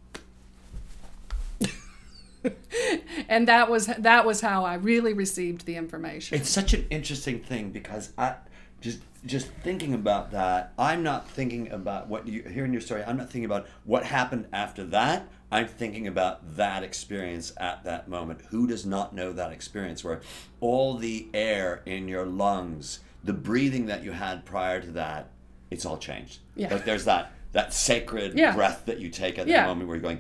and 3.30 3.48
that 3.48 3.70
was 3.70 3.88
that 3.88 4.26
was 4.26 4.42
how 4.42 4.64
I 4.66 4.76
really 4.76 5.14
received 5.14 5.66
the 5.66 5.76
information. 5.76 6.38
It's 6.40 6.50
such 6.50 6.74
an 6.74 6.86
interesting 6.90 7.40
thing 7.40 7.72
because 7.72 8.12
I 8.18 8.36
just 8.82 9.00
just 9.26 9.48
thinking 9.64 9.94
about 9.94 10.32
that. 10.32 10.74
I'm 10.78 11.02
not 11.02 11.28
thinking 11.30 11.72
about 11.72 12.08
what 12.08 12.28
you 12.28 12.44
hear 12.44 12.64
in 12.66 12.72
your 12.72 12.82
story. 12.82 13.04
I'm 13.04 13.18
not 13.18 13.28
thinking 13.32 13.46
about 13.46 13.68
what 13.84 14.06
happened 14.06 14.48
after 14.54 14.84
that. 14.86 15.28
I'm 15.52 15.68
thinking 15.68 16.06
about 16.08 16.58
that 16.58 16.84
experience 16.84 17.52
at 17.58 17.84
that 17.86 18.08
moment. 18.08 18.42
Who 18.50 18.68
does 18.68 18.86
not 18.86 19.16
know 19.16 19.32
that 19.34 19.52
experience 19.52 20.04
where 20.04 20.22
all 20.60 20.96
the 20.98 21.28
air 21.34 21.82
in 21.86 22.08
your 22.08 22.26
lungs, 22.26 23.00
the 23.24 23.34
breathing 23.34 23.88
that 23.88 24.04
you 24.04 24.12
had 24.12 24.46
prior 24.46 24.82
to 24.82 24.92
that, 24.92 25.30
it's 25.72 25.86
all 25.86 25.98
changed. 25.98 26.40
Yeah. 26.56 26.72
Like 26.74 26.86
there's 26.86 27.06
that 27.06 27.32
that 27.54 27.74
sacred 27.74 28.38
Yeah. 28.38 28.54
breath 28.54 28.84
that 28.86 29.00
you 29.00 29.10
take 29.10 29.40
at 29.40 29.48
Yeah. 29.48 29.62
the 29.64 29.70
moment 29.70 29.88
where 29.88 29.96
you're 29.98 30.04
going, 30.04 30.20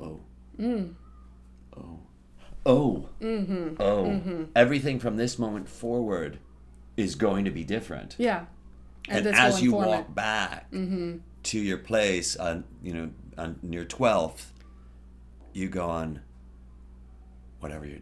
oh, 0.00 0.20
oh, 0.60 1.98
oh, 2.66 3.08
Mm-hmm. 3.20 3.76
oh. 3.80 4.46
Everything 4.56 4.98
from 4.98 5.16
this 5.16 5.38
moment 5.38 5.68
forward 5.68 6.38
is 6.96 7.14
going 7.14 7.44
to 7.44 7.50
be 7.50 7.64
different. 7.64 8.14
yeah. 8.18 8.44
And, 9.06 9.26
this 9.26 9.36
as 9.36 9.60
you 9.62 9.72
walk 9.72 10.06
it. 10.08 10.14
back 10.14 10.70
to 10.70 11.58
your 11.58 11.76
place 11.76 12.36
on, 12.36 12.64
you 12.82 12.94
know, 12.94 13.10
on 13.36 13.58
your 13.68 13.84
12th, 13.84 14.46
you 15.52 15.68
go 15.68 15.86
on 15.90 16.20
whatever 17.60 17.84
you, 17.84 18.00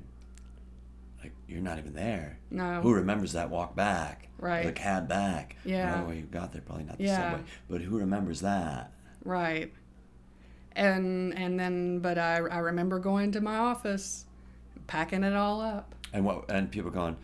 like 1.21 1.33
you're 1.49 1.61
not 1.61 1.79
even 1.79 1.95
there. 1.95 2.39
No. 2.53 2.81
Who 2.83 2.93
remembers 2.95 3.33
that 3.33 3.51
walk 3.51 3.75
back? 3.75 4.29
Right. 4.39 4.65
The 4.65 4.71
cab 4.73 5.09
back. 5.09 5.57
Yeah. 5.65 5.91
Whatever 5.91 6.09
way 6.11 6.17
you 6.19 6.23
got 6.23 6.53
there, 6.53 6.63
probably 6.63 6.85
not 6.85 6.99
the 6.99 7.05
Yeah. 7.05 7.33
subway. 7.33 7.45
But 7.69 7.81
who 7.81 7.99
remembers 7.99 8.41
that? 8.43 8.93
Right. 9.25 9.73
And 10.77 11.35
and 11.37 11.59
then 11.59 11.99
but 12.01 12.19
I 12.19 12.37
I 12.37 12.59
remember 12.59 12.99
going 12.99 13.33
to 13.33 13.41
my 13.41 13.57
office, 13.57 14.25
packing 14.87 15.23
it 15.25 15.35
all 15.35 15.61
up. 15.61 15.95
And 16.13 16.25
what? 16.25 16.51
And 16.51 16.71
people 16.71 16.91
going, 16.91 17.17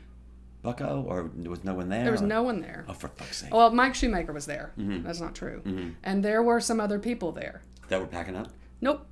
Bucko, 0.63 1.05
or 1.07 1.31
there 1.35 1.51
was 1.51 1.65
no 1.65 1.75
one 1.75 1.89
there. 1.89 2.03
There 2.03 2.13
was 2.13 2.23
Or- 2.23 2.27
no 2.27 2.43
one 2.43 2.61
there. 2.61 2.85
Oh, 2.89 2.93
for 2.93 3.09
fuck's 3.09 3.39
sake! 3.39 3.53
Well, 3.55 3.71
Mike 3.71 3.95
Shoemaker 3.95 4.33
was 4.33 4.47
there. 4.47 4.73
Mm-hmm. 4.79 5.03
That's 5.05 5.21
not 5.21 5.35
true. 5.35 5.63
And 6.03 6.25
there 6.25 6.43
were 6.43 6.61
some 6.61 6.81
other 6.81 6.99
people 6.99 7.33
there. 7.33 7.63
That 7.89 8.01
were 8.01 8.07
packing 8.07 8.37
up. 8.37 8.49
Nope. 8.81 9.07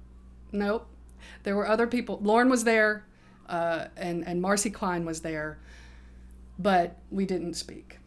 Nope. 0.53 0.87
There 1.43 1.57
were 1.57 1.67
other 1.69 1.87
people. 1.87 2.19
Lorne 2.23 2.49
was 2.51 2.65
there, 2.65 3.05
uh, 3.49 3.87
and 3.97 4.27
and 4.27 4.43
Marci 4.43 4.73
Klein 4.73 5.05
was 5.07 5.23
there, 5.23 5.59
but 6.59 6.97
we 7.11 7.25
didn't 7.27 7.55
speak. 7.55 7.99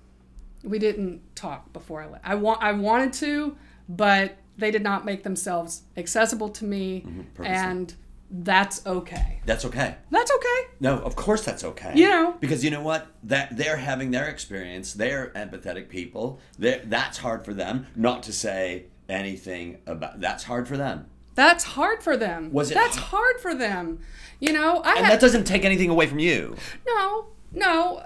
We 0.64 0.78
didn't 0.80 1.22
talk 1.36 1.72
before 1.74 2.02
I 2.02 2.08
left. 2.08 2.28
I 2.28 2.36
want 2.36 2.62
I 2.62 2.72
wanted 2.74 3.14
to, 3.14 3.56
but 3.88 4.38
they 4.60 4.72
did 4.72 4.84
not 4.84 5.06
make 5.06 5.24
themselves 5.24 5.84
accessible 5.98 6.50
to 6.50 6.66
me, 6.66 7.04
mm-hmm, 7.06 7.22
purposely. 7.34 7.56
and 7.56 7.94
that's 8.32 8.86
okay. 8.86 9.42
That's 9.46 9.66
okay. 9.66 9.96
That's 10.12 10.32
okay. 10.32 10.68
No, 10.80 11.00
of 11.00 11.16
course 11.16 11.44
that's 11.44 11.64
okay. 11.64 11.94
You 11.96 12.08
know. 12.10 12.36
because 12.40 12.64
you 12.64 12.70
know 12.70 12.82
what? 12.82 13.08
That 13.24 13.58
they're 13.58 13.78
having 13.78 14.12
their 14.12 14.28
experience. 14.28 14.94
They're 14.94 15.32
empathetic 15.36 15.90
people. 15.90 16.40
They're, 16.60 16.82
that's 16.86 17.18
hard 17.18 17.44
for 17.44 17.54
them. 17.56 17.88
Not 17.96 18.22
to 18.24 18.34
say 18.34 18.86
anything 19.08 19.80
about. 19.88 20.20
That's 20.22 20.44
hard 20.44 20.68
for 20.68 20.78
them. 20.78 21.08
That's 21.36 21.64
hard 21.64 22.04
for 22.04 22.18
them. 22.18 22.52
Was 22.52 22.70
it 22.70 22.74
That's 22.76 22.98
h- 22.98 23.04
hard 23.04 23.40
for 23.40 23.56
them. 23.56 24.00
You 24.40 24.54
know, 24.54 24.82
I 24.82 24.96
And 24.96 25.06
had 25.06 25.14
that 25.14 25.22
doesn't 25.22 25.46
take 25.46 25.64
anything 25.66 25.90
away 25.90 26.06
from 26.06 26.20
you. 26.20 26.56
No, 26.86 27.28
no. 27.54 28.04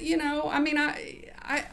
You 0.00 0.16
know, 0.16 0.48
I 0.48 0.60
mean, 0.60 0.78
I, 0.78 1.24
I, 1.42 1.64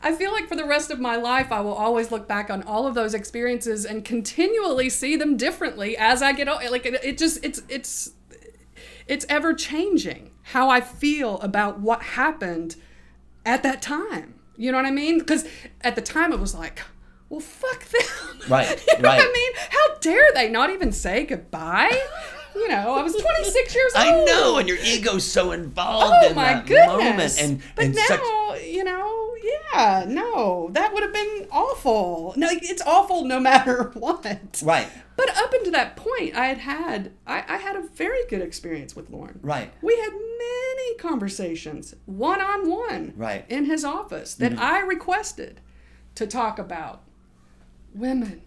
I 0.00 0.14
feel 0.14 0.32
like 0.32 0.48
for 0.48 0.56
the 0.56 0.64
rest 0.64 0.90
of 0.90 1.00
my 1.00 1.16
life, 1.16 1.50
I 1.50 1.60
will 1.60 1.74
always 1.74 2.12
look 2.12 2.28
back 2.28 2.50
on 2.50 2.62
all 2.62 2.86
of 2.86 2.94
those 2.94 3.14
experiences 3.14 3.84
and 3.84 4.04
continually 4.04 4.88
see 4.90 5.16
them 5.16 5.36
differently 5.36 5.96
as 5.96 6.22
I 6.22 6.32
get 6.32 6.48
older. 6.48 6.70
Like 6.70 6.86
it, 6.86 7.02
it 7.02 7.18
just, 7.18 7.44
it's, 7.44 7.62
it's, 7.68 8.12
it's 9.08 9.26
ever 9.28 9.54
changing 9.54 10.30
how 10.42 10.70
I 10.70 10.80
feel 10.80 11.40
about 11.40 11.80
what 11.80 12.02
happened 12.02 12.76
at 13.44 13.62
that 13.64 13.82
time. 13.82 14.34
You 14.56 14.70
know 14.70 14.78
what 14.78 14.86
I 14.86 14.90
mean? 14.90 15.18
Because 15.18 15.46
at 15.80 15.94
the 15.94 16.02
time 16.02 16.32
it 16.32 16.38
was 16.38 16.54
like, 16.54 16.80
well, 17.28 17.40
fuck 17.40 17.84
them. 17.84 18.02
Right, 18.48 18.82
you 18.86 19.02
know 19.02 19.10
what 19.10 19.20
I 19.20 19.30
mean? 19.30 19.52
How 19.68 19.98
dare 20.00 20.30
they 20.32 20.48
not 20.48 20.70
even 20.70 20.90
say 20.90 21.26
goodbye? 21.26 21.90
You 22.54 22.68
know, 22.68 22.94
I 22.94 23.02
was 23.02 23.14
26 23.14 23.74
years 23.74 23.92
old. 23.96 24.04
I 24.04 24.24
know, 24.24 24.58
and 24.58 24.68
your 24.68 24.78
ego's 24.78 25.24
so 25.24 25.52
involved 25.52 26.14
Oh 26.22 26.28
in 26.30 26.34
my 26.34 26.54
that 26.54 26.66
goodness! 26.66 27.38
moment, 27.38 27.40
and 27.40 27.62
but 27.76 27.84
and 27.86 27.94
now, 27.94 28.04
such. 28.06 28.62
you 28.64 28.84
know, 28.84 29.34
yeah, 29.72 30.04
no, 30.08 30.68
that 30.72 30.92
would 30.92 31.02
have 31.02 31.12
been 31.12 31.46
awful. 31.52 32.34
No, 32.36 32.48
it's 32.50 32.82
awful 32.82 33.24
no 33.24 33.38
matter 33.38 33.90
what. 33.94 34.60
Right, 34.64 34.88
But 35.16 35.36
up 35.36 35.52
until 35.52 35.72
that 35.72 35.96
point, 35.96 36.34
I 36.34 36.46
had 36.46 36.58
had 36.58 37.12
I, 37.26 37.44
I 37.48 37.56
had 37.58 37.76
a 37.76 37.82
very 37.82 38.26
good 38.28 38.42
experience 38.42 38.96
with 38.96 39.10
Lorne. 39.10 39.38
right, 39.42 39.72
We 39.82 39.96
had 39.96 40.10
many 40.12 40.96
conversations, 40.98 41.94
one 42.06 42.40
on 42.40 42.68
one, 42.68 43.12
Right. 43.16 43.44
in 43.48 43.66
his 43.66 43.84
office 43.84 44.34
that 44.34 44.52
mm-hmm. 44.52 44.62
I 44.62 44.80
requested 44.80 45.60
to 46.16 46.26
talk 46.26 46.58
about 46.58 47.02
women, 47.94 48.42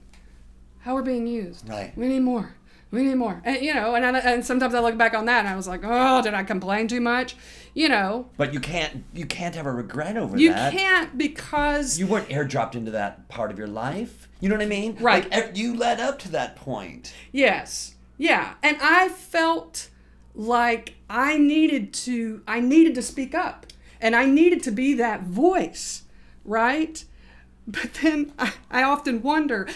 how 0.80 0.95
we're 0.95 1.02
being 1.04 1.28
used. 1.28 1.70
Right. 1.70 1.95
We 1.95 2.08
need 2.08 2.22
more. 2.22 2.56
We 2.92 3.04
need 3.04 3.16
more. 3.16 3.42
And 3.46 3.62
you 3.62 3.74
know, 3.74 3.96
and 3.96 4.06
I, 4.06 4.20
and 4.20 4.46
sometimes 4.46 4.76
I 4.76 4.80
look 4.82 4.98
back 4.98 5.14
on 5.14 5.26
that 5.26 5.39
and 5.39 5.48
I 5.48 5.56
was 5.56 5.68
like, 5.68 5.82
oh, 5.84 6.22
did 6.22 6.34
I 6.34 6.44
complain 6.44 6.88
too 6.88 7.00
much? 7.00 7.36
You 7.74 7.88
know, 7.88 8.30
But 8.36 8.54
you 8.54 8.60
can't 8.60 9.06
you 9.14 9.26
can't 9.26 9.56
have 9.56 9.66
a 9.66 9.72
regret 9.72 10.18
over 10.18 10.38
you 10.38 10.52
that. 10.52 10.74
You 10.74 10.80
can't 10.80 11.18
because 11.18 11.98
You 11.98 12.06
weren't 12.08 12.28
airdropped 12.28 12.76
into 12.76 12.92
that 12.92 13.30
part 13.30 13.50
of 13.50 13.58
your 13.58 13.68
life. 13.68 14.28
You 14.42 14.50
know 14.50 14.56
what 14.56 14.64
I 14.64 14.68
mean? 14.68 14.98
Right. 15.00 15.30
Like, 15.32 15.56
you 15.56 15.76
led 15.76 16.00
up 16.02 16.20
to 16.20 16.32
that 16.32 16.56
point. 16.58 17.14
Yes. 17.32 17.96
Yeah. 18.18 18.56
And 18.62 18.78
I 18.82 19.08
felt 19.08 19.89
like 20.36 20.96
I 21.10 21.38
needed 21.38 21.94
to 21.94 22.42
I 22.48 22.60
needed 22.60 22.96
to 22.96 23.02
speak 23.02 23.34
up 23.34 23.68
and 24.02 24.16
I 24.16 24.26
needed 24.26 24.64
to 24.64 24.72
be 24.72 24.94
that 24.96 25.24
voice, 25.24 26.04
right? 26.44 27.04
But 27.68 27.94
then 28.02 28.34
I, 28.39 28.54
I 28.70 28.84
often 28.84 29.22
wonder 29.22 29.68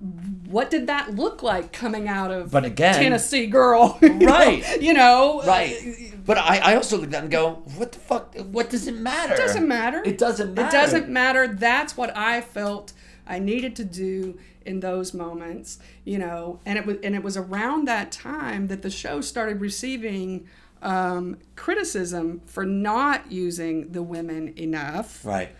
what 0.00 0.70
did 0.70 0.86
that 0.86 1.16
look 1.16 1.42
like 1.42 1.72
coming 1.72 2.06
out 2.08 2.30
of 2.30 2.50
But 2.50 2.64
again- 2.64 2.94
Tennessee 2.94 3.46
girl? 3.46 3.98
you 4.02 4.10
know? 4.10 4.26
Right. 4.26 4.80
You 4.80 4.94
know, 4.94 5.42
Right. 5.44 6.12
But 6.24 6.38
I, 6.38 6.58
I 6.58 6.74
also 6.76 6.96
look 6.96 7.06
at 7.06 7.10
that 7.12 7.22
and 7.24 7.30
go, 7.32 7.62
what 7.76 7.92
the 7.92 7.98
fuck? 7.98 8.36
What 8.36 8.70
does 8.70 8.86
it 8.86 8.94
matter? 8.94 9.34
It 9.34 9.38
doesn't 9.38 9.66
matter. 9.66 10.02
It 10.04 10.18
doesn't 10.18 10.54
matter. 10.54 10.68
It 10.68 10.70
doesn't 10.70 11.08
matter. 11.08 11.48
That's 11.48 11.96
what 11.96 12.16
I 12.16 12.40
felt 12.42 12.92
I 13.26 13.38
needed 13.38 13.74
to 13.76 13.84
do 13.84 14.38
in 14.64 14.80
those 14.80 15.14
moments, 15.14 15.78
you 16.04 16.18
know. 16.18 16.60
And 16.66 16.78
it 16.78 16.84
was 16.86 16.98
and 17.02 17.14
it 17.14 17.22
was 17.22 17.36
around 17.36 17.86
that 17.88 18.12
time 18.12 18.66
that 18.68 18.82
the 18.82 18.90
show 18.90 19.20
started 19.22 19.60
receiving 19.60 20.46
um, 20.82 21.38
criticism 21.56 22.42
for 22.46 22.64
not 22.66 23.32
using 23.32 23.90
the 23.92 24.02
women 24.02 24.52
enough, 24.58 25.24
Right. 25.24 25.50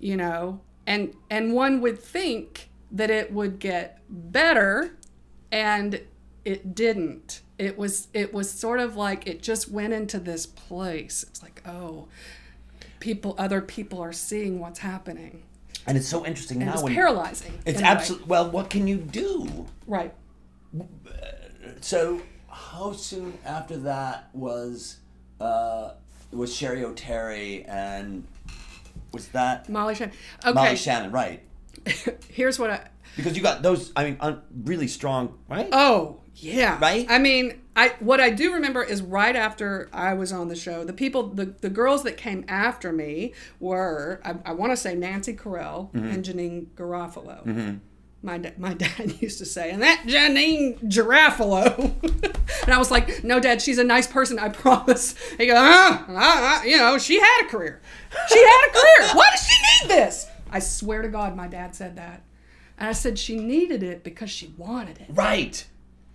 you 0.00 0.16
know. 0.16 0.60
And 0.86 1.14
and 1.30 1.52
one 1.54 1.80
would 1.80 1.98
think 2.00 2.68
that 2.90 3.10
it 3.10 3.32
would 3.32 3.58
get 3.58 4.00
better, 4.08 4.96
and 5.52 6.00
it 6.44 6.74
didn't. 6.74 7.42
It 7.58 7.76
was 7.76 8.08
it 8.14 8.32
was 8.32 8.50
sort 8.50 8.80
of 8.80 8.96
like 8.96 9.26
it 9.26 9.42
just 9.42 9.70
went 9.70 9.92
into 9.92 10.18
this 10.18 10.46
place. 10.46 11.24
It's 11.28 11.42
like 11.42 11.62
oh, 11.66 12.08
people 13.00 13.34
other 13.38 13.60
people 13.60 14.00
are 14.00 14.12
seeing 14.12 14.60
what's 14.60 14.78
happening. 14.78 15.42
And 15.86 15.96
it's 15.96 16.08
so 16.08 16.26
interesting 16.26 16.58
And 16.58 16.66
now 16.66 16.74
it's 16.74 16.82
when 16.82 16.94
paralyzing. 16.94 17.58
it's 17.64 17.80
absolutely 17.80 18.26
well. 18.28 18.50
What 18.50 18.68
can 18.70 18.86
you 18.86 18.98
do? 18.98 19.66
right. 19.86 20.14
So 21.80 22.20
how 22.48 22.92
soon 22.92 23.38
after 23.44 23.76
that 23.78 24.28
was 24.32 24.98
uh, 25.40 25.92
was 26.32 26.54
Cheri 26.54 26.82
Oteri 26.82 27.68
and 27.68 28.26
was 29.12 29.28
that 29.28 29.68
Molly 29.68 29.94
Shannon. 29.94 30.14
Okay, 30.44 30.52
Molly 30.52 30.76
Shannon? 30.76 31.10
Right. 31.10 31.42
here's 32.30 32.58
what 32.58 32.70
I. 32.70 32.88
Because 33.16 33.36
you 33.36 33.42
got 33.42 33.62
those. 33.62 33.92
I 33.96 34.04
mean, 34.04 34.16
un, 34.20 34.40
really 34.64 34.88
strong. 34.88 35.38
Right. 35.48 35.68
Oh 35.72 36.20
yeah. 36.34 36.78
Right? 36.80 37.04
I 37.08 37.18
mean, 37.18 37.60
I 37.74 37.94
what 38.00 38.20
I 38.20 38.30
do 38.30 38.52
remember 38.54 38.82
is 38.84 39.02
right 39.02 39.34
after 39.34 39.88
I 39.92 40.14
was 40.14 40.32
on 40.32 40.46
the 40.48 40.54
show, 40.56 40.84
the 40.84 40.92
people, 40.92 41.28
the, 41.28 41.46
the 41.46 41.70
girls 41.70 42.04
that 42.04 42.16
came 42.16 42.44
after 42.48 42.92
me 42.92 43.32
were 43.58 44.20
I, 44.24 44.36
I 44.46 44.52
want 44.52 44.70
to 44.72 44.76
say 44.76 44.94
Nancy 44.94 45.34
Carell 45.34 45.90
Mm-hmm. 45.92 46.08
and 46.10 46.24
Janeane 46.24 46.66
Garofalo. 46.76 47.80
My, 48.20 48.36
da- 48.38 48.52
my 48.58 48.74
dad 48.84 49.20
used 49.22 49.38
to 49.38 49.44
say, 49.46 49.70
and 49.70 49.80
that 49.82 50.02
Janine 50.06 50.80
Girafalo. 50.82 51.92
and 52.64 52.74
I 52.74 52.78
was 52.78 52.90
like, 52.90 53.22
no, 53.22 53.38
dad, 53.38 53.62
she's 53.62 53.78
a 53.78 53.84
nice 53.84 54.08
person, 54.08 54.40
I 54.40 54.48
promise. 54.48 55.14
He 55.38 55.46
goes, 55.46 55.56
ah, 55.56 56.04
ah, 56.08 56.14
ah, 56.16 56.62
you 56.64 56.76
know, 56.78 56.98
she 56.98 57.20
had 57.20 57.44
a 57.46 57.48
career. 57.48 57.80
She 58.28 58.38
had 58.40 58.66
a 58.68 58.72
career. 58.72 59.10
Why 59.14 59.24
does 59.30 59.46
she 59.46 59.86
need 59.86 59.90
this? 59.96 60.26
I 60.50 60.58
swear 60.58 61.02
to 61.02 61.08
God, 61.08 61.36
my 61.36 61.46
dad 61.48 61.74
said 61.74 61.96
that. 61.96 62.22
And 62.78 62.88
I 62.88 62.92
said 62.92 63.18
she 63.18 63.36
needed 63.38 63.82
it 63.82 64.04
because 64.04 64.30
she 64.30 64.54
wanted 64.56 64.98
it. 64.98 65.06
Right. 65.10 65.66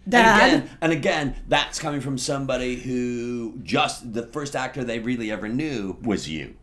Dad. 0.08 0.42
And 0.42 0.64
again, 0.64 0.78
and 0.82 0.92
again, 0.92 1.36
that's 1.48 1.80
coming 1.80 2.02
from 2.02 2.18
somebody 2.18 2.76
who 2.76 3.60
just 3.64 4.14
the 4.14 4.28
first 4.28 4.56
actor 4.56 4.84
they 4.84 5.00
really 5.00 5.32
ever 5.32 5.48
knew 5.48 5.98
was 6.02 6.28
you. 6.30 6.56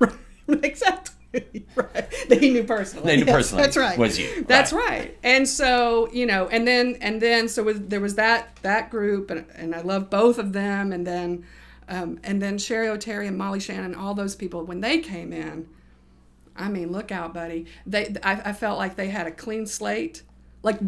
exactly. 0.48 1.12
Right. 1.74 2.10
That 2.28 2.38
he 2.40 2.50
knew 2.50 2.64
personally. 2.64 3.06
They 3.06 3.16
knew 3.16 3.26
Yes, 3.26 3.34
personally 3.34 3.64
That's 3.64 3.76
right. 3.76 3.98
was 3.98 4.18
you. 4.18 4.44
That's 4.44 4.72
Right. 4.72 4.88
right. 4.88 5.18
And 5.22 5.48
so, 5.48 6.08
you 6.12 6.26
know, 6.26 6.48
and 6.48 6.66
then 6.66 6.96
and 7.00 7.20
then 7.20 7.48
so 7.48 7.62
was, 7.64 7.80
there 7.80 8.00
was 8.00 8.14
that 8.14 8.56
that 8.62 8.90
group 8.90 9.30
and, 9.30 9.44
and 9.54 9.74
I 9.74 9.82
love 9.82 10.08
both 10.08 10.38
of 10.38 10.52
them 10.52 10.92
and 10.92 11.06
then 11.06 11.44
um, 11.88 12.18
and 12.24 12.40
then 12.40 12.56
Cheri 12.58 12.86
Oteri 12.86 13.28
and 13.28 13.36
Molly 13.36 13.60
Shannon, 13.60 13.94
all 13.94 14.14
those 14.14 14.34
people 14.34 14.64
when 14.64 14.80
they 14.80 14.98
came 14.98 15.32
in, 15.32 15.68
I 16.56 16.68
mean, 16.68 16.92
look 16.92 17.12
out, 17.12 17.34
buddy. 17.34 17.66
They 17.86 18.14
I, 18.22 18.50
I 18.50 18.52
felt 18.52 18.78
like 18.78 18.96
they 18.96 19.08
had 19.08 19.26
a 19.26 19.30
clean 19.30 19.66
slate. 19.66 20.22
Like 20.62 20.78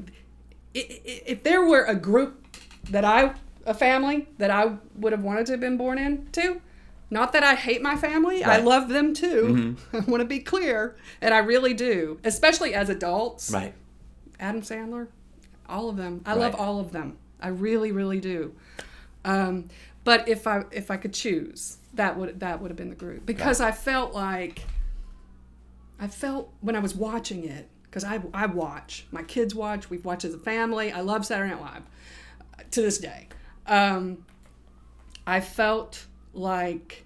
if 0.75 1.43
there 1.43 1.65
were 1.65 1.85
a 1.85 1.95
group 1.95 2.57
that 2.91 3.05
I 3.05 3.35
a 3.67 3.75
family 3.75 4.29
that 4.39 4.51
I 4.51 4.77
would 4.97 5.13
have 5.13 5.23
wanted 5.23 5.47
to 5.47 5.53
have 5.53 5.61
been 5.61 5.77
born 5.77 5.99
into, 5.99 6.61
not 7.11 7.33
that 7.33 7.43
I 7.43 7.55
hate 7.55 7.83
my 7.83 7.97
family, 7.97 8.45
I 8.45 8.59
love 8.59 8.89
them 8.89 9.15
too. 9.15 9.77
I 9.93 9.99
want 10.01 10.21
to 10.21 10.27
be 10.27 10.41
clear, 10.41 10.97
and 11.21 11.33
I 11.35 11.39
really 11.39 11.75
do, 11.75 12.19
especially 12.25 12.75
as 12.75 12.89
adults. 12.89 13.51
Right. 13.51 13.75
Adam 14.41 14.63
Sandler, 14.63 15.09
all 15.69 15.89
of 15.89 15.97
them. 15.97 16.23
I 16.25 16.35
love 16.35 16.55
all 16.55 16.81
of 16.81 16.93
them. 16.93 17.19
I 17.41 17.49
really, 17.49 17.93
really 17.93 18.21
do. 18.21 18.55
Um, 19.25 19.69
but 20.05 20.29
if 20.29 20.47
I 20.47 20.65
if 20.71 20.91
I 20.91 20.97
could 20.97 21.13
choose, 21.13 21.79
that 21.95 22.17
would 22.17 22.41
that 22.41 22.61
would 22.61 22.71
have 22.71 22.77
been 22.77 22.91
the 22.91 22.97
group 22.97 23.27
because 23.27 23.61
I 23.61 23.73
felt 23.73 24.15
like 24.15 24.65
I 26.01 26.07
felt 26.09 26.53
when 26.61 26.77
I 26.77 26.79
was 26.81 26.95
watching 26.95 27.45
it 27.45 27.69
because 27.85 28.05
I 28.05 28.21
I 28.35 28.47
watch 28.47 29.07
my 29.11 29.23
kids 29.23 29.55
watch. 29.55 29.91
We've 29.91 30.05
watched 30.05 30.25
as 30.25 30.35
a 30.35 30.39
family. 30.39 30.93
I 30.93 31.01
love 31.01 31.25
Saturday 31.27 31.51
Night 31.51 31.61
Live. 31.61 31.83
to 32.73 32.83
this 32.83 32.99
day. 32.99 33.29
Um, 33.67 34.25
I 35.27 35.41
felt 35.41 36.07
like 36.33 37.05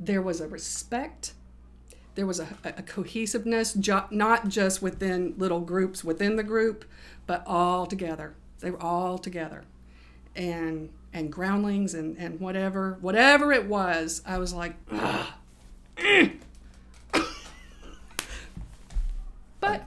there 0.00 0.20
was 0.22 0.40
a 0.40 0.48
respect, 0.48 1.32
there 2.14 2.26
was 2.26 2.40
a, 2.40 2.46
a 2.64 2.82
cohesiveness, 2.82 3.72
jo- 3.74 4.06
not 4.10 4.48
just 4.48 4.82
within 4.82 5.34
little 5.38 5.60
groups 5.60 6.04
within 6.04 6.36
the 6.36 6.42
group, 6.42 6.84
but 7.26 7.42
all 7.46 7.86
together. 7.86 8.34
They 8.60 8.70
were 8.70 8.82
all 8.82 9.18
together, 9.18 9.64
and 10.36 10.90
and 11.12 11.32
groundlings 11.32 11.94
and 11.94 12.16
and 12.18 12.38
whatever 12.40 12.98
whatever 13.00 13.52
it 13.52 13.66
was. 13.66 14.22
I 14.26 14.38
was 14.38 14.52
like. 14.52 14.74
but 19.60 19.82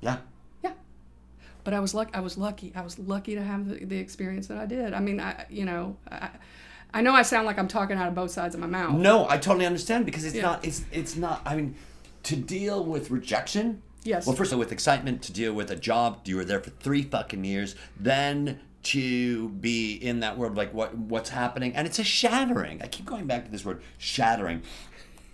Yeah. 0.00 0.18
yeah. 0.62 0.72
But 1.64 1.74
I 1.74 1.80
was 1.80 1.94
lucky. 1.94 2.12
I 2.14 2.20
was 2.20 2.36
lucky. 2.36 2.72
I 2.74 2.82
was 2.82 2.98
lucky 2.98 3.34
to 3.34 3.42
have 3.42 3.68
the, 3.68 3.84
the 3.84 3.98
experience 3.98 4.46
that 4.48 4.58
I 4.58 4.66
did. 4.66 4.94
I 4.94 5.00
mean, 5.00 5.20
I 5.20 5.46
you 5.48 5.64
know, 5.64 5.96
I, 6.10 6.30
I 6.94 7.02
know 7.02 7.12
I 7.14 7.22
sound 7.22 7.46
like 7.46 7.58
I'm 7.58 7.68
talking 7.68 7.96
out 7.96 8.08
of 8.08 8.14
both 8.14 8.30
sides 8.30 8.54
of 8.54 8.60
my 8.60 8.66
mouth. 8.66 8.94
No, 8.98 9.28
I 9.28 9.38
totally 9.38 9.66
understand 9.66 10.04
because 10.06 10.24
it's 10.24 10.34
Yeah. 10.34 10.42
not. 10.42 10.64
It's 10.64 10.84
it's 10.92 11.16
not. 11.16 11.42
I 11.44 11.56
mean, 11.56 11.74
to 12.24 12.36
deal 12.36 12.84
with 12.84 13.10
rejection. 13.10 13.82
Yes. 14.04 14.26
Well, 14.26 14.34
first 14.34 14.50
of 14.50 14.56
all, 14.56 14.60
with 14.60 14.72
excitement, 14.72 15.22
to 15.22 15.32
deal 15.32 15.52
with 15.54 15.70
a 15.70 15.76
job, 15.76 16.20
you 16.24 16.36
were 16.36 16.44
there 16.44 16.58
for 16.60 16.70
three 16.70 17.02
fucking 17.02 17.44
years. 17.44 17.76
Then 17.98 18.58
to 18.84 19.48
be 19.50 19.94
in 19.94 20.18
that 20.20 20.36
world, 20.36 20.56
like 20.56 20.74
what 20.74 20.96
what's 20.96 21.30
happening, 21.30 21.76
and 21.76 21.86
it's 21.86 22.00
a 22.00 22.04
shattering. 22.04 22.82
I 22.82 22.88
keep 22.88 23.06
going 23.06 23.26
back 23.26 23.44
to 23.44 23.50
this 23.52 23.64
word, 23.64 23.80
shattering. 23.98 24.62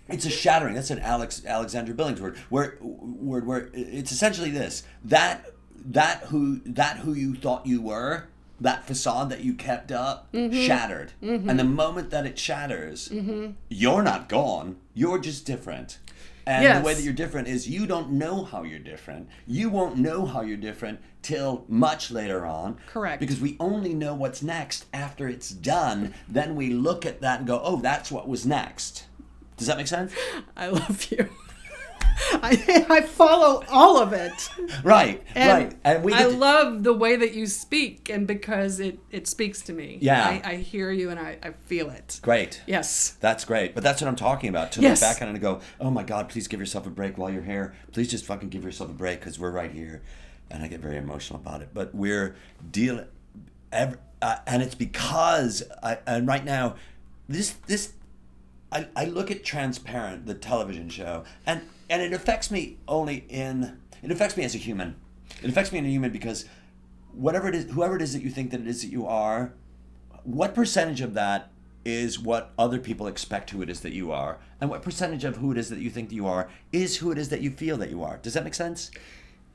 It's 0.07 0.25
a 0.25 0.29
shattering. 0.29 0.75
That's 0.75 0.91
an 0.91 0.99
Alex 0.99 1.43
Alexandra 1.45 1.95
Billings 1.95 2.21
word. 2.21 2.37
Where 2.49 2.77
word 2.81 3.47
where 3.47 3.69
it's 3.73 4.11
essentially 4.11 4.51
this 4.51 4.83
that 5.05 5.45
that 5.85 6.23
who 6.25 6.59
that 6.65 6.97
who 6.97 7.13
you 7.13 7.35
thought 7.35 7.65
you 7.65 7.81
were 7.81 8.27
that 8.61 8.85
facade 8.85 9.29
that 9.29 9.41
you 9.41 9.53
kept 9.53 9.91
up 9.91 10.31
mm-hmm. 10.33 10.53
shattered. 10.53 11.13
And 11.21 11.47
the 11.47 11.63
mm-hmm. 11.63 11.75
moment 11.75 12.09
that 12.11 12.25
it 12.25 12.37
shatters 12.37 13.09
mm-hmm. 13.09 13.51
you're 13.69 14.03
not 14.03 14.29
gone. 14.29 14.77
You're 14.93 15.19
just 15.19 15.45
different. 15.45 15.99
And 16.45 16.79
the 16.79 16.85
way 16.85 16.95
that 16.95 17.03
you're 17.03 17.13
different 17.13 17.47
is 17.47 17.69
you 17.69 17.85
don't 17.85 18.11
know 18.11 18.43
how 18.43 18.63
you're 18.63 18.79
different. 18.79 19.29
You 19.45 19.69
won't 19.69 19.97
know 19.97 20.25
how 20.25 20.41
you're 20.41 20.57
different 20.57 20.99
till 21.21 21.63
much 21.67 22.09
later 22.09 22.45
on. 22.45 22.77
Correct. 22.87 23.19
because 23.19 23.39
we 23.39 23.55
only 23.59 23.93
know 23.93 24.15
what's 24.15 24.41
next 24.41 24.87
after 24.91 25.27
it's 25.27 25.49
done. 25.49 26.13
Then 26.27 26.55
we 26.55 26.71
look 26.71 27.05
at 27.05 27.21
that 27.21 27.39
and 27.39 27.47
go 27.47 27.61
oh 27.63 27.77
that's 27.77 28.11
what 28.11 28.27
was 28.27 28.45
next. 28.45 29.05
Does 29.57 29.67
that 29.67 29.77
make 29.77 29.87
sense? 29.87 30.13
I 30.57 30.69
love 30.69 31.07
you. 31.11 31.29
I, 32.31 32.85
I 32.89 33.01
follow 33.01 33.63
all 33.69 33.97
of 34.01 34.13
it. 34.13 34.49
right 34.83 35.23
And 35.35 35.51
right 35.71 35.77
and 35.83 36.03
we 36.03 36.13
I 36.13 36.23
to- 36.23 36.29
love 36.29 36.83
the 36.83 36.93
way 36.93 37.15
that 37.15 37.33
you 37.33 37.47
speak, 37.47 38.09
and 38.09 38.27
because 38.27 38.79
it, 38.79 38.99
it 39.11 39.27
speaks 39.27 39.61
to 39.63 39.73
me. 39.73 39.97
Yeah. 40.01 40.41
I, 40.43 40.51
I 40.51 40.55
hear 40.57 40.91
you 40.91 41.09
and 41.09 41.19
I, 41.19 41.37
I 41.41 41.51
feel 41.65 41.89
it. 41.89 42.19
great 42.21 42.61
Yes. 42.67 43.17
That's 43.19 43.45
great. 43.45 43.73
But 43.75 43.83
that's 43.83 44.01
what 44.01 44.07
I'm 44.07 44.15
talking 44.15 44.49
about. 44.49 44.71
To 44.73 44.81
Yes. 44.81 45.01
look 45.01 45.09
back 45.11 45.21
on 45.21 45.27
it 45.29 45.31
and 45.31 45.41
go, 45.41 45.61
oh 45.79 45.89
my 45.89 46.03
God, 46.03 46.29
please 46.29 46.47
give 46.47 46.59
yourself 46.59 46.85
a 46.87 46.89
break 46.89 47.17
while 47.17 47.29
you're 47.29 47.41
here. 47.43 47.73
Please 47.91 48.09
just 48.09 48.25
fucking 48.25 48.49
give 48.49 48.63
yourself 48.63 48.89
a 48.89 48.93
break 48.93 49.19
because 49.19 49.39
we're 49.39 49.51
right 49.51 49.71
here. 49.71 50.01
And 50.51 50.63
I 50.63 50.67
get 50.67 50.79
very 50.81 50.97
emotional 50.97 51.39
about 51.39 51.61
it. 51.61 51.69
But 51.73 51.93
we're 51.93 52.35
dealing, 52.71 53.05
uh, 53.71 53.87
and 54.47 54.63
it's 54.63 54.75
because, 54.75 55.63
I, 55.83 55.99
and 56.07 56.27
right 56.27 56.43
now, 56.43 56.75
this, 57.27 57.51
this, 57.67 57.93
I, 58.71 58.87
I 58.95 59.05
look 59.05 59.29
at 59.31 59.43
Transparent, 59.43 60.25
the 60.25 60.33
television 60.33 60.89
show, 60.89 61.23
and, 61.45 61.61
and 61.89 62.01
it 62.01 62.13
affects 62.13 62.51
me 62.51 62.77
only 62.87 63.25
in, 63.29 63.79
it 64.03 64.11
affects 64.11 64.37
me 64.37 64.43
as 64.43 64.55
a 64.55 64.57
human. 64.59 64.95
It 65.41 65.49
affects 65.49 65.71
me 65.71 65.79
as 65.79 65.85
a 65.85 65.89
human 65.89 66.11
because 66.11 66.45
whatever 67.13 67.47
it 67.49 67.55
is, 67.55 67.71
whoever 67.71 67.95
it 67.95 68.01
is 68.01 68.13
that 68.13 68.21
you 68.21 68.29
think 68.29 68.51
that 68.51 68.61
it 68.61 68.67
is 68.67 68.81
that 68.81 68.91
you 68.91 69.05
are, 69.07 69.53
what 70.23 70.53
percentage 70.53 71.01
of 71.01 71.13
that 71.15 71.51
is 71.85 72.19
what 72.19 72.51
other 72.59 72.77
people 72.77 73.07
expect 73.07 73.49
who 73.51 73.61
it 73.61 73.69
is 73.69 73.79
that 73.79 73.93
you 73.93 74.11
are 74.11 74.37
and 74.59 74.69
what 74.69 74.81
percentage 74.83 75.23
of 75.23 75.37
who 75.37 75.51
it 75.51 75.57
is 75.57 75.69
that 75.69 75.79
you 75.79 75.89
think 75.89 76.09
that 76.09 76.15
you 76.15 76.27
are 76.27 76.49
is 76.73 76.97
who 76.97 77.09
it 77.09 77.17
is 77.17 77.29
that 77.29 77.39
you 77.41 77.49
feel 77.49 77.77
that 77.77 77.89
you 77.89 78.03
are 78.03 78.17
does 78.17 78.33
that 78.33 78.43
make 78.43 78.53
sense 78.53 78.91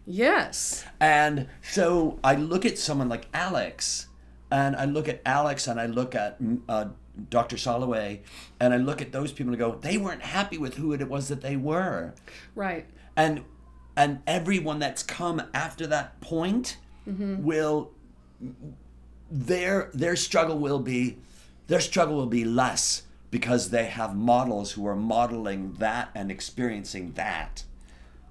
Yes. 0.07 0.85
and 0.99 1.47
so 1.63 2.19
i 2.25 2.35
look 2.35 2.65
at 2.65 2.79
someone 2.79 3.11
like 3.11 3.27
alex 3.35 4.07
and 4.55 4.77
i 4.77 4.85
look 4.85 5.09
at 5.09 5.21
alex 5.27 5.67
and 5.67 5.81
i 5.81 5.87
look 5.87 6.15
at 6.15 6.41
mm, 6.41 6.61
uh, 6.69 6.87
dr 7.29 7.57
soloway 7.57 8.21
and 8.61 8.73
i 8.73 8.77
look 8.77 9.03
at 9.03 9.11
those 9.13 9.33
people 9.33 9.53
and 9.53 9.59
go 9.59 9.75
they 9.89 9.99
weren't 9.99 10.23
happy 10.23 10.59
with 10.59 10.75
who 10.77 10.93
it 10.93 11.09
was 11.09 11.29
that 11.29 11.41
they 11.41 11.57
were. 11.57 12.15
Right. 12.55 12.87
and 13.17 13.45
and 13.97 14.21
everyone 14.27 14.79
that's 14.79 15.03
come 15.03 15.43
after 15.53 15.87
that 15.87 16.21
point 16.21 16.79
will 17.45 17.93
their 19.31 19.91
their 19.93 20.17
struggle 20.17 20.59
will 20.59 20.81
be 20.81 21.19
their 21.67 21.81
struggle 21.81 22.17
will 22.17 22.27
be 22.27 22.45
less 22.45 23.03
because 23.31 23.71
they 23.71 23.87
have 23.87 24.15
models 24.15 24.73
who 24.73 24.87
are 24.87 24.97
modeling 24.97 25.75
that 25.75 26.11
and 26.15 26.31
experiencing 26.31 27.13
that 27.13 27.65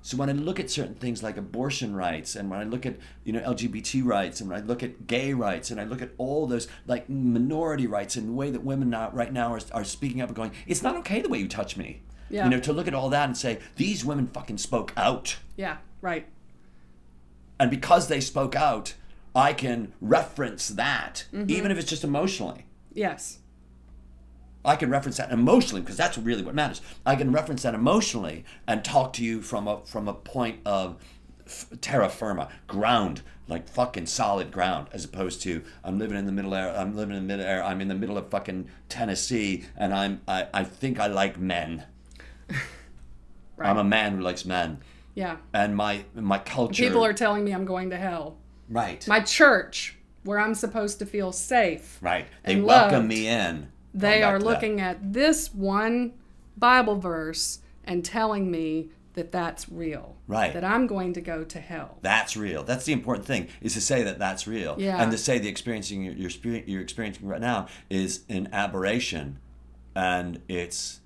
so 0.06 0.18
when 0.18 0.30
I 0.30 0.34
look 0.34 0.60
at 0.60 0.70
certain 0.70 0.96
things 0.96 1.24
like 1.24 1.38
abortion 1.38 1.96
rights, 1.96 2.36
and 2.36 2.50
when 2.50 2.60
I 2.60 2.66
look 2.66 2.86
at 2.86 2.98
you 3.24 3.32
know 3.32 3.40
LGBT 3.40 4.04
rights, 4.06 4.42
and 4.42 4.50
when 4.50 4.62
I 4.62 4.64
look 4.64 4.84
at 4.84 5.08
gay 5.08 5.34
rights, 5.34 5.72
and 5.72 5.80
I 5.80 5.86
look 5.86 6.02
at 6.02 6.12
all 6.18 6.46
those 6.46 6.68
like 6.86 7.10
minority 7.10 7.88
rights, 7.88 8.18
and 8.18 8.28
the 8.28 8.34
way 8.34 8.52
that 8.52 8.66
women 8.66 8.90
now 8.90 9.10
right 9.14 9.32
now 9.32 9.54
are, 9.54 9.62
are 9.72 9.86
speaking 9.86 10.22
up 10.22 10.28
and 10.28 10.36
going, 10.36 10.52
it's 10.68 10.84
not 10.84 10.98
okay 10.98 11.22
the 11.22 11.30
way 11.30 11.40
you 11.40 11.48
touch 11.48 11.78
me. 11.78 12.02
Yeah. 12.30 12.44
You 12.44 12.50
know, 12.50 12.60
to 12.60 12.74
look 12.74 12.88
at 12.88 12.94
all 12.94 13.10
that 13.10 13.26
and 13.26 13.38
say 13.38 13.60
these 13.78 14.04
women 14.04 14.28
fucking 14.28 14.58
spoke 14.58 14.92
out, 14.98 15.38
Yeah. 15.56 15.78
Right. 16.02 16.28
and 17.60 17.72
because 17.72 18.10
they 18.10 18.20
spoke 18.20 18.56
out, 18.58 18.96
I 19.34 19.54
can 19.54 19.94
reference 20.02 20.68
that, 20.70 21.26
mm-hmm. 21.34 21.50
even 21.50 21.72
if 21.72 21.78
it's 21.78 21.90
just 21.90 22.04
emotionally. 22.04 22.66
Yes. 22.94 23.40
I 24.66 24.76
can 24.76 24.90
reference 24.90 25.18
that 25.18 25.32
emotionally 25.32 25.82
because 25.82 25.98
that's 25.98 26.18
really 26.18 26.44
what 26.44 26.56
matters. 26.56 26.82
I 27.06 27.16
can 27.16 27.32
reference 27.32 27.64
that 27.64 27.74
emotionally 27.74 28.46
and 28.68 28.84
talk 28.84 29.14
to 29.14 29.24
you 29.24 29.42
from 29.42 29.68
a 29.68 29.82
from 29.86 30.08
a 30.08 30.14
point 30.14 30.60
of 30.66 30.98
f- 31.46 31.68
terra 31.82 32.10
firma, 32.10 32.48
ground, 32.68 33.22
like 33.48 33.68
fucking 33.68 34.06
solid 34.06 34.52
ground, 34.52 34.88
as 34.94 35.04
opposed 35.04 35.42
to 35.44 35.64
I'm 35.84 36.00
living 36.00 36.18
in 36.18 36.26
the 36.26 36.32
middle 36.32 36.56
air. 36.56 36.74
I'm 36.76 36.96
living 36.96 37.16
in 37.16 37.28
the 37.28 37.36
middle 37.36 37.46
air. 37.46 37.64
I'm 37.64 37.82
in 37.82 37.90
the 37.90 37.96
middle 37.96 38.18
of 38.18 38.30
fucking 38.30 38.70
Tennessee, 38.90 39.66
and 39.76 39.94
I'm 39.94 40.22
I, 40.28 40.48
I 40.54 40.64
think 40.64 41.00
I 41.00 41.08
like 41.08 41.38
men. 41.38 41.84
Right. 42.50 42.60
I'm 43.70 43.78
a 43.78 43.84
man 43.84 44.16
who 44.16 44.22
likes 44.22 44.46
men, 44.46 44.80
yeah. 45.14 45.38
and 45.54 45.76
my 45.76 46.06
my 46.16 46.40
culture. 46.40 46.84
People 46.84 47.04
are 47.04 47.14
telling 47.14 47.44
me 47.44 47.52
I'm 47.54 47.66
going 47.66 47.90
to 47.90 47.98
hell. 47.98 48.38
right, 48.70 49.06
My 49.08 49.20
church, 49.20 49.98
where 50.24 50.40
I'm 50.40 50.56
supposed 50.56 51.00
to 51.00 51.06
feel 51.06 51.32
safe, 51.32 51.98
right. 52.02 52.28
They 52.44 52.60
welcome 52.62 52.94
loved. 52.94 53.08
me 53.10 53.28
in. 53.28 53.68
They 53.94 54.24
are 54.24 54.38
to 54.38 54.44
that. 54.44 54.50
looking 54.50 54.82
at 54.82 55.14
this 55.14 55.54
one 55.54 56.14
Bible 56.58 56.98
verse 56.98 57.60
and 57.84 58.04
telling 58.04 58.50
me 58.50 58.90
that 59.14 59.32
that's 59.32 59.70
real. 59.70 60.16
Right. 60.28 60.54
That 60.54 60.64
I'm 60.64 60.88
going 60.88 61.14
to 61.14 61.22
go 61.22 61.44
to 61.44 61.60
hell. 61.60 61.98
That's 62.02 62.36
real. 62.36 62.64
That's 62.64 62.86
the 62.86 62.94
important 62.94 63.26
thing 63.26 63.48
is 63.62 63.74
to 63.74 63.82
say 63.82 64.04
that 64.04 64.20
that's 64.20 64.48
real. 64.48 64.76
Yeah. 64.80 65.02
And 65.02 65.12
to 65.12 65.18
say 65.18 65.38
the 65.38 65.50
experiencing 65.50 66.04
you're, 66.04 66.14
you're, 66.14 66.56
you're 66.66 66.82
experiencing 66.82 67.28
right 67.28 67.42
now 67.42 67.68
is 67.90 68.22
an 68.30 68.50
aberration, 68.52 69.40
and 69.96 70.42
it's 70.48 71.02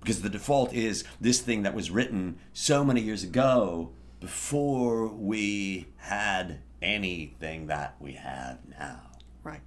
because 0.00 0.22
the 0.22 0.28
default 0.28 0.72
is 0.72 1.04
this 1.20 1.40
thing 1.40 1.62
that 1.62 1.74
was 1.74 1.90
written 1.90 2.38
so 2.52 2.84
many 2.84 3.00
years 3.00 3.24
ago 3.24 3.90
before 4.20 5.08
we 5.08 5.88
had 5.96 6.60
anything 6.82 7.66
that 7.66 7.96
we 7.98 8.12
have 8.12 8.58
now. 8.78 9.00
Right. 9.42 9.62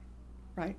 Right. 0.56 0.78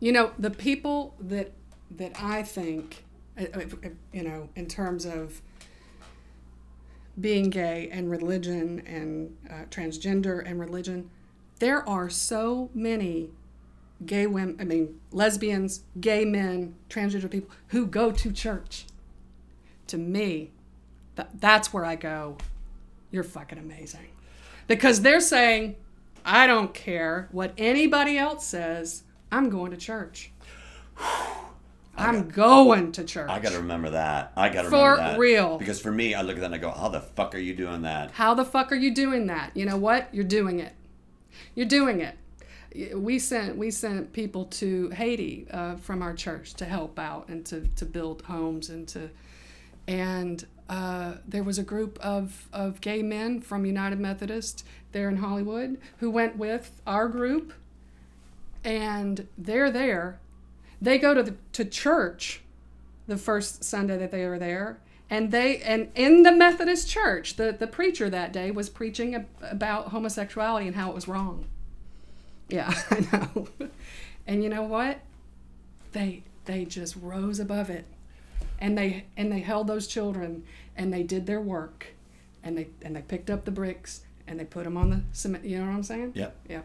You 0.00 0.12
know, 0.12 0.32
the 0.38 0.50
people 0.50 1.14
that 1.20 1.52
that 1.96 2.12
I 2.20 2.42
think, 2.42 3.04
uh, 3.38 3.44
uh, 3.54 3.88
you 4.12 4.22
know, 4.22 4.48
in 4.56 4.66
terms 4.66 5.04
of 5.04 5.42
being 7.20 7.50
gay 7.50 7.88
and 7.92 8.10
religion 8.10 8.80
and 8.86 9.36
uh, 9.50 9.64
transgender 9.70 10.42
and 10.44 10.58
religion, 10.58 11.10
there 11.58 11.86
are 11.88 12.08
so 12.08 12.70
many 12.72 13.30
gay 14.06 14.26
women, 14.26 14.56
I 14.58 14.64
mean, 14.64 15.00
lesbians, 15.12 15.82
gay 16.00 16.24
men, 16.24 16.74
transgender 16.88 17.30
people 17.30 17.50
who 17.68 17.86
go 17.86 18.10
to 18.10 18.32
church. 18.32 18.86
To 19.88 19.98
me, 19.98 20.52
th- 21.16 21.28
that's 21.34 21.72
where 21.72 21.84
I 21.84 21.96
go, 21.96 22.38
you're 23.10 23.24
fucking 23.24 23.58
amazing. 23.58 24.08
Because 24.66 25.02
they're 25.02 25.20
saying, 25.20 25.76
I 26.24 26.46
don't 26.46 26.72
care 26.72 27.28
what 27.32 27.52
anybody 27.58 28.16
else 28.16 28.46
says, 28.46 29.02
I'm 29.32 29.50
going 29.50 29.70
to 29.70 29.76
church. 29.76 30.32
I'm 31.96 32.28
going 32.28 32.92
to 32.92 33.04
church. 33.04 33.28
I 33.28 33.40
got 33.40 33.52
to 33.52 33.58
remember 33.58 33.90
that. 33.90 34.32
I 34.36 34.48
got 34.48 34.62
to 34.62 34.70
For 34.70 34.92
remember 34.92 35.12
that. 35.12 35.18
real. 35.18 35.58
Because 35.58 35.80
for 35.80 35.92
me, 35.92 36.14
I 36.14 36.22
look 36.22 36.36
at 36.36 36.40
that 36.40 36.46
and 36.46 36.54
I 36.54 36.58
go, 36.58 36.70
how 36.70 36.88
the 36.88 37.00
fuck 37.00 37.34
are 37.34 37.38
you 37.38 37.54
doing 37.54 37.82
that? 37.82 38.12
How 38.12 38.32
the 38.32 38.44
fuck 38.44 38.72
are 38.72 38.76
you 38.76 38.94
doing 38.94 39.26
that? 39.26 39.54
You 39.54 39.66
know 39.66 39.76
what? 39.76 40.08
You're 40.12 40.24
doing 40.24 40.60
it. 40.60 40.72
You're 41.54 41.66
doing 41.66 42.00
it. 42.00 42.16
We 42.96 43.18
sent 43.18 43.56
we 43.58 43.72
sent 43.72 44.12
people 44.12 44.44
to 44.44 44.90
Haiti 44.90 45.46
uh, 45.50 45.76
from 45.76 46.02
our 46.02 46.14
church 46.14 46.54
to 46.54 46.64
help 46.64 46.98
out 46.98 47.28
and 47.28 47.44
to, 47.46 47.66
to 47.76 47.84
build 47.84 48.22
homes 48.22 48.70
and 48.70 48.86
to 48.88 49.10
and 49.88 50.46
uh, 50.68 51.14
there 51.26 51.42
was 51.42 51.58
a 51.58 51.64
group 51.64 51.98
of, 52.00 52.48
of 52.52 52.80
gay 52.80 53.02
men 53.02 53.40
from 53.40 53.66
United 53.66 53.98
Methodist 53.98 54.64
there 54.92 55.08
in 55.08 55.16
Hollywood 55.16 55.78
who 55.98 56.08
went 56.12 56.36
with 56.36 56.80
our 56.86 57.08
group, 57.08 57.52
and 58.64 59.26
they're 59.38 59.70
there. 59.70 60.18
They 60.80 60.98
go 60.98 61.14
to 61.14 61.22
the 61.22 61.34
to 61.52 61.64
church 61.64 62.40
the 63.06 63.16
first 63.16 63.64
Sunday 63.64 63.96
that 63.98 64.10
they 64.10 64.24
were 64.26 64.38
there, 64.38 64.78
and 65.10 65.30
they 65.30 65.58
and 65.58 65.88
in 65.94 66.22
the 66.22 66.32
Methodist 66.32 66.88
church, 66.88 67.36
the 67.36 67.52
the 67.52 67.66
preacher 67.66 68.08
that 68.10 68.32
day 68.32 68.50
was 68.50 68.68
preaching 68.68 69.14
ab- 69.14 69.26
about 69.42 69.88
homosexuality 69.88 70.66
and 70.66 70.76
how 70.76 70.90
it 70.90 70.94
was 70.94 71.08
wrong. 71.08 71.46
Yeah, 72.48 72.72
I 72.90 73.00
know. 73.12 73.48
and 74.26 74.42
you 74.42 74.48
know 74.48 74.62
what? 74.62 75.00
They 75.92 76.22
they 76.46 76.64
just 76.64 76.96
rose 76.96 77.40
above 77.40 77.68
it, 77.70 77.84
and 78.58 78.76
they 78.78 79.04
and 79.16 79.30
they 79.30 79.40
held 79.40 79.66
those 79.66 79.86
children 79.86 80.44
and 80.76 80.92
they 80.92 81.02
did 81.02 81.26
their 81.26 81.40
work, 81.40 81.88
and 82.42 82.56
they 82.56 82.68
and 82.82 82.96
they 82.96 83.02
picked 83.02 83.28
up 83.28 83.44
the 83.44 83.50
bricks 83.50 84.00
and 84.26 84.38
they 84.40 84.44
put 84.44 84.64
them 84.64 84.76
on 84.76 84.90
the 84.90 85.02
cement. 85.12 85.44
You 85.44 85.58
know 85.58 85.66
what 85.66 85.74
I'm 85.74 85.82
saying? 85.82 86.12
Yep. 86.14 86.36
Yeah. 86.48 86.60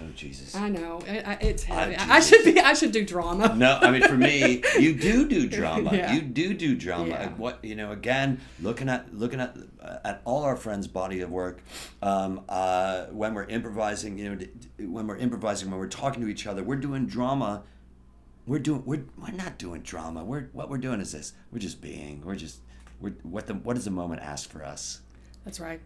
Oh 0.00 0.10
Jesus. 0.14 0.54
I 0.54 0.68
know. 0.68 1.00
I, 1.08 1.18
I, 1.18 1.32
it's 1.40 1.64
heavy. 1.64 1.96
Ah, 1.98 2.12
I, 2.12 2.16
I 2.16 2.20
should 2.20 2.44
be. 2.44 2.58
I 2.60 2.72
should 2.74 2.92
do 2.92 3.04
drama. 3.04 3.54
No, 3.56 3.78
I 3.80 3.90
mean 3.90 4.02
for 4.02 4.16
me, 4.16 4.62
you 4.78 4.94
do 4.94 5.28
do 5.28 5.48
drama. 5.48 5.90
Yeah. 5.92 6.12
You 6.12 6.22
do 6.22 6.54
do 6.54 6.76
drama. 6.76 7.08
Yeah. 7.08 7.28
What 7.30 7.64
you 7.64 7.74
know, 7.74 7.90
again, 7.90 8.40
looking 8.60 8.88
at 8.88 9.12
looking 9.12 9.40
at 9.40 9.56
uh, 9.82 9.98
at 10.04 10.22
all 10.24 10.44
our 10.44 10.56
friends' 10.56 10.86
body 10.86 11.20
of 11.20 11.30
work, 11.30 11.62
um, 12.00 12.42
uh, 12.48 13.06
when 13.06 13.34
we're 13.34 13.46
improvising, 13.46 14.18
you 14.18 14.34
know, 14.34 14.46
when 14.88 15.06
we're 15.06 15.16
improvising, 15.16 15.70
when 15.70 15.80
we're 15.80 15.88
talking 15.88 16.22
to 16.22 16.28
each 16.28 16.46
other, 16.46 16.62
we're 16.62 16.76
doing 16.76 17.06
drama. 17.06 17.64
We're 18.46 18.60
doing. 18.60 18.84
We're 18.86 19.04
we're 19.18 19.32
not 19.34 19.58
doing 19.58 19.82
drama. 19.82 20.24
We're 20.24 20.48
what 20.52 20.70
we're 20.70 20.78
doing 20.78 21.00
is 21.00 21.12
this. 21.12 21.32
We're 21.52 21.58
just 21.58 21.80
being. 21.80 22.22
We're 22.24 22.36
just. 22.36 22.60
We're 23.00 23.14
what 23.22 23.46
the 23.46 23.54
what 23.54 23.74
does 23.74 23.84
the 23.84 23.90
moment 23.90 24.22
ask 24.22 24.48
for 24.48 24.64
us? 24.64 25.00
That's 25.44 25.58
right. 25.60 25.80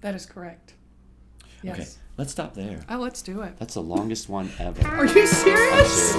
That 0.00 0.14
is 0.14 0.26
correct. 0.26 0.74
Yes. 1.62 1.78
Okay, 1.78 1.88
let's 2.16 2.32
stop 2.32 2.54
there. 2.54 2.80
Oh, 2.88 2.98
let's 2.98 3.22
do 3.22 3.42
it. 3.42 3.58
That's 3.58 3.74
the 3.74 3.82
longest 3.82 4.28
one 4.28 4.50
ever. 4.58 4.86
Are 4.88 5.06
you 5.06 5.26
serious? 5.26 6.14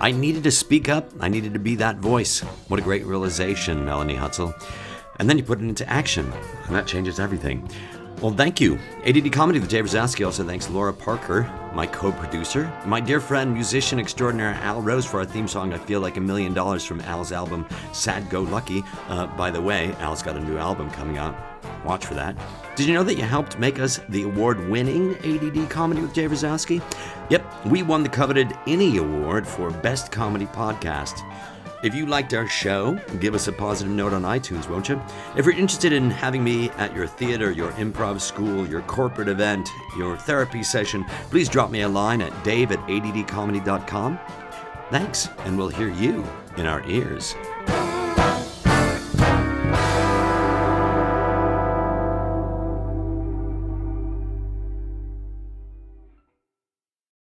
I 0.00 0.10
needed 0.12 0.44
to 0.44 0.50
speak 0.50 0.88
up. 0.88 1.10
I 1.20 1.28
needed 1.28 1.54
to 1.54 1.58
be 1.58 1.76
that 1.76 1.96
voice. 1.96 2.40
What 2.68 2.78
a 2.78 2.82
great 2.82 3.04
realization, 3.06 3.84
Melanie 3.84 4.16
Hutsell. 4.16 4.54
And 5.18 5.28
then 5.30 5.38
you 5.38 5.44
put 5.44 5.60
it 5.60 5.64
into 5.64 5.88
action, 5.88 6.30
and 6.66 6.74
that 6.74 6.86
changes 6.86 7.18
everything. 7.18 7.68
Well, 8.20 8.32
thank 8.32 8.60
you. 8.60 8.78
ADD 9.04 9.30
Comedy 9.30 9.60
with 9.60 9.68
Jay 9.68 9.82
Razowsky. 9.82 10.24
Also, 10.24 10.42
thanks 10.42 10.70
Laura 10.70 10.92
Parker, 10.92 11.42
my 11.74 11.86
co 11.86 12.12
producer, 12.12 12.72
my 12.86 12.98
dear 12.98 13.20
friend, 13.20 13.52
musician 13.52 13.98
extraordinaire 13.98 14.54
Al 14.62 14.80
Rose 14.80 15.04
for 15.04 15.18
our 15.18 15.26
theme 15.26 15.46
song, 15.46 15.74
I 15.74 15.78
Feel 15.78 16.00
Like 16.00 16.16
a 16.16 16.20
Million 16.20 16.54
Dollars 16.54 16.84
from 16.84 17.02
Al's 17.02 17.30
album, 17.30 17.66
Sad 17.92 18.30
Go 18.30 18.42
Lucky. 18.42 18.82
Uh, 19.08 19.26
by 19.36 19.50
the 19.50 19.60
way, 19.60 19.92
Al's 19.98 20.22
got 20.22 20.36
a 20.36 20.40
new 20.40 20.56
album 20.56 20.90
coming 20.90 21.18
out. 21.18 21.36
Watch 21.84 22.06
for 22.06 22.14
that. 22.14 22.36
Did 22.76 22.86
you 22.88 22.92
know 22.92 23.04
that 23.04 23.14
you 23.14 23.22
helped 23.22 23.58
make 23.58 23.78
us 23.78 24.00
the 24.10 24.24
award 24.24 24.68
winning 24.68 25.16
ADD 25.24 25.70
Comedy 25.70 26.02
with 26.02 26.12
Jay 26.12 26.28
Razowsky? 26.28 26.82
Yep, 27.30 27.64
we 27.64 27.82
won 27.82 28.02
the 28.02 28.08
coveted 28.10 28.52
Any 28.66 28.98
Award 28.98 29.48
for 29.48 29.70
Best 29.70 30.12
Comedy 30.12 30.44
Podcast. 30.44 31.22
If 31.82 31.94
you 31.94 32.04
liked 32.04 32.34
our 32.34 32.46
show, 32.46 33.00
give 33.18 33.34
us 33.34 33.48
a 33.48 33.52
positive 33.52 33.94
note 33.94 34.12
on 34.12 34.24
iTunes, 34.24 34.68
won't 34.68 34.90
you? 34.90 35.00
If 35.38 35.46
you're 35.46 35.54
interested 35.54 35.94
in 35.94 36.10
having 36.10 36.44
me 36.44 36.68
at 36.72 36.94
your 36.94 37.06
theater, 37.06 37.50
your 37.50 37.70
improv 37.72 38.20
school, 38.20 38.68
your 38.68 38.82
corporate 38.82 39.28
event, 39.28 39.70
your 39.96 40.18
therapy 40.18 40.62
session, 40.62 41.02
please 41.30 41.48
drop 41.48 41.70
me 41.70 41.80
a 41.80 41.88
line 41.88 42.20
at 42.20 42.44
dave 42.44 42.72
at 42.72 42.80
addcomedy.com. 42.80 44.18
Thanks, 44.90 45.30
and 45.46 45.56
we'll 45.56 45.68
hear 45.68 45.88
you 45.88 46.26
in 46.58 46.66
our 46.66 46.86
ears. 46.86 47.34